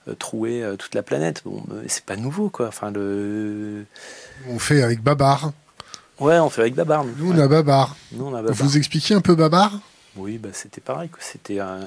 Euh, 0.07 0.13
trouer 0.15 0.63
euh, 0.63 0.75
toute 0.75 0.95
la 0.95 1.03
planète. 1.03 1.41
Bon, 1.45 1.63
c'est 1.87 2.03
pas 2.05 2.15
nouveau, 2.15 2.49
quoi. 2.49 2.67
Enfin, 2.67 2.91
le... 2.91 3.85
On 4.49 4.59
fait 4.59 4.81
avec 4.81 5.01
Babar. 5.01 5.51
Ouais, 6.19 6.39
on 6.39 6.49
fait 6.49 6.61
avec 6.61 6.75
Babar. 6.75 7.03
Nous, 7.05 7.13
Nous, 7.17 7.31
on 7.33 7.39
a 7.43 7.47
Babar. 7.47 7.95
Nous, 8.13 8.25
on 8.25 8.33
a 8.33 8.41
Babar. 8.41 8.53
Vous 8.55 8.77
expliquez 8.77 9.13
un 9.13 9.21
peu 9.21 9.35
Babar? 9.35 9.71
Oui, 10.15 10.39
bah, 10.39 10.49
c'était 10.53 10.81
pareil. 10.81 11.09
C'était 11.19 11.59
un- 11.59 11.79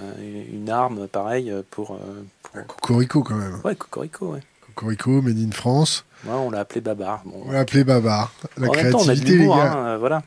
une 0.52 0.70
arme 0.70 1.08
pareille 1.08 1.52
pour. 1.70 1.92
euh, 1.94 2.22
pour... 2.42 2.66
Cocorico, 2.66 3.22
quand 3.24 3.34
même. 3.34 3.58
Ouais, 3.64 3.74
Cocorico, 3.74 4.26
ouais. 4.34 4.40
Cocorico, 4.74 5.20
Made 5.20 5.38
in 5.38 5.50
France. 5.50 6.04
Ouais, 6.24 6.32
on 6.34 6.50
l'a 6.50 6.60
appelé 6.60 6.80
Babar. 6.80 7.22
Bon, 7.24 7.42
On 7.46 7.50
l'a 7.52 7.60
appelé 7.60 7.82
Babar. 7.82 8.32
La 8.56 8.68
en 8.68 8.72
même 8.72 8.92
temps, 8.92 8.98
on 8.98 9.08
a 9.08 9.14
de 9.14 9.20
créativité, 9.20 9.38
les 9.38 9.46
gars. 9.48 9.72
hein, 9.72 9.96
voilà. 9.98 10.22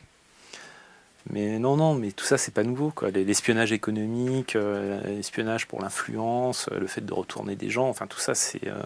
Mais 1.29 1.57
non, 1.57 1.77
non, 1.77 1.95
mais 1.95 2.11
tout 2.11 2.25
ça, 2.25 2.37
c'est 2.37 2.53
pas 2.53 2.63
nouveau. 2.63 2.93
L'espionnage 3.13 3.71
économique, 3.71 4.55
euh, 4.55 5.01
l'espionnage 5.05 5.67
pour 5.67 5.81
l'influence, 5.81 6.67
euh, 6.71 6.79
le 6.79 6.87
fait 6.87 7.05
de 7.05 7.13
retourner 7.13 7.55
des 7.55 7.69
gens, 7.69 7.87
enfin, 7.87 8.07
tout 8.07 8.19
ça, 8.19 8.35
c'est 8.35 8.67
euh, 8.67 8.83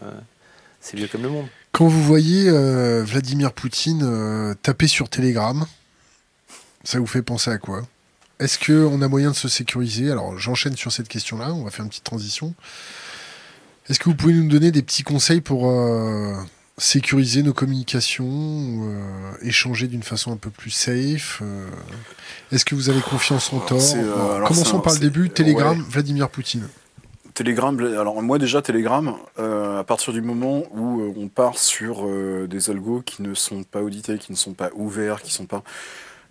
vieux 0.93 1.07
comme 1.07 1.23
le 1.23 1.29
monde. 1.29 1.47
Quand 1.71 1.87
vous 1.87 2.03
voyez 2.03 2.49
Vladimir 3.03 3.53
Poutine 3.53 4.55
taper 4.61 4.87
sur 4.87 5.09
Telegram, 5.09 5.65
ça 6.83 6.99
vous 6.99 7.07
fait 7.07 7.21
penser 7.21 7.51
à 7.51 7.57
quoi? 7.57 7.81
Est-ce 8.39 8.57
qu'on 8.57 9.01
a 9.01 9.07
moyen 9.07 9.31
de 9.31 9.35
se 9.35 9.47
sécuriser? 9.47 10.11
Alors, 10.11 10.37
j'enchaîne 10.37 10.75
sur 10.75 10.91
cette 10.91 11.07
question-là, 11.07 11.53
on 11.53 11.63
va 11.63 11.71
faire 11.71 11.83
une 11.83 11.89
petite 11.89 12.03
transition. 12.03 12.53
Est-ce 13.89 13.99
que 13.99 14.05
vous 14.05 14.15
pouvez 14.15 14.33
nous 14.33 14.47
donner 14.47 14.71
des 14.71 14.81
petits 14.81 15.03
conseils 15.03 15.41
pour 15.41 15.65
sécuriser 16.77 17.41
nos 17.41 17.53
communications, 17.53 18.25
euh, 18.27 19.31
échanger 19.41 19.87
d'une 19.87 20.03
façon 20.03 20.31
un 20.31 20.37
peu 20.37 20.51
plus 20.51 20.69
safe 20.69 21.41
euh, 21.41 21.67
Est-ce 22.51 22.65
que 22.65 22.75
vous 22.75 22.89
avez 22.89 23.01
confiance 23.01 23.51
en 23.51 23.65
euh, 23.71 23.79
c'est 23.79 24.03
Commençons 24.45 24.79
par 24.79 24.93
le 24.93 24.99
début. 24.99 25.29
Telegram, 25.29 25.77
ouais. 25.77 25.85
Vladimir 25.89 26.29
Poutine? 26.29 26.67
Telegram, 27.33 27.79
alors 27.79 28.21
moi 28.23 28.39
déjà 28.39 28.63
Telegram, 28.63 29.15
à 29.37 29.83
partir 29.83 30.11
du 30.11 30.23
moment 30.23 30.63
où 30.75 31.13
on 31.15 31.27
part 31.27 31.59
sur 31.59 32.07
des 32.47 32.71
algos 32.71 33.01
qui 33.01 33.21
ne 33.21 33.35
sont 33.35 33.61
pas 33.63 33.83
audités, 33.83 34.17
qui 34.17 34.31
ne 34.31 34.37
sont 34.37 34.53
pas 34.53 34.71
ouverts, 34.73 35.21
qui 35.21 35.31
sont 35.31 35.45
pas, 35.45 35.61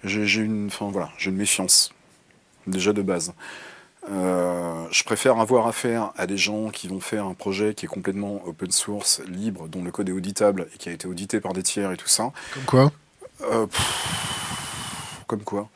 j'ai 0.02 0.40
une, 0.40 0.66
enfin 0.66 0.88
voilà, 0.90 1.10
j'ai 1.16 1.30
une 1.30 1.36
méfiance 1.36 1.92
déjà 2.66 2.92
de 2.92 3.02
base. 3.02 3.34
Euh, 4.08 4.86
je 4.90 5.02
préfère 5.04 5.40
avoir 5.40 5.66
affaire 5.66 6.12
à 6.16 6.26
des 6.26 6.36
gens 6.36 6.70
qui 6.70 6.88
vont 6.88 7.00
faire 7.00 7.26
un 7.26 7.34
projet 7.34 7.74
qui 7.74 7.86
est 7.86 7.88
complètement 7.88 8.40
open 8.46 8.70
source, 8.70 9.20
libre, 9.26 9.68
dont 9.68 9.82
le 9.82 9.90
code 9.90 10.08
est 10.08 10.12
auditable 10.12 10.68
et 10.74 10.78
qui 10.78 10.88
a 10.88 10.92
été 10.92 11.08
audité 11.08 11.40
par 11.40 11.52
des 11.52 11.62
tiers 11.62 11.90
et 11.90 11.96
tout 11.96 12.08
ça. 12.08 12.32
Comme 12.54 12.64
quoi? 12.64 12.92
Euh, 13.42 13.66
Comme 15.26 15.42
quoi? 15.42 15.68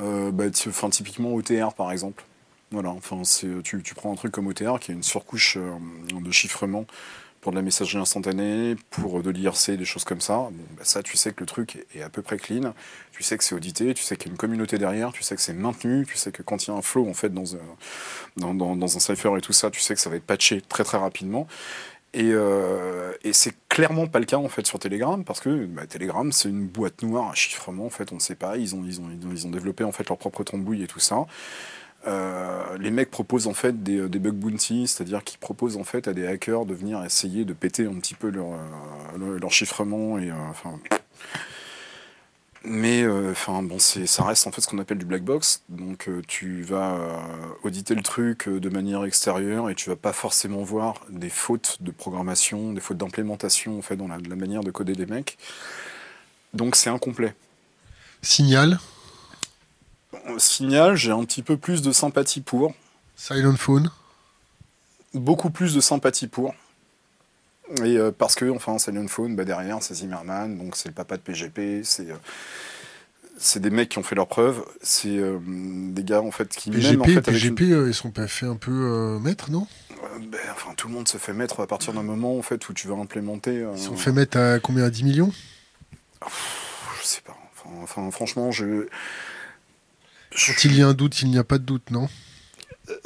Euh, 0.00 0.30
bah, 0.32 0.44
Typiquement 0.50 1.34
OTR 1.34 1.74
par 1.74 1.92
exemple. 1.92 2.24
Voilà, 2.72 2.88
enfin, 2.88 3.20
tu, 3.62 3.82
tu, 3.82 3.94
prends 3.94 4.12
un 4.12 4.16
truc 4.16 4.32
comme 4.32 4.46
OTR 4.46 4.80
qui 4.80 4.92
est 4.92 4.94
une 4.94 5.02
surcouche 5.02 5.58
de 5.58 6.30
chiffrement 6.30 6.86
pour 7.42 7.50
de 7.50 7.56
la 7.56 7.62
messagerie 7.62 7.98
instantanée, 7.98 8.76
pour 8.90 9.20
de 9.20 9.28
l'IRC, 9.28 9.72
des 9.72 9.84
choses 9.84 10.04
comme 10.04 10.20
ça. 10.20 10.48
Bah, 10.76 10.84
ça, 10.84 11.02
tu 11.02 11.16
sais 11.16 11.32
que 11.32 11.40
le 11.40 11.46
truc 11.46 11.84
est 11.92 12.02
à 12.02 12.08
peu 12.08 12.22
près 12.22 12.36
clean. 12.36 12.72
Tu 13.10 13.24
sais 13.24 13.36
que 13.36 13.42
c'est 13.42 13.56
audité, 13.56 13.92
tu 13.94 14.04
sais 14.04 14.16
qu'il 14.16 14.28
y 14.28 14.30
a 14.30 14.32
une 14.32 14.38
communauté 14.38 14.78
derrière, 14.78 15.12
tu 15.12 15.24
sais 15.24 15.34
que 15.34 15.42
c'est 15.42 15.52
maintenu, 15.52 16.06
tu 16.06 16.16
sais 16.16 16.30
que 16.30 16.42
quand 16.42 16.64
il 16.64 16.70
y 16.70 16.72
a 16.72 16.76
un 16.76 16.82
flow 16.82 17.06
en 17.08 17.14
fait 17.14 17.34
dans 17.34 17.56
un, 17.56 17.58
dans, 18.36 18.54
dans, 18.54 18.96
un 18.96 19.00
cipher 19.00 19.32
et 19.36 19.40
tout 19.40 19.52
ça, 19.52 19.72
tu 19.72 19.80
sais 19.80 19.92
que 19.94 20.00
ça 20.00 20.08
va 20.08 20.16
être 20.16 20.24
patché 20.24 20.62
très 20.62 20.84
très 20.84 20.98
rapidement. 20.98 21.48
Et, 22.14 22.30
euh, 22.30 23.12
et 23.24 23.32
c'est 23.32 23.54
clairement 23.68 24.06
pas 24.06 24.20
le 24.20 24.26
cas 24.26 24.36
en 24.36 24.48
fait 24.48 24.66
sur 24.66 24.78
Telegram 24.78 25.24
parce 25.24 25.40
que 25.40 25.64
bah, 25.64 25.86
Telegram 25.86 26.30
c'est 26.30 26.50
une 26.50 26.66
boîte 26.66 27.02
noire 27.02 27.30
à 27.30 27.34
chiffrement 27.34 27.86
en 27.86 27.90
fait 27.90 28.12
on 28.12 28.16
ne 28.16 28.20
sait 28.20 28.34
pas 28.34 28.58
ils 28.58 28.74
ont 28.74 28.84
ils 28.86 29.00
ont 29.00 29.08
ils 29.32 29.46
ont 29.46 29.50
développé 29.50 29.82
en 29.82 29.92
fait 29.92 30.06
leur 30.06 30.18
propre 30.18 30.44
tambouille 30.44 30.82
et 30.82 30.86
tout 30.86 31.00
ça 31.00 31.24
euh, 32.06 32.76
les 32.78 32.90
mecs 32.90 33.10
proposent 33.10 33.46
en 33.46 33.54
fait 33.54 33.82
des, 33.82 34.08
des 34.08 34.18
bug 34.18 34.34
bounties, 34.34 34.88
c'est-à-dire 34.88 35.22
qu'ils 35.22 35.38
proposent 35.38 35.76
en 35.76 35.84
fait 35.84 36.08
à 36.08 36.12
des 36.12 36.26
hackers 36.26 36.66
de 36.66 36.74
venir 36.74 37.02
essayer 37.04 37.44
de 37.44 37.52
péter 37.52 37.86
un 37.86 37.94
petit 37.94 38.14
peu 38.14 38.28
leur, 38.28 38.52
euh, 38.52 39.48
chiffrement 39.48 40.18
euh. 40.18 40.30
Mais 42.64 43.04
enfin 43.30 43.60
bon, 43.64 43.80
ça 43.80 44.24
reste 44.24 44.46
en 44.46 44.52
fait 44.52 44.60
ce 44.60 44.68
qu'on 44.68 44.78
appelle 44.78 44.98
du 44.98 45.04
black 45.04 45.22
box. 45.22 45.62
Donc 45.68 46.08
tu 46.28 46.62
vas 46.62 46.96
auditer 47.64 47.96
le 47.96 48.02
truc 48.02 48.48
de 48.48 48.68
manière 48.68 49.04
extérieure 49.04 49.68
et 49.68 49.74
tu 49.74 49.90
vas 49.90 49.96
pas 49.96 50.12
forcément 50.12 50.62
voir 50.62 51.00
des 51.10 51.28
fautes 51.28 51.78
de 51.80 51.90
programmation, 51.90 52.72
des 52.72 52.80
fautes 52.80 52.98
d'implémentation 52.98 53.78
en 53.78 53.82
fait 53.82 53.96
dans 53.96 54.06
la 54.06 54.36
manière 54.36 54.62
de 54.62 54.70
coder 54.70 54.92
des 54.92 55.06
mecs. 55.06 55.38
Donc 56.54 56.76
c'est 56.76 56.90
incomplet. 56.90 57.34
Signal 58.22 58.78
Signal, 60.38 60.96
j'ai 60.96 61.10
un 61.12 61.24
petit 61.24 61.42
peu 61.42 61.56
plus 61.56 61.82
de 61.82 61.92
sympathie 61.92 62.40
pour. 62.40 62.74
Silent 63.16 63.56
Phone 63.56 63.90
Beaucoup 65.14 65.50
plus 65.50 65.74
de 65.74 65.80
sympathie 65.80 66.26
pour. 66.26 66.54
Et 67.84 67.96
euh, 67.96 68.10
parce 68.16 68.34
que, 68.34 68.50
enfin, 68.50 68.78
Silent 68.78 69.08
Phone, 69.08 69.36
bah, 69.36 69.44
derrière, 69.44 69.82
c'est 69.82 69.94
Zimmerman, 69.94 70.58
donc 70.58 70.76
c'est 70.76 70.88
le 70.88 70.94
papa 70.94 71.16
de 71.16 71.22
PGP, 71.22 71.82
c'est. 71.84 72.10
Euh, 72.10 72.16
c'est 73.38 73.60
des 73.60 73.70
mecs 73.70 73.88
qui 73.88 73.98
ont 73.98 74.04
fait 74.04 74.14
leurs 74.14 74.28
preuves, 74.28 74.62
c'est 74.82 75.16
euh, 75.16 75.38
des 75.42 76.04
gars 76.04 76.20
en 76.20 76.30
fait 76.30 76.48
qui 76.48 76.70
PGP, 76.70 77.00
en 77.00 77.04
fait, 77.04 77.22
PGP 77.22 77.64
ils 77.88 77.94
sont 77.94 78.12
pas 78.12 78.28
fait 78.28 78.46
un 78.46 78.54
peu 78.54 79.18
mettre, 79.20 79.50
non? 79.50 79.66
Ben, 80.30 80.38
Enfin, 80.52 80.74
tout 80.76 80.86
le 80.86 80.94
monde 80.94 81.08
se 81.08 81.16
fait 81.16 81.32
mettre 81.32 81.58
à 81.58 81.66
partir 81.66 81.92
d'un 81.92 82.04
moment 82.04 82.38
en 82.38 82.42
fait 82.42 82.68
où 82.68 82.72
tu 82.72 82.86
vas 82.86 82.94
implémenter. 82.94 83.66
Ils 83.74 83.82
sont 83.82 83.96
fait 83.96 84.12
mettre 84.12 84.38
à 84.38 84.60
combien? 84.60 84.84
À 84.84 84.90
10 84.90 85.02
millions? 85.02 85.32
Je 87.00 87.06
sais 87.06 87.22
pas. 87.22 87.36
enfin 87.82 88.08
franchement, 88.12 88.52
je 88.52 88.86
quand 90.34 90.64
il 90.64 90.76
y 90.76 90.82
a 90.82 90.88
un 90.88 90.94
doute, 90.94 91.20
il 91.22 91.30
n'y 91.30 91.38
a 91.38 91.44
pas 91.44 91.58
de 91.58 91.64
doute, 91.64 91.90
non? 91.90 92.08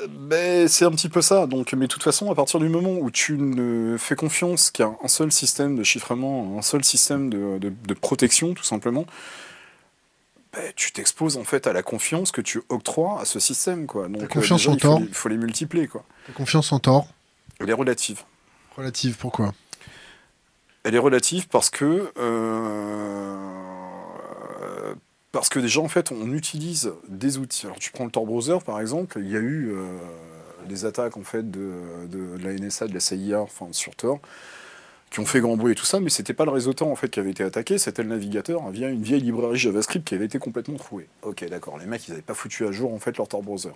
Ben, 0.08 0.68
c'est 0.68 0.84
un 0.84 0.90
petit 0.90 1.08
peu 1.08 1.20
ça. 1.20 1.46
Donc, 1.46 1.72
mais 1.74 1.86
de 1.86 1.92
toute 1.92 2.02
façon, 2.02 2.30
à 2.30 2.34
partir 2.34 2.60
du 2.60 2.68
moment 2.68 2.94
où 2.94 3.10
tu 3.10 3.36
ne 3.36 3.96
fais 3.98 4.16
confiance 4.16 4.70
qu'à 4.70 4.90
un 5.02 5.08
seul 5.08 5.30
système 5.30 5.76
de 5.76 5.82
chiffrement, 5.82 6.56
un 6.58 6.62
seul 6.62 6.84
système 6.84 7.28
de, 7.30 7.94
protection, 7.94 8.54
tout 8.54 8.64
simplement, 8.64 9.06
ben, 10.52 10.72
tu 10.74 10.92
t'exposes 10.92 11.36
en 11.36 11.44
fait 11.44 11.66
à 11.66 11.72
la 11.72 11.82
confiance 11.82 12.30
que 12.30 12.40
tu 12.40 12.62
octroies 12.68 13.20
à 13.20 13.24
ce 13.24 13.38
système, 13.38 13.86
quoi. 13.86 14.08
Donc, 14.08 14.28
confiance 14.28 14.66
en 14.66 14.76
tort. 14.76 15.00
Il 15.00 15.12
faut, 15.12 15.28
les, 15.28 15.36
multiplier, 15.36 15.88
quoi. 15.88 16.04
Ta 16.26 16.32
confiance 16.32 16.72
en 16.72 16.78
tort. 16.78 17.08
Elle 17.60 17.70
est 17.70 17.74
relative. 17.74 18.22
Relative, 18.76 19.16
pourquoi? 19.18 19.52
Elle 20.84 20.94
est 20.94 21.00
relative 21.00 21.48
parce 21.48 21.68
que. 21.68 22.12
Euh, 22.18 23.65
parce 25.36 25.50
que 25.50 25.58
déjà, 25.58 25.80
en 25.80 25.88
fait, 25.88 26.12
on 26.12 26.32
utilise 26.32 26.92
des 27.08 27.36
outils. 27.36 27.66
Alors, 27.66 27.78
tu 27.78 27.90
prends 27.90 28.06
le 28.06 28.10
Tor 28.10 28.24
Browser, 28.24 28.56
par 28.64 28.80
exemple, 28.80 29.18
il 29.20 29.30
y 29.30 29.36
a 29.36 29.40
eu 29.40 29.70
euh, 29.70 29.84
des 30.66 30.86
attaques, 30.86 31.18
en 31.18 31.24
fait, 31.24 31.50
de, 31.50 31.72
la 32.42 32.54
NSA, 32.54 32.88
de 32.88 32.94
la 32.94 33.00
CIA, 33.00 33.42
enfin, 33.42 33.66
sur 33.72 33.94
Tor, 33.94 34.18
qui 35.10 35.20
ont 35.20 35.26
fait 35.26 35.40
grand 35.40 35.58
bruit 35.58 35.72
et 35.72 35.74
tout 35.74 35.84
ça, 35.84 36.00
mais 36.00 36.08
c'était 36.08 36.32
pas 36.32 36.46
le 36.46 36.52
réseau 36.52 36.72
Tor, 36.72 36.88
en 36.88 36.96
fait, 36.96 37.10
qui 37.10 37.20
avait 37.20 37.32
été 37.32 37.44
attaqué, 37.44 37.76
c'était 37.76 38.02
le 38.02 38.08
navigateur 38.08 38.66
via 38.70 38.88
une 38.88 39.02
vieille 39.02 39.20
librairie 39.20 39.58
JavaScript 39.58 40.08
qui 40.08 40.14
avait 40.14 40.24
été 40.24 40.38
complètement 40.38 40.78
trouée. 40.78 41.06
Ok, 41.20 41.46
d'accord, 41.50 41.76
les 41.76 41.84
mecs, 41.84 42.08
ils 42.08 42.12
n'avaient 42.12 42.22
pas 42.22 42.32
foutu 42.32 42.66
à 42.66 42.72
jour, 42.72 42.94
en 42.94 42.98
fait, 42.98 43.18
leur 43.18 43.28
Tor 43.28 43.42
Browser. 43.42 43.72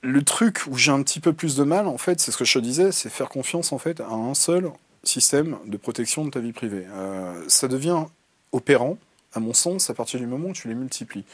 Le 0.00 0.22
truc 0.22 0.62
où 0.66 0.78
j'ai 0.78 0.92
un 0.92 1.02
petit 1.02 1.20
peu 1.20 1.34
plus 1.34 1.56
de 1.56 1.62
mal, 1.62 1.88
en 1.88 1.98
fait, 1.98 2.20
c'est 2.20 2.32
ce 2.32 2.38
que 2.38 2.46
je 2.46 2.54
te 2.54 2.58
disais, 2.58 2.90
c'est 2.90 3.10
faire 3.10 3.28
confiance, 3.28 3.72
en 3.72 3.78
fait, 3.78 4.00
à 4.00 4.08
un 4.12 4.32
seul 4.32 4.70
système 5.04 5.58
de 5.66 5.76
protection 5.76 6.24
de 6.24 6.30
ta 6.30 6.40
vie 6.40 6.52
privée. 6.52 6.86
Euh, 6.90 7.44
ça 7.48 7.68
devient 7.68 8.06
opérant, 8.52 8.96
à 9.34 9.40
mon 9.40 9.52
sens, 9.52 9.90
à 9.90 9.94
partir 9.94 10.20
du 10.20 10.26
moment 10.26 10.48
où 10.48 10.52
tu 10.52 10.68
les 10.68 10.74
multiplies. 10.74 11.24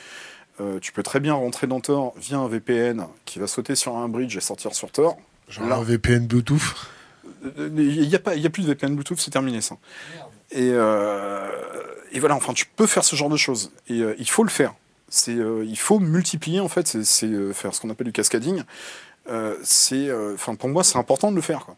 Euh, 0.60 0.80
tu 0.80 0.92
peux 0.92 1.02
très 1.02 1.20
bien 1.20 1.34
rentrer 1.34 1.66
dans 1.66 1.80
Tor 1.80 2.14
via 2.16 2.38
un 2.38 2.48
VPN 2.48 3.06
qui 3.24 3.38
va 3.38 3.46
sauter 3.46 3.74
sur 3.74 3.96
un 3.96 4.08
bridge 4.08 4.36
et 4.36 4.40
sortir 4.40 4.74
sur 4.74 4.90
Tor. 4.90 5.16
Genre 5.48 5.72
un 5.72 5.82
VPN 5.82 6.26
Bluetooth? 6.26 6.74
Il 7.56 7.74
n'y 7.74 8.14
a, 8.14 8.18
a 8.18 8.50
plus 8.50 8.64
de 8.64 8.68
VPN 8.68 8.94
Bluetooth, 8.94 9.20
c'est 9.20 9.30
terminé 9.30 9.60
ça. 9.60 9.76
Et, 10.50 10.70
euh, 10.72 11.48
et, 12.10 12.18
voilà, 12.18 12.34
enfin, 12.34 12.52
tu 12.54 12.66
peux 12.66 12.86
faire 12.86 13.04
ce 13.04 13.14
genre 13.14 13.28
de 13.28 13.36
choses. 13.36 13.70
Et 13.88 14.00
euh, 14.00 14.14
il 14.18 14.28
faut 14.28 14.42
le 14.42 14.50
faire. 14.50 14.74
C'est, 15.08 15.36
il 15.36 15.78
faut 15.78 16.00
multiplier, 16.00 16.60
en 16.60 16.68
fait, 16.68 16.86
c'est, 16.86 17.52
faire 17.54 17.74
ce 17.74 17.80
qu'on 17.80 17.88
appelle 17.88 18.06
du 18.06 18.12
cascading. 18.12 18.62
c'est, 19.62 20.12
enfin, 20.34 20.54
pour 20.54 20.68
moi, 20.68 20.84
c'est 20.84 20.98
important 20.98 21.30
de 21.30 21.36
le 21.36 21.42
faire. 21.42 21.64
Quoi 21.64 21.76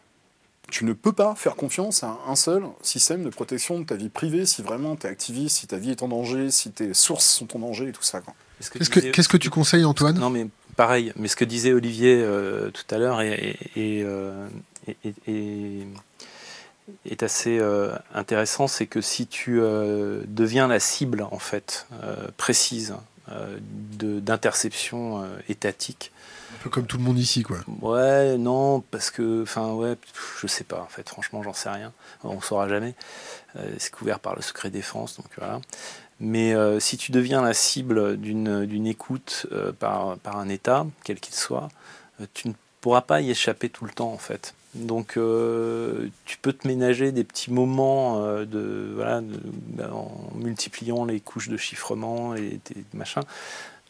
tu 0.70 0.84
ne 0.84 0.92
peux 0.92 1.12
pas 1.12 1.34
faire 1.34 1.56
confiance 1.56 2.02
à 2.04 2.18
un 2.26 2.36
seul 2.36 2.64
système 2.82 3.24
de 3.24 3.30
protection 3.30 3.80
de 3.80 3.84
ta 3.84 3.96
vie 3.96 4.08
privée 4.08 4.46
si 4.46 4.62
vraiment 4.62 4.96
tu 4.96 5.06
es 5.06 5.10
activiste, 5.10 5.58
si 5.58 5.66
ta 5.66 5.76
vie 5.76 5.90
est 5.90 6.02
en 6.02 6.08
danger, 6.08 6.50
si 6.50 6.70
tes 6.70 6.94
sources 6.94 7.26
sont 7.26 7.56
en 7.56 7.60
danger 7.60 7.88
et 7.88 7.92
tout 7.92 8.02
ça. 8.02 8.20
Qu'est-ce 8.60 8.90
que, 8.90 9.32
que, 9.32 9.36
tu 9.36 9.50
conseilles, 9.50 9.84
Antoine? 9.84 10.18
Non, 10.18 10.30
mais 10.30 10.46
pareil, 10.76 11.12
mais 11.16 11.28
ce 11.28 11.36
que 11.36 11.44
disait 11.44 11.72
Olivier 11.72 12.20
euh, 12.22 12.70
tout 12.70 12.94
à 12.94 12.98
l'heure 12.98 13.20
est, 13.20 13.58
est, 13.76 14.02
euh, 14.04 14.48
est, 15.26 15.86
assez 17.22 17.58
euh, 17.58 17.94
intéressant, 18.14 18.68
c'est 18.68 18.86
que 18.86 19.00
si 19.00 19.26
tu 19.26 19.60
deviens 19.60 20.68
la 20.68 20.80
cible, 20.80 21.26
en 21.30 21.38
fait, 21.38 21.86
précise 22.36 22.94
d'interception 23.28 25.24
étatique, 25.48 26.12
un 26.53 26.62
peu 26.62 26.70
comme 26.70 26.86
tout 26.86 26.98
le 26.98 27.05
monde 27.05 27.18
ici, 27.18 27.42
quoi. 27.42 27.59
Ouais, 27.80 28.36
non, 28.36 28.80
parce 28.80 29.11
que, 29.11 29.42
enfin, 29.42 29.72
ouais, 29.72 29.96
je 30.40 30.46
sais 30.46 30.64
pas, 30.64 30.80
en 30.80 30.88
fait, 30.88 31.09
franchement, 31.09 31.42
j'en 31.42 31.53
sais 31.53 31.70
rien. 31.70 31.92
On 32.24 32.40
saura 32.40 32.68
jamais. 32.68 32.94
Euh, 33.57 33.74
c'est 33.78 33.90
couvert 33.90 34.20
par 34.20 34.36
le 34.36 34.42
secret 34.42 34.70
défense, 34.70 35.16
donc 35.16 35.26
voilà. 35.36 35.61
Mais 36.18 36.55
euh, 36.55 36.78
si 36.80 36.96
tu 36.96 37.12
deviens 37.12 37.42
la 37.42 37.55
cible 37.55 38.18
d'une 38.18 38.86
écoute 38.86 39.46
euh, 39.53 39.72
par, 39.72 40.18
par 40.18 40.38
un 40.38 40.48
État, 40.48 40.86
quel 41.05 41.18
qu'il 41.18 41.34
soit, 41.34 41.68
tu 42.34 42.48
ne 42.48 42.53
pourras 42.80 43.01
pas 43.01 43.20
y 43.20 43.30
échapper 43.30 43.70
tout 43.70 43.84
le 43.84 43.92
temps, 43.92 44.12
en 44.12 44.18
fait. 44.18 44.55
Donc, 44.74 45.14
tu 45.14 46.38
peux 46.42 46.53
te 46.53 46.68
ménager 46.68 47.11
des 47.11 47.24
petits 47.24 47.51
moments 47.51 48.20
de, 48.44 48.92
voilà, 48.94 49.20
en 49.90 50.30
multipliant 50.36 51.05
les 51.05 51.18
couches 51.18 51.48
de 51.48 51.57
chiffrement 51.57 52.36
et 52.36 52.61
des 52.66 52.84
machins 52.94 53.22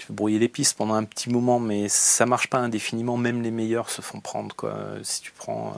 tu 0.01 0.07
peux 0.07 0.14
brouiller 0.14 0.38
les 0.38 0.48
pistes 0.48 0.78
pendant 0.78 0.94
un 0.94 1.05
petit 1.05 1.28
moment, 1.28 1.61
mais 1.61 1.90
ça 1.90 2.24
marche 2.24 2.48
pas 2.48 2.57
indéfiniment. 2.57 3.18
Même 3.18 3.42
les 3.42 3.51
meilleurs 3.51 3.90
se 3.90 4.01
font 4.01 4.20
prendre. 4.20 4.57
Quoi. 4.57 4.74
Si 5.03 5.20
tu 5.20 5.30
prends. 5.32 5.74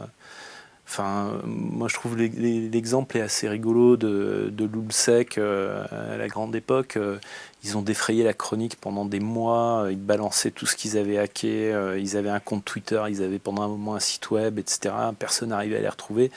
Euh, 1.01 1.41
moi 1.45 1.89
je 1.89 1.95
trouve 1.95 2.17
l'exemple 2.19 3.17
est 3.17 3.23
assez 3.23 3.49
rigolo 3.49 3.97
de, 3.97 4.51
de 4.53 4.65
Lulsec 4.65 5.39
euh, 5.39 5.85
à 6.13 6.17
la 6.17 6.29
grande 6.29 6.55
époque. 6.55 6.97
Euh, 6.97 7.19
ils 7.65 7.77
ont 7.77 7.83
défrayé 7.83 8.23
la 8.23 8.33
chronique 8.33 8.77
pendant 8.77 9.05
des 9.05 9.19
mois. 9.19 9.89
Ils 9.91 9.99
balançaient 9.99 10.53
tout 10.53 10.67
ce 10.67 10.77
qu'ils 10.77 10.97
avaient 10.97 11.19
hacké. 11.19 11.75
Ils 11.99 12.17
avaient 12.17 12.31
un 12.31 12.41
compte 12.41 12.65
Twitter. 12.65 13.03
Ils 13.09 13.25
avaient 13.25 13.41
pendant 13.41 13.63
un 13.63 13.69
moment 13.69 13.97
un 13.97 14.01
site 14.01 14.31
web, 14.31 14.61
etc. 14.61 14.95
Personne 15.19 15.49
n'arrivait 15.49 15.79
à 15.79 15.81
les 15.81 15.89
retrouver. 15.89 16.31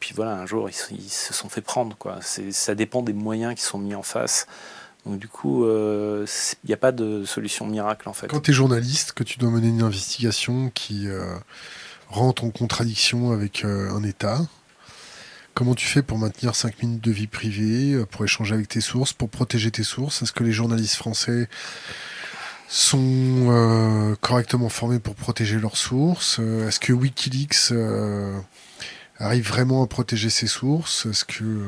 Puis 0.00 0.12
voilà, 0.14 0.32
un 0.34 0.44
jour 0.44 0.68
ils, 0.68 0.96
ils 0.96 1.10
se 1.10 1.32
sont 1.32 1.48
fait 1.48 1.62
prendre. 1.62 1.96
Quoi. 1.96 2.18
Ça 2.20 2.74
dépend 2.74 3.00
des 3.00 3.14
moyens 3.14 3.54
qui 3.54 3.62
sont 3.62 3.78
mis 3.78 3.94
en 3.94 4.02
face. 4.02 4.46
Donc 5.06 5.18
du 5.18 5.28
coup, 5.28 5.64
il 5.64 5.70
euh, 5.70 6.26
n'y 6.66 6.74
a 6.74 6.76
pas 6.76 6.92
de 6.92 7.24
solution 7.24 7.66
miracle 7.66 8.08
en 8.08 8.12
fait. 8.12 8.28
Quand 8.28 8.40
tu 8.40 8.52
es 8.52 8.54
journaliste, 8.54 9.12
que 9.12 9.24
tu 9.24 9.38
dois 9.38 9.50
mener 9.50 9.68
une 9.68 9.82
investigation 9.82 10.70
qui 10.74 11.08
euh, 11.08 11.34
rentre 12.08 12.44
en 12.44 12.50
contradiction 12.50 13.32
avec 13.32 13.64
euh, 13.64 13.90
un 13.90 14.04
État, 14.04 14.40
comment 15.54 15.74
tu 15.74 15.86
fais 15.86 16.02
pour 16.02 16.18
maintenir 16.18 16.54
5 16.54 16.82
minutes 16.82 17.02
de 17.02 17.10
vie 17.10 17.26
privée, 17.26 18.04
pour 18.10 18.24
échanger 18.24 18.54
avec 18.54 18.68
tes 18.68 18.80
sources, 18.80 19.12
pour 19.12 19.28
protéger 19.28 19.72
tes 19.72 19.82
sources? 19.82 20.22
Est-ce 20.22 20.32
que 20.32 20.44
les 20.44 20.52
journalistes 20.52 20.96
français 20.96 21.48
sont 22.68 24.16
correctement 24.22 24.70
formés 24.70 25.00
pour 25.00 25.14
protéger 25.14 25.58
leurs 25.58 25.76
sources? 25.76 26.38
Est-ce 26.38 26.80
que 26.80 26.92
Wikileaks 26.92 27.72
arrive 29.22 29.48
vraiment 29.48 29.82
à 29.82 29.86
protéger 29.86 30.30
ses 30.30 30.46
sources 30.46 31.06
Est-ce 31.06 31.24
que 31.24 31.64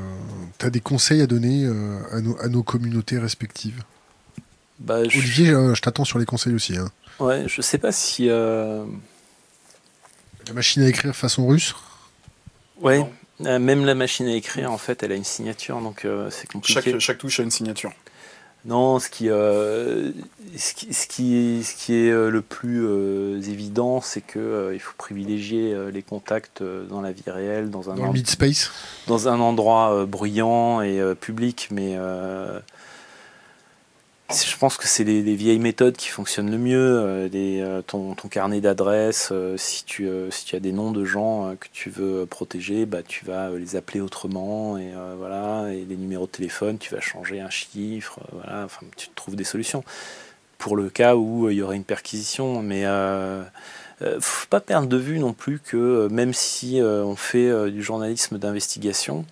tu 0.59 0.67
as 0.67 0.71
des 0.71 0.81
conseils 0.81 1.21
à 1.21 1.27
donner 1.27 1.67
à 2.11 2.21
nos, 2.21 2.39
à, 2.41 2.49
nos, 2.49 2.63
communautés 2.63 3.19
respectives? 3.19 3.83
Bah, 4.79 4.99
Olivier, 4.99 5.47
je, 5.47 5.81
t'attends 5.81 6.05
sur 6.05 6.19
les 6.19 6.27
conseils 6.27 6.55
aussi. 6.55 6.77
Hein. 6.77 6.91
Ouais, 7.21 7.45
je 7.47 7.63
sais 7.63 7.79
pas 7.79 7.93
si. 7.93 8.27
La 8.27 8.85
machine 10.53 10.83
à 10.83 10.89
écrire 10.89 11.15
façon 11.15 11.47
russe? 11.47 11.75
Ouais, 12.81 13.01
même 13.41 13.85
la 13.85 13.95
machine 13.95 14.27
à 14.27 14.35
écrire, 14.35 14.71
en 14.71 14.79
fait, 14.79 15.03
elle 15.03 15.13
a 15.13 15.17
une 15.17 15.25
signature, 15.25 15.81
donc 15.81 16.07
c'est 16.31 16.51
compliqué. 16.51 16.83
Chaque, 16.83 16.99
chaque 16.99 17.19
touche 17.19 17.41
a 17.41 17.45
une 17.45 17.51
signature. 17.51 17.93
Non, 18.67 18.99
ce 18.99 19.11
qui, 19.11 19.29
euh, 19.29 20.11
ce 20.57 20.73
qui, 20.73 20.95
ce 20.95 21.07
qui, 21.07 21.63
ce 21.63 21.75
qui 21.75 21.95
est 21.95 22.11
euh, 22.11 22.31
le 22.31 22.41
plus 22.41 22.87
euh, 22.87 23.39
évident, 23.43 24.01
c'est 24.01 24.23
que 24.23 24.71
il 24.73 24.81
faut 24.81 24.95
privilégier 24.97 25.77
les 25.93 26.03
contacts 26.03 26.63
dans 26.63 27.03
la 27.03 27.13
vie 27.13 27.23
réelle, 27.27 27.71
dans 27.71 27.91
un, 27.91 27.95
dans 27.95 28.15
space 28.25 28.73
dans 29.07 29.29
un 29.29 29.39
endroit 29.41 30.07
bruyant 30.07 30.81
et 30.81 31.01
public, 31.21 31.69
mais 31.71 31.99
je 34.31 34.57
pense 34.57 34.79
que 34.79 34.89
c'est 34.89 35.05
les, 35.05 35.35
vieilles 35.35 35.59
méthodes 35.59 35.97
qui 35.97 36.09
fonctionnent 36.09 36.51
le 36.51 36.59
mieux. 36.59 36.79
Euh, 36.79 37.29
euh, 37.35 37.83
ton, 37.83 38.15
carnet 38.31 38.61
d'adresses, 38.61 39.29
euh, 39.33 39.57
si, 39.59 39.85
tu, 39.85 40.09
si 40.31 40.47
tu 40.47 40.57
as 40.57 40.61
des 40.61 40.73
noms 40.73 40.93
de 40.93 41.05
gens 41.05 41.55
que 41.61 41.69
tu 41.73 41.91
veux 41.91 42.25
protéger, 42.27 42.87
bah, 42.87 43.03
tu 43.07 43.25
vas 43.27 43.51
les 43.51 43.77
appeler 43.77 44.01
autrement. 44.01 44.79
Et, 44.79 44.93
voilà, 45.19 45.69
et 45.73 45.85
les 45.85 45.97
numéros 45.97 46.27
de 46.27 46.31
téléphone, 46.31 46.79
tu 46.79 46.95
vas 46.95 47.01
changer 47.01 47.41
un 47.41 47.51
chiffre. 47.51 48.21
voilà, 48.33 48.65
enfin, 48.65 48.87
tu 48.97 49.09
trouves 49.15 49.37
des 49.37 49.45
solutions. 49.45 49.85
Pour 50.57 50.77
le 50.77 50.89
cas 50.89 51.17
où 51.17 51.51
il 51.51 51.57
y 51.57 51.63
aurait 51.63 51.77
une 51.77 51.85
perquisition. 51.85 52.63
Mais 52.63 52.85
ne 52.85 54.21
faut 54.21 54.47
pas 54.49 54.61
perdre 54.61 54.89
de 54.89 54.97
vue 54.97 55.19
non 55.19 55.35
plus 55.35 55.59
que 55.59 56.09
même 56.11 56.33
si 56.33 56.81
on 56.83 57.17
fait 57.17 57.71
du 57.71 57.83
journalisme 57.83 58.39
d'investigation, 58.39 59.27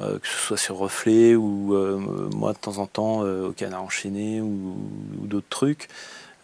euh, 0.00 0.18
que 0.18 0.26
ce 0.26 0.38
soit 0.38 0.56
sur 0.56 0.76
Reflet 0.76 1.34
ou 1.34 1.74
euh, 1.74 1.98
moi 2.34 2.54
de 2.54 2.58
temps 2.58 2.78
en 2.78 2.86
temps 2.86 3.24
euh, 3.24 3.48
au 3.48 3.52
Canard 3.52 3.82
enchaîné 3.82 4.40
ou, 4.40 4.74
d'autres 5.24 5.48
trucs. 5.50 5.88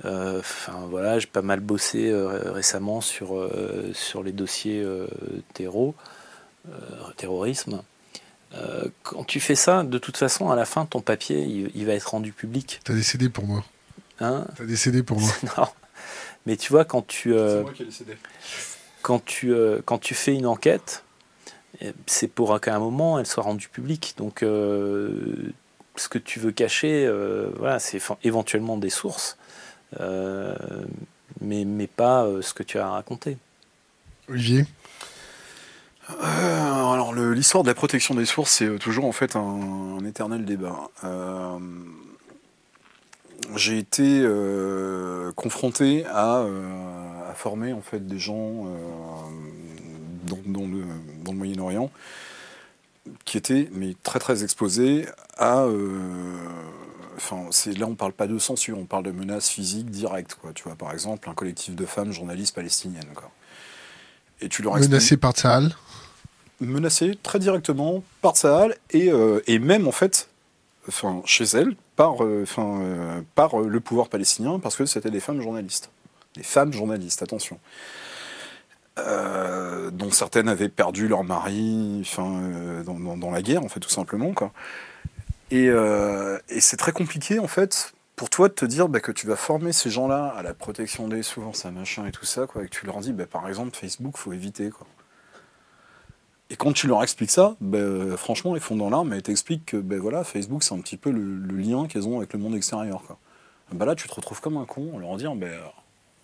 Enfin 0.04 0.86
voilà, 0.88 1.18
j'ai 1.18 1.26
pas 1.26 1.42
mal 1.42 1.58
bossé 1.58 2.12
récemment 2.14 3.00
sur, 3.00 3.50
sur 3.94 4.22
les 4.22 4.30
dossiers 4.30 4.86
terreau, 5.54 5.96
terrorisme. 7.16 7.82
quand 9.02 9.24
tu 9.24 9.40
fais 9.40 9.56
ça, 9.56 9.82
de 9.82 9.98
toute 9.98 10.16
façon, 10.16 10.50
à 10.50 10.56
la 10.56 10.66
fin, 10.66 10.86
ton 10.86 11.00
papier, 11.00 11.40
il, 11.74 11.84
va 11.84 11.94
être 11.94 12.10
rendu 12.10 12.30
public. 12.30 12.80
T'as 12.84 12.94
décédé 12.94 13.28
pour 13.28 13.44
moi. 13.44 13.64
Hein? 14.20 14.46
T'as 14.56 14.66
décédé 14.66 15.02
pour 15.02 15.18
moi. 15.18 15.32
non. 15.58 15.66
Mais 16.46 16.56
tu 16.56 16.70
vois, 16.70 16.84
quand 16.84 17.04
tu. 17.04 17.32
C'est 17.32 17.62
moi 17.62 17.72
qui 17.72 17.82
ai 17.82 17.86
décédé. 17.86 18.16
Quand 19.02 19.24
tu, 19.24 19.52
quand 19.84 19.98
tu 19.98 20.14
fais 20.14 20.32
une 20.32 20.46
enquête, 20.46 21.02
c'est 22.06 22.28
pour 22.28 22.60
qu'à 22.60 22.74
un 22.74 22.78
moment 22.78 23.18
elle 23.18 23.26
soit 23.26 23.42
rendue 23.42 23.68
publique. 23.68 24.14
Donc 24.16 24.42
euh, 24.42 25.52
ce 25.96 26.08
que 26.08 26.18
tu 26.18 26.40
veux 26.40 26.52
cacher, 26.52 27.06
euh, 27.06 27.50
voilà, 27.56 27.78
c'est 27.78 28.00
éventuellement 28.24 28.76
des 28.76 28.90
sources, 28.90 29.38
euh, 30.00 30.54
mais, 31.40 31.64
mais 31.64 31.86
pas 31.86 32.26
ce 32.40 32.54
que 32.54 32.62
tu 32.62 32.78
as 32.78 32.88
raconté. 32.88 33.36
Olivier? 34.28 34.66
Alors 36.22 37.14
l'histoire 37.14 37.64
de 37.64 37.68
la 37.68 37.74
protection 37.74 38.14
des 38.14 38.24
sources, 38.24 38.52
c'est 38.52 38.78
toujours 38.78 39.04
en 39.04 39.12
fait 39.12 39.36
un, 39.36 39.98
éternel 40.06 40.44
débat. 40.46 40.90
J'ai 43.56 43.78
été 43.78 44.26
confronté 45.36 46.06
à, 46.06 46.44
à, 47.28 47.34
former 47.34 47.74
en 47.74 47.82
fait 47.82 48.06
des 48.06 48.18
gens 48.18 48.66
dans, 50.26 50.66
le, 50.66 50.84
dans 51.24 51.32
le 51.32 51.38
Moyen-Orient, 51.38 51.90
qui 53.24 53.36
était 53.36 53.68
mais 53.72 53.94
très 54.02 54.18
très 54.18 54.44
exposé 54.44 55.06
à. 55.36 55.62
Euh, 55.62 56.36
enfin, 57.16 57.46
c'est 57.50 57.76
là 57.76 57.86
on 57.86 57.94
parle 57.94 58.12
pas 58.12 58.26
de 58.26 58.38
censure, 58.38 58.78
on 58.78 58.84
parle 58.84 59.04
de 59.04 59.10
menaces 59.10 59.48
physiques 59.48 59.90
directes, 59.90 60.36
quoi. 60.40 60.52
Tu 60.54 60.64
vois, 60.64 60.74
par 60.74 60.92
exemple, 60.92 61.28
un 61.28 61.34
collectif 61.34 61.74
de 61.74 61.86
femmes 61.86 62.12
journalistes 62.12 62.54
palestiniennes, 62.54 63.12
quoi. 63.14 63.30
Et 64.40 64.48
tu 64.48 64.62
leur 64.62 64.76
menacé 64.76 65.16
par 65.16 65.32
Tsahal. 65.32 65.74
Menacé 66.60 67.18
très 67.22 67.38
directement 67.38 68.02
par 68.20 68.34
Tsahal 68.34 68.76
et, 68.90 69.10
euh, 69.10 69.40
et 69.46 69.58
même 69.58 69.86
en 69.88 69.92
fait, 69.92 70.28
enfin 70.88 71.22
chez 71.24 71.44
elles 71.44 71.74
par, 71.96 72.24
euh, 72.24 72.42
enfin, 72.42 73.22
par 73.34 73.58
le 73.58 73.80
pouvoir 73.80 74.08
palestinien 74.08 74.58
parce 74.58 74.76
que 74.76 74.86
c'était 74.86 75.10
des 75.10 75.20
femmes 75.20 75.40
journalistes, 75.40 75.90
des 76.36 76.42
femmes 76.42 76.72
journalistes, 76.72 77.22
attention. 77.22 77.58
Euh, 78.98 79.90
dont 79.90 80.10
certaines 80.10 80.48
avaient 80.48 80.68
perdu 80.68 81.08
leur 81.08 81.24
mari 81.24 82.02
euh, 82.18 82.82
dans, 82.82 83.30
la 83.30 83.42
guerre, 83.42 83.62
en 83.62 83.68
fait, 83.68 83.80
tout 83.80 83.88
simplement. 83.88 84.32
Quoi. 84.32 84.52
Et, 85.50 85.68
euh, 85.68 86.38
et 86.48 86.60
c'est 86.60 86.76
très 86.76 86.92
compliqué, 86.92 87.38
en 87.38 87.48
fait, 87.48 87.92
pour 88.16 88.30
toi 88.30 88.48
de 88.48 88.54
te 88.54 88.64
dire 88.64 88.88
bah, 88.88 89.00
que 89.00 89.12
tu 89.12 89.26
vas 89.26 89.36
former 89.36 89.72
ces 89.72 89.90
gens-là 89.90 90.34
à 90.36 90.42
la 90.42 90.54
protection 90.54 91.08
des 91.08 91.22
sources, 91.22 91.64
à 91.64 91.70
machin 91.70 92.06
et 92.06 92.12
tout 92.12 92.26
ça, 92.26 92.46
quoi, 92.46 92.64
et 92.64 92.66
que 92.66 92.74
tu 92.74 92.86
leur 92.86 92.98
dis, 93.00 93.12
bah, 93.12 93.26
par 93.26 93.48
exemple, 93.48 93.76
Facebook, 93.76 94.16
faut 94.16 94.32
éviter. 94.32 94.70
Quoi. 94.70 94.86
Et 96.50 96.56
quand 96.56 96.72
tu 96.72 96.86
leur 96.86 97.02
expliques 97.02 97.30
ça, 97.30 97.56
bah, 97.60 98.16
franchement, 98.16 98.56
ils 98.56 98.62
font 98.62 98.76
dans 98.76 98.90
l'arme 98.90 99.12
et 99.14 99.22
t'expliquent 99.22 99.66
que 99.66 99.76
bah, 99.76 99.96
voilà, 99.98 100.24
Facebook, 100.24 100.62
c'est 100.62 100.74
un 100.74 100.80
petit 100.80 100.96
peu 100.96 101.10
le, 101.10 101.56
lien 101.56 101.86
qu'ils 101.86 102.06
ont 102.06 102.18
avec 102.18 102.32
le 102.32 102.38
monde 102.38 102.54
extérieur. 102.54 103.02
Quoi. 103.06 103.18
Bah, 103.72 103.86
là, 103.86 103.94
tu 103.94 104.08
te 104.08 104.14
retrouves 104.14 104.40
comme 104.40 104.56
un 104.56 104.64
con 104.64 104.90
en 104.94 104.98
leur 104.98 105.16
disant, 105.16 105.36
bah, 105.36 105.46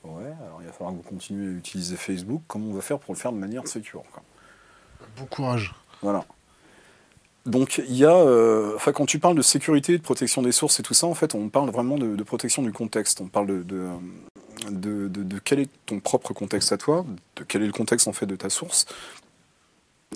Ouais, 0.05 0.33
alors 0.47 0.59
il 0.61 0.67
va 0.67 0.73
falloir 0.73 0.93
que 0.93 0.99
vous 0.99 1.09
continuez 1.09 1.49
à 1.49 1.53
utiliser 1.53 1.97
Facebook. 1.97 2.43
Comment 2.47 2.67
on 2.67 2.75
va 2.75 2.83
faire 2.83 2.99
pour 2.99 3.15
le 3.15 3.19
faire 3.19 3.33
de 3.33 3.39
manière 3.39 3.67
sécure 3.67 4.03
Bon 5.19 5.27
courage. 5.27 5.75
Voilà. 6.03 6.25
Donc 7.47 7.83
il 7.87 7.97
y 7.97 8.05
a, 8.05 8.15
euh, 8.15 8.75
enfin 8.77 8.93
quand 8.93 9.07
tu 9.07 9.19
parles 9.19 9.37
de 9.37 9.43
sécurité, 9.43 9.97
de 9.97 10.03
protection 10.03 10.43
des 10.43 10.53
sources 10.53 10.81
et 10.81 10.83
tout 10.83 10.95
ça, 10.95 11.07
en 11.07 11.15
fait, 11.15 11.35
on 11.35 11.49
parle 11.49 11.71
vraiment 11.71 11.97
de, 11.99 12.23
protection 12.23 12.63
du 12.63 12.73
contexte. 12.73 13.21
On 13.21 13.29
parle 13.29 13.65
de 13.65 13.89
de, 14.71 15.09
de, 15.09 15.39
quel 15.39 15.61
est 15.61 15.71
ton 15.87 16.01
propre 16.01 16.33
contexte 16.33 16.73
à 16.73 16.79
toi, 16.79 17.05
de 17.37 17.45
quel 17.45 17.63
est 17.63 17.67
le 17.67 17.73
contexte 17.73 18.09
en 18.09 18.13
fait 18.13 18.27
de 18.27 18.37
ta 18.37 18.49
source, 18.49 18.87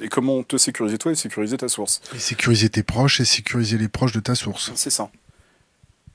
et 0.01 0.09
comment 0.09 0.43
te 0.43 0.57
sécuriser 0.57 0.99
toi 0.99 1.12
et 1.12 1.14
sécuriser 1.14 1.57
ta 1.57 1.68
source. 1.68 2.01
Et 2.14 2.18
sécuriser 2.18 2.68
tes 2.68 2.82
proches 2.82 3.20
et 3.20 3.24
sécuriser 3.24 3.78
les 3.78 3.89
proches 3.89 4.12
de 4.12 4.20
ta 4.20 4.34
source. 4.34 4.72
C'est 4.74 4.91
ça. 4.91 5.11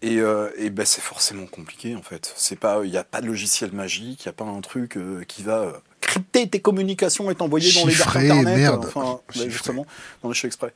Et, 0.03 0.19
euh, 0.19 0.49
et 0.57 0.69
ben 0.69 0.85
c'est 0.85 1.01
forcément 1.01 1.45
compliqué 1.45 1.95
en 1.95 2.01
fait. 2.01 2.33
C'est 2.35 2.59
pas, 2.59 2.81
il 2.83 2.91
n'y 2.91 2.97
a 2.97 3.05
pas 3.05 3.21
de 3.21 3.27
logiciel 3.27 3.71
magique, 3.71 4.25
il 4.25 4.27
n'y 4.27 4.31
a 4.31 4.33
pas 4.33 4.43
un 4.43 4.59
truc 4.59 4.97
euh, 4.97 5.23
qui 5.25 5.43
va 5.43 5.59
euh, 5.59 5.71
crypter 6.01 6.45
tes 6.49 6.59
communications 6.59 7.31
et 7.31 7.35
t'envoyer 7.35 7.71
dans 7.71 7.87
les 7.87 7.95
dark 7.95 8.17
internet. 8.17 8.57
Merde. 8.57 8.85
Enfin, 8.85 9.21
justement, 9.47 9.85
dans 10.21 10.29
les 10.29 10.45
exprès. 10.45 10.73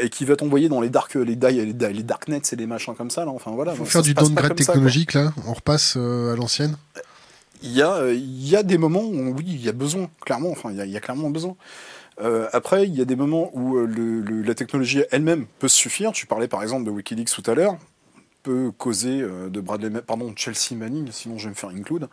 et 0.00 0.08
qui 0.10 0.24
va 0.24 0.36
t'envoyer 0.36 0.68
dans 0.68 0.80
les 0.80 0.90
dark, 0.90 1.16
les, 1.16 1.34
les, 1.34 1.92
les 1.92 2.02
darknets 2.04 2.40
et 2.52 2.56
les 2.56 2.66
machins 2.66 2.94
comme 2.94 3.10
ça 3.10 3.24
là. 3.24 3.32
Enfin 3.32 3.50
voilà. 3.50 3.74
Faut 3.74 3.84
faire 3.84 4.02
du 4.02 4.14
downgrade 4.14 4.54
technologique 4.54 5.14
là. 5.14 5.32
On 5.48 5.52
repasse 5.52 5.96
à 5.96 6.36
l'ancienne. 6.36 6.76
Il 7.64 7.72
y 7.72 7.82
a, 7.82 8.12
il 8.12 8.48
y 8.48 8.54
a 8.54 8.62
des 8.62 8.78
moments 8.78 9.02
où 9.02 9.34
oui, 9.36 9.44
il 9.44 9.60
y 9.60 9.68
a 9.68 9.72
besoin, 9.72 10.08
clairement. 10.24 10.52
Enfin, 10.52 10.70
il 10.70 10.76
y 10.76 10.80
a, 10.80 10.86
il 10.86 10.92
y 10.92 10.96
a 10.96 11.00
clairement 11.00 11.30
besoin. 11.30 11.56
après, 12.52 12.86
il 12.86 12.94
y 12.94 13.00
a 13.00 13.04
des 13.04 13.16
moments 13.16 13.50
où 13.54 13.76
le, 13.76 14.42
la 14.42 14.54
technologie 14.54 15.02
elle-même 15.10 15.46
peut 15.58 15.66
se 15.66 15.76
suffire. 15.76 16.12
Tu 16.12 16.26
parlais 16.26 16.46
par 16.46 16.62
exemple 16.62 16.84
de 16.84 16.90
Wikileaks 16.90 17.32
tout 17.32 17.50
à 17.50 17.56
l'heure 17.56 17.76
peut 18.42 18.70
causer 18.76 19.20
euh, 19.20 19.48
de 19.48 19.60
Bradley, 19.60 19.90
pardon, 20.02 20.32
Chelsea 20.36 20.74
Manning, 20.74 21.10
sinon 21.12 21.38
je 21.38 21.44
vais 21.44 21.50
me 21.50 21.54
faire 21.54 21.70
include. 21.70 22.08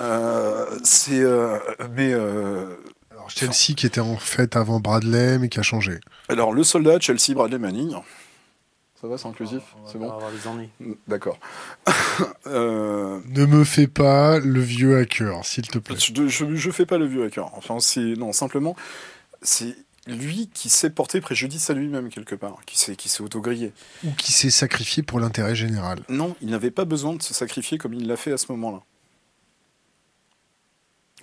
Euh, 0.00 0.66
c'est, 0.82 1.20
euh, 1.20 1.58
mais 1.94 2.12
alors 2.12 3.28
Chelsea 3.28 3.74
qui 3.76 3.86
était 3.86 4.00
en 4.00 4.16
fait 4.16 4.56
avant 4.56 4.80
Bradley, 4.80 5.38
mais 5.38 5.48
qui 5.48 5.58
a 5.58 5.62
changé. 5.62 6.00
Alors 6.28 6.52
le 6.52 6.64
soldat 6.64 6.98
Chelsea 7.00 7.34
Bradley 7.34 7.58
Manning. 7.58 7.94
Ça 9.00 9.08
va, 9.08 9.16
c'est 9.16 9.28
inclusif 9.28 9.62
C'est 9.90 9.96
bon 9.96 10.12
mm, 10.12 10.92
D'accord. 11.08 11.38
Ne 12.46 13.46
me 13.46 13.64
fais 13.64 13.86
pas 13.86 14.38
le 14.40 14.60
vieux 14.60 14.98
hacker, 14.98 15.42
s'il 15.46 15.66
te 15.66 15.78
plaît. 15.78 15.96
Je, 15.98 16.28
je, 16.28 16.54
je, 16.54 16.70
fais 16.70 16.84
pas 16.84 16.98
le 16.98 17.06
vieux 17.06 17.24
hacker. 17.24 17.50
Enfin, 17.54 17.80
c'est 17.80 18.14
non, 18.18 18.32
simplement, 18.32 18.76
c'est 19.40 19.74
lui 20.06 20.48
qui 20.52 20.68
s'est 20.68 20.90
porté 20.90 21.20
préjudice 21.20 21.70
à 21.70 21.74
lui-même 21.74 22.08
quelque 22.08 22.34
part, 22.34 22.58
qui 22.66 22.78
s'est 22.78 22.96
qui 22.96 23.08
s'est 23.08 23.22
auto-grillé. 23.22 23.72
Ou 24.04 24.10
qui 24.12 24.32
s'est 24.32 24.50
sacrifié 24.50 25.02
pour 25.02 25.20
l'intérêt 25.20 25.54
général. 25.54 26.00
Non, 26.08 26.36
il 26.40 26.48
n'avait 26.48 26.70
pas 26.70 26.84
besoin 26.84 27.14
de 27.14 27.22
se 27.22 27.34
sacrifier 27.34 27.78
comme 27.78 27.94
il 27.94 28.06
l'a 28.06 28.16
fait 28.16 28.32
à 28.32 28.38
ce 28.38 28.50
moment-là 28.52 28.82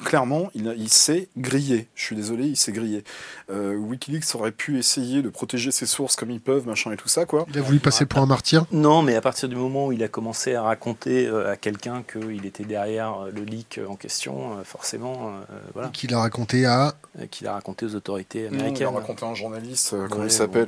clairement, 0.03 0.49
il, 0.53 0.89
s'est 0.89 1.27
grillé. 1.37 1.87
Je 1.95 2.03
suis 2.03 2.15
désolé, 2.15 2.45
il 2.45 2.55
s'est 2.57 2.71
grillé. 2.71 3.03
Euh, 3.49 3.75
Wikileaks 3.75 4.35
aurait 4.35 4.51
pu 4.51 4.77
essayer 4.77 5.21
de 5.21 5.29
protéger 5.29 5.71
ses 5.71 5.85
sources 5.85 6.15
comme 6.15 6.31
ils 6.31 6.41
peuvent, 6.41 6.67
machin 6.67 6.91
et 6.91 6.97
tout 6.97 7.07
ça, 7.07 7.25
quoi. 7.25 7.45
Il 7.49 7.57
a 7.57 7.61
voulu 7.61 7.79
passer 7.79 8.05
pour 8.05 8.21
un 8.21 8.25
martyr? 8.25 8.65
Non, 8.71 9.01
mais 9.01 9.15
à 9.15 9.21
partir 9.21 9.49
du 9.49 9.55
moment 9.55 9.87
où 9.87 9.91
il 9.91 10.03
a 10.03 10.07
commencé 10.07 10.55
à 10.55 10.61
raconter 10.61 11.27
euh, 11.27 11.51
à 11.51 11.57
quelqu'un 11.57 12.03
qu'il 12.03 12.45
était 12.45 12.65
derrière 12.65 13.21
euh, 13.21 13.31
le 13.31 13.43
leak 13.43 13.79
en 13.87 13.95
question, 13.95 14.63
forcément, 14.63 15.33
voilà. 15.73 15.89
Qu'il 15.89 16.13
a 16.13 16.19
raconté 16.19 16.65
à 16.65 16.95
Qu'il 17.31 17.47
a 17.47 17.53
raconté 17.53 17.85
aux 17.85 17.95
autorités 17.95 18.47
américaines. 18.47 18.87
il 18.91 18.95
a 18.95 18.99
raconté 18.99 19.25
à 19.25 19.29
un 19.29 19.35
journaliste, 19.35 19.95
comment 20.09 20.23
il 20.23 20.31
s'appelle 20.31 20.67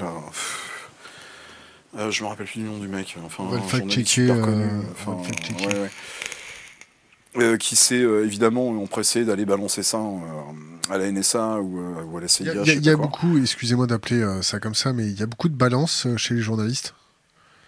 Euh, 1.97 2.11
je 2.11 2.23
me 2.23 2.29
rappelle 2.29 2.45
plus 2.45 2.59
du 2.59 2.65
nom 2.65 2.77
du 2.77 2.87
mec. 2.87 3.15
Enfin, 3.25 3.43
On 3.43 3.47
va 3.47 3.57
le 3.57 3.63
un 3.63 3.65
fact-checker, 3.65 4.31
euh, 7.37 7.57
qui 7.57 7.75
s'est 7.75 8.01
euh, 8.01 8.25
évidemment 8.25 8.69
empressé 8.69 9.23
d'aller 9.25 9.45
balancer 9.45 9.83
ça 9.83 9.97
euh, 9.99 10.93
à 10.93 10.97
la 10.97 11.11
NSA 11.11 11.59
ou, 11.61 11.79
euh, 11.79 12.03
ou 12.03 12.17
à 12.17 12.21
la 12.21 12.27
CIA. 12.27 12.45
il 12.53 12.55
y 12.55 12.59
a- 12.59 12.63
je 12.63 12.71
sais 12.71 12.77
il 12.77 12.85
y 12.85 12.89
a 12.89 12.93
pas 12.93 12.97
quoi. 12.97 13.05
beaucoup, 13.07 13.37
excusez-moi 13.37 13.87
d'appeler 13.87 14.21
euh, 14.21 14.41
ça 14.41 14.59
comme 14.59 14.75
ça, 14.75 14.93
mais 14.93 15.05
il 15.05 15.19
y 15.19 15.23
a 15.23 15.27
beaucoup 15.27 15.49
de 15.49 15.55
balance 15.55 16.05
euh, 16.07 16.17
chez 16.17 16.33
les 16.35 16.41
journalistes. 16.41 16.93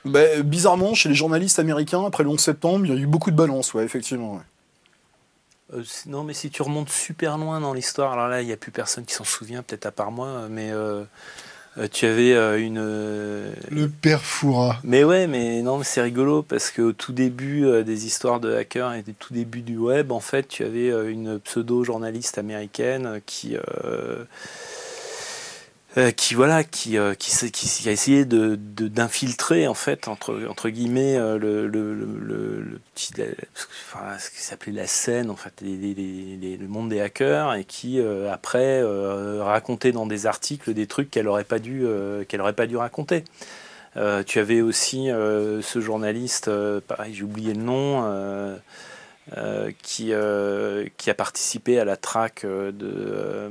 Bah, 0.03 0.41
bizarrement, 0.43 0.95
chez 0.95 1.09
les 1.09 1.15
journalistes 1.15 1.59
américains, 1.59 2.03
après 2.05 2.23
le 2.23 2.29
11 2.29 2.39
septembre, 2.39 2.85
il 2.87 2.91
y 2.93 2.97
a 2.97 2.99
eu 2.99 3.05
beaucoup 3.05 3.29
de 3.29 3.35
balance, 3.35 3.73
ouais, 3.75 3.83
effectivement. 3.83 4.33
ouais. 4.33 5.77
Euh, 5.77 5.83
non, 6.07 6.23
mais 6.23 6.33
si 6.33 6.49
tu 6.49 6.63
remontes 6.63 6.89
super 6.89 7.37
loin 7.37 7.59
dans 7.61 7.73
l'histoire, 7.73 8.13
alors 8.13 8.27
là, 8.27 8.41
il 8.41 8.47
n'y 8.47 8.51
a 8.53 8.57
plus 8.57 8.71
personne 8.71 9.05
qui 9.05 9.13
s'en 9.13 9.23
souvient, 9.23 9.61
peut-être 9.61 9.85
à 9.85 9.91
part 9.91 10.11
moi, 10.11 10.47
mais 10.49 10.71
euh, 11.77 11.87
tu 11.91 12.05
avais 12.05 12.33
euh, 12.33 12.59
une. 12.59 12.79
euh, 12.79 13.53
Le 13.69 13.87
père 13.87 14.21
Foura. 14.21 14.79
Mais 14.83 15.03
ouais, 15.03 15.27
mais 15.27 15.61
non, 15.61 15.77
mais 15.77 15.83
c'est 15.83 16.01
rigolo 16.01 16.41
parce 16.43 16.71
qu'au 16.71 16.91
tout 16.91 17.13
début 17.13 17.65
des 17.83 18.05
histoires 18.05 18.39
de 18.39 18.53
hackers 18.53 18.93
et 18.93 18.99
au 19.07 19.13
tout 19.17 19.33
début 19.33 19.61
du 19.61 19.77
web, 19.77 20.11
en 20.11 20.19
fait, 20.19 20.47
tu 20.47 20.63
avais 20.63 20.89
une 21.11 21.39
pseudo-journaliste 21.39 22.37
américaine 22.37 23.21
qui. 23.25 23.55
Euh, 25.97 26.11
qui 26.11 26.35
voilà 26.35 26.63
qui 26.63 26.97
euh, 26.97 27.13
qui, 27.15 27.31
a 27.89 27.91
essayé 27.91 28.23
de 28.23 28.55
d'infiltrer 28.55 29.67
en 29.67 29.73
fait 29.73 30.07
entre 30.07 30.47
entre 30.49 30.69
guillemets 30.69 31.17
euh, 31.17 31.37
le, 31.37 31.67
le, 31.67 31.93
le, 31.93 32.79
petit 32.95 33.13
la- 33.17 33.25
ce 34.17 34.29
qui 34.29 34.39
s'appelait 34.39 34.71
la 34.71 34.87
scène 34.87 35.29
en 35.29 35.35
fait 35.35 35.53
le 35.61 36.67
monde 36.67 36.89
des 36.89 37.01
hackers 37.01 37.53
et 37.55 37.65
qui 37.65 37.99
après 38.31 38.81
racontait 39.41 39.91
dans 39.91 40.05
des 40.05 40.27
articles 40.27 40.73
des 40.73 40.87
trucs 40.87 41.11
qu'elle 41.11 41.27
aurait 41.27 41.43
pas 41.43 41.59
dû 41.59 41.85
qu'elle 42.27 42.41
aurait 42.41 42.53
pas 42.53 42.67
dû 42.67 42.77
raconter. 42.77 43.23
Tu 44.25 44.39
avais 44.39 44.61
aussi 44.61 45.07
ce 45.07 45.79
journaliste, 45.81 46.49
pareil, 46.87 47.13
j'ai 47.13 47.23
oublié 47.23 47.53
le 47.53 47.61
nom, 47.61 48.01
qui, 49.83 50.09
euh, 50.13 50.85
qui 50.97 51.09
a 51.09 51.13
participé 51.13 51.79
à 51.79 51.85
la 51.85 51.95
traque 51.97 52.43
euh, 52.45 52.71
de, 52.71 52.91
euh, 52.93 53.49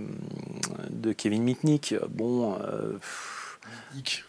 de 0.90 1.12
Kevin 1.12 1.43
Mitnick. 1.43 1.94
Bon, 2.11 2.55
euh, 2.61 2.93
pff, 2.98 3.59
Nick. 3.97 4.24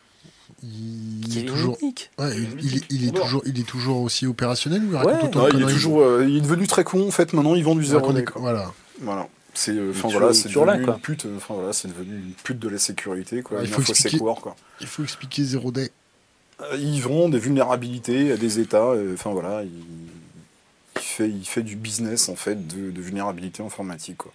Il, 0.63 1.37
est 1.39 1.45
toujours, 1.45 1.71
Mitnick 1.81 2.11
ouais, 2.19 2.35
il, 2.37 2.63
il 2.65 2.77
est- 2.77 2.85
il 2.91 3.07
est 3.07 3.11
toujours, 3.11 3.41
il 3.47 3.59
est 3.59 3.67
toujours 3.67 4.01
aussi 4.01 4.27
opérationnel 4.27 4.83
ou 4.83 4.89
il 4.89 4.95
Ouais. 4.95 5.05
Ouais, 5.05 5.49
il, 5.53 5.63
est 5.63 5.65
toujours, 5.73 6.01
euh, 6.03 6.23
il 6.27 6.37
est 6.37 6.41
devenu 6.41 6.67
très 6.67 6.83
con, 6.83 7.07
en 7.07 7.11
fait, 7.11 7.33
maintenant 7.33 7.55
il 7.55 7.63
vend 7.63 7.73
du 7.75 7.83
zéro. 7.83 8.13
Voilà. 8.35 8.71
Voilà. 9.01 9.27
C'est 9.55 9.71
euh, 9.71 9.91
voilà, 9.91 10.27
il 10.27 10.29
est 10.29 10.33
c'est 10.35 10.53
là, 10.55 10.65
devenu 10.73 10.85
quoi. 10.85 10.93
une 10.95 11.01
pute. 11.01 11.25
euh, 11.25 11.35
Enfin 11.37 11.55
voilà, 11.55 11.73
c'est 11.73 11.87
devenu 11.87 12.15
une 12.15 12.33
pute 12.43 12.59
de 12.59 12.69
la 12.69 12.77
sécurité 12.77 13.41
quoi. 13.41 13.57
Ouais, 13.57 13.63
il 13.65 13.69
faut 13.69 13.81
info 13.81 13.91
expliquer- 13.91 14.17
sécure, 14.17 14.35
quoi. 14.35 14.55
Il 14.79 14.87
faut 14.87 15.03
expliquer 15.03 15.43
Zero 15.43 15.71
Day. 15.71 15.89
Euh, 16.61 16.77
Il 16.79 17.01
vend 17.01 17.27
des 17.27 17.39
vulnérabilités 17.39 18.31
à 18.31 18.37
des 18.37 18.59
États. 18.59 18.91
euh, 18.91 19.13
Enfin 19.15 19.31
voilà, 19.31 19.63
il, 19.63 19.71
il 21.01 21.07
fait 21.07 21.29
il 21.29 21.45
fait 21.45 21.63
du 21.63 21.75
business 21.75 22.29
en 22.29 22.35
fait 22.35 22.67
de, 22.67 22.91
de 22.91 23.01
vulnérabilité 23.01 23.63
informatique 23.63 24.17
quoi. 24.17 24.31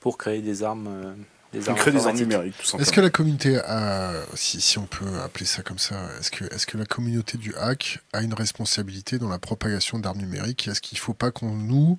pour 0.00 0.18
créer 0.18 0.40
des 0.42 0.62
armes. 0.62 0.86
euh, 0.88 1.14
des 1.52 1.68
armes 1.68 1.78
des 1.92 2.06
armes 2.06 2.16
numériques 2.16 2.54
tout 2.58 2.64
simplement. 2.66 2.82
Est-ce 2.82 2.92
que 2.92 3.00
la 3.00 3.10
communauté 3.10 3.58
a, 3.58 4.12
si, 4.34 4.60
si 4.60 4.78
on 4.78 4.86
peut 4.86 5.20
appeler 5.24 5.46
ça 5.46 5.62
comme 5.62 5.78
ça, 5.78 5.94
est-ce 6.18 6.30
que, 6.30 6.44
est-ce 6.52 6.66
que 6.66 6.76
la 6.76 6.84
communauté 6.86 7.38
du 7.38 7.54
hack 7.54 8.00
a 8.12 8.20
une 8.22 8.34
responsabilité 8.34 9.18
dans 9.18 9.28
la 9.28 9.38
propagation 9.38 9.98
d'armes 9.98 10.18
numériques? 10.18 10.66
Est-ce 10.68 10.80
qu'il 10.80 10.96
ne 10.96 11.00
faut 11.00 11.14
pas 11.14 11.30
qu'on 11.30 11.52
nous, 11.52 11.98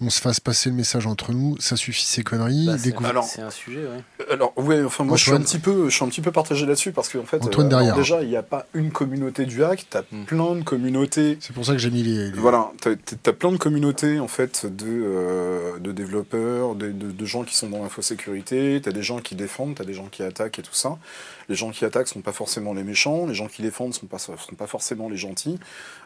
on 0.00 0.10
se 0.10 0.20
fasse 0.20 0.40
passer 0.40 0.70
le 0.70 0.74
message 0.76 1.06
entre 1.06 1.32
nous 1.32 1.56
Ça 1.60 1.76
suffit 1.76 2.04
ces 2.04 2.22
conneries. 2.22 2.66
Bah, 2.66 2.76
c'est 2.78 2.94
Alors- 3.04 3.24
c'est 3.24 3.42
un 3.42 3.50
sujet, 3.50 3.80
ouais. 3.86 4.26
Alors 4.32 4.52
ouais, 4.56 4.82
enfin 4.82 5.04
moi 5.04 5.16
je 5.16 5.22
suis 5.24 5.32
un 5.32 5.40
petit 5.40 5.58
peu, 5.58 5.88
je 5.88 5.94
suis 5.94 6.04
un 6.04 6.08
petit 6.08 6.20
peu 6.20 6.32
partagé 6.32 6.66
là-dessus 6.66 6.92
parce 6.92 7.08
qu'en 7.08 7.24
fait, 7.24 7.36
Antoine 7.42 7.66
alors, 7.68 7.78
derrière. 7.80 7.94
déjà 7.96 8.22
il 8.22 8.28
n'y 8.28 8.36
a 8.36 8.42
pas 8.42 8.66
une 8.74 8.90
communauté 8.90 9.44
du 9.46 9.62
hack, 9.62 9.86
t'as 9.90 10.02
Hmm. 10.10 10.24
plein 10.24 10.54
de 10.56 10.62
communautés. 10.62 11.38
C'est 11.40 11.52
pour 11.54 11.64
ça 11.64 11.72
que 11.72 11.78
j'ai 11.78 11.90
mis 11.90 12.02
les. 12.02 12.30
les- 12.30 12.38
Voilà, 12.38 12.70
t'as 12.80 12.90
as 12.90 13.32
plein 13.32 13.52
de 13.52 13.56
communautés 13.56 14.18
en 14.18 14.28
fait 14.28 14.66
de, 14.66 14.84
euh, 14.86 15.78
de 15.78 15.92
développeurs, 15.92 16.74
de, 16.74 16.90
de- 16.90 17.12
de 17.12 17.24
gens 17.26 17.44
qui 17.44 17.54
sont 17.56 17.68
dans 17.68 17.82
l'infosécurité, 17.82 18.80
t'as 18.82 18.92
des 18.92 19.02
gens 19.02 19.18
qui 19.20 19.34
défendent, 19.34 19.74
t'as 19.76 19.84
des 19.84 19.94
gens 19.94 20.06
qui 20.10 20.22
attaquent 20.22 20.58
et 20.58 20.62
tout 20.62 20.74
ça. 20.74 20.96
Les 21.48 21.54
gens 21.54 21.70
qui 21.70 21.84
attaquent 21.84 22.08
sont 22.08 22.20
pas 22.22 22.32
forcément 22.32 22.72
les 22.72 22.84
méchants, 22.84 23.26
les 23.26 23.34
gens 23.34 23.46
qui 23.48 23.62
défendent 23.62 23.92
sont 23.94 24.06
pas, 24.06 24.18
sont 24.18 24.34
pas 24.56 24.66
forcément 24.66 25.08
les 25.08 25.16
gentils. 25.16 25.58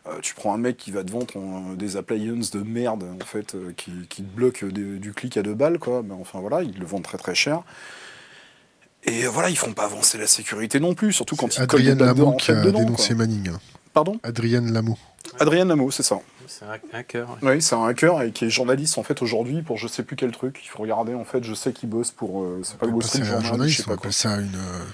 Euh, 0.07 0.19
tu 0.23 0.35
prends 0.35 0.53
un 0.55 0.59
mec 0.59 0.77
qui 0.77 0.91
va 0.91 1.05
te 1.05 1.11
vendre 1.11 1.27
ton- 1.27 1.75
des 1.75 1.97
appliances 1.97 2.51
de 2.51 2.61
merde 2.63 3.05
en 3.21 3.25
fait, 3.25 3.55
euh, 3.55 3.73
qui, 3.77 3.93
qui 4.09 4.23
te 4.23 4.29
bloque 4.35 4.65
des- 4.65 4.99
du 4.99 5.13
clic 5.13 5.37
à 5.37 5.43
deux 5.43 5.55
balles, 5.55 5.79
quoi. 5.79 6.03
Ben, 6.03 6.17
enfin 6.21 6.41
voilà, 6.41 6.63
ils 6.63 6.79
le 6.79 6.87
vendent 6.87 7.05
très 7.05 7.19
très 7.19 7.35
cher. 7.35 7.63
Et 9.05 9.25
euh, 9.25 9.29
voilà, 9.31 9.49
ils 9.51 9.57
font 9.57 9.73
pas 9.73 9.85
avancer 9.85 10.19
la 10.19 10.27
sécurité 10.27 10.81
non 10.81 10.95
plus, 10.95 11.13
surtout 11.13 11.37
quand 11.37 11.57
ils 11.57 11.67
collent 11.67 11.83
des 11.83 11.91
Adrienne 11.93 11.99
backdoors 11.99 12.17
Lameau 12.17 12.33
en 12.35 12.37
qui 12.37 12.51
a 12.51 12.61
dedans. 12.61 12.79
dénoncé 12.81 13.15
quoi. 13.15 13.27
Manning. 13.27 13.51
Pardon? 13.95 14.19
Adrienne 14.23 14.73
Lameau. 14.73 14.99
Adrien 15.41 15.65
Lamo, 15.67 15.91
c'est 15.91 16.03
ça. 16.03 16.19
C'est 16.47 16.65
un 16.65 16.79
hacker. 16.95 17.29
ouais. 17.43 17.55
Oui, 17.57 17.63
c'est 17.63 17.75
un 17.75 17.85
hacker 17.87 18.23
et 18.23 18.33
qui 18.33 18.47
est 18.47 18.51
journaliste 18.51 18.97
en 18.97 19.03
fait 19.03 19.21
aujourd'hui 19.21 19.63
pour 19.63 19.77
je 19.77 19.87
sais 19.87 20.03
plus 20.03 20.17
quel 20.17 20.33
truc. 20.33 20.61
Il 20.65 20.69
faut 20.69 20.79
regarder 20.83 21.15
en 21.15 21.25
fait. 21.25 21.45
Je 21.45 21.53
sais 21.55 21.73
qu'il 21.73 21.91
bosse 21.91 22.11
pour. 22.11 22.43
euh, 22.43 22.61
c'est 22.65 22.79
pas 22.79 22.87
le 22.87 22.93
On 22.93 22.97
Wall 22.97 23.05
Street 23.05 23.21
un 23.21 23.25
Journal, 23.25 23.43
je 23.43 23.49
journaliste, 23.49 23.77
sais 23.79 23.83
on 23.87 23.91
pas 23.91 23.97
quoi. 23.97 24.03
appelle 24.07 24.13
ça 24.15 24.37
une. 24.37 24.55
euh, 24.55 24.85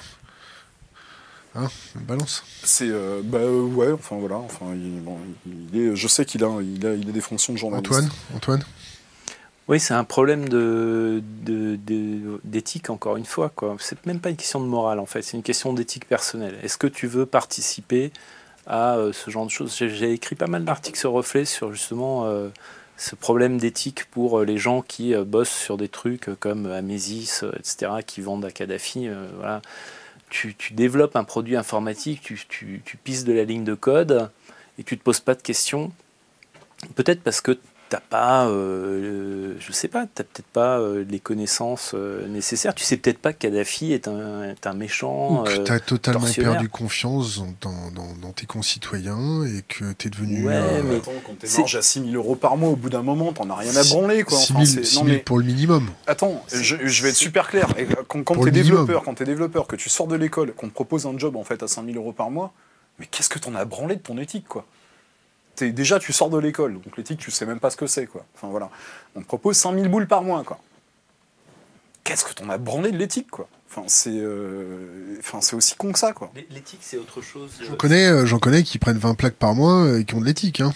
Hein, 1.57 1.69
balance. 2.07 2.43
C'est 2.65 2.89
euh, 2.89 3.21
bah 3.23 3.39
euh, 3.39 3.63
ouais. 3.63 3.93
Enfin 3.93 4.17
voilà. 4.17 4.37
Enfin 4.37 4.67
il, 4.75 5.01
bon, 5.03 5.17
il 5.47 5.79
est. 5.81 5.97
Je 5.97 6.09
sais 6.09 6.25
qu'il 6.25 6.43
a, 6.43 6.49
il 6.61 6.85
a, 6.87 6.95
il 6.95 7.09
a 7.09 7.13
des 7.13 7.21
fonctions 7.21 7.53
de 7.53 7.59
journaliste. 7.59 7.93
Antoine 7.93 8.11
Antoine? 8.35 8.65
Oui, 9.67 9.81
c'est 9.81 9.95
un 9.95 10.05
problème 10.05 10.47
de, 10.49 11.23
de- 11.43 11.77
de- 11.77 12.39
d'éthique, 12.45 12.91
encore 12.91 13.17
une 13.17 13.25
fois. 13.25 13.49
Quoi. 13.55 13.77
C'est 13.79 14.05
même 14.05 14.21
pas 14.21 14.29
une 14.29 14.37
question 14.37 14.61
de 14.61 14.67
morale, 14.67 14.99
en 14.99 15.07
fait. 15.07 15.23
C'est 15.23 15.39
une 15.39 15.43
question 15.43 15.73
d'éthique 15.73 16.07
personnelle. 16.07 16.59
Est-ce 16.63 16.77
que 16.77 16.87
tu 16.87 17.07
veux 17.07 17.25
participer 17.25 18.13
à 18.67 18.97
euh, 18.97 19.13
ce 19.15 19.31
genre 19.31 19.47
de 19.47 19.51
choses? 19.51 19.75
J'ai, 19.75 19.89
j'ai 19.89 20.13
écrit 20.13 20.35
pas 20.35 20.49
mal 20.49 20.65
d'articles 20.67 20.99
sur 20.99 21.13
Reflet 21.13 21.47
sur 21.47 21.73
justement 21.73 22.27
euh, 22.27 22.51
ce 22.99 23.15
problème 23.15 23.57
d'éthique 23.57 24.05
pour 24.11 24.41
euh, 24.41 24.45
les 24.45 24.59
gens 24.59 24.83
qui 24.83 25.15
euh, 25.15 25.25
bossent 25.25 25.49
sur 25.49 25.79
des 25.79 25.89
trucs 25.89 26.29
comme 26.41 26.67
Amesis, 26.67 27.41
euh, 27.43 27.53
etc., 27.59 27.91
qui 28.07 28.21
vendent 28.21 28.45
à 28.45 28.51
Kadhafi. 28.51 29.09
euh, 29.09 29.29
voilà. 29.39 29.63
Tu, 30.31 30.55
développes 30.73 31.17
un 31.17 31.25
produit 31.25 31.57
informatique, 31.57 32.21
tu, 32.23 32.41
tu, 32.49 32.83
de 33.25 33.33
la 33.33 33.45
ligne 33.45 33.65
de 33.65 33.75
code 33.75 34.31
et 34.79 34.85
tu 34.85 34.99
te 34.99 35.03
poses 35.03 35.21
pas 35.21 35.35
de 35.35 35.43
questions. 35.43 35.93
Peut-être 36.95 37.23
parce 37.23 37.41
que 37.41 37.59
t'as 37.95 38.01
pas, 38.01 38.49
euh, 38.49 39.55
je 39.61 39.71
sais 39.73 39.87
pas, 39.87 40.07
t'as 40.13 40.25
peut-être 40.25 40.49
pas 40.49 40.81
euh, 40.81 41.05
les 41.09 41.21
connaissances 41.21 41.93
euh, 41.95 42.27
nécessaires. 42.27 42.75
Tu 42.75 42.83
sais 42.83 42.97
peut-être 42.97 43.19
pas 43.21 43.33
que 43.33 43.39
Kadhafi 43.39 43.93
est 43.93 44.09
un, 44.09 44.43
est 44.51 44.67
un 44.67 44.75
Ou 44.75 44.79
méchant. 44.79 45.45
que 45.45 45.61
euh, 45.61 45.65
tu 45.65 45.71
as 45.73 45.79
totalement 45.79 46.27
perdu 46.35 46.69
confiance 46.69 47.39
dans, 47.61 47.91
dans- 47.95 48.17
dans 48.21 48.33
tes 48.33 48.47
concitoyens 48.47 49.45
et 49.45 49.63
que 49.69 49.93
tu 49.93 50.09
es 50.09 50.11
devenu. 50.11 50.45
Ouais, 50.47 50.55
euh, 50.57 50.83
mais- 50.85 50.97
Attends, 50.97 51.13
quand 51.25 51.39
t'es 51.39 51.47
marge 51.59 51.77
à 51.77 51.83
6000 51.83 52.17
euros 52.17 52.35
par 52.35 52.57
mois, 52.57 52.71
au 52.71 52.77
bout 52.77 52.91
d'un 52.91 53.03
moment, 53.03 53.33
t'en 53.33 53.49
as 53.51 53.55
rien 53.57 53.77
à 53.77 53.85
branler 53.85 54.25
quoi. 54.25 54.39
6 54.39 54.53
Enfin, 54.53 54.65
000, 54.65 54.75
c'est- 54.83 54.85
6 54.91 54.97
non, 54.99 55.05
000 55.05 55.17
mais 55.17 55.23
pour 55.23 55.39
le 55.39 55.45
minimum. 55.45 55.89
Attends, 56.09 56.45
je, 56.53 56.77
je 56.85 57.03
vais 57.05 57.11
être 57.11 57.15
super 57.15 57.49
clair. 57.49 57.69
Et 57.79 57.87
quand 58.09 58.25
t'es 58.45 58.51
développeur, 58.51 59.05
quand 59.05 59.15
t'es 59.15 59.25
développeur, 59.25 59.69
que 59.69 59.77
tu 59.77 59.89
sors 59.89 60.09
de 60.09 60.17
l'école, 60.17 60.53
qu'on 60.55 60.69
te 60.69 60.75
propose 60.75 61.07
un 61.07 61.17
job 61.17 61.37
en 61.37 61.45
fait 61.45 61.63
à 61.63 61.69
5000 61.69 61.97
euros 61.97 62.13
par 62.13 62.31
mois, 62.31 62.53
mais 62.99 63.07
qu'est-ce 63.07 63.29
que 63.29 63.39
t'en 63.39 63.55
as 63.55 63.65
branlé 63.65 63.95
de 63.97 64.01
ton 64.01 64.19
éthique 64.19 64.47
quoi? 64.49 64.67
T'es- 65.57 65.73
Déjà, 65.73 65.99
tu 65.99 66.13
sors 66.13 66.31
de 66.31 66.39
l'école, 66.39 66.75
donc 66.75 66.97
l'éthique, 66.97 67.19
tu 67.21 67.31
sais 67.31 67.47
même 67.47 67.61
pas 67.61 67.71
ce 67.71 67.77
que 67.77 67.87
c'est 67.87 68.07
quoi. 68.07 68.25
Enfin 68.35 68.49
voilà, 68.49 68.71
on 69.15 69.21
te 69.21 69.27
propose 69.27 69.57
5000 69.57 69.89
boules 69.89 70.07
par 70.09 70.23
mois 70.23 70.43
quoi. 70.45 70.59
Qu'est-ce 72.03 72.25
que 72.25 72.33
t'en 72.35 72.49
as 72.51 72.59
branlé 72.59 72.91
de 72.93 72.99
l'éthique 72.99 73.31
quoi? 73.31 73.49
Enfin 73.71 73.85
c'est, 73.89 74.11
euh, 74.13 75.17
enfin 75.19 75.41
c'est 75.41 75.57
aussi 75.57 75.75
con 75.77 75.93
que 75.93 75.99
ça 75.99 76.13
quoi. 76.13 76.31
L'éthique, 76.51 76.81
c'est 76.83 76.97
autre 76.99 77.21
chose. 77.23 77.51
J'en 77.67 77.77
connais, 77.77 78.07
euh, 78.07 78.27
j'en 78.27 78.39
connais 78.39 78.63
qui 78.63 78.79
prennent 78.79 78.99
20 78.99 79.15
plaques 79.15 79.35
par 79.35 79.55
mois 79.55 79.85
euh, 79.85 80.01
et 80.01 80.05
qui 80.05 80.15
ont 80.15 80.21
de 80.21 80.27
l'éthique. 80.27 80.61
Hein. 80.61 80.73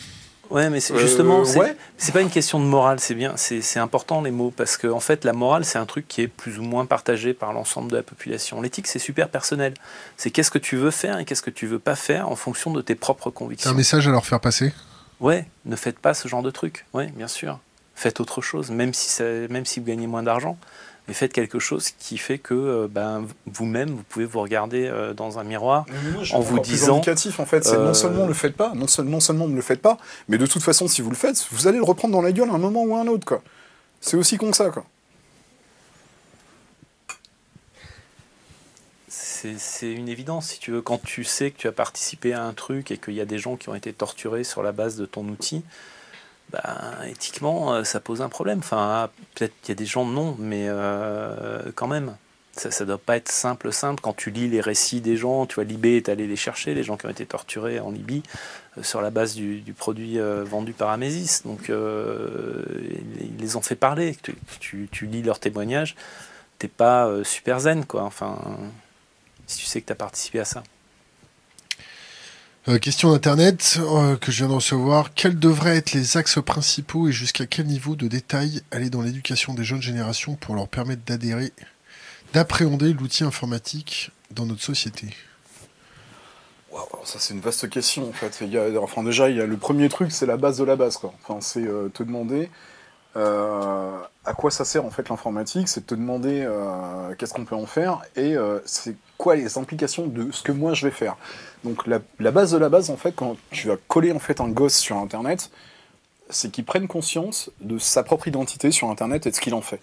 Ouais, 0.50 0.70
mais 0.70 0.80
c'est 0.80 0.94
Euh, 0.94 0.98
justement, 0.98 1.44
c'est 1.44 1.58
ouais. 1.58 1.76
pas 2.12 2.20
une 2.22 2.30
question 2.30 2.58
de 2.58 2.64
morale, 2.64 3.00
c'est 3.00 3.14
bien, 3.14 3.34
c'est 3.36 3.78
important 3.78 4.22
les 4.22 4.30
mots, 4.30 4.50
parce 4.56 4.76
que 4.78 4.86
en 4.88 5.00
fait, 5.00 5.24
la 5.24 5.32
morale, 5.34 5.64
c'est 5.64 5.78
un 5.78 5.84
truc 5.86 6.08
qui 6.08 6.22
est 6.22 6.28
plus 6.28 6.58
ou 6.58 6.62
moins 6.62 6.86
partagé 6.86 7.34
par 7.34 7.52
l'ensemble 7.52 7.90
de 7.90 7.96
la 7.96 8.02
population. 8.02 8.60
L'éthique, 8.62 8.86
c'est 8.86 8.98
super 8.98 9.28
personnel. 9.28 9.74
C'est 10.16 10.30
qu'est-ce 10.30 10.50
que 10.50 10.58
tu 10.58 10.76
veux 10.76 10.90
faire 10.90 11.18
et 11.18 11.24
qu'est-ce 11.26 11.42
que 11.42 11.50
tu 11.50 11.66
veux 11.66 11.78
pas 11.78 11.96
faire 11.96 12.28
en 12.30 12.36
fonction 12.36 12.70
de 12.72 12.80
tes 12.80 12.94
propres 12.94 13.24
C'est 13.24 13.28
un 13.28 13.32
convictions. 13.32 13.74
message 13.74 14.08
à 14.08 14.10
leur 14.10 14.24
faire 14.24 14.40
passer. 14.40 14.72
Ouais, 15.20 15.46
ne 15.66 15.76
faites 15.76 15.98
pas 15.98 16.14
ce 16.14 16.28
genre 16.28 16.42
de 16.42 16.50
truc. 16.50 16.86
Ouais, 16.94 17.08
bien 17.16 17.28
sûr. 17.28 17.58
Faites 17.94 18.20
autre 18.20 18.40
chose, 18.40 18.70
même 18.70 18.94
si, 18.94 19.10
ça, 19.10 19.24
même 19.24 19.66
si 19.66 19.80
vous 19.80 19.86
gagnez 19.86 20.06
moins 20.06 20.22
d'argent. 20.22 20.56
Mais 21.08 21.14
faites 21.14 21.32
quelque 21.32 21.58
chose 21.58 21.90
qui 21.98 22.18
fait 22.18 22.38
que 22.38 22.52
euh, 22.54 22.86
ben, 22.88 23.26
vous-même, 23.46 23.88
vous 23.88 24.02
pouvez 24.02 24.26
vous 24.26 24.40
regarder 24.40 24.86
euh, 24.86 25.14
dans 25.14 25.38
un 25.38 25.42
miroir. 25.44 25.86
En 26.32 26.40
vous 26.40 26.58
disant, 26.60 26.96
indicatif 26.96 27.40
en 27.40 27.46
fait, 27.46 27.64
c'est 27.64 27.76
euh, 27.76 27.86
non 27.86 27.94
seulement 27.94 28.24
ne 28.24 28.28
le 28.28 28.34
faites 28.34 28.54
pas, 28.56 28.72
non, 28.74 28.86
seul- 28.86 29.06
non 29.06 29.20
seulement 29.20 29.48
ne 29.48 29.56
le 29.56 29.62
faites 29.62 29.80
pas, 29.80 29.96
mais 30.28 30.36
de 30.36 30.46
toute 30.46 30.62
façon 30.62 30.86
si 30.86 31.00
vous 31.00 31.08
le 31.08 31.16
faites, 31.16 31.46
vous 31.50 31.66
allez 31.66 31.78
le 31.78 31.84
reprendre 31.84 32.12
dans 32.12 32.20
la 32.20 32.30
gueule 32.30 32.50
à 32.50 32.52
un 32.52 32.58
moment 32.58 32.82
ou 32.84 32.94
à 32.94 33.00
un 33.00 33.06
autre 33.06 33.24
quoi. 33.24 33.42
C'est 34.02 34.18
aussi 34.18 34.36
con 34.36 34.50
que 34.50 34.56
ça 34.56 34.68
quoi. 34.70 34.84
C'est 39.08 39.58
c'est 39.58 39.90
une 39.92 40.08
évidence, 40.08 40.48
si 40.48 40.58
tu 40.58 40.72
veux. 40.72 40.82
Quand 40.82 40.98
tu 41.02 41.24
sais 41.24 41.50
que 41.50 41.56
tu 41.58 41.68
as 41.68 41.72
participé 41.72 42.34
à 42.34 42.44
un 42.44 42.52
truc 42.52 42.90
et 42.90 42.98
qu'il 42.98 43.14
y 43.14 43.20
a 43.20 43.24
des 43.24 43.38
gens 43.38 43.56
qui 43.56 43.68
ont 43.70 43.74
été 43.74 43.92
torturés 43.92 44.44
sur 44.44 44.62
la 44.62 44.72
base 44.72 44.96
de 44.96 45.06
ton 45.06 45.26
outil, 45.28 45.62
ben, 46.50 47.06
éthiquement, 47.06 47.74
euh, 47.74 47.84
ça 47.84 48.00
pose 48.00 48.22
un 48.22 48.28
problème. 48.28 48.58
Enfin, 48.58 48.78
ah, 48.78 49.10
peut-être 49.34 49.52
qu'il 49.60 49.70
y 49.70 49.72
a 49.72 49.74
des 49.76 49.86
gens 49.86 50.04
non, 50.04 50.36
mais 50.38 50.66
euh, 50.68 51.70
quand 51.74 51.86
même. 51.86 52.16
ça, 52.52 52.70
ça 52.70 52.84
doit 52.84 52.98
pas 52.98 53.16
être 53.16 53.28
simple, 53.30 53.72
simple. 53.72 54.00
Quand 54.00 54.14
tu 54.14 54.30
lis 54.30 54.48
les 54.48 54.60
récits 54.60 55.00
des 55.00 55.16
gens, 55.16 55.46
tu 55.46 55.56
vois, 55.56 55.64
Libé 55.64 55.96
est 55.96 56.08
allé 56.08 56.26
les 56.26 56.36
chercher, 56.36 56.74
les 56.74 56.82
gens 56.82 56.96
qui 56.96 57.06
ont 57.06 57.10
été 57.10 57.26
torturés 57.26 57.80
en 57.80 57.90
Libye, 57.90 58.22
euh, 58.78 58.82
sur 58.82 59.02
la 59.02 59.10
base 59.10 59.34
du, 59.34 59.74
produit 59.76 60.18
vendu 60.18 60.72
par 60.72 60.90
Amésis. 60.90 61.42
Donc, 61.44 61.68
ils 61.68 63.36
les 63.38 63.56
ont 63.56 63.62
fait 63.62 63.76
parler. 63.76 64.16
Tu, 64.60 64.88
tu, 64.90 65.06
lis 65.06 65.22
leurs 65.22 65.40
témoignages, 65.40 65.96
t'es 66.58 66.68
pas 66.68 67.10
super 67.24 67.60
zen, 67.60 67.84
quoi. 67.84 68.02
Enfin, 68.02 68.38
si 69.46 69.58
tu 69.58 69.66
sais 69.66 69.80
que 69.80 69.86
tu 69.86 69.92
as 69.92 69.96
participé 69.96 70.40
à 70.40 70.44
ça. 70.44 70.62
Question 72.80 73.12
d'Internet 73.12 73.78
que 74.20 74.30
je 74.30 74.38
viens 74.38 74.48
de 74.48 74.54
recevoir. 74.54 75.14
Quels 75.14 75.38
devraient 75.38 75.76
être 75.78 75.92
les 75.92 76.16
axes 76.16 76.38
principaux 76.44 77.08
et 77.08 77.12
jusqu'à 77.12 77.46
quel 77.46 77.66
niveau 77.66 77.96
de 77.96 78.08
détail 78.08 78.62
aller 78.70 78.90
dans 78.90 79.00
l'éducation 79.00 79.54
des 79.54 79.64
jeunes 79.64 79.80
générations 79.80 80.34
pour 80.34 80.54
leur 80.54 80.68
permettre 80.68 81.02
d'adhérer 81.06 81.52
d'appréhender 82.32 82.92
l'outil 82.92 83.24
informatique 83.24 84.10
dans 84.30 84.46
notre 84.46 84.62
société? 84.62 85.08
Ça 87.04 87.18
c'est 87.18 87.32
une 87.32 87.40
vaste 87.40 87.68
question 87.70 88.08
en 88.08 88.12
fait. 88.12 88.44
Enfin 88.82 89.02
déjà, 89.02 89.30
il 89.30 89.36
y 89.36 89.40
a 89.40 89.46
le 89.46 89.56
premier 89.56 89.88
truc, 89.88 90.12
c'est 90.12 90.26
la 90.26 90.36
base 90.36 90.58
de 90.58 90.64
la 90.64 90.76
base 90.76 90.98
quoi. 90.98 91.14
Enfin, 91.22 91.40
c'est 91.40 91.66
euh, 91.66 91.88
te 91.88 92.02
demander 92.02 92.50
euh, 93.16 93.98
à 94.24 94.34
quoi 94.34 94.50
ça 94.50 94.66
sert 94.66 94.84
en 94.84 94.90
fait 94.90 95.08
l'informatique, 95.08 95.68
c'est 95.68 95.86
te 95.86 95.94
demander 95.94 96.42
euh, 96.42 97.14
qu'est-ce 97.16 97.32
qu'on 97.32 97.46
peut 97.46 97.56
en 97.56 97.66
faire 97.66 98.02
et 98.16 98.34
c'est 98.66 98.96
quoi 99.16 99.36
les 99.36 99.56
implications 99.56 100.06
de 100.06 100.30
ce 100.30 100.42
que 100.42 100.52
moi 100.52 100.74
je 100.74 100.86
vais 100.86 100.92
faire. 100.92 101.16
Donc 101.64 101.86
la, 101.86 102.00
base 102.30 102.52
de 102.52 102.58
la 102.58 102.68
base 102.68 102.90
en 102.90 102.96
fait, 102.96 103.12
quand 103.12 103.36
tu 103.50 103.68
vas 103.68 103.76
coller 103.88 104.12
en 104.12 104.18
fait 104.18 104.40
un 104.40 104.48
gosse 104.48 104.76
sur 104.76 104.96
Internet, 104.96 105.50
c'est 106.30 106.50
qu'il 106.50 106.64
prenne 106.64 106.86
conscience 106.86 107.50
de 107.60 107.78
sa 107.78 108.02
propre 108.02 108.28
identité 108.28 108.70
sur 108.70 108.90
Internet 108.90 109.26
et 109.26 109.30
de 109.30 109.34
ce 109.34 109.40
qu'il 109.40 109.54
en 109.54 109.60
fait. 109.60 109.80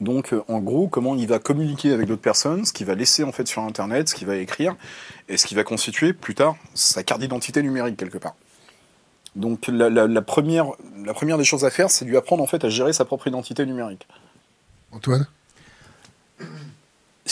Donc, 0.00 0.32
euh, 0.32 0.42
en 0.48 0.58
gros, 0.58 0.88
comment 0.88 1.14
il 1.14 1.26
va 1.26 1.38
communiquer 1.38 1.92
avec 1.92 2.08
d'autres 2.08 2.22
personnes, 2.22 2.64
ce 2.64 2.72
qu'il 2.72 2.86
va 2.86 2.94
laisser 2.94 3.22
en 3.22 3.32
fait 3.32 3.46
sur 3.46 3.62
Internet, 3.62 4.08
ce 4.08 4.14
qu'il 4.14 4.26
va 4.26 4.36
écrire, 4.36 4.76
et 5.28 5.36
ce 5.36 5.46
qui 5.46 5.54
va 5.54 5.62
constituer 5.62 6.12
plus 6.12 6.34
tard 6.34 6.56
sa 6.74 7.02
carte 7.04 7.20
d'identité 7.20 7.62
numérique 7.62 7.96
quelque 7.96 8.18
part. 8.18 8.34
Donc, 9.36 9.66
la, 9.68 10.22
première, 10.22 10.66
la 11.04 11.14
première 11.14 11.38
des 11.38 11.44
choses 11.44 11.64
à 11.64 11.70
faire, 11.70 11.90
c'est 11.90 12.04
lui 12.04 12.16
apprendre 12.16 12.42
en 12.42 12.46
fait 12.46 12.64
à 12.64 12.68
gérer 12.68 12.92
sa 12.92 13.04
propre 13.04 13.26
identité 13.26 13.66
numérique. 13.66 14.06
Antoine? 14.92 15.26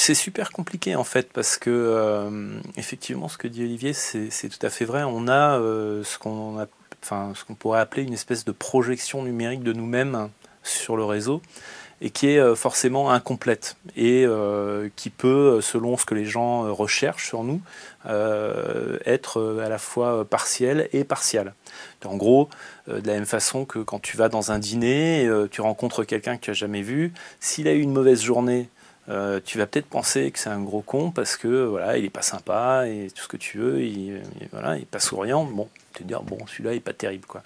C'est 0.02 0.14
super 0.14 0.50
compliqué 0.50 0.96
en 0.96 1.04
fait 1.04 1.32
parce 1.32 1.56
que 1.56 1.70
euh, 1.70 2.58
effectivement 2.76 3.28
ce 3.28 3.38
que 3.38 3.46
dit 3.46 3.62
Olivier 3.62 3.92
c'est 3.92 4.48
tout 4.48 4.66
à 4.66 4.68
fait 4.68 4.84
vrai. 4.84 5.04
On 5.04 5.28
a 5.28 5.60
euh, 5.60 6.02
ce 6.02 6.18
qu'on 6.18 6.66
enfin 7.00 7.32
pourrait 7.60 7.78
appeler 7.78 8.02
une 8.02 8.12
espèce 8.12 8.44
de 8.44 8.50
projection 8.50 9.22
numérique 9.22 9.62
de 9.62 9.72
nous-mêmes 9.72 10.28
sur 10.64 10.96
le 10.96 11.04
réseau 11.04 11.40
et 12.00 12.10
qui 12.10 12.30
est 12.30 12.38
euh, 12.38 12.56
forcément 12.56 13.12
incomplète 13.12 13.76
et 13.96 14.26
qui 14.96 15.10
peut, 15.10 15.60
selon 15.60 15.96
ce 15.96 16.04
que 16.04 16.16
les 16.16 16.24
gens 16.24 16.74
recherchent 16.74 17.28
sur 17.28 17.44
nous, 17.44 17.60
être 18.04 19.60
à 19.64 19.68
la 19.68 19.78
fois 19.78 20.24
partielle 20.24 20.88
et 20.92 21.04
partiale. 21.04 21.54
En 22.04 22.16
gros, 22.16 22.48
de 22.88 23.06
la 23.06 23.14
même 23.14 23.26
façon 23.26 23.64
que 23.64 23.78
quand 23.78 24.00
tu 24.00 24.16
vas 24.16 24.28
dans 24.28 24.50
un 24.50 24.58
dîner, 24.58 25.30
tu 25.52 25.60
rencontres 25.60 26.02
quelqu'un 26.02 26.36
que 26.36 26.42
tu 26.42 26.50
n'as 26.50 26.54
jamais 26.54 26.82
vu, 26.82 27.12
s'il 27.38 27.68
a 27.68 27.72
eu 27.72 27.80
une 27.80 27.92
mauvaise 27.92 28.22
journée, 28.22 28.68
tu 29.06 29.58
vas 29.58 29.66
peut-être 29.66 29.86
penser 29.86 30.30
que 30.30 30.38
c'est 30.38 30.50
un 30.50 30.60
gros 30.60 30.82
con 30.82 31.10
parce 31.10 31.36
que 31.36 31.64
voilà, 31.64 31.98
il 31.98 32.04
est 32.04 32.10
pas 32.10 32.22
sympa 32.22 32.86
et 32.86 33.08
tout 33.14 33.22
ce 33.22 33.28
que 33.28 33.36
tu 33.36 33.58
veux, 33.58 33.82
il, 33.82 34.22
voilà, 34.52 34.76
il 34.76 34.82
est 34.82 34.86
pas 34.86 35.00
souriant. 35.00 35.44
Bon, 35.44 35.68
tu 35.92 36.02
te 36.02 36.08
dire 36.08 36.22
bon, 36.22 36.38
celui-là 36.46 36.72
il 36.72 36.76
est 36.76 36.80
pas 36.80 36.92
terrible 36.92 37.26
quoi. 37.26 37.42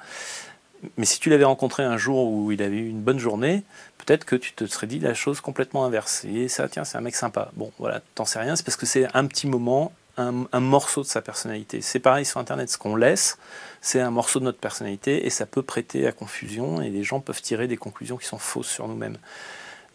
Mais 0.97 1.07
si 1.07 1.19
tu 1.19 1.31
l'avais 1.31 1.45
rencontré 1.45 1.83
un 1.83 1.97
jour 1.97 2.31
où 2.31 2.53
il 2.53 2.63
avait 2.63 2.77
eu 2.77 2.89
une 2.89 3.01
bonne 3.01 3.19
journée, 3.19 3.63
peut-être 3.99 4.25
que 4.25 4.37
tu 4.37 4.53
te 4.53 4.67
serais 4.67 4.87
dit 4.87 4.99
la 4.99 5.15
chose 5.15 5.41
complètement 5.41 5.85
inverse. 5.85 6.25
Et 6.25 6.49
ça, 6.49 6.69
tiens, 6.69 6.85
c'est 6.85 6.99
un 6.99 7.01
mec 7.01 7.17
sympa. 7.17 7.51
Bon, 7.55 7.73
voilà, 7.79 8.01
t'en 8.15 8.25
sais 8.25 8.39
rien, 8.39 8.57
c'est 8.57 8.65
parce 8.65 8.77
que 8.77 8.87
c'est 8.87 9.09
un 9.15 9.27
petit 9.27 9.47
moment, 9.47 9.93
un, 10.17 10.61
morceau 10.61 11.03
de 11.03 11.07
sa 11.07 11.23
personnalité. 11.23 11.81
C'est 11.81 11.99
pareil 11.99 12.25
sur 12.25 12.41
Internet, 12.41 12.71
ce 12.71 12.79
qu'on 12.79 12.97
laisse, 12.97 13.39
c'est 13.81 14.01
un 14.01 14.11
morceau 14.11 14.39
de 14.39 14.45
notre 14.45 14.59
personnalité 14.59 15.27
et 15.27 15.31
ça 15.31 15.47
peut 15.47 15.63
prêter 15.63 16.07
à 16.07 16.13
confusion 16.13 16.81
et 16.81 16.91
les 16.91 17.03
gens 17.03 17.21
peuvent 17.21 17.43
tirer 17.43 17.69
des 17.69 17.77
conclusions 17.77 18.17
qui 18.17 18.27
sont 18.27 18.39
fausses 18.39 18.69
sur 18.69 18.89
nous-mêmes. 18.89 19.19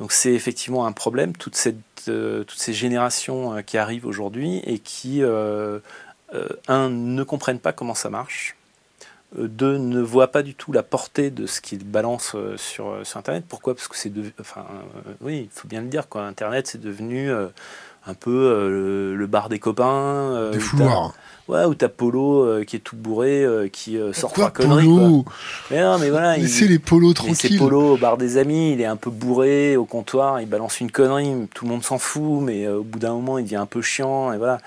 Donc 0.02 0.14
c'est 0.14 0.34
effectivement 0.34 0.88
un 0.88 0.94
problème, 0.94 1.38
toute 1.38 1.56
cette, 1.56 1.78
euh, 2.08 2.44
toutes 2.44 2.58
ces 2.58 2.74
générations 2.74 3.54
euh, 3.54 3.62
qui 3.62 3.78
arrivent 3.78 4.08
aujourd'hui 4.08 4.58
et 4.66 4.80
qui, 4.80 5.22
euh, 5.22 5.78
un, 6.68 6.90
ne 6.90 7.22
comprennent 7.22 7.60
pas 7.60 7.72
comment 7.72 7.94
ça 7.94 8.10
marche, 8.10 8.56
deux 9.38 9.78
ne 9.78 10.02
voient 10.02 10.32
pas 10.32 10.42
du 10.42 10.56
tout 10.56 10.72
la 10.72 10.82
portée 10.82 11.30
de 11.30 11.46
ce 11.46 11.62
qu'ils 11.62 11.86
balancent 11.86 12.36
sur, 12.58 13.06
sur, 13.06 13.18
Internet. 13.18 13.46
Pourquoi? 13.48 13.76
Parce 13.76 13.88
que 13.88 13.96
c'est 13.96 14.10
de, 14.10 14.32
enfin, 14.40 14.66
oui, 15.22 15.44
il 15.44 15.50
faut 15.52 15.68
bien 15.68 15.82
le 15.82 15.88
dire, 15.88 16.10
quoi. 16.10 16.24
Internet, 16.24 16.66
c'est 16.66 16.82
devenu 16.82 17.32
un 17.32 18.14
peu 18.14 19.14
le, 19.16 19.28
bar 19.28 19.50
des 19.50 19.60
copains. 19.60 20.50
des 20.52 20.60
fouloirs. 20.60 21.14
Ouais, 21.48 21.66
ou 21.66 21.76
t'as 21.76 21.90
Polo 21.90 22.64
qui 22.66 22.78
est 22.78 22.80
tout 22.80 22.96
bourré, 22.96 23.46
qui 23.74 23.98
sort 24.14 24.32
trois 24.32 24.52
conneries. 24.52 24.86
Polo 24.86 25.26
Mais 25.70 25.82
non, 25.82 25.98
mais 26.00 26.10
voilà. 26.10 26.38
Laissez 26.38 26.68
les 26.68 26.80
polos 26.80 27.14
tranquilles. 27.14 27.36
C'est 27.36 27.58
Polo 27.58 27.94
au 27.94 27.98
bar 27.98 28.18
des 28.18 28.38
amis, 28.38 28.74
il 28.74 28.82
est 28.82 28.86
un 28.86 28.96
peu 28.96 29.10
bourré 29.10 29.76
au 29.76 29.86
comptoir, 29.86 30.40
il 30.40 30.48
balance 30.48 30.80
une 30.80 30.92
connerie, 30.92 31.48
tout 31.54 31.66
le 31.66 31.72
monde 31.72 31.84
s'en 31.84 31.98
fout, 31.98 32.42
mais 32.42 32.68
au 32.68 32.84
bout 32.84 33.00
d'un 33.00 33.14
moment, 33.14 33.38
il 33.38 33.44
devient 33.44 33.58
un 33.58 33.66
peu 33.66 33.82
chiant, 33.82 34.32
et 34.32 34.38
voilà. 34.38 34.60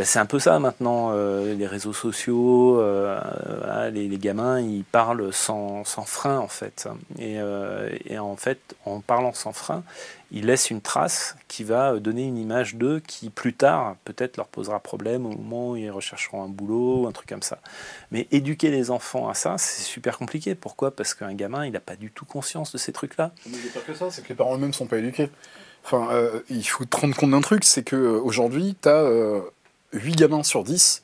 Bah, 0.00 0.06
c'est 0.06 0.18
un 0.18 0.24
peu 0.24 0.38
ça 0.38 0.58
maintenant, 0.58 1.10
euh, 1.12 1.54
les 1.54 1.66
réseaux 1.66 1.92
sociaux, 1.92 2.80
euh, 2.80 3.90
les, 3.90 4.08
gamins, 4.16 4.58
ils 4.58 4.82
parlent 4.82 5.30
sans, 5.30 5.84
frein 5.84 6.38
en 6.38 6.48
fait. 6.48 6.88
Euh, 7.20 7.90
et, 8.06 8.18
en 8.18 8.34
fait, 8.34 8.60
en 8.86 9.00
parlant 9.00 9.34
sans 9.34 9.52
frein, 9.52 9.82
ils 10.30 10.46
laissent 10.46 10.70
une 10.70 10.80
trace 10.80 11.36
qui 11.48 11.64
va 11.64 11.98
donner 11.98 12.24
une 12.24 12.38
image 12.38 12.76
d'eux 12.76 13.02
qui 13.06 13.28
plus 13.28 13.52
tard 13.52 13.96
peut-être 14.06 14.38
leur 14.38 14.46
posera 14.46 14.80
problème 14.80 15.26
au 15.26 15.36
moment 15.36 15.72
où 15.72 15.76
ils 15.76 15.90
rechercheront 15.90 16.44
un 16.44 16.48
boulot 16.48 17.02
ou 17.02 17.06
un 17.06 17.12
truc 17.12 17.28
comme 17.28 17.42
ça. 17.42 17.58
Mais 18.10 18.26
éduquer 18.30 18.70
les 18.70 18.90
enfants 18.90 19.28
à 19.28 19.34
ça, 19.34 19.58
c'est 19.58 19.82
super 19.82 20.16
compliqué. 20.16 20.54
Pourquoi? 20.54 20.96
Parce 20.96 21.12
qu'un 21.12 21.34
gamin, 21.34 21.66
il 21.66 21.72
n'a 21.72 21.80
pas 21.80 21.96
du 21.96 22.10
tout 22.10 22.24
conscience 22.24 22.72
de 22.72 22.78
ces 22.78 22.94
trucs-là. 22.94 23.32
Mais 23.44 23.58
pas 23.74 23.80
que 23.80 23.92
ça, 23.92 24.10
c'est 24.10 24.22
que 24.22 24.30
les 24.30 24.34
parents 24.34 24.54
eux-mêmes 24.54 24.68
ne 24.68 24.74
sont 24.74 24.86
pas 24.86 24.96
éduqués. 24.96 25.28
Enfin, 25.84 26.08
il 26.48 26.66
faut 26.66 26.86
te 26.86 26.96
rendre 26.96 27.14
compte 27.14 27.32
d'un 27.32 27.42
truc, 27.42 27.64
c'est 27.64 27.82
qu'aujourd'hui, 27.82 28.76
tu 28.80 28.88
as 28.88 29.42
8 29.92 30.16
gamins 30.16 30.42
sur 30.42 30.64
10 30.64 31.02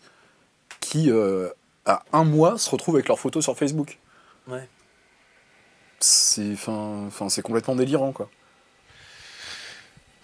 qui, 0.81 1.11
euh, 1.11 1.49
à 1.85 2.03
un 2.13 2.25
mois, 2.25 2.59
se 2.59 2.71
retrouvent 2.71 2.97
avec 2.97 3.09
leurs 3.09 3.19
photos 3.19 3.45
sur 3.45 3.57
Facebook. 3.57 3.99
Ouais. 4.49 4.69
C'est 6.01 6.57
complètement 7.43 7.75
délirant, 7.75 8.13
quoi. 8.13 8.29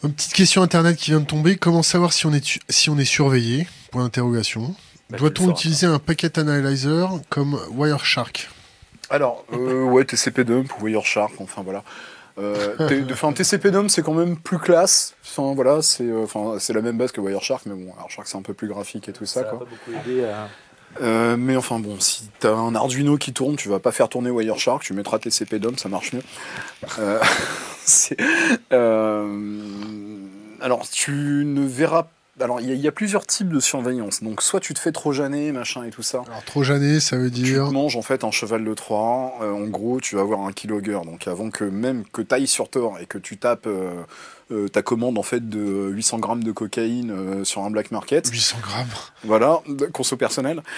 Une 0.05 0.13
petite 0.13 0.33
question 0.33 0.63
internet 0.63 0.97
qui 0.97 1.13
vient 1.13 1.21
de 1.21 1.27
tomber. 1.27 1.57
Comment 1.57 1.83
savoir 1.83 2.13
si 2.13 2.27
on 2.27 2.33
est, 2.33 2.59
si 2.69 2.91
on 2.91 2.99
est 2.99 3.05
surveillé? 3.05 3.69
Point 3.93 4.03
d'interrogation. 4.03 4.75
Bah, 5.11 5.19
Doit-on 5.19 5.51
utiliser 5.51 5.87
un 5.87 6.01
packet 6.01 6.39
analyzer 6.39 7.09
comme 7.29 7.59
Wireshark? 7.71 8.49
Alors, 9.11 9.45
euh, 9.53 9.85
ouais, 9.85 10.05
TCP 10.05 10.45
dump 10.45 10.73
ou 10.81 10.87
Wireshark, 10.87 11.35
enfin 11.39 11.63
voilà. 11.63 11.85
Euh, 12.39 13.05
enfin, 13.11 13.33
TCP 13.33 13.71
DOM 13.71 13.89
c'est 13.89 14.03
quand 14.03 14.15
même 14.15 14.37
plus 14.37 14.59
classe. 14.59 15.15
Enfin 15.25 15.55
voilà, 15.55 15.83
c'est 15.83 16.05
euh, 16.05 16.27
c'est 16.59 16.73
la 16.73 16.81
même 16.81 16.97
base 16.97 17.13
que 17.13 17.21
Wireshark, 17.21 17.67
mais 17.67 17.75
bon, 17.75 17.93
Wireshark 17.93 18.27
c'est 18.27 18.39
un 18.39 18.43
peu 18.43 18.55
plus 18.55 18.69
graphique 18.69 19.09
et 19.09 19.13
tout 19.13 19.27
ça. 19.27 19.43
ça 19.43 19.47
quoi. 19.47 19.59
Pas 19.61 19.65
beaucoup 19.67 20.09
aidé 20.09 20.25
à... 20.25 20.49
Euh, 21.01 21.37
mais 21.39 21.57
enfin 21.57 21.79
bon, 21.79 21.99
si 22.01 22.29
t'as 22.39 22.55
un 22.55 22.75
Arduino 22.75 23.17
qui 23.17 23.33
tourne, 23.33 23.57
tu 23.57 23.69
vas 23.69 23.79
pas 23.79 23.93
faire 23.93 24.09
tourner 24.09 24.31
Wireshark, 24.31 24.83
tu 24.83 24.93
mettras 24.93 25.19
TCP 25.19 25.59
DOM, 25.59 25.79
ça 25.79 25.89
marche 25.89 26.13
mieux. 26.13 26.23
Euh, 26.99 27.19
euh, 28.73 29.77
alors 30.61 30.89
tu 30.89 31.45
ne 31.47 31.67
verras 31.67 32.09
alors, 32.43 32.61
il 32.61 32.75
y, 32.75 32.89
a 32.89 32.93
plusieurs 32.93 33.27
types 33.27 33.49
de 33.49 33.61
surveillance. 33.61 34.23
Donc, 34.23 34.43
soit 34.43 34.61
tu 34.61 34.75
te 34.75 34.79
fais 34.79 34.93
trop 34.93 35.13
janer, 35.13 35.53
machin 35.53 35.85
et 35.85 35.91
tout 35.91 36.03
ça. 36.03 36.23
Alors, 36.27 36.45
trop 36.45 36.63
janer, 36.63 37.01
ça 37.01 37.17
veut 37.17 37.31
dire. 37.31 37.65
Tu 37.65 37.71
te 37.71 37.75
manges 37.75 37.97
en 37.97 38.03
fait 38.03 38.25
un 38.25 38.31
cheval 38.31 38.65
de 38.65 38.75
Troie. 38.75 39.35
Euh, 39.41 39.53
en 39.53 39.69
gros, 39.69 40.01
tu 40.01 40.17
vas 40.17 40.23
avoir 40.23 40.41
un 40.41 40.53
keylogger. 40.53 41.01
Donc, 41.05 41.29
avant 41.29 41.51
que 41.51 41.65
même 41.65 42.05
que 42.13 42.21
tu 42.21 42.35
ailles 42.35 42.47
sur 42.47 42.69
Tor 42.69 42.99
et 43.01 43.07
que 43.07 43.19
tu 43.19 43.37
tapes 43.37 43.67
euh, 43.67 44.03
euh, 44.53 44.69
ta 44.69 44.83
commande 44.83 45.19
en 45.19 45.23
fait 45.23 45.49
de 45.49 45.91
800 45.91 46.19
grammes 46.19 46.45
de 46.45 46.53
cocaïne 46.53 47.45
sur 47.45 47.63
un 47.63 47.71
black 47.71 47.91
market. 47.91 48.29
800 48.29 48.59
grammes. 48.63 48.87
Voilà, 49.25 49.63
conso 49.93 50.17
personnel. 50.17 50.63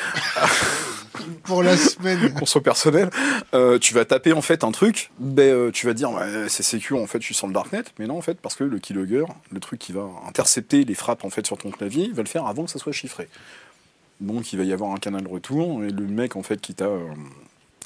pour 1.45 1.63
la 1.63 1.77
semaine. 1.77 2.33
Conso 2.35 2.61
personnel. 2.61 3.11
Euh, 3.55 3.79
tu 3.79 3.95
vas 3.95 4.05
taper 4.05 4.33
en 4.33 4.43
fait 4.43 4.65
un 4.65 4.73
truc, 4.73 5.11
ben, 5.19 5.43
euh, 5.43 5.71
tu 5.71 5.87
vas 5.87 5.95
dire 5.95 6.11
c'est 6.49 6.63
sécure 6.63 7.01
en 7.01 7.07
fait, 7.07 7.21
je 7.21 7.27
suis 7.27 7.35
sur 7.35 7.47
le 7.47 7.53
darknet, 7.53 7.85
mais 7.99 8.07
non 8.07 8.19
en 8.19 8.23
fait 8.23 8.39
parce 8.41 8.55
que 8.55 8.65
le 8.65 8.79
keylogger, 8.79 9.25
le 9.51 9.61
truc 9.61 9.79
qui 9.79 9.93
va 9.93 10.09
intercepter 10.27 10.85
les 10.85 10.95
frappes 10.95 11.25
en 11.25 11.31
fait 11.31 11.47
sur 11.47 11.59
ton 11.59 11.71
clavier, 11.71 12.05
il 12.05 12.15
va 12.15 12.23
le 12.23 12.29
faire 12.29 12.47
avant 12.47 12.65
que 12.65 12.71
ça 12.71 12.79
soit 12.79 12.93
chiffré. 12.93 13.29
Donc 14.21 14.53
il 14.53 14.59
va 14.59 14.65
y 14.65 14.73
avoir 14.73 14.93
un 14.93 14.99
canal 14.99 15.23
de 15.23 15.29
retour 15.29 15.85
et 15.85 15.91
le 15.91 16.07
mec 16.07 16.37
en 16.37 16.43
fait 16.43 16.61
qui 16.61 16.75
t'a 16.75 16.87
euh, 16.87 17.09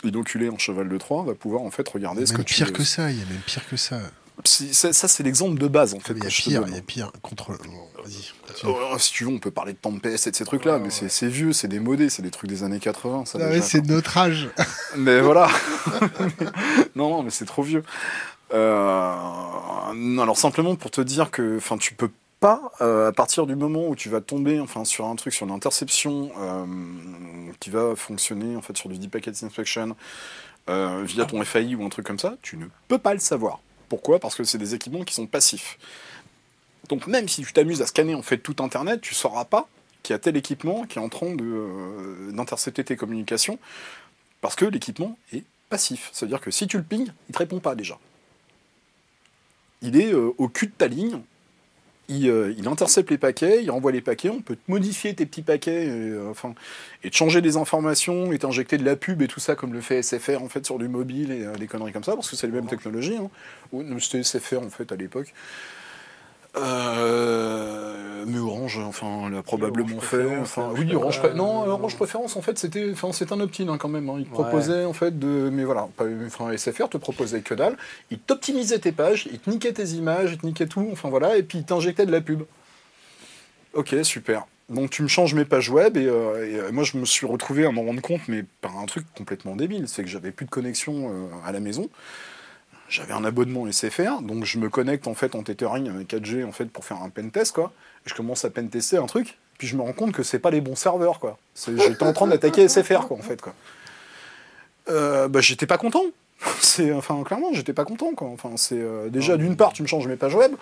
inoculé 0.04 0.48
en 0.48 0.58
cheval 0.58 0.88
de 0.88 0.98
Troie 0.98 1.24
va 1.24 1.34
pouvoir 1.34 1.62
en 1.62 1.70
fait 1.70 1.88
regarder 1.88 2.26
ce 2.26 2.32
que 2.32 2.42
tu. 2.42 2.54
Pire 2.54 2.72
que 2.72 2.84
ça, 2.84 3.10
il 3.10 3.18
y 3.18 3.22
a 3.22 3.26
même 3.26 3.40
pire 3.46 3.66
que 3.68 3.76
ça. 3.76 4.00
Ça, 4.44 4.92
c'est 4.92 5.22
l'exemple 5.22 5.58
de 5.58 5.68
base 5.68 5.94
en 5.94 6.00
fait. 6.00 6.14
Il 6.16 6.22
y 6.22 6.26
a 6.26 6.30
pire, 6.30 6.64
il 6.68 6.74
y 6.74 6.78
a 6.78 6.82
pire. 6.82 7.12
Contre. 7.22 7.52
Vas-y. 7.52 8.32
Oh, 8.64 8.98
si 8.98 9.12
tu 9.12 9.24
veux, 9.24 9.30
on 9.30 9.38
peut 9.38 9.50
parler 9.50 9.72
de 9.72 9.78
Tempest 9.78 10.26
et 10.26 10.30
de 10.30 10.36
ces 10.36 10.44
trucs-là, 10.44 10.78
mais 10.78 10.90
c'est 10.90 11.28
vieux, 11.28 11.52
c'est 11.52 11.68
démodé, 11.68 12.08
c'est 12.08 12.22
des 12.22 12.30
trucs 12.30 12.48
des 12.48 12.62
années 12.62 12.78
80. 12.78 13.24
Ça, 13.26 13.38
ah 13.40 13.60
c'est 13.60 13.84
notre 13.86 14.16
âge. 14.16 14.48
mais 14.96 15.20
voilà. 15.20 15.48
non, 16.94 17.10
non, 17.10 17.22
mais 17.22 17.30
c'est 17.30 17.44
trop 17.44 17.62
vieux. 17.62 17.82
Euh, 18.54 19.14
non, 19.94 20.22
alors 20.22 20.38
simplement 20.38 20.74
pour 20.76 20.90
te 20.90 21.00
dire 21.00 21.30
que 21.30 21.56
enfin, 21.58 21.76
tu 21.76 21.94
peux 21.94 22.10
pas, 22.40 22.72
euh, 22.80 23.08
à 23.08 23.12
partir 23.12 23.46
du 23.46 23.56
moment 23.56 23.88
où 23.88 23.96
tu 23.96 24.08
vas 24.08 24.20
tomber 24.20 24.60
enfin, 24.60 24.84
sur 24.84 25.06
un 25.06 25.16
truc, 25.16 25.32
sur 25.32 25.46
une 25.46 25.52
interception 25.52 26.30
euh, 26.38 26.64
qui 27.60 27.70
va 27.70 27.96
fonctionner 27.96 28.56
en 28.56 28.62
fait, 28.62 28.76
sur 28.76 28.88
du 28.88 28.98
Deep 28.98 29.10
Packet 29.10 29.42
Inspection 29.42 29.96
euh, 30.68 31.02
via 31.04 31.24
ton 31.24 31.42
FAI 31.44 31.74
ou 31.74 31.84
un 31.84 31.88
truc 31.88 32.06
comme 32.06 32.18
ça, 32.18 32.36
tu 32.42 32.56
ne 32.56 32.66
peux 32.88 32.98
pas 32.98 33.14
le 33.14 33.20
savoir. 33.20 33.60
Pourquoi? 33.88 34.18
Parce 34.18 34.34
que 34.34 34.44
c'est 34.44 34.58
des 34.58 34.74
équipements 34.74 35.04
qui 35.04 35.14
sont 35.14 35.26
passifs. 35.26 35.78
Donc 36.88 37.06
même 37.06 37.28
si 37.28 37.42
tu 37.42 37.52
t'amuses 37.52 37.82
à 37.82 37.86
scanner 37.86 38.14
en 38.14 38.22
fait 38.22 38.38
tout 38.38 38.56
Internet, 38.60 39.00
tu 39.00 39.12
ne 39.12 39.16
sauras 39.16 39.44
pas 39.44 39.68
qu'il 40.02 40.14
y 40.14 40.16
a 40.16 40.18
tel 40.18 40.36
équipement 40.36 40.84
qui 40.84 40.98
est 40.98 41.02
en 41.02 41.08
train 41.08 41.34
de, 41.34 42.30
d'intercepter 42.32 42.84
tes 42.84 42.96
communications, 42.96 43.58
parce 44.40 44.54
que 44.56 44.64
l'équipement 44.64 45.18
est 45.32 45.44
passif. 45.68 46.10
C'est-à-dire 46.12 46.40
que 46.40 46.50
si 46.50 46.66
tu 46.66 46.78
le 46.78 46.82
ping, 46.84 47.06
il 47.06 47.12
ne 47.28 47.32
te 47.32 47.38
répond 47.38 47.60
pas 47.60 47.74
déjà. 47.74 47.98
Il 49.82 50.00
est 50.00 50.12
au 50.12 50.48
cul 50.48 50.66
de 50.66 50.72
ta 50.72 50.88
ligne, 50.88 51.20
euh, 52.10 52.54
il, 52.56 52.66
intercepte 52.68 53.10
les 53.10 53.18
paquets, 53.18 53.62
il 53.62 53.70
envoie 53.70 53.92
les 53.92 54.00
paquets, 54.00 54.30
on 54.30 54.40
peut 54.40 54.56
modifier 54.66 55.14
tes 55.14 55.26
petits 55.26 55.42
paquets, 55.42 55.86
et, 55.86 55.90
euh, 55.90 56.30
enfin, 56.30 56.54
et 57.04 57.10
te 57.10 57.16
changer 57.16 57.42
des 57.42 57.56
informations, 57.56 58.32
et 58.32 58.38
t'injecter 58.38 58.78
de 58.78 58.84
la 58.84 58.96
pub 58.96 59.20
et 59.20 59.28
tout 59.28 59.40
ça, 59.40 59.54
comme 59.54 59.74
le 59.74 59.80
fait 59.82 60.02
SFR 60.02 60.42
en 60.42 60.48
fait 60.48 60.64
sur 60.64 60.78
du 60.78 60.88
mobile 60.88 61.30
et 61.30 61.44
euh, 61.44 61.54
des 61.56 61.66
conneries 61.66 61.92
comme 61.92 62.04
ça, 62.04 62.14
parce 62.14 62.30
que 62.30 62.36
c'est 62.36 62.46
les 62.46 62.52
mêmes 62.52 62.66
technologies. 62.66 63.16
Hein. 63.16 63.98
C'était 64.00 64.22
SFR 64.22 64.62
en 64.62 64.70
fait 64.70 64.90
à 64.90 64.96
l'époque. 64.96 65.34
Euh, 66.56 68.24
mais 68.26 68.38
Orange, 68.38 68.78
enfin, 68.78 69.30
l'a 69.30 69.42
probablement 69.42 70.00
fait. 70.00 70.36
Enfin, 70.40 70.72
oui, 70.76 70.94
Orange, 70.94 71.20
non, 71.34 71.66
Orange 71.66 71.96
préférence, 71.96 72.36
en 72.36 72.42
fait, 72.42 72.58
c'était, 72.58 72.90
enfin, 72.92 73.12
c'est 73.12 73.32
un 73.32 73.40
opt-in 73.40 73.68
hein, 73.68 73.78
quand 73.78 73.88
même. 73.88 74.08
Hein. 74.08 74.16
Il 74.18 74.26
proposait 74.26 74.84
en 74.84 74.92
fait 74.92 75.18
de, 75.18 75.50
mais 75.50 75.64
voilà, 75.64 75.88
enfin, 76.26 76.56
SFR 76.56 76.88
te 76.88 76.98
proposait 76.98 77.40
que 77.40 77.54
dalle. 77.54 77.76
Il 78.10 78.18
t'optimisait 78.18 78.78
tes 78.78 78.92
pages, 78.92 79.28
il 79.30 79.38
te 79.38 79.50
niquait 79.50 79.72
tes 79.72 79.88
images, 79.90 80.32
il 80.32 80.38
te 80.38 80.46
niquait 80.46 80.66
tout, 80.66 80.88
enfin 80.92 81.08
voilà, 81.08 81.36
et 81.36 81.42
puis 81.42 81.58
il 81.58 81.64
t'injectait 81.64 82.06
de 82.06 82.12
la 82.12 82.20
pub. 82.20 82.42
Ok, 83.74 83.94
super. 84.02 84.46
Donc 84.68 84.90
tu 84.90 85.02
me 85.02 85.08
changes 85.08 85.34
mes 85.34 85.46
pages 85.46 85.70
web 85.70 85.96
et, 85.96 86.06
euh, 86.06 86.66
euh, 86.66 86.72
moi 86.72 86.84
je 86.84 86.98
me 86.98 87.06
suis 87.06 87.26
retrouvé 87.26 87.64
à 87.64 87.70
m'en 87.70 87.84
rendre 87.84 88.02
compte, 88.02 88.20
mais 88.28 88.44
par 88.60 88.76
un 88.78 88.84
truc 88.84 89.06
complètement 89.16 89.56
débile, 89.56 89.88
c'est 89.88 90.02
que 90.02 90.10
j'avais 90.10 90.30
plus 90.30 90.44
de 90.44 90.50
connexion 90.50 91.10
à 91.46 91.52
la 91.52 91.60
maison 91.60 91.88
j'avais 92.88 93.12
un 93.12 93.24
abonnement 93.24 93.70
SFR, 93.70 94.22
donc 94.22 94.44
je 94.44 94.58
me 94.58 94.68
connecte 94.68 95.06
en 95.06 95.14
fait 95.14 95.34
en 95.34 95.42
tethering 95.42 95.88
avec 95.88 96.08
4G 96.08 96.44
en 96.44 96.52
fait 96.52 96.66
pour 96.66 96.84
faire 96.84 97.02
un 97.02 97.10
pentest 97.10 97.52
quoi. 97.52 97.72
je 98.06 98.14
commence 98.14 98.44
à 98.44 98.50
pentester 98.50 98.96
un 98.96 99.06
truc, 99.06 99.38
puis 99.58 99.66
je 99.66 99.76
me 99.76 99.82
rends 99.82 99.92
compte 99.92 100.12
que 100.12 100.22
c'est 100.22 100.38
pas 100.38 100.50
les 100.50 100.60
bons 100.60 100.76
serveurs 100.76 101.20
quoi. 101.20 101.38
J'étais 101.54 102.02
en 102.02 102.12
train 102.12 102.26
d'attaquer 102.26 102.66
SFR 102.66 103.06
quoi 103.06 103.16
en 103.16 103.22
fait 103.22 103.40
quoi. 103.40 103.54
Euh, 104.88 105.28
bah 105.28 105.40
j'étais 105.40 105.66
pas 105.66 105.78
content. 105.78 106.04
C'est 106.60 106.92
enfin 106.92 107.22
clairement 107.24 107.52
j'étais 107.52 107.72
pas 107.74 107.84
content 107.84 108.14
quoi. 108.14 108.28
Enfin 108.28 108.52
c'est 108.56 108.78
euh, 108.78 109.08
déjà 109.10 109.36
d'une 109.36 109.56
part 109.56 109.72
tu 109.72 109.82
me 109.82 109.88
changes 109.88 110.06
mes 110.06 110.16
pages 110.16 110.34
web, 110.34 110.52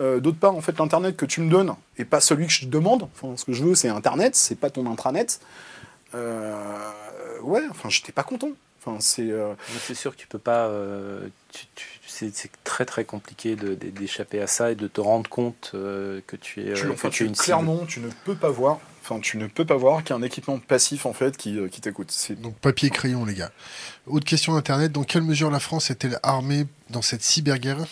euh, 0.00 0.20
d'autre 0.20 0.38
part 0.38 0.54
en 0.54 0.60
fait 0.60 0.78
l'internet 0.78 1.16
que 1.16 1.26
tu 1.26 1.40
me 1.40 1.50
donnes 1.50 1.74
et 1.98 2.04
pas 2.04 2.20
celui 2.20 2.46
que 2.46 2.52
je 2.52 2.60
te 2.60 2.66
demande. 2.66 3.08
Enfin 3.14 3.36
ce 3.36 3.44
que 3.44 3.52
je 3.52 3.64
veux 3.64 3.74
c'est 3.74 3.88
internet, 3.88 4.36
c'est 4.36 4.54
pas 4.54 4.70
ton 4.70 4.88
intranet. 4.90 5.40
ouais 6.12 7.62
enfin 7.70 7.88
j'étais 7.88 8.12
pas 8.12 8.22
content. 8.22 8.50
Enfin, 8.86 8.98
c'est. 9.00 9.30
C'est 9.80 9.94
sûr 9.94 10.12
que 10.12 10.20
tu 10.20 10.26
peux 10.26 10.38
pas 10.38 10.68
c'est 12.06 12.50
très 12.62 12.84
très 12.84 13.04
compliqué 13.04 13.56
d'échapper 13.56 14.40
à 14.40 14.46
ça 14.46 14.70
et 14.70 14.74
de 14.74 14.86
te 14.86 15.00
rendre 15.00 15.28
compte 15.28 15.72
euh, 15.74 16.20
que 16.26 16.36
tu 16.36 16.60
es, 16.60 16.74
tu, 16.74 16.86
euh, 16.86 17.10
tu 17.10 17.24
une 17.24 17.36
clairement 17.36 17.84
tu 17.86 18.00
ne 18.00 18.08
peux 18.24 18.34
pas 18.34 18.50
voir 18.50 18.78
enfin 19.02 19.20
tu 19.20 19.36
ne 19.36 19.46
peux 19.46 19.64
pas 19.64 19.76
voir 19.76 20.04
qu'un 20.04 20.22
équipement 20.22 20.58
passif 20.58 21.06
en 21.06 21.12
fait 21.12 21.36
qui, 21.36 21.58
euh, 21.58 21.68
qui 21.68 21.80
t'écoute. 21.80 22.14
Donc 22.40 22.54
papier 22.56 22.90
crayon 22.90 23.24
les 23.24 23.34
gars. 23.34 23.50
Autre 24.06 24.24
question 24.24 24.54
d'internet. 24.54 24.92
Dans 24.92 25.04
quelle 25.04 25.22
mesure 25.22 25.50
la 25.50 25.60
France 25.60 25.90
est-elle 25.90 26.18
armée 26.22 26.66
dans 26.90 27.02
cette 27.02 27.22
cyberguerre? 27.22 27.84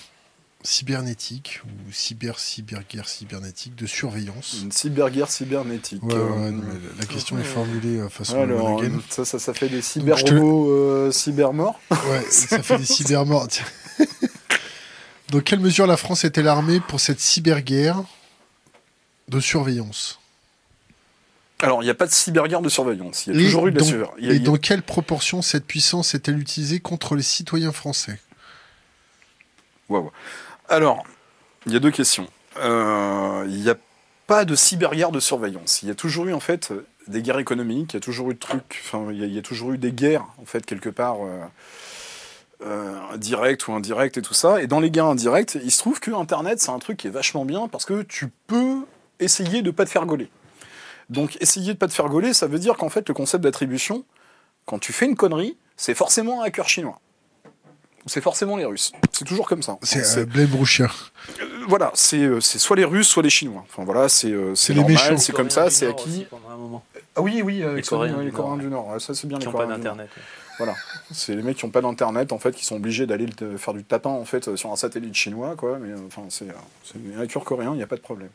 Cybernétique 0.62 1.60
ou 1.64 1.92
cyber 1.92 2.38
cyberguerre 2.38 3.08
cybernétique 3.08 3.74
de 3.74 3.86
surveillance. 3.86 4.58
Une 4.62 4.72
cyberguerre 4.72 5.30
cybernétique. 5.30 6.02
la 6.04 7.06
question 7.06 7.38
est 7.38 7.44
formulée 7.44 7.98
euh, 7.98 8.08
façon 8.08 8.40
Alors, 8.40 8.82
ça, 9.08 9.24
ça, 9.24 9.38
ça, 9.38 9.54
fait 9.54 9.68
des 9.68 9.82
cyberrobots 9.82 10.70
euh, 10.70 11.10
cybermorts. 11.10 11.80
Ouais, 11.90 12.24
ça 12.30 12.62
fait 12.62 12.78
des 12.78 12.84
cybermorts. 12.86 13.48
Dans 15.30 15.40
quelle 15.40 15.60
mesure 15.60 15.86
la 15.86 15.96
France 15.96 16.24
est-elle 16.24 16.48
armée 16.48 16.80
pour 16.80 17.00
cette 17.00 17.20
cyberguerre 17.20 18.02
de 19.28 19.40
surveillance? 19.40 20.20
Alors, 21.60 21.82
il 21.82 21.86
n'y 21.86 21.90
a 21.90 21.94
pas 21.94 22.06
de 22.06 22.12
cyberguerre 22.12 22.60
de 22.60 22.68
surveillance. 22.68 23.26
Il 23.26 23.34
y 23.34 23.40
a 23.40 23.44
toujours 23.46 23.68
eu 23.68 23.72
de 23.72 23.78
la 23.78 23.84
surveillance. 23.84 24.16
Et 24.18 24.40
dans 24.40 24.56
quelle 24.56 24.82
proportion 24.82 25.42
cette 25.42 25.64
puissance 25.64 26.14
est-elle 26.14 26.38
utilisée 26.38 26.80
contre 26.80 27.14
les 27.14 27.22
citoyens 27.22 27.72
français? 27.72 28.18
Waouh. 29.88 30.10
Alors, 30.68 31.04
il 31.66 31.72
y 31.72 31.76
a 31.76 31.80
deux 31.80 31.90
questions. 31.90 32.28
Euh, 32.58 33.44
il 33.48 33.62
n'y 33.62 33.70
a 33.70 33.76
pas 34.26 34.44
de 34.44 34.54
cyberguerre 34.54 35.12
de 35.12 35.20
surveillance. 35.20 35.82
Il 35.82 35.88
y 35.88 35.90
a 35.90 35.94
toujours 35.94 36.26
eu 36.26 36.32
en 36.32 36.40
fait 36.40 36.72
des 37.08 37.22
guerres 37.22 37.38
économiques, 37.38 37.92
il 37.92 37.96
y 37.96 37.98
a 37.98 38.00
toujours 38.00 38.30
eu 38.30 38.34
de 38.34 38.38
trucs, 38.38 38.82
enfin 38.84 39.08
il 39.10 39.32
y, 39.32 39.38
a, 39.38 39.42
toujours 39.42 39.72
eu 39.72 39.78
des 39.78 39.92
guerres 39.92 40.26
en 40.40 40.44
fait 40.44 40.64
quelque 40.64 40.88
part 40.88 41.16
euh, 41.24 41.40
euh, 42.64 43.16
directes 43.16 43.66
ou 43.66 43.72
indirectes 43.72 44.16
et 44.16 44.22
tout 44.22 44.34
ça. 44.34 44.62
Et 44.62 44.66
dans 44.66 44.80
les 44.80 44.90
guerres 44.90 45.06
indirectes, 45.06 45.58
il 45.62 45.70
se 45.70 45.78
trouve 45.78 46.00
que 46.00 46.12
Internet 46.12 46.60
c'est 46.60 46.70
un 46.70 46.78
truc 46.78 46.98
qui 46.98 47.08
est 47.08 47.10
vachement 47.10 47.44
bien 47.44 47.68
parce 47.68 47.84
que 47.84 48.02
tu 48.02 48.28
peux 48.46 48.86
essayer 49.18 49.62
de 49.62 49.70
pas 49.70 49.84
te 49.84 49.90
faire 49.90 50.06
gauler. 50.06 50.30
Donc 51.10 51.36
essayer 51.40 51.74
de 51.74 51.78
pas 51.78 51.88
te 51.88 51.92
faire 51.92 52.08
gauler, 52.08 52.32
ça 52.32 52.46
veut 52.46 52.58
dire 52.58 52.76
qu'en 52.76 52.88
fait 52.88 53.08
le 53.08 53.14
concept 53.14 53.42
d'attribution, 53.42 54.04
quand 54.64 54.78
tu 54.78 54.92
fais 54.92 55.06
une 55.06 55.16
connerie, 55.16 55.58
c'est 55.76 55.94
forcément 55.94 56.42
un 56.42 56.46
hacker 56.46 56.68
chinois 56.68 57.00
c'est 58.06 58.20
forcément 58.20 58.56
les 58.56 58.64
Russes. 58.64 58.92
C'est 59.12 59.24
toujours 59.24 59.48
comme 59.48 59.62
ça. 59.62 59.78
C'est 59.82 60.18
euh, 60.18 60.24
Blame 60.24 60.50
euh, 60.54 60.86
voilà, 61.68 61.92
euh, 62.14 62.40
c'est 62.40 62.58
soit 62.58 62.76
les 62.76 62.84
Russes, 62.84 63.08
soit 63.08 63.22
les 63.22 63.30
Chinois. 63.30 63.64
Enfin 63.68 63.84
voilà, 63.84 64.08
c'est 64.08 64.34
c'est 64.54 64.74
normal, 64.74 65.18
c'est 65.18 65.32
comme 65.32 65.50
ça, 65.50 65.70
c'est 65.70 65.88
acquis. 65.88 66.26
Ah 67.14 67.20
oui, 67.20 67.42
oui, 67.44 67.62
les 67.74 67.82
Coréens, 67.82 68.22
les 68.22 68.30
Coréens 68.30 68.56
du 68.56 68.68
Nord. 68.68 69.00
Ça, 69.00 69.14
c'est 69.14 69.26
bien 69.26 69.38
qui 69.38 69.46
les 69.46 69.52
Coréens. 69.52 69.68
pas 69.68 69.76
d'internet. 69.76 70.08
Voilà, 70.58 70.74
c'est 71.10 71.34
les 71.34 71.42
mecs 71.42 71.56
qui 71.56 71.64
n'ont 71.64 71.72
pas 71.72 71.80
d'internet 71.80 72.32
en 72.32 72.38
fait, 72.38 72.52
qui 72.54 72.64
sont 72.64 72.76
obligés 72.76 73.06
d'aller 73.06 73.26
faire 73.56 73.74
du 73.74 73.84
tapin 73.84 74.10
en 74.10 74.24
fait 74.24 74.54
sur 74.56 74.70
un 74.70 74.76
satellite 74.76 75.14
chinois, 75.14 75.54
quoi. 75.56 75.78
Mais 75.78 75.92
enfin, 76.06 76.22
c'est 76.28 76.46
un 76.46 77.40
coréen, 77.40 77.72
il 77.72 77.76
n'y 77.76 77.82
a 77.82 77.86
pas 77.86 77.96
de 77.96 78.02
problème. 78.02 78.30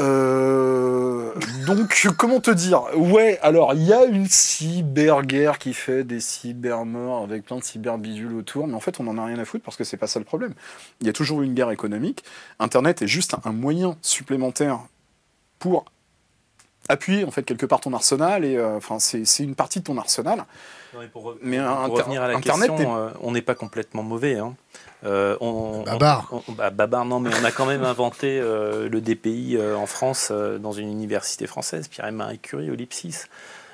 Euh, 0.00 1.32
donc, 1.66 2.08
comment 2.16 2.40
te 2.40 2.50
dire? 2.50 2.82
Ouais, 2.96 3.38
alors, 3.42 3.74
il 3.74 3.82
y 3.82 3.92
a 3.92 4.04
une 4.04 4.26
cyberguerre 4.26 5.58
qui 5.58 5.74
fait 5.74 6.04
des 6.04 6.20
cybermorts 6.20 7.22
avec 7.22 7.44
plein 7.44 7.56
de 7.56 7.64
cyberbidules 7.64 8.34
autour, 8.34 8.66
mais 8.66 8.74
en 8.74 8.80
fait, 8.80 9.00
on 9.00 9.04
n'en 9.04 9.18
a 9.18 9.24
rien 9.24 9.38
à 9.38 9.44
foutre 9.44 9.64
parce 9.64 9.76
que 9.76 9.84
c'est 9.84 9.96
pas 9.96 10.06
ça 10.06 10.18
le 10.18 10.24
problème. 10.24 10.54
Il 11.00 11.06
y 11.06 11.10
a 11.10 11.12
toujours 11.12 11.42
eu 11.42 11.44
une 11.44 11.54
guerre 11.54 11.70
économique. 11.70 12.24
Internet 12.58 13.02
est 13.02 13.06
juste 13.06 13.36
un 13.44 13.52
moyen 13.52 13.96
supplémentaire 14.02 14.80
pour 15.58 15.84
appuyer, 16.88 17.24
en 17.24 17.30
fait, 17.30 17.42
quelque 17.42 17.66
part 17.66 17.80
ton 17.80 17.92
arsenal, 17.92 18.44
et 18.44 18.56
euh, 18.56 18.76
enfin, 18.76 18.98
c'est 18.98 19.44
une 19.44 19.54
partie 19.54 19.80
de 19.80 19.84
ton 19.84 19.98
arsenal. 19.98 20.44
mais 20.94 21.06
pour 21.08 21.22
revenir 21.24 22.22
à 22.22 22.28
la 22.28 22.36
Internet 22.36 22.70
question, 22.70 22.96
euh, 22.96 23.10
on 23.20 23.32
n'est 23.32 23.42
pas 23.42 23.54
complètement 23.54 24.02
mauvais. 24.02 24.38
Hein. 24.38 24.56
Euh, 25.04 25.36
on, 25.40 25.82
babar. 25.82 26.30
Bah, 26.48 26.70
babar, 26.70 27.04
non, 27.04 27.20
mais 27.20 27.30
on 27.40 27.44
a 27.44 27.50
quand 27.50 27.66
même 27.66 27.84
inventé 27.84 28.38
euh, 28.40 28.88
le 28.88 29.00
DPI 29.00 29.56
euh, 29.56 29.76
en 29.76 29.86
France 29.86 30.30
dans 30.30 30.72
une 30.72 30.90
université 30.90 31.46
française, 31.46 31.88
Pierre-Marie 31.88 32.38
Curie 32.38 32.70
au 32.70 32.74
Lipsis 32.74 33.26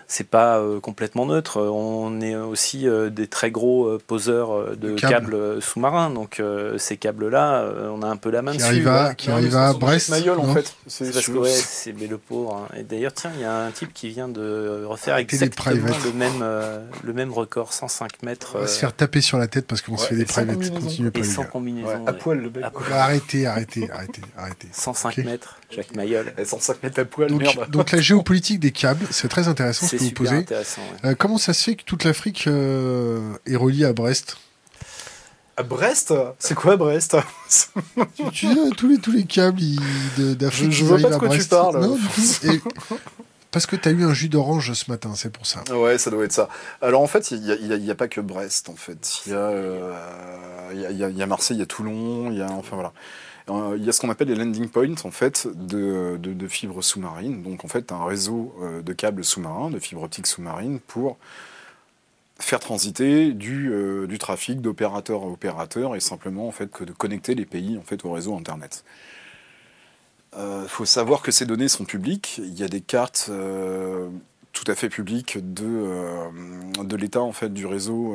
c'est 0.09 0.29
pas 0.29 0.59
euh, 0.59 0.79
complètement 0.81 1.27
neutre. 1.27 1.61
On 1.61 2.21
est 2.21 2.37
aussi 2.37 2.89
euh, 2.89 3.11
des 3.11 3.27
très 3.27 3.51
gros 3.51 3.87
euh, 3.87 3.99
poseurs 4.05 4.77
de 4.77 4.95
câbles 4.95 5.61
sous-marins, 5.61 6.11
donc 6.11 6.43
ces 6.79 6.97
câbles-là, 6.97 7.69
on 7.93 8.03
a 8.03 8.07
un 8.07 8.17
peu 8.17 8.31
la 8.31 8.43
main 8.43 8.53
qui 8.53 8.59
dessus. 8.59 8.69
Arrive 8.69 8.89
à, 8.89 9.15
qui 9.15 9.31
arrive 9.31 9.57
à 9.57 9.73
Brest 9.73 10.13
en 10.13 10.55
fait. 10.55 10.75
C'est 10.87 11.13
parce 11.13 11.27
que 11.27 11.45
c'est 11.47 11.93
le 11.93 12.19
pauvre. 12.19 12.57
Hein. 12.57 12.77
Et 12.77 12.83
d'ailleurs, 12.83 13.13
tiens, 13.13 13.33
il 13.35 13.41
y 13.41 13.45
a 13.45 13.65
un 13.65 13.71
type 13.71 13.93
qui 13.93 14.09
vient 14.09 14.29
de 14.29 14.85
refaire 14.85 15.17
exactement 15.17 15.97
le 16.05 16.13
même, 16.13 16.45
le 17.03 17.13
même 17.13 17.33
record, 17.33 17.73
105 17.73 18.23
mètres. 18.23 18.53
On 18.57 18.61
va 18.61 18.67
se 18.67 18.79
faire 18.79 18.93
taper 18.93 19.21
sur 19.21 19.39
la 19.39 19.49
tête 19.49 19.67
parce 19.67 19.83
qu'on 19.83 19.97
se 19.97 20.07
fait 20.07 20.17
des 20.17 20.25
private. 20.25 20.71
Continue 20.71 21.11
pas. 21.11 21.21
Et 21.21 21.25
sans 21.25 21.45
combinaison. 21.45 22.07
à 22.07 22.13
poil 22.13 22.39
le 22.39 22.51
mec. 22.51 22.65
Arrêtez, 22.93 23.47
arrêtez, 23.47 23.91
arrêtez, 23.91 24.23
arrêtez. 24.37 24.69
105 24.73 25.19
mètres, 25.19 25.59
Jacques 25.71 25.95
Mayol. 25.95 26.33
105 26.43 26.83
mètres 26.83 27.01
à 27.01 27.05
poil, 27.05 27.31
donc, 27.31 27.41
merde. 27.41 27.71
Donc 27.71 27.91
la 27.91 28.01
géopolitique 28.01 28.61
des 28.61 28.73
câbles, 28.73 29.07
c'est 29.11 29.29
très 29.29 29.49
intéressant 29.49 29.87
que 29.97 30.03
vous 30.03 30.11
posez. 30.13 30.47
Euh, 31.05 31.15
comment 31.19 31.39
ça 31.39 31.53
se 31.53 31.65
fait 31.65 31.77
que 31.77 31.85
toute 31.85 32.05
l'Afrique 32.05 32.47
euh, 32.47 33.35
est 33.47 33.57
reliée 33.57 33.85
à 33.85 33.93
Brest? 33.93 34.39
À 35.57 35.63
Brest? 35.63 36.13
C'est 36.39 36.55
quoi 36.55 36.77
Brest? 36.77 37.17
Tu, 38.33 38.47
sais, 38.47 38.55
tous, 38.77 38.89
les, 38.89 38.99
tous 38.99 39.13
les 39.13 39.25
câbles 39.25 39.61
d'Afrique. 40.19 40.73
Je, 40.73 40.79
je 40.79 40.85
vois 40.85 40.99
pas 40.99 41.11
de 41.11 41.17
quoi 41.17 41.29
tu 41.31 41.45
parles. 41.45 41.97
parce 43.57 43.65
que 43.65 43.77
tu 43.77 43.89
as 43.89 43.93
eu 43.93 44.05
un 44.05 44.13
jus 44.13 44.29
d'orange 44.29 44.75
ce 44.75 44.91
matin, 44.91 45.13
c'est 45.15 45.31
pour 45.33 45.47
ça. 45.47 45.65
Ouais, 45.73 45.97
ça 45.97 46.11
doit 46.11 46.25
être 46.27 46.33
ça. 46.33 46.51
Alors 46.83 47.01
en 47.01 47.07
fait, 47.07 47.31
il 47.31 47.41
n'y 47.41 47.91
a, 47.91 47.93
a, 47.93 47.95
pas 47.95 48.07
que 48.07 48.21
Brest, 48.21 48.69
en 48.69 48.77
fait. 48.77 49.23
Il 49.25 49.33
y, 49.33 49.35
euh, 49.35 49.95
y, 50.75 50.85
a, 51.03 51.09
y, 51.09 51.23
a 51.23 51.27
Marseille, 51.27 51.57
il 51.57 51.61
y 51.61 51.63
a 51.63 51.67
Toulon, 51.67 52.31
il 52.31 52.37
y 52.37 52.43
a. 52.43 52.51
Enfin 52.51 52.77
voilà. 52.77 52.93
Euh, 53.49 53.77
il 53.79 53.85
y 53.85 53.89
a 53.89 53.93
ce 53.93 54.01
qu'on 54.01 54.11
appelle 54.11 54.29
les 54.29 54.35
landing 54.35 54.69
points 54.69 55.05
en 55.05 55.11
fait 55.11 55.47
de, 55.55 56.49
fibres 56.49 56.83
sous-marines. 56.83 57.43
Donc 57.43 57.65
en 57.65 57.69
fait 57.69 57.93
un 57.93 58.05
réseau 58.05 58.55
euh, 58.61 58.83
de 58.83 58.93
câbles 58.93 59.25
sous-marins, 59.25 59.71
de 59.71 59.79
fibres 59.79 60.03
optiques 60.03 60.27
sous-marines 60.27 60.81
pour 60.81 61.17
faire 62.39 62.61
transiter 62.61 63.33
du, 63.33 63.71
euh, 63.73 64.07
trafic 64.19 64.61
d'opérateur 64.61 65.23
à 65.23 65.27
opérateur 65.27 65.97
et 65.97 66.01
simplement 66.01 66.49
en 66.49 66.53
fait 66.53 66.71
que 66.71 66.85
de 66.85 66.93
connecter 66.93 67.35
les 67.35 67.47
pays 67.47 67.79
en 67.79 67.83
fait 67.83 68.05
au 68.05 68.13
réseau 68.13 68.37
internet. 68.37 68.85
Il 70.39 70.69
faut 70.69 70.85
savoir 70.85 71.23
que 71.23 71.31
ces 71.31 71.47
données 71.47 71.69
sont 71.69 71.87
publiques. 71.87 72.37
Il 72.37 72.59
y 72.59 72.63
a 72.63 72.69
des 72.69 72.83
cartes 72.83 73.31
tout 74.53 74.65
à 74.67 74.75
fait 74.75 74.91
publiques 74.91 75.39
de, 75.55 75.87
de 76.85 76.97
l'état 76.97 77.23
en 77.23 77.33
fait 77.33 77.51
du 77.55 77.65
réseau 77.65 78.15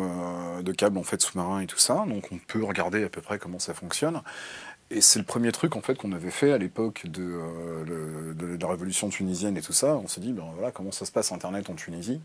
de 0.61 0.71
câbles 0.71 0.99
en 0.99 1.03
fait 1.03 1.19
sous-marins 1.19 1.61
et 1.61 1.65
tout 1.65 1.79
ça. 1.79 2.05
Donc 2.07 2.27
on 2.31 2.37
peut 2.37 2.63
regarder 2.63 3.03
à 3.03 3.09
peu 3.09 3.21
près 3.21 3.39
comment 3.39 3.57
ça 3.57 3.73
fonctionne. 3.73 4.21
Et 4.93 4.99
c'est 4.99 5.19
le 5.19 5.25
premier 5.25 5.53
truc 5.53 5.77
en 5.77 5.81
fait 5.81 5.95
qu'on 5.95 6.11
avait 6.11 6.31
fait 6.31 6.51
à 6.51 6.57
l'époque 6.57 7.03
de, 7.05 7.23
euh, 7.23 8.33
de, 8.33 8.57
la 8.61 8.67
révolution 8.67 9.07
tunisienne 9.07 9.55
et 9.55 9.61
tout 9.61 9.71
ça. 9.71 9.95
On 9.95 10.07
s'est 10.07 10.19
dit, 10.19 10.33
ben 10.33 10.43
voilà, 10.53 10.71
comment 10.71 10.91
ça 10.91 11.05
se 11.05 11.13
passe 11.13 11.31
Internet 11.31 11.69
en 11.69 11.75
Tunisie? 11.75 12.19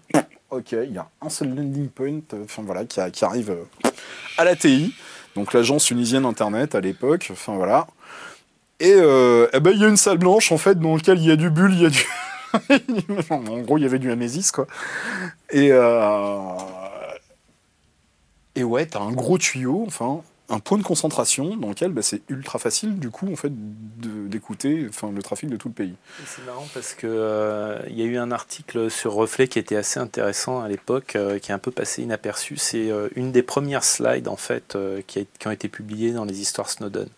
Ok, 0.50 0.72
il 0.72 0.92
y 0.92 0.98
a 0.98 1.08
un 1.22 1.28
seul 1.28 1.54
landing 1.54 1.88
point, 1.88 2.20
euh, 2.34 2.44
enfin 2.44 2.62
voilà, 2.64 2.84
qui, 2.84 3.24
arrive 3.24 3.50
euh, 3.50 3.90
à 4.36 4.44
la 4.44 4.56
TI, 4.56 4.94
donc 5.36 5.52
l'agence 5.52 5.84
tunisienne 5.84 6.24
Internet 6.24 6.74
à 6.74 6.80
l'époque. 6.80 7.28
Enfin 7.30 7.54
voilà. 7.54 7.86
Et 8.80 8.94
eh 8.94 9.60
ben 9.60 9.70
il 9.70 9.80
y 9.80 9.84
a 9.84 9.88
une 9.88 9.96
salle 9.96 10.18
blanche 10.18 10.52
en 10.52 10.58
fait 10.58 10.78
dans 10.78 10.96
laquelle 10.96 11.18
il 11.18 11.24
y 11.24 11.30
a 11.30 11.36
du 11.36 11.48
bulle, 11.48 11.72
il 11.72 11.82
y 11.82 11.86
a 11.86 11.88
du 11.88 12.04
en 13.30 13.60
gros, 13.60 13.78
il 13.78 13.82
y 13.82 13.86
avait 13.86 13.98
du 13.98 14.10
Amésis, 14.10 14.50
quoi. 14.50 14.66
Et, 15.50 15.68
et 18.54 18.64
ouais, 18.64 18.86
t'as 18.86 19.00
un 19.00 19.12
gros 19.12 19.38
tuyau, 19.38 19.84
enfin, 19.86 20.20
un 20.48 20.60
point 20.60 20.78
de 20.78 20.82
concentration 20.82 21.56
dans 21.56 21.68
lequel 21.68 21.90
bah, 21.90 22.02
c'est 22.02 22.22
ultra 22.28 22.58
facile 22.58 22.98
du 22.98 23.10
coup 23.10 23.30
en 23.32 23.36
fait 23.36 23.52
d'écouter 23.52 24.88
le 25.12 25.22
trafic 25.22 25.50
de 25.50 25.56
tout 25.56 25.68
le 25.68 25.74
pays. 25.74 25.94
C'est 26.24 26.44
marrant 26.44 26.66
parce 26.72 26.94
que 26.94 27.06
euh, 27.06 27.80
il 27.88 27.98
y 27.98 28.02
a 28.02 28.04
eu 28.04 28.16
un 28.16 28.30
article 28.30 28.90
sur 28.90 29.14
Reflet 29.14 29.48
qui 29.48 29.58
était 29.58 29.76
assez 29.76 29.98
intéressant 29.98 30.60
à 30.60 30.68
l'époque 30.68 31.16
euh, 31.16 31.38
qui 31.38 31.50
est 31.50 31.54
un 31.54 31.58
peu 31.58 31.70
passé 31.70 32.02
inaperçu. 32.02 32.56
C'est 32.56 32.90
euh, 32.90 33.08
une 33.16 33.32
des 33.32 33.42
premières 33.42 33.84
slides 33.84 34.28
en 34.28 34.36
fait 34.36 34.76
qui, 35.06 35.26
ont 35.46 35.50
été 35.50 35.68
publiées 35.68 36.12
dans 36.12 36.24
les 36.24 36.40
histoires 36.40 36.70
Snowden. 36.70 37.08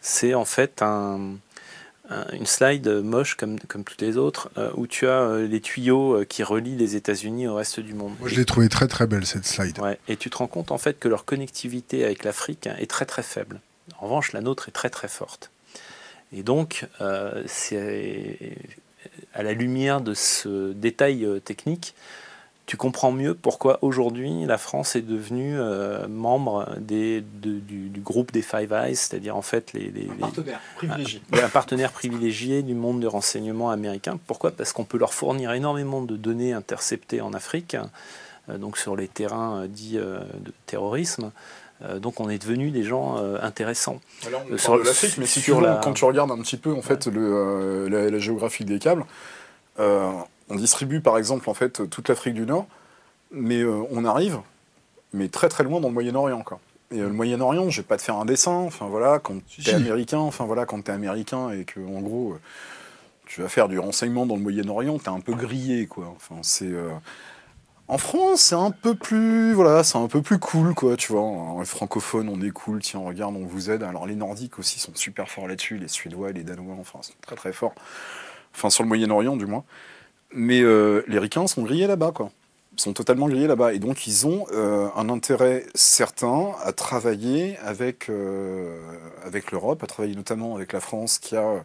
C'est 0.00 0.34
en 0.34 0.46
fait 0.46 0.80
un 0.80 1.36
une 2.32 2.46
slide 2.46 2.88
moche 2.88 3.36
comme, 3.36 3.58
comme 3.60 3.84
toutes 3.84 4.00
les 4.00 4.16
autres, 4.16 4.50
euh, 4.58 4.70
où 4.74 4.86
tu 4.86 5.06
as 5.06 5.20
euh, 5.20 5.46
les 5.46 5.60
tuyaux 5.60 6.16
euh, 6.16 6.24
qui 6.24 6.42
relient 6.42 6.76
les 6.76 6.96
États-Unis 6.96 7.46
au 7.46 7.54
reste 7.54 7.80
du 7.80 7.94
monde. 7.94 8.12
Moi, 8.18 8.28
je 8.28 8.36
l'ai 8.36 8.44
trouvé 8.44 8.68
très 8.68 8.88
très 8.88 9.06
belle 9.06 9.24
cette 9.26 9.46
slide. 9.46 9.78
Ouais, 9.78 9.98
et 10.08 10.16
tu 10.16 10.30
te 10.30 10.36
rends 10.36 10.48
compte 10.48 10.72
en 10.72 10.78
fait 10.78 10.98
que 10.98 11.08
leur 11.08 11.24
connectivité 11.24 12.04
avec 12.04 12.24
l'Afrique 12.24 12.66
hein, 12.66 12.74
est 12.78 12.90
très 12.90 13.06
très 13.06 13.22
faible. 13.22 13.60
En 13.98 14.06
revanche, 14.06 14.32
la 14.32 14.40
nôtre 14.40 14.68
est 14.68 14.72
très 14.72 14.90
très 14.90 15.08
forte. 15.08 15.50
Et 16.32 16.42
donc, 16.44 16.86
c'est 17.46 18.56
à 19.34 19.42
la 19.42 19.52
lumière 19.52 20.00
de 20.00 20.14
ce 20.14 20.72
détail 20.72 21.26
technique, 21.44 21.94
tu 22.70 22.76
comprends 22.76 23.10
mieux 23.10 23.34
pourquoi 23.34 23.80
aujourd'hui 23.82 24.46
la 24.46 24.56
France 24.56 24.94
est 24.94 25.02
devenue 25.02 25.58
euh, 25.58 26.06
membre 26.06 26.68
des, 26.78 27.20
du, 27.20 28.00
groupe 28.00 28.30
des 28.30 28.42
Five 28.42 28.72
Eyes, 28.72 28.94
c'est-à-dire 28.94 29.36
en 29.36 29.42
fait 29.42 29.72
les, 29.72 29.92
un 30.08 30.14
partenaire 30.20 30.60
privilégié. 30.76 31.22
Un, 31.32 31.48
partenaire 31.48 31.90
privilégié 31.90 32.62
du 32.62 32.74
monde 32.74 33.00
de 33.00 33.08
renseignement 33.08 33.70
américain. 33.70 34.20
Pourquoi? 34.24 34.52
Parce 34.52 34.72
qu'on 34.72 34.84
peut 34.84 34.98
leur 34.98 35.14
fournir 35.14 35.50
énormément 35.50 36.00
de 36.00 36.16
données 36.16 36.52
interceptées 36.52 37.20
en 37.20 37.32
Afrique, 37.32 37.76
euh, 38.48 38.56
donc 38.56 38.78
sur 38.78 38.94
les 38.94 39.08
terrains 39.08 39.62
euh, 39.62 39.66
dits 39.66 39.96
de 39.96 40.52
terrorisme. 40.66 41.32
donc 41.96 42.20
on 42.20 42.30
est 42.30 42.38
devenu 42.38 42.70
des 42.70 42.84
gens 42.84 43.16
intéressants. 43.42 44.00
Alors 44.28 44.44
on 44.48 44.56
sur 44.56 44.78
l'Afrique, 44.78 45.18
mais 45.18 45.26
si 45.26 45.42
tu 45.42 45.50
quand 45.82 45.92
tu 45.92 46.04
regardes 46.04 46.30
un 46.30 46.38
petit 46.38 46.56
peu 46.56 46.72
en 46.72 46.82
fait 46.82 47.08
le, 47.08 47.88
la, 47.88 48.10
la, 48.10 48.18
géographie 48.20 48.64
des 48.64 48.78
câbles, 48.78 49.04
on 50.50 50.56
distribue 50.56 51.00
par 51.00 51.16
exemple 51.16 51.48
en 51.48 51.54
fait 51.54 51.88
toute 51.88 52.08
l'Afrique 52.08 52.34
du 52.34 52.44
Nord, 52.46 52.66
mais 53.30 53.60
euh, 53.60 53.82
on 53.90 54.04
arrive, 54.04 54.40
mais 55.12 55.28
très 55.28 55.48
très 55.48 55.64
loin 55.64 55.80
dans 55.80 55.88
le 55.88 55.94
Moyen-Orient 55.94 56.42
quoi. 56.42 56.60
Et 56.92 56.98
euh, 56.98 57.06
le 57.06 57.12
Moyen-Orient, 57.12 57.70
je 57.70 57.80
vais 57.80 57.86
pas 57.86 57.96
te 57.96 58.02
faire 58.02 58.16
un 58.16 58.24
dessin, 58.24 58.52
enfin 58.52 58.86
voilà, 58.88 59.20
quand 59.20 59.36
tu 59.46 59.62
es 59.68 59.74
américain, 59.74 60.18
enfin 60.18 60.44
voilà, 60.44 60.66
quand 60.66 60.82
tu 60.82 60.90
es 60.90 60.94
américain 60.94 61.50
et 61.50 61.64
que 61.64 61.80
en 61.80 62.00
gros 62.00 62.32
euh, 62.32 62.40
tu 63.26 63.42
vas 63.42 63.48
faire 63.48 63.68
du 63.68 63.78
renseignement 63.78 64.26
dans 64.26 64.34
le 64.36 64.42
Moyen-Orient, 64.42 64.98
tu 64.98 65.04
es 65.04 65.08
un 65.08 65.20
peu 65.20 65.34
grillé 65.34 65.86
quoi. 65.86 66.12
Enfin 66.16 66.36
c'est 66.42 66.72
en 67.86 67.98
France, 67.98 68.40
c'est 68.40 68.54
un 68.54 68.70
peu 68.70 68.94
plus 68.94 69.52
voilà, 69.52 69.82
c'est 69.82 69.98
un 69.98 70.06
peu 70.06 70.22
plus 70.22 70.38
cool 70.38 70.74
quoi, 70.74 70.96
tu 70.96 71.12
vois. 71.12 71.22
En 71.22 71.64
francophone, 71.64 72.28
on 72.28 72.40
est 72.40 72.50
cool, 72.50 72.80
tiens, 72.80 73.00
regarde, 73.00 73.34
on 73.36 73.44
vous 73.46 73.70
aide. 73.70 73.82
Alors 73.82 74.06
les 74.06 74.14
Nordiques 74.14 74.58
aussi 74.58 74.78
sont 74.78 74.94
super 74.94 75.28
forts 75.28 75.48
là-dessus, 75.48 75.76
les 75.76 75.88
Suédois, 75.88 76.32
les 76.32 76.44
Danois, 76.44 76.76
enfin, 76.80 77.00
sont 77.02 77.14
très 77.20 77.36
très 77.36 77.52
forts. 77.52 77.74
Enfin 78.54 78.70
sur 78.70 78.82
le 78.82 78.88
Moyen-Orient 78.88 79.36
du 79.36 79.46
moins. 79.46 79.64
Mais 80.32 80.60
euh, 80.60 81.02
les 81.08 81.18
ricains 81.18 81.46
sont 81.46 81.62
grillés 81.62 81.86
là-bas, 81.86 82.12
quoi. 82.12 82.30
Ils 82.76 82.80
sont 82.80 82.92
totalement 82.92 83.28
grillés 83.28 83.48
là-bas. 83.48 83.74
Et 83.74 83.78
donc, 83.78 84.06
ils 84.06 84.26
ont 84.26 84.46
euh, 84.52 84.88
un 84.96 85.08
intérêt 85.08 85.66
certain 85.74 86.52
à 86.62 86.72
travailler 86.72 87.58
avec, 87.58 88.08
euh, 88.08 88.78
avec 89.24 89.50
l'Europe, 89.50 89.82
à 89.82 89.86
travailler 89.86 90.14
notamment 90.14 90.54
avec 90.54 90.72
la 90.72 90.80
France 90.80 91.18
qui 91.18 91.36
a, 91.36 91.64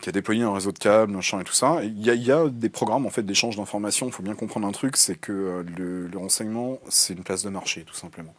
qui 0.00 0.08
a 0.08 0.12
déployé 0.12 0.42
un 0.42 0.52
réseau 0.52 0.72
de 0.72 0.78
câbles, 0.78 1.12
machin 1.12 1.40
et 1.40 1.44
tout 1.44 1.52
ça. 1.52 1.80
Il 1.84 2.04
y, 2.04 2.32
a 2.32 2.48
des 2.48 2.68
programmes 2.68 3.06
en 3.06 3.10
fait, 3.10 3.22
d'échange 3.22 3.56
d'informations. 3.56 4.06
Il 4.06 4.12
faut 4.12 4.22
bien 4.22 4.34
comprendre 4.34 4.66
un 4.66 4.72
truc 4.72 4.96
c'est 4.96 5.14
que 5.16 5.64
le, 5.76 6.10
renseignement, 6.18 6.80
c'est 6.88 7.14
une 7.14 7.22
place 7.22 7.44
de 7.44 7.50
marché, 7.50 7.84
tout 7.84 7.94
simplement. 7.94 8.34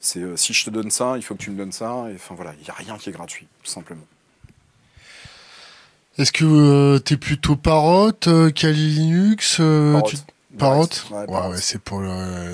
C'est 0.00 0.36
si 0.36 0.52
je 0.52 0.64
te 0.64 0.70
donne 0.70 0.90
ça, 0.90 1.14
il 1.16 1.22
faut 1.22 1.34
que 1.34 1.42
tu 1.42 1.50
me 1.50 1.56
donnes 1.56 1.72
ça. 1.72 2.06
Enfin 2.14 2.34
voilà, 2.34 2.52
il 2.58 2.64
n'y 2.64 2.70
a 2.70 2.74
rien 2.74 2.98
qui 2.98 3.08
est 3.08 3.12
gratuit, 3.12 3.48
tout 3.62 3.70
simplement. 3.70 4.04
Est-ce 6.20 6.32
que 6.32 6.44
euh, 6.44 6.98
tu 6.98 7.14
es 7.14 7.16
plutôt 7.16 7.56
Parrot, 7.56 8.12
euh, 8.26 8.50
Kali 8.50 8.90
Linux 8.90 9.56
euh, 9.60 9.98
Parrot, 10.58 10.86
ouais, 11.10 11.56
c'est 11.56 11.80
pour 11.80 12.02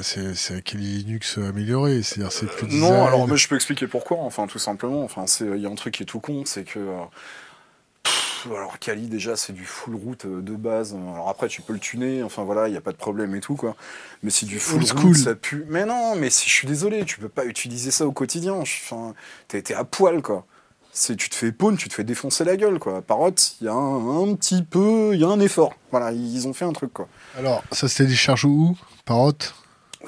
c'est 0.03 0.63
Kali 0.63 0.99
Linux 0.99 1.39
amélioré, 1.39 2.03
c'est-à-dire 2.03 2.31
c'est 2.31 2.47
plus 2.47 2.69
Non, 2.69 3.05
alors 3.05 3.27
mais 3.27 3.37
je 3.37 3.49
peux 3.49 3.57
expliquer 3.57 3.89
pourquoi. 3.89 4.19
Enfin, 4.21 4.47
tout 4.47 4.61
simplement. 4.61 5.03
Enfin, 5.03 5.27
c'est 5.27 5.47
il 5.47 5.61
y 5.61 5.67
a 5.67 5.69
un 5.69 5.75
truc 5.75 5.95
qui 5.95 6.05
est 6.05 6.07
tout 6.07 6.21
con, 6.21 6.45
c'est 6.45 6.63
que 6.63 6.79
alors 8.49 8.79
Kali 8.79 9.09
déjà 9.09 9.35
c'est 9.35 9.53
du 9.53 9.65
full 9.65 9.97
route 9.97 10.27
de 10.27 10.55
base. 10.55 10.95
Alors 10.95 11.29
après 11.29 11.49
tu 11.49 11.63
peux 11.63 11.73
le 11.73 11.81
tuner, 11.81 12.23
enfin 12.23 12.45
voilà, 12.45 12.69
il 12.69 12.71
n'y 12.71 12.77
a 12.77 12.81
pas 12.81 12.93
de 12.93 12.97
problème 12.97 13.35
et 13.35 13.41
tout 13.41 13.57
quoi. 13.57 13.75
Mais 14.23 14.31
c'est 14.31 14.47
du 14.47 14.61
full 14.61 14.85
route, 14.85 15.17
ça 15.17 15.35
pue. 15.35 15.65
Mais 15.69 15.85
non, 15.85 16.15
mais 16.15 16.31
si 16.31 16.49
je 16.49 16.55
suis 16.55 16.69
désolé, 16.69 17.05
tu 17.05 17.19
peux 17.19 17.29
pas 17.29 17.47
utiliser 17.47 17.91
ça 17.91 18.07
au 18.07 18.13
quotidien. 18.13 18.55
Enfin, 18.55 19.15
t'es 19.49 19.75
à 19.75 19.83
poil 19.83 20.23
quoi 20.23 20.47
c'est 20.97 21.17
tu 21.17 21.29
te 21.29 21.35
fais 21.35 21.53
pawn, 21.53 21.77
tu 21.77 21.89
te 21.89 21.95
fais 21.95 22.05
défoncer 22.05 22.45
la 22.45 22.57
gueule 22.57 22.79
quoi. 22.79 23.03
Parrot, 23.03 23.35
il 23.61 23.67
y 23.67 23.69
a 23.69 23.75
un, 23.75 24.35
petit 24.35 24.63
peu, 24.63 25.11
il 25.13 25.21
y 25.21 25.25
a 25.25 25.29
un 25.29 25.41
effort. 25.41 25.75
Voilà, 25.91 26.13
ils 26.13 26.49
ont 26.49 26.53
fait 26.53 26.65
un 26.65 26.73
truc 26.73 26.93
quoi. 26.93 27.09
Alors, 27.39 27.63
ça 27.71 27.89
c'était 27.89 28.07
des 28.07 28.17
charges 28.17 28.45
où 28.45 28.77
Parrot 29.05 29.35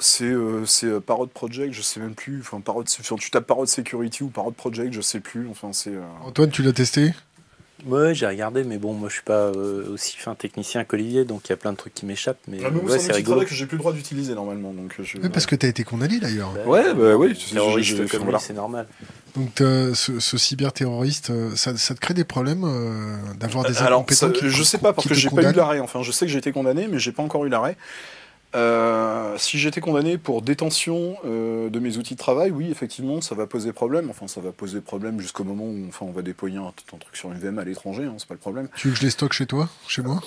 c'est 0.01 0.25
euh, 0.25 0.63
euh, 0.83 0.99
Parrot 1.01 1.27
Project, 1.27 1.73
je 1.73 1.81
sais 1.81 1.99
même 1.99 2.15
plus. 2.15 2.39
Enfin, 2.39 2.61
Parrot, 2.61 2.85
tu 2.85 3.31
tapes 3.31 3.45
Parrot 3.45 3.65
Security 3.65 4.23
ou 4.23 4.29
Parrot 4.29 4.51
Project, 4.51 4.93
je 4.93 5.01
sais 5.01 5.19
plus. 5.19 5.49
Enfin, 5.49 5.73
c'est. 5.73 5.93
Euh, 5.93 6.01
Antoine, 6.23 6.51
tu 6.51 6.63
l'as 6.63 6.71
testé? 6.71 7.13
Ouais, 7.85 8.13
j'ai 8.13 8.27
regardé, 8.27 8.63
mais 8.63 8.77
bon, 8.77 8.93
moi 8.93 9.09
je 9.09 9.15
suis 9.15 9.23
pas 9.23 9.49
aussi 9.49 10.17
fin 10.17 10.35
technicien 10.35 10.83
qu'Olivier, 10.83 11.25
donc 11.25 11.41
il 11.45 11.49
y 11.49 11.53
a 11.53 11.57
plein 11.57 11.71
de 11.71 11.77
trucs 11.77 11.93
qui 11.93 12.05
m'échappent. 12.05 12.39
Mais, 12.47 12.57
ah, 12.63 12.69
ouais, 12.69 12.99
c'est 12.99 13.13
rigolo. 13.13 13.41
que 13.41 13.53
j'ai 13.53 13.65
plus 13.65 13.75
le 13.75 13.79
droit 13.79 13.93
d'utiliser 13.93 14.35
normalement. 14.35 14.73
Donc 14.73 14.95
je... 15.01 15.17
parce 15.27 15.45
que 15.45 15.55
tu 15.55 15.65
as 15.65 15.69
été 15.69 15.83
condamné 15.83 16.19
d'ailleurs. 16.19 16.51
Bah, 16.53 16.65
ouais, 16.65 16.93
bah, 16.93 17.15
oui. 17.15 17.35
Terroriste 17.35 18.07
comme 18.09 18.37
c'est 18.39 18.53
normal. 18.53 18.87
Donc 19.35 19.49
ce, 19.57 20.19
ce, 20.19 20.37
cyberterroriste, 20.37 21.29
euh, 21.29 21.55
ça, 21.55 21.77
ça, 21.77 21.93
te 21.93 21.99
crée 21.99 22.13
des 22.13 22.23
problèmes 22.23 22.63
euh, 22.63 23.17
d'avoir 23.39 23.65
des 23.65 23.81
incompétents 23.81 24.31
qui, 24.31 24.49
Je 24.49 24.63
sais 24.63 24.77
pas, 24.77 24.93
parce 24.93 25.07
que 25.07 25.13
j'ai 25.13 25.29
pas 25.29 25.43
eu 25.43 25.53
l'arrêt. 25.53 25.79
Enfin, 25.79 26.01
je 26.03 26.11
sais 26.11 26.25
que 26.25 26.31
j'ai 26.31 26.39
été 26.39 26.51
condamné, 26.51 26.87
mais 26.87 26.99
j'ai 26.99 27.11
pas 27.11 27.23
encore 27.23 27.45
eu 27.45 27.49
l'arrêt. 27.49 27.77
Euh, 28.55 29.35
si 29.37 29.59
j'étais 29.59 29.81
condamné 29.81 30.17
pour 30.17 30.41
détention 30.41 31.17
de 31.23 31.79
mes 31.79 31.97
outils 31.97 32.15
de 32.15 32.19
travail, 32.19 32.51
oui, 32.51 32.69
effectivement, 32.71 33.21
ça 33.21 33.35
va 33.35 33.47
poser 33.47 33.73
problème. 33.73 34.09
Enfin, 34.09 34.27
ça 34.27 34.41
va 34.41 34.51
poser 34.51 34.81
problème 34.81 35.19
jusqu'au 35.19 35.43
moment 35.43 35.65
où 35.65 35.85
enfin, 35.87 36.05
on 36.07 36.11
va 36.11 36.21
déployer 36.21 36.57
un, 36.57 36.73
truc 36.87 37.15
sur 37.15 37.31
une 37.31 37.37
VM 37.37 37.59
à 37.59 37.63
l'étranger, 37.63 38.05
hein, 38.05 38.15
c'est 38.17 38.27
pas 38.27 38.33
le 38.33 38.39
problème. 38.39 38.67
Tu 38.75 38.87
veux 38.87 38.93
que 38.93 38.99
je 38.99 39.05
les 39.05 39.11
stocke 39.11 39.33
chez 39.33 39.45
toi 39.45 39.69
Chez 39.87 40.01
moi? 40.01 40.21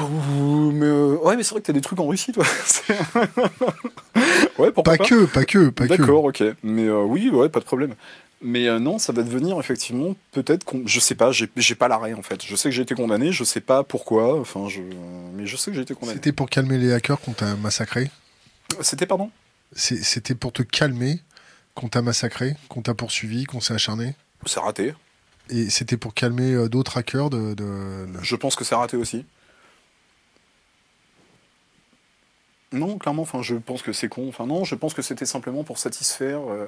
Mais, 0.00 0.90
Ouais, 0.90 1.36
mais 1.36 1.42
c'est 1.42 1.50
vrai 1.50 1.60
que 1.60 1.66
t'as 1.66 1.72
des 1.72 1.80
trucs 1.80 2.00
en 2.00 2.06
Russie, 2.06 2.32
toi. 2.32 2.44
ouais, 4.58 4.72
pas, 4.72 4.82
pas, 4.82 4.98
que, 4.98 5.26
pas 5.26 5.44
que, 5.44 5.68
pas 5.68 5.86
que. 5.86 5.96
D'accord, 5.96 6.24
ok. 6.24 6.42
Mais 6.62 6.90
oui, 6.90 7.30
ouais, 7.30 7.48
pas 7.48 7.60
de 7.60 7.64
problème. 7.64 7.94
Mais 8.40 8.68
euh, 8.68 8.78
non, 8.78 8.98
ça 8.98 9.12
va 9.12 9.24
devenir 9.24 9.58
effectivement 9.58 10.14
peut-être, 10.30 10.64
je 10.86 11.00
sais 11.00 11.16
pas, 11.16 11.32
j'ai 11.32 11.74
pas 11.74 11.88
l'arrêt 11.88 12.14
en 12.14 12.22
fait. 12.22 12.44
Je 12.44 12.54
sais 12.54 12.68
que 12.68 12.74
j'ai 12.74 12.82
été 12.82 12.94
condamné, 12.94 13.32
je 13.32 13.42
sais 13.42 13.60
pas 13.60 13.82
pourquoi, 13.82 14.38
enfin, 14.38 14.68
je, 14.68 14.80
mais 15.34 15.46
je 15.46 15.56
sais 15.56 15.72
que 15.72 15.76
j'ai 15.76 15.82
été 15.82 15.94
condamné. 15.94 16.14
C'était 16.14 16.32
pour 16.32 16.48
calmer 16.48 16.78
les 16.78 16.92
hackers 16.92 17.20
qu'on 17.20 17.32
t'a 17.32 17.56
massacré? 17.56 18.10
C'était 18.80 19.06
pardon? 19.06 19.30
C'était 19.72 20.36
pour 20.36 20.52
te 20.52 20.62
calmer 20.62 21.20
qu'on 21.74 21.88
t'a 21.88 22.00
massacré, 22.00 22.54
qu'on 22.68 22.82
t'a 22.82 22.94
poursuivi, 22.94 23.44
qu'on 23.44 23.60
s'est 23.60 23.74
acharné? 23.74 24.14
C'est 24.46 24.60
raté. 24.60 24.94
Et 25.50 25.68
c'était 25.70 25.96
pour 25.96 26.14
calmer 26.14 26.52
euh, 26.52 26.68
d'autres 26.68 26.96
hackers 26.96 27.30
de, 27.30 27.56
Je 28.22 28.36
pense 28.36 28.54
que 28.54 28.64
c'est 28.64 28.74
raté 28.74 28.96
aussi. 28.96 29.24
Non, 32.70 32.98
clairement, 32.98 33.22
enfin, 33.22 33.42
je 33.42 33.54
pense 33.54 33.82
que 33.82 33.92
c'est 33.92 34.08
con. 34.08 34.28
Enfin, 34.28 34.46
non, 34.46 34.64
je 34.64 34.74
pense 34.74 34.94
que 34.94 35.02
c'était 35.02 35.26
simplement 35.26 35.64
pour 35.64 35.78
satisfaire. 35.78 36.40
Euh, 36.50 36.66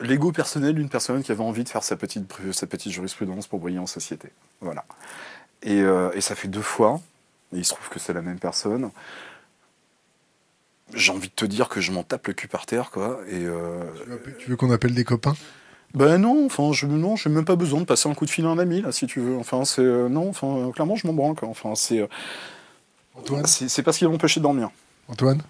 l'ego 0.00 0.32
personnel 0.32 0.74
d'une 0.74 0.88
personne 0.88 1.22
qui 1.22 1.32
avait 1.32 1.42
envie 1.42 1.64
de 1.64 1.68
faire 1.68 1.82
sa 1.82 1.96
petite, 1.96 2.32
sa 2.52 2.66
petite 2.66 2.92
jurisprudence 2.92 3.46
pour 3.46 3.60
briller 3.60 3.78
en 3.78 3.86
société. 3.86 4.28
Voilà. 4.60 4.84
Et, 5.62 5.80
euh, 5.80 6.10
et, 6.14 6.20
ça 6.20 6.34
fait 6.34 6.48
deux 6.48 6.62
fois, 6.62 7.00
et 7.52 7.58
il 7.58 7.64
se 7.64 7.70
trouve 7.74 7.88
que 7.88 7.98
c'est 7.98 8.12
la 8.12 8.22
même 8.22 8.38
personne. 8.38 8.90
j'ai 10.92 11.12
envie 11.12 11.28
de 11.28 11.34
te 11.34 11.46
dire 11.46 11.68
que 11.68 11.80
je 11.80 11.92
m'en 11.92 12.02
tape 12.02 12.26
le 12.26 12.34
cul 12.34 12.48
par 12.48 12.66
terre, 12.66 12.90
quoi. 12.90 13.20
Et 13.28 13.44
euh, 13.44 13.84
Tu 14.38 14.50
veux 14.50 14.56
qu'on 14.56 14.70
appelle 14.70 14.94
des 14.94 15.04
copains? 15.04 15.34
Ben 15.94 16.18
non, 16.18 16.44
enfin, 16.44 16.72
je 16.72 16.86
non, 16.86 17.14
j'ai 17.14 17.30
même 17.30 17.44
pas 17.44 17.56
besoin 17.56 17.80
de 17.80 17.84
passer 17.84 18.08
un 18.08 18.14
coup 18.14 18.24
de 18.26 18.30
fil 18.30 18.44
à 18.46 18.48
un 18.48 18.58
ami 18.58 18.82
là, 18.82 18.90
si 18.90 19.06
tu 19.06 19.20
veux. 19.20 19.36
Enfin, 19.36 19.64
c'est 19.64 19.80
euh, 19.80 20.08
non, 20.08 20.28
enfin, 20.28 20.70
clairement, 20.74 20.96
je 20.96 21.06
m'en 21.06 21.12
branle. 21.12 21.36
Quoi. 21.36 21.48
Enfin, 21.48 21.74
c'est 21.76 22.06
Antoine? 23.14 23.46
c'est 23.46 23.82
parce 23.82 23.96
qu'il 23.96 24.08
va 24.08 24.12
m'empêcher 24.12 24.40
de 24.40 24.42
dormir. 24.42 24.70
Antoine? 25.08 25.40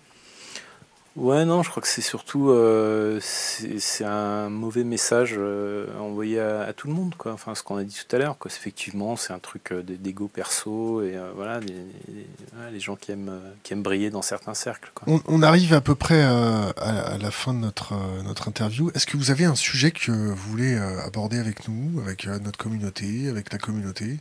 Ouais, 1.16 1.45
non, 1.45 1.62
je 1.62 1.70
crois 1.70 1.81
que 1.81 1.89
c'est 1.89 2.03
surtout 2.03 2.51
euh, 2.51 3.20
c'est 3.23 4.05
un 4.05 4.49
mauvais 4.49 4.82
message 4.82 5.36
euh, 5.39 5.86
envoyé 6.01 6.41
à, 6.41 6.73
tout 6.73 6.89
le 6.89 6.93
monde, 6.93 7.15
quoi. 7.16 7.32
Enfin, 7.32 7.55
ce 7.55 7.62
qu'on 7.62 7.77
a 7.77 7.85
dit 7.85 7.95
tout 7.95 8.16
à 8.16 8.19
l'heure, 8.19 8.36
quoi. 8.36 8.51
C'est 8.51 8.65
Effectivement, 8.65 9.15
c'est 9.15 9.32
un 9.32 9.39
truc 9.39 9.73
euh, 9.73 9.82
d'ego 9.82 10.27
perso 10.27 11.03
et 11.03 11.16
voilà, 11.36 11.61
les, 11.61 12.81
gens 12.81 12.97
qui 12.97 13.12
aiment 13.12 13.31
qui 13.62 13.74
aiment 13.74 13.82
briller 13.82 14.11
dans 14.11 14.23
certains 14.23 14.55
cercles, 14.55 14.91
quoi. 14.95 15.20
on, 15.28 15.43
arrive 15.43 15.74
à 15.74 15.82
peu 15.82 15.95
près 15.95 16.23
à, 16.23 17.19
la 17.20 17.31
fin 17.31 17.53
de 17.53 17.59
notre, 17.59 17.95
notre 18.24 18.49
interview. 18.49 18.91
Est-ce 18.95 19.07
que 19.07 19.16
vous 19.16 19.31
avez 19.31 19.45
un 19.45 19.55
sujet 19.55 19.91
que 19.91 20.11
vous 20.11 20.51
voulez 20.51 20.77
aborder 20.77 21.39
avec 21.39 21.69
nous, 21.69 22.01
avec 22.01 22.27
notre 22.27 22.59
communauté, 22.59 23.28
avec 23.28 23.53
la 23.53 23.59
communauté? 23.59 24.19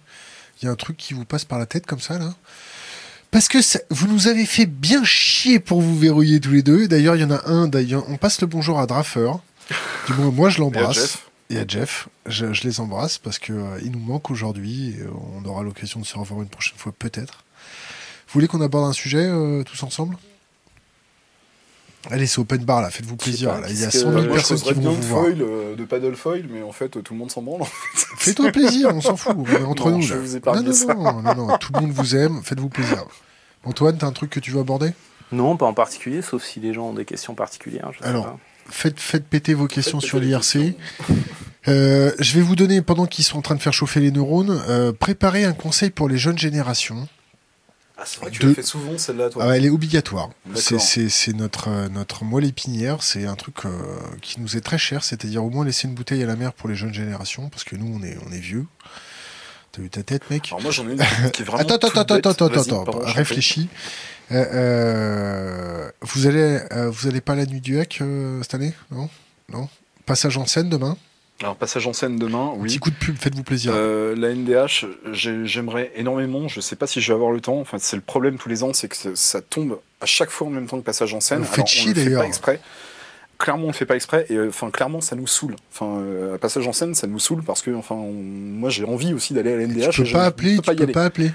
Il 0.62 0.66
y 0.66 0.68
a 0.68 0.72
un 0.72 0.76
truc 0.76 0.98
qui 0.98 1.14
vous 1.14 1.26
passe 1.26 1.46
par 1.46 1.58
la 1.58 1.66
tête 1.66 1.86
comme 1.86 2.02
ça, 2.02 2.20
là? 2.20 2.34
Parce 3.34 3.48
que 3.48 3.62
ça- 3.62 3.80
vous 3.90 4.08
nous 4.08 4.28
avez 4.28 4.46
fait 4.46 4.68
bien 4.68 5.04
chier 5.04 5.60
pour 5.60 5.82
vous 5.82 5.98
verrouiller 5.98 6.40
tous 6.40 6.52
les 6.52 6.62
deux. 6.62 6.88
D'ailleurs, 6.88 7.16
il 7.16 7.22
y 7.22 7.26
en 7.26 7.32
a 7.32 7.46
un, 7.50 7.68
d'ailleurs, 7.68 8.06
on 8.08 8.16
passe 8.16 8.40
le 8.42 8.48
bonjour 8.48 8.80
à 8.80 8.86
Draffer. 8.86 9.32
Du 10.08 10.14
moins, 10.14 10.30
moi, 10.32 10.50
je 10.50 10.60
l'embrasse. 10.60 11.18
Et 11.50 11.58
à 11.58 11.66
Jeff, 11.68 12.08
je, 12.28 12.54
je 12.54 12.64
les 12.64 12.80
embrasse 12.80 13.18
parce 13.18 13.40
que 13.40 13.52
euh, 13.52 13.80
nous 13.92 14.00
manquent 14.00 14.30
aujourd'hui 14.32 14.92
et 14.98 15.02
euh, 15.02 15.10
on 15.36 15.44
aura 15.46 15.64
l'occasion 15.64 16.00
de 16.00 16.06
se 16.06 16.18
revoir 16.18 16.42
une 16.42 16.48
prochaine 16.48 16.78
fois 16.78 16.94
peut-être. 16.98 17.44
Vous 18.28 18.34
voulez 18.34 18.48
qu'on 18.48 18.62
aborde 18.62 18.88
un 18.90 18.94
sujet 18.94 19.26
euh, 19.28 19.64
tous 19.64 19.82
ensemble? 19.84 20.16
Allez, 22.12 22.28
c'est 22.28 22.40
open 22.40 22.64
bar 22.66 22.82
là, 22.82 22.90
faites-vous 22.90 23.16
plaisir. 23.16 23.50
pas, 23.52 23.62
là. 23.62 23.68
Il 23.70 23.80
y 23.80 23.84
a 23.84 23.86
qu'est-ce 23.88 24.00
100 24.04 24.10
que- 24.12 24.14
000 24.20 24.28
moi, 24.28 24.38
je 24.38 24.48
personnes 24.48 24.58
qui 24.60 24.74
vont 24.82 24.92
vous 24.92 24.98
de 25.02 25.06
voir. 25.06 25.24
foil, 25.24 25.42
euh, 25.42 25.76
de 25.76 25.86
paddle 25.86 26.16
foil, 26.16 26.46
mais 26.52 26.62
en 26.62 26.72
fait, 26.74 26.90
tout 26.90 27.14
le 27.14 27.20
monde 27.20 27.32
s'en 27.32 27.42
branle. 27.42 27.62
Fais-toi 28.18 28.52
plaisir, 28.52 28.90
on 28.94 29.00
s'en 29.02 29.16
fout, 29.16 29.36
on 29.38 29.46
est 29.46 29.64
entre 29.64 29.90
Non, 29.90 29.98
nous. 29.98 30.02
je 30.04 30.14
là. 30.14 30.20
vous 30.20 30.36
non, 30.54 30.64
non, 30.64 30.74
ça. 30.74 30.94
non, 30.94 31.22
non, 31.22 31.36
non, 31.48 31.58
tout 31.58 31.72
le 31.74 31.80
monde 31.82 31.92
vous 31.92 32.16
aime, 32.16 32.42
faites-vous 32.44 32.70
plaisir. 32.70 33.06
Antoine, 33.64 33.98
t'as 33.98 34.08
un 34.08 34.12
truc 34.12 34.30
que 34.32 34.40
tu 34.42 34.52
veux 34.52 34.60
aborder? 34.60 34.92
Non, 35.32 35.56
pas 35.56 35.66
en 35.66 35.74
particulier, 35.74 36.22
sauf 36.22 36.44
si 36.44 36.60
les 36.60 36.74
gens 36.74 36.90
ont 36.90 36.94
des 36.94 37.06
questions 37.06 37.36
particulières. 37.36 37.92
Je 37.94 38.00
sais 38.00 38.06
Alors, 38.06 38.26
pas. 38.26 38.38
faites, 38.70 39.00
faites 39.00 39.26
péter 39.26 39.54
vos 39.54 39.68
questions 39.68 40.00
Faites 40.02 40.10
sur 40.10 40.20
l'IRC. 40.20 40.76
Euh, 41.70 42.12
je 42.20 42.34
vais 42.34 42.42
vous 42.42 42.56
donner, 42.58 42.82
pendant 42.82 43.06
qu'ils 43.06 43.24
sont 43.24 43.38
en 43.38 43.42
train 43.42 43.56
de 43.56 43.62
faire 43.62 43.74
chauffer 43.74 44.02
les 44.02 44.12
neurones, 44.12 44.62
euh, 44.68 44.92
préparer 44.92 45.46
un 45.46 45.54
conseil 45.54 45.90
pour 45.90 46.10
les 46.10 46.18
jeunes 46.18 46.38
générations. 46.38 47.08
Ah, 48.04 48.06
c'est 48.06 48.20
vrai 48.20 48.32
que 48.32 48.36
tu 48.36 48.46
l'as 48.46 48.54
fait 48.54 48.64
souvent 48.64 48.98
celle-là, 48.98 49.30
toi. 49.30 49.46
Ah 49.48 49.56
elle 49.56 49.64
est 49.66 49.70
obligatoire. 49.70 50.30
C'est- 50.56 51.34
notre, 51.34 51.70
euh, 51.70 51.88
notre 51.88 52.26
moelle 52.26 52.44
épinière. 52.44 53.02
C'est 53.02 53.26
un 53.26 53.36
truc 53.36 53.64
euh, 53.64 53.70
qui 54.22 54.42
nous 54.42 54.58
est 54.58 54.62
très 54.62 54.78
cher. 54.78 55.06
C'est-à-dire 55.06 55.42
au 55.46 55.50
moins 55.50 55.64
laisser 55.64 55.88
une 55.88 55.94
bouteille 55.94 56.22
à 56.22 56.26
la 56.26 56.36
mer 56.36 56.52
pour 56.52 56.68
les 56.68 56.76
jeunes 56.76 56.94
générations. 56.94 57.48
Parce 57.48 57.64
que 57.64 57.78
nous, 57.78 57.98
on 57.98 58.04
est, 58.04 58.18
on 58.28 58.32
est 58.34 58.40
vieux. 58.40 58.66
T'as 59.72 59.82
vu 59.82 59.90
ta 59.90 60.04
tête, 60.04 60.30
mec 60.30 60.48
Alors 60.48 60.62
moi, 60.62 60.72
j'en 60.72 60.86
ai 60.90 60.92
une 60.94 61.32
qui 61.32 61.44
est 61.44 61.46
vraiment. 61.46 61.64
Attends, 61.64 61.76
attends, 61.76 62.16
bête. 62.16 62.26
attends, 62.28 62.46
attends, 62.48 62.62
attends, 62.62 62.84
pardon, 62.84 63.06
réfléchis. 63.06 63.70
Euh, 64.34 64.46
euh, 64.54 65.92
vous 66.02 66.28
allez, 66.28 66.60
vous 66.92 67.08
allez 67.08 67.22
pas 67.22 67.34
à 67.34 67.38
la 67.38 67.46
nuit 67.46 67.62
du 67.62 67.80
hack 67.80 68.02
cette 68.42 68.54
année? 68.54 68.74
Non, 68.92 69.10
non? 69.50 69.70
Passage 70.06 70.36
en 70.38 70.46
scène 70.46 70.68
demain? 70.70 70.98
Alors, 71.42 71.56
passage 71.58 71.86
en 71.88 71.94
scène 71.94 72.18
demain, 72.18 72.54
oui. 72.56 72.70
Petit 72.70 72.80
coup 72.80 72.90
de 72.90 72.96
pub, 72.96 73.18
faites-vous 73.18 73.44
plaisir. 73.44 73.74
Euh, 73.76 74.16
la 74.16 74.30
NDH, 74.30 74.86
j'ai- 75.12 75.46
j'aimerais 75.46 75.92
énormément. 75.96 76.48
Je 76.48 76.62
sais 76.62 76.76
pas 76.78 76.88
si 76.88 77.02
je 77.02 77.08
vais 77.12 77.16
avoir 77.16 77.32
le 77.32 77.42
temps. 77.42 77.60
Enfin, 77.60 77.78
c'est 77.80 77.96
le 77.98 78.02
problème 78.02 78.38
tous 78.38 78.48
les 78.50 78.64
ans, 78.64 78.72
c'est 78.74 78.88
que 78.88 79.16
ça- 79.16 79.42
tombe 79.42 79.80
à 80.00 80.06
chaque 80.06 80.30
fois 80.30 80.48
en 80.48 80.52
même 80.52 80.68
temps 80.68 80.78
que 80.80 80.86
passage 80.86 81.14
en 81.14 81.20
scène. 81.20 81.44
Faites 81.44 81.56
Alors, 81.56 81.68
chier, 81.68 81.92
on 81.92 81.96
le 82.00 82.04
fait 82.04 82.16
pas 82.16 82.26
exprès. 82.28 82.62
Clairement, 83.40 83.64
on 83.66 83.68
le 83.68 83.74
fait 83.74 83.86
pas 83.88 83.96
exprès. 83.96 84.26
Et 84.30 84.36
euh, 84.36 84.52
clairement, 84.72 85.02
ça 85.02 85.16
nous 85.18 85.28
saoule. 85.28 85.56
Enfin, 85.74 85.98
euh, 86.00 86.38
passage 86.38 86.66
en 86.68 86.72
scène, 86.72 86.94
ça 86.96 87.08
nous 87.08 87.20
saoule 87.20 87.44
parce 87.44 87.62
que, 87.62 87.72
enfin, 87.72 87.96
on- 87.96 88.14
moi, 88.14 88.70
j'ai 88.70 88.86
envie 88.86 89.14
aussi 89.14 89.34
d'aller 89.34 89.52
à 89.54 89.58
la 89.58 89.64
NDH. 89.64 89.90
tu 89.90 90.04
peux 90.04 90.12
pas 90.12 90.22
ne 90.22 90.26
appeler, 90.28 90.56
peux 90.58 90.62
tu 90.62 90.72
y 90.72 90.76
peux 90.78 90.84
aller. 90.84 90.94
pas 90.94 91.04
appeler. 91.06 91.32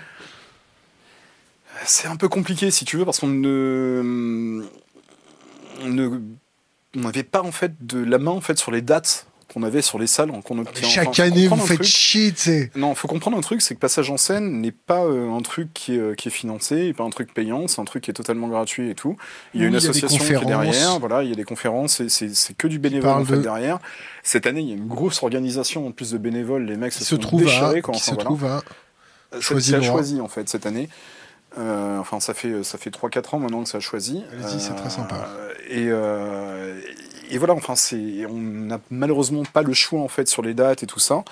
C'est 1.85 2.09
un 2.09 2.17
peu 2.17 2.29
compliqué, 2.29 2.71
si 2.71 2.85
tu 2.87 2.97
veux, 2.97 3.05
parce 3.05 3.19
qu'on 3.21 3.29
ne, 3.29 4.63
on 5.83 5.89
ne, 5.89 6.09
on 6.97 7.01
n'avait 7.01 7.23
pas 7.25 7.43
en 7.43 7.53
fait 7.53 7.73
de 7.87 8.03
la 8.03 8.19
main 8.19 8.31
en 8.33 8.41
fait 8.41 8.59
sur 8.59 8.73
les 8.73 8.81
dates 8.83 9.27
qu'on 9.53 9.63
avait 9.63 9.81
sur 9.81 9.99
les 9.99 10.07
salles 10.07 10.31
qu'on 10.45 10.59
obtient. 10.59 10.87
Chaque 10.89 11.09
Enfin, 11.09 11.23
année, 11.25 11.49
vous 11.49 11.57
faites 11.57 11.79
truc. 11.79 11.89
chier, 11.89 12.33
tu 12.33 12.41
sais. 12.43 12.71
Non, 12.77 12.95
faut 12.95 13.09
comprendre 13.09 13.39
un 13.39 13.41
truc, 13.41 13.63
c'est 13.63 13.75
que 13.75 13.81
Passage 13.81 14.11
en 14.11 14.17
scène 14.19 14.61
n'est 14.61 14.73
pas 14.73 15.05
euh, 15.05 15.31
un 15.33 15.41
truc 15.41 15.73
qui 15.73 15.95
est, 15.95 15.99
euh, 15.99 16.15
qui 16.15 16.29
est 16.29 16.31
financé, 16.31 16.77
et 16.87 16.93
pas 16.93 17.05
un 17.05 17.09
truc 17.11 17.33
payant, 17.33 17.67
c'est 17.67 17.81
un 17.81 17.85
truc 17.87 18.05
qui 18.05 18.11
est 18.11 18.15
totalement 18.15 18.49
gratuit 18.49 18.91
et 18.91 18.95
tout. 18.95 19.17
Il 19.55 19.61
y 19.61 19.65
a 19.65 19.67
Oui, 19.67 19.71
une 19.71 19.75
a 19.77 19.79
association 19.79 20.23
qui 20.23 20.33
est 20.33 20.45
derrière, 20.45 20.99
voilà, 20.99 21.23
il 21.23 21.31
y 21.31 21.33
a 21.33 21.37
des 21.37 21.45
conférences, 21.45 22.03
c'est 22.09 22.57
que 22.59 22.69
du 22.69 22.79
bénévole 22.79 23.11
en 23.11 23.25
fait 23.25 23.37
de- 23.37 23.43
derrière. 23.43 23.79
Cette 24.23 24.47
année, 24.47 24.61
il 24.61 24.69
y 24.69 24.73
a 24.73 24.77
une 24.77 24.87
grosse 24.89 25.23
organisation 25.23 25.87
en 25.87 25.93
plus 25.93 26.11
de 26.13 26.19
bénévoles, 26.19 26.65
les 26.65 26.77
mecs 26.77 26.93
se, 26.93 26.99
se 27.01 27.05
sont 27.17 27.19
trouve 27.19 27.41
à, 27.41 27.45
déchirés, 27.45 27.81
quoi, 27.81 27.95
qui 27.95 28.01
enfin, 28.01 28.05
se 28.11 28.15
voilà. 28.15 28.25
trouve 28.25 28.45
à. 28.45 28.63
Le 29.33 29.41
roi. 29.79 29.83
choisi 29.83 30.21
en 30.21 30.29
fait 30.29 30.49
cette 30.49 30.67
année. 30.67 30.89
Euh, 31.59 31.99
enfin, 31.99 32.21
ça 32.21 32.35
fait 32.35 32.63
ça 32.63 32.77
fait 32.79 32.91
3-4 32.91 33.35
ans 33.35 33.39
maintenant 33.39 33.63
que 33.63 33.69
ça 33.69 33.79
a 33.79 33.81
choisi. 33.81 34.23
Allez-y, 34.33 34.61
c'est 34.61 34.75
très 34.75 34.91
sympa. 34.91 35.29
Et, 35.71 35.87
euh, 35.89 36.79
et 37.31 37.39
voilà, 37.39 37.55
enfin, 37.55 37.75
on 37.93 38.33
n'a 38.39 38.81
malheureusement 38.91 39.43
pas 39.45 39.63
le 39.63 39.73
choix 39.75 40.01
en 40.01 40.09
fait 40.09 40.29
sur 40.29 40.43
les 40.43 40.55
dates 40.55 40.83
et 40.83 40.87
tout 40.87 40.99
ça. 41.01 41.25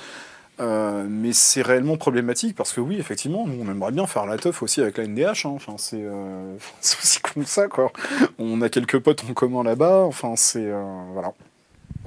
Euh, 0.58 1.04
mais 1.06 1.34
c'est 1.34 1.60
réellement 1.60 1.98
problématique 1.98 2.56
parce 2.56 2.72
que 2.72 2.80
oui, 2.80 2.96
effectivement, 2.98 3.46
nous, 3.46 3.62
on 3.62 3.70
aimerait 3.70 3.92
bien 3.92 4.06
faire 4.06 4.24
la 4.24 4.38
teuf 4.38 4.62
aussi 4.62 4.80
avec 4.80 4.96
la 4.96 5.04
NDH. 5.06 5.44
hein. 5.44 5.50
Enfin, 5.50 5.74
c'est 5.76 6.00
euh, 6.00 6.56
aussi 7.02 7.20
con 7.20 7.42
que 7.42 7.44
ça, 7.48 7.68
quoi. 7.68 7.92
On 8.38 8.62
a 8.62 8.70
quelques 8.70 8.98
potes 8.98 9.22
en 9.28 9.34
commun 9.34 9.62
là-bas. 9.62 10.04
Enfin, 10.04 10.34
c'est 10.36 10.64
euh, 10.64 10.82
voilà. 11.12 11.32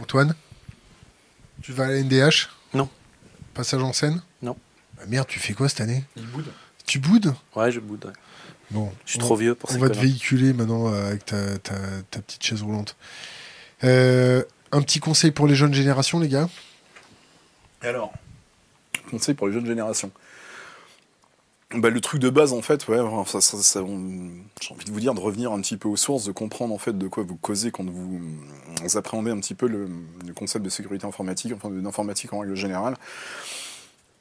Antoine 0.01 0.33
Tu 1.61 1.73
vas 1.73 1.85
à 1.85 1.87
la 1.89 2.01
NDH 2.01 2.49
Non. 2.73 2.89
Passage 3.53 3.83
en 3.83 3.93
scène? 3.93 4.21
Non. 4.41 4.55
Bah 4.97 5.03
merde, 5.07 5.27
tu 5.27 5.39
fais 5.39 5.53
quoi 5.53 5.69
cette 5.69 5.81
année? 5.81 6.03
Il 6.15 6.25
boude. 6.25 6.47
Tu 6.87 6.97
boudes? 6.97 7.35
Ouais, 7.55 7.71
je 7.71 7.79
boude. 7.79 8.05
ouais. 8.05 8.13
Bon. 8.71 8.91
Je 9.05 9.11
suis 9.11 9.19
on- 9.19 9.25
trop 9.25 9.35
vieux 9.35 9.53
pour 9.53 9.69
On 9.69 9.73
ces 9.73 9.79
va 9.79 9.89
te 9.89 9.97
véhiculer 9.99 10.53
maintenant 10.53 10.87
avec 10.91 11.23
ta, 11.25 11.57
ta, 11.59 11.75
ta 12.09 12.19
petite 12.21 12.43
chaise 12.43 12.63
roulante. 12.63 12.95
Euh, 13.83 14.43
un 14.71 14.81
petit 14.81 14.99
conseil 14.99 15.31
pour 15.31 15.47
les 15.47 15.55
jeunes 15.55 15.73
générations, 15.73 16.19
les 16.19 16.27
gars 16.27 16.49
alors 17.81 18.11
Conseil 19.09 19.35
pour 19.35 19.47
les 19.47 19.53
jeunes 19.53 19.65
générations. 19.65 20.11
Bah, 21.75 21.91
le 21.91 22.01
truc 22.01 22.19
de 22.19 22.29
base, 22.29 22.51
en 22.51 22.63
fait, 22.63 22.87
ouais, 22.87 22.97
j'ai 22.97 23.79
envie 23.79 24.85
de 24.85 24.91
vous 24.91 24.99
dire 24.99 25.13
de 25.13 25.19
revenir 25.19 25.51
un 25.51 25.61
petit 25.61 25.77
peu 25.77 25.87
aux 25.87 25.95
sources, 25.95 26.25
de 26.25 26.31
comprendre 26.31 26.73
en 26.73 26.79
fait 26.79 26.97
de 26.97 27.07
quoi 27.07 27.23
vous 27.23 27.35
causez 27.35 27.69
quand 27.69 27.87
vous, 27.87 28.19
appréhendez 28.95 29.29
un 29.29 29.39
petit 29.39 29.53
peu 29.53 29.67
le, 29.67 29.87
concept 30.35 30.65
de 30.65 30.69
sécurité 30.69 31.05
informatique, 31.05 31.53
enfin 31.55 31.69
d'informatique 31.69 32.33
en 32.33 32.39
règle 32.39 32.55
générale. 32.55 32.95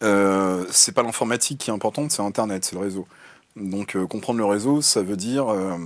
Euh, 0.02 0.66
c'est 0.70 0.93
pas 0.93 1.02
l'informatique 1.02 1.59
qui 1.59 1.70
est 1.70 1.72
importante, 1.72 2.12
c'est 2.12 2.22
Internet, 2.22 2.66
c'est 2.66 2.76
le 2.76 2.82
réseau. 2.82 3.09
Donc 3.56 3.97
euh, 3.97 4.06
comprendre 4.06 4.39
le 4.39 4.44
réseau, 4.44 4.82
ça 4.82 5.02
veut 5.02 5.16
dire 5.16 5.48
euh, 5.48 5.76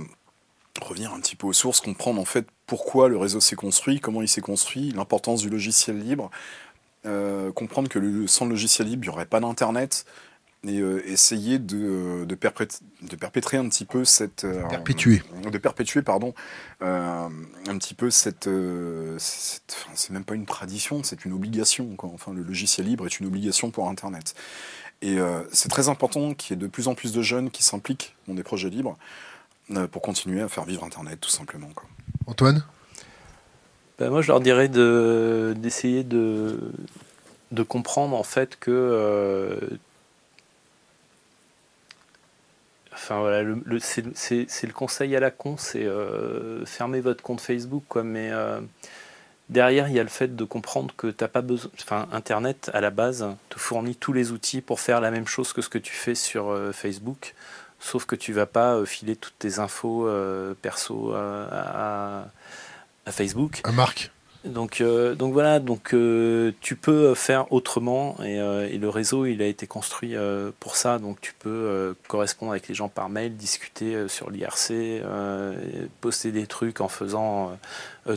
revenir 0.81 1.13
un 1.13 1.19
petit 1.19 1.35
peu 1.35 1.47
aux 1.47 1.53
sources, 1.53 1.81
comprendre 1.81 2.19
en 2.19 2.25
fait 2.25 2.47
pourquoi 2.65 3.07
le 3.09 3.17
réseau 3.17 3.39
s'est 3.39 3.55
construit, 3.55 3.99
comment 3.99 4.21
il 4.21 4.27
s'est 4.27 4.41
construit, 4.41 4.91
l'importance 4.91 5.41
du 5.41 5.49
logiciel 5.49 5.99
libre, 5.99 6.31
euh, 7.05 7.51
comprendre 7.51 7.89
que 7.89 7.99
le, 7.99 8.27
sans 8.27 8.45
le 8.45 8.51
logiciel 8.51 8.87
libre, 8.87 9.03
il 9.05 9.09
n'y 9.09 9.13
aurait 9.13 9.25
pas 9.25 9.39
d'Internet, 9.39 10.05
et 10.65 10.79
euh, 10.79 11.05
essayer 11.05 11.59
de, 11.59 12.23
de, 12.25 12.35
perpét- 12.35 12.79
de 13.01 13.15
perpétrer 13.17 13.57
un 13.57 13.67
petit 13.67 13.83
peu 13.83 14.05
cette... 14.05 14.45
euh, 14.45 14.65
Perpétuer. 14.69 15.21
de 15.51 15.57
perpétuer, 15.57 16.01
pardon, 16.01 16.33
euh, 16.81 17.27
un 17.67 17.77
petit 17.77 17.93
peu 17.93 18.09
cette... 18.09 18.47
euh, 18.47 19.17
cette- 19.19 19.75
enfin, 19.77 19.91
c'est 19.93 20.11
même 20.11 20.23
pas 20.23 20.35
une 20.35 20.45
tradition, 20.45 21.03
c'est 21.03 21.25
une 21.25 21.33
obligation. 21.33 21.95
Quoi. 21.97 22.09
Enfin, 22.13 22.31
le 22.33 22.43
logiciel 22.43 22.87
libre 22.87 23.05
est 23.05 23.19
une 23.19 23.25
obligation 23.27 23.71
pour 23.71 23.89
Internet. 23.89 24.35
Et 25.01 25.19
euh, 25.19 25.41
c'est 25.51 25.67
très 25.67 25.89
important 25.89 26.33
qu'il 26.33 26.51
y 26.51 26.53
ait 26.57 26.61
de 26.61 26.67
plus 26.67 26.87
en 26.87 26.95
plus 26.95 27.11
de 27.11 27.21
jeunes 27.21 27.51
qui 27.51 27.61
s'impliquent 27.61 28.15
dans 28.29 28.33
des 28.33 28.43
projets 28.43 28.69
libres 28.69 28.97
euh, 29.01 29.01
pour 29.91 30.01
continuer 30.01 30.41
à 30.41 30.49
faire 30.49 30.65
vivre 30.65 30.83
Internet, 30.83 31.19
tout 31.21 31.29
simplement. 31.29 31.69
Quoi. 31.75 31.87
Antoine? 32.27 32.63
Bah, 33.99 34.09
moi, 34.09 34.21
je 34.21 34.27
leur 34.29 34.39
dirais 34.39 34.67
de- 34.69 35.53
d'essayer 35.57 36.03
de, 36.03 36.59
de 37.51 37.63
comprendre 37.63 38.15
en 38.17 38.23
fait 38.23 38.57
que. 38.59 38.71
euh, 38.71 39.57
Enfin 42.95 43.19
voilà, 43.19 43.41
le, 43.43 43.61
le- 43.65 43.79
c'est 43.79 44.03
le 44.03 44.71
conseil 44.73 45.15
à 45.15 45.19
la 45.19 45.31
con, 45.31 45.57
c'est 45.57 45.83
euh, 45.83 46.63
fermer 46.65 47.01
votre 47.01 47.21
compte 47.23 47.41
Facebook, 47.41 47.83
quoi. 47.89 48.03
Mais 48.03 48.29
euh, 48.31 48.61
derrière, 49.49 49.89
il 49.89 49.95
y 49.95 49.99
a 49.99 50.03
le 50.03 50.09
fait 50.09 50.35
de 50.35 50.43
comprendre 50.45 50.93
que 50.95 51.07
t'as 51.07 51.27
pas 51.27 51.41
besoin. 51.41 51.71
Enfin, 51.81 52.07
Internet 52.11 52.69
à 52.73 52.81
la 52.81 52.91
base 52.91 53.25
te 53.49 53.59
fournit 53.59 53.95
tous 53.95 54.13
les 54.13 54.31
outils 54.31 54.61
pour 54.61 54.79
faire 54.79 55.01
la 55.01 55.11
même 55.11 55.27
chose 55.27 55.53
que 55.53 55.61
ce 55.61 55.69
que 55.69 55.79
tu 55.79 55.91
fais 55.93 56.15
sur 56.15 56.49
euh, 56.51 56.71
Facebook, 56.71 57.33
sauf 57.83 58.05
que 58.05 58.15
tu 58.15 58.33
vas 58.33 58.45
pas 58.45 58.75
euh, 58.75 58.85
filer 58.85 59.15
toutes 59.15 59.37
tes 59.37 59.59
infos 59.59 60.07
euh, 60.07 60.53
perso 60.61 61.13
à, 61.13 62.25
à 63.05 63.11
Facebook. 63.11 63.61
Un 63.65 63.71
Marc 63.71 64.11
Donc, 64.45 64.81
euh, 64.81 65.15
donc 65.15 65.31
voilà, 65.31 65.59
donc 65.59 65.93
euh, 65.93 66.51
tu 66.59 66.75
peux 66.75 67.15
faire 67.15 67.51
autrement 67.53 68.17
et, 68.21 68.39
euh, 68.39 68.67
et, 68.69 68.77
le 68.77 68.89
réseau 68.89 69.25
il 69.25 69.41
a 69.41 69.45
été 69.45 69.67
construit 69.67 70.15
pour 70.59 70.75
ça. 70.75 70.99
Donc 70.99 71.21
tu 71.21 71.33
peux 71.37 71.95
correspondre 72.07 72.51
avec 72.51 72.67
les 72.67 72.75
gens 72.75 72.89
par 72.89 73.09
mail, 73.09 73.35
discuter 73.35 74.07
sur 74.07 74.29
l'IRC, 74.29 74.73
poster 76.01 76.31
des 76.31 76.47
trucs 76.47 76.81
en 76.81 76.89
faisant 76.89 77.57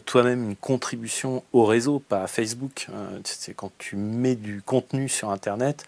toi-même 0.05 0.51
une 0.51 0.57
contribution 0.57 1.45
au 1.53 1.65
réseau, 1.65 2.01
pas 2.01 2.23
à 2.23 2.27
Facebook. 2.27 2.89
C'est 3.25 3.55
quand 3.55 3.71
tu 3.79 3.97
mets 3.97 4.37
du 4.37 4.63
contenu 4.63 5.09
sur 5.09 5.31
Internet, 5.31 5.85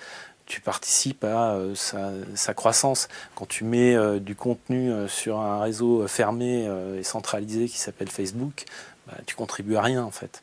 tu 0.48 0.60
participes 0.60 1.24
à 1.24 1.56
sa, 1.74 2.10
sa, 2.34 2.54
croissance. 2.54 3.08
Quand 3.34 3.46
tu 3.46 3.64
mets 3.64 4.18
du 4.18 4.34
contenu 4.34 4.90
sur 5.06 5.38
un 5.40 5.60
réseau 5.60 6.08
fermé 6.08 6.68
et 6.98 7.02
centralisé 7.02 7.68
qui 7.68 7.78
s'appelle 7.78 8.08
Facebook, 8.08 8.64
bah, 9.06 9.14
tu 9.26 9.36
contribues 9.36 9.76
à 9.76 9.82
rien 9.82 10.02
en 10.02 10.10
fait. 10.10 10.42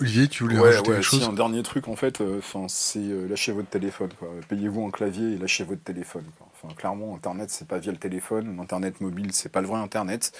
Olivier, 0.00 0.28
tu 0.28 0.44
voulais 0.44 0.58
rajouter 0.58 0.92
quelque 0.92 1.02
chose 1.02 1.24
Un 1.24 1.32
dernier 1.32 1.62
truc 1.62 1.88
en 1.88 1.96
fait, 1.96 2.20
euh, 2.20 2.40
c'est 2.68 3.00
euh, 3.00 3.26
lâchez 3.28 3.50
votre 3.52 3.68
téléphone. 3.68 4.10
Payez-vous 4.48 4.86
un 4.86 4.90
clavier 4.90 5.32
et 5.34 5.38
lâchez 5.38 5.64
votre 5.64 5.82
téléphone. 5.82 6.24
Enfin, 6.40 6.72
clairement, 6.74 7.16
Internet, 7.16 7.50
c'est 7.50 7.66
pas 7.66 7.78
via 7.78 7.90
le 7.90 7.98
téléphone. 7.98 8.58
Internet 8.60 9.00
mobile, 9.00 9.30
c'est 9.32 9.50
pas 9.50 9.60
le 9.60 9.66
vrai 9.66 9.80
Internet. 9.80 10.32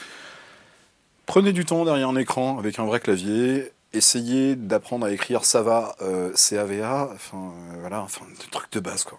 Prenez 1.27 1.53
du 1.53 1.65
temps 1.65 1.85
derrière 1.85 2.09
un 2.09 2.17
écran 2.17 2.59
avec 2.59 2.79
un 2.79 2.85
vrai 2.85 3.01
clavier. 3.01 3.73
Essayez 3.93 4.55
d'apprendre 4.55 5.07
à 5.07 5.13
écrire 5.13 5.45
ça 5.45 5.63
va, 5.63 5.97
euh, 6.03 6.33
CAVA. 6.35 7.11
Enfin, 7.15 7.53
voilà, 7.81 8.03
enfin, 8.03 8.25
des 8.41 8.51
trucs 8.51 8.73
de 8.73 8.81
base 8.81 9.05
quoi. 9.05 9.19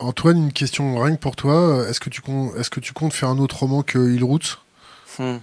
Antoine, 0.00 0.38
une 0.44 0.52
question 0.52 0.98
rien 0.98 1.14
que 1.14 1.20
pour 1.20 1.36
toi. 1.36 1.86
Est-ce 1.88 2.00
que 2.00 2.08
tu 2.08 2.22
comptes, 2.22 2.56
est-ce 2.56 2.70
que 2.70 2.80
tu 2.80 2.92
comptes 2.92 3.12
faire 3.12 3.28
un 3.28 3.38
autre 3.38 3.60
roman 3.60 3.82
que 3.82 4.12
Il 4.12 4.24
Route 4.24 4.58
hmm. 5.18 5.36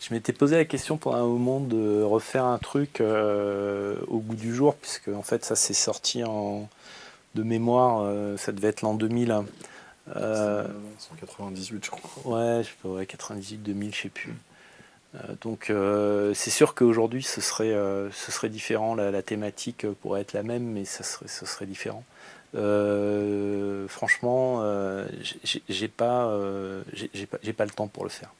Je 0.00 0.12
m'étais 0.12 0.32
posé 0.32 0.56
la 0.56 0.64
question 0.64 0.96
pendant 0.96 1.18
un 1.18 1.26
moment 1.26 1.60
de 1.60 2.02
refaire 2.02 2.44
un 2.44 2.58
truc 2.58 3.00
euh, 3.00 3.94
au 4.08 4.18
goût 4.18 4.34
du 4.34 4.52
jour, 4.52 4.74
puisque 4.74 5.08
en 5.08 5.22
fait 5.22 5.44
ça 5.44 5.54
s'est 5.54 5.74
sorti 5.74 6.24
en, 6.24 6.68
de 7.36 7.42
mémoire, 7.44 8.02
euh, 8.02 8.36
ça 8.36 8.50
devait 8.50 8.68
être 8.68 8.82
l'an 8.82 8.94
2000. 8.94 9.42
Euh, 10.16 10.66
198 10.98 11.84
je 11.84 11.90
crois. 11.90 12.32
Ouais, 12.36 12.64
je 12.64 12.88
ouais 12.88 13.06
98, 13.06 13.58
2000, 13.58 13.94
je 13.94 14.02
sais 14.02 14.08
plus. 14.08 14.34
Euh, 15.14 15.18
donc 15.40 15.72
c'est 16.34 16.50
sûr 16.50 16.74
qu'aujourd'hui 16.74 17.22
ce 17.22 17.40
serait, 17.40 17.74
serait 18.12 18.48
différent, 18.48 18.94
la, 18.94 19.22
thématique 19.22 19.86
pourrait 20.00 20.22
être 20.22 20.32
la 20.32 20.42
même, 20.42 20.64
mais 20.64 20.84
serait, 20.84 21.28
ce 21.28 21.46
serait 21.46 21.66
différent. 21.66 22.04
franchement, 23.88 24.62
j'ai 25.68 25.88
pas, 25.88 26.38
j'ai 27.42 27.52
pas, 27.52 27.64
le 27.64 27.70
temps 27.70 27.88
pour 27.88 28.04
le 28.04 28.10
faire. 28.10 28.30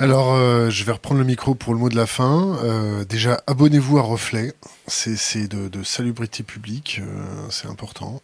Alors, 0.00 0.34
euh, 0.34 0.70
je 0.70 0.84
vais 0.84 0.92
reprendre 0.92 1.18
le 1.18 1.26
micro 1.26 1.56
pour 1.56 1.74
le 1.74 1.80
mot 1.80 1.88
de 1.88 1.96
la 1.96 2.06
fin. 2.06 2.56
Euh, 2.62 3.04
déjà, 3.04 3.42
abonnez-vous 3.48 3.98
à 3.98 4.02
Reflet. 4.02 4.54
C'est 4.86 5.48
de, 5.48 5.82
salubrité 5.82 6.44
publique, 6.44 7.00
euh, 7.02 7.24
c'est 7.50 7.66
important. 7.66 8.22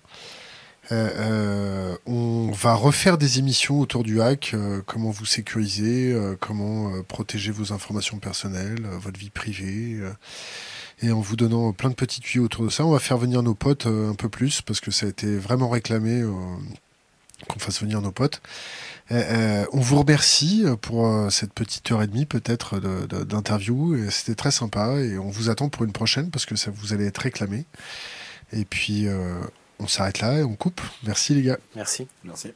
On 0.90 2.50
va 2.52 2.74
refaire 2.74 3.18
des 3.18 3.38
émissions 3.38 3.80
autour 3.80 4.02
du 4.04 4.20
hack, 4.20 4.54
comment 4.86 5.10
vous 5.10 5.26
sécuriser, 5.26 6.16
comment 6.40 7.02
protéger 7.02 7.50
vos 7.50 7.72
informations 7.72 8.18
personnelles, 8.18 8.86
votre 9.00 9.18
vie 9.18 9.30
privée, 9.30 10.00
et 11.02 11.10
en 11.10 11.20
vous 11.20 11.36
donnant 11.36 11.72
plein 11.72 11.90
de 11.90 11.94
petits 11.94 12.20
tuyaux 12.20 12.44
autour 12.44 12.64
de 12.64 12.70
ça. 12.70 12.84
On 12.84 12.92
va 12.92 12.98
faire 12.98 13.18
venir 13.18 13.42
nos 13.42 13.54
potes 13.54 13.86
un 13.86 14.14
peu 14.14 14.28
plus, 14.28 14.62
parce 14.62 14.80
que 14.80 14.90
ça 14.90 15.06
a 15.06 15.08
été 15.08 15.36
vraiment 15.36 15.68
réclamé 15.68 16.22
qu'on 17.48 17.58
fasse 17.58 17.80
venir 17.80 18.00
nos 18.00 18.12
potes. 18.12 18.40
Euh, 19.10 19.22
euh, 19.22 19.66
on 19.72 19.80
vous 19.80 19.98
remercie 19.98 20.64
pour 20.80 21.06
euh, 21.06 21.28
cette 21.28 21.52
petite 21.52 21.90
heure 21.92 22.02
et 22.02 22.06
demie 22.06 22.26
peut-être 22.26 22.78
d'interview. 22.78 24.10
C'était 24.10 24.34
très 24.34 24.50
sympa 24.50 24.98
et 25.00 25.18
on 25.18 25.30
vous 25.30 25.50
attend 25.50 25.68
pour 25.68 25.84
une 25.84 25.92
prochaine 25.92 26.30
parce 26.30 26.46
que 26.46 26.56
ça 26.56 26.70
vous 26.74 26.92
allez 26.92 27.06
être 27.06 27.18
réclamé. 27.18 27.66
Et 28.52 28.64
puis 28.64 29.06
on 29.78 29.86
s'arrête 29.86 30.20
là 30.20 30.38
et 30.38 30.42
on 30.42 30.54
coupe. 30.54 30.80
Merci 31.04 31.34
les 31.34 31.42
gars. 31.42 31.58
Merci. 31.76 32.06
Merci. 32.24 32.52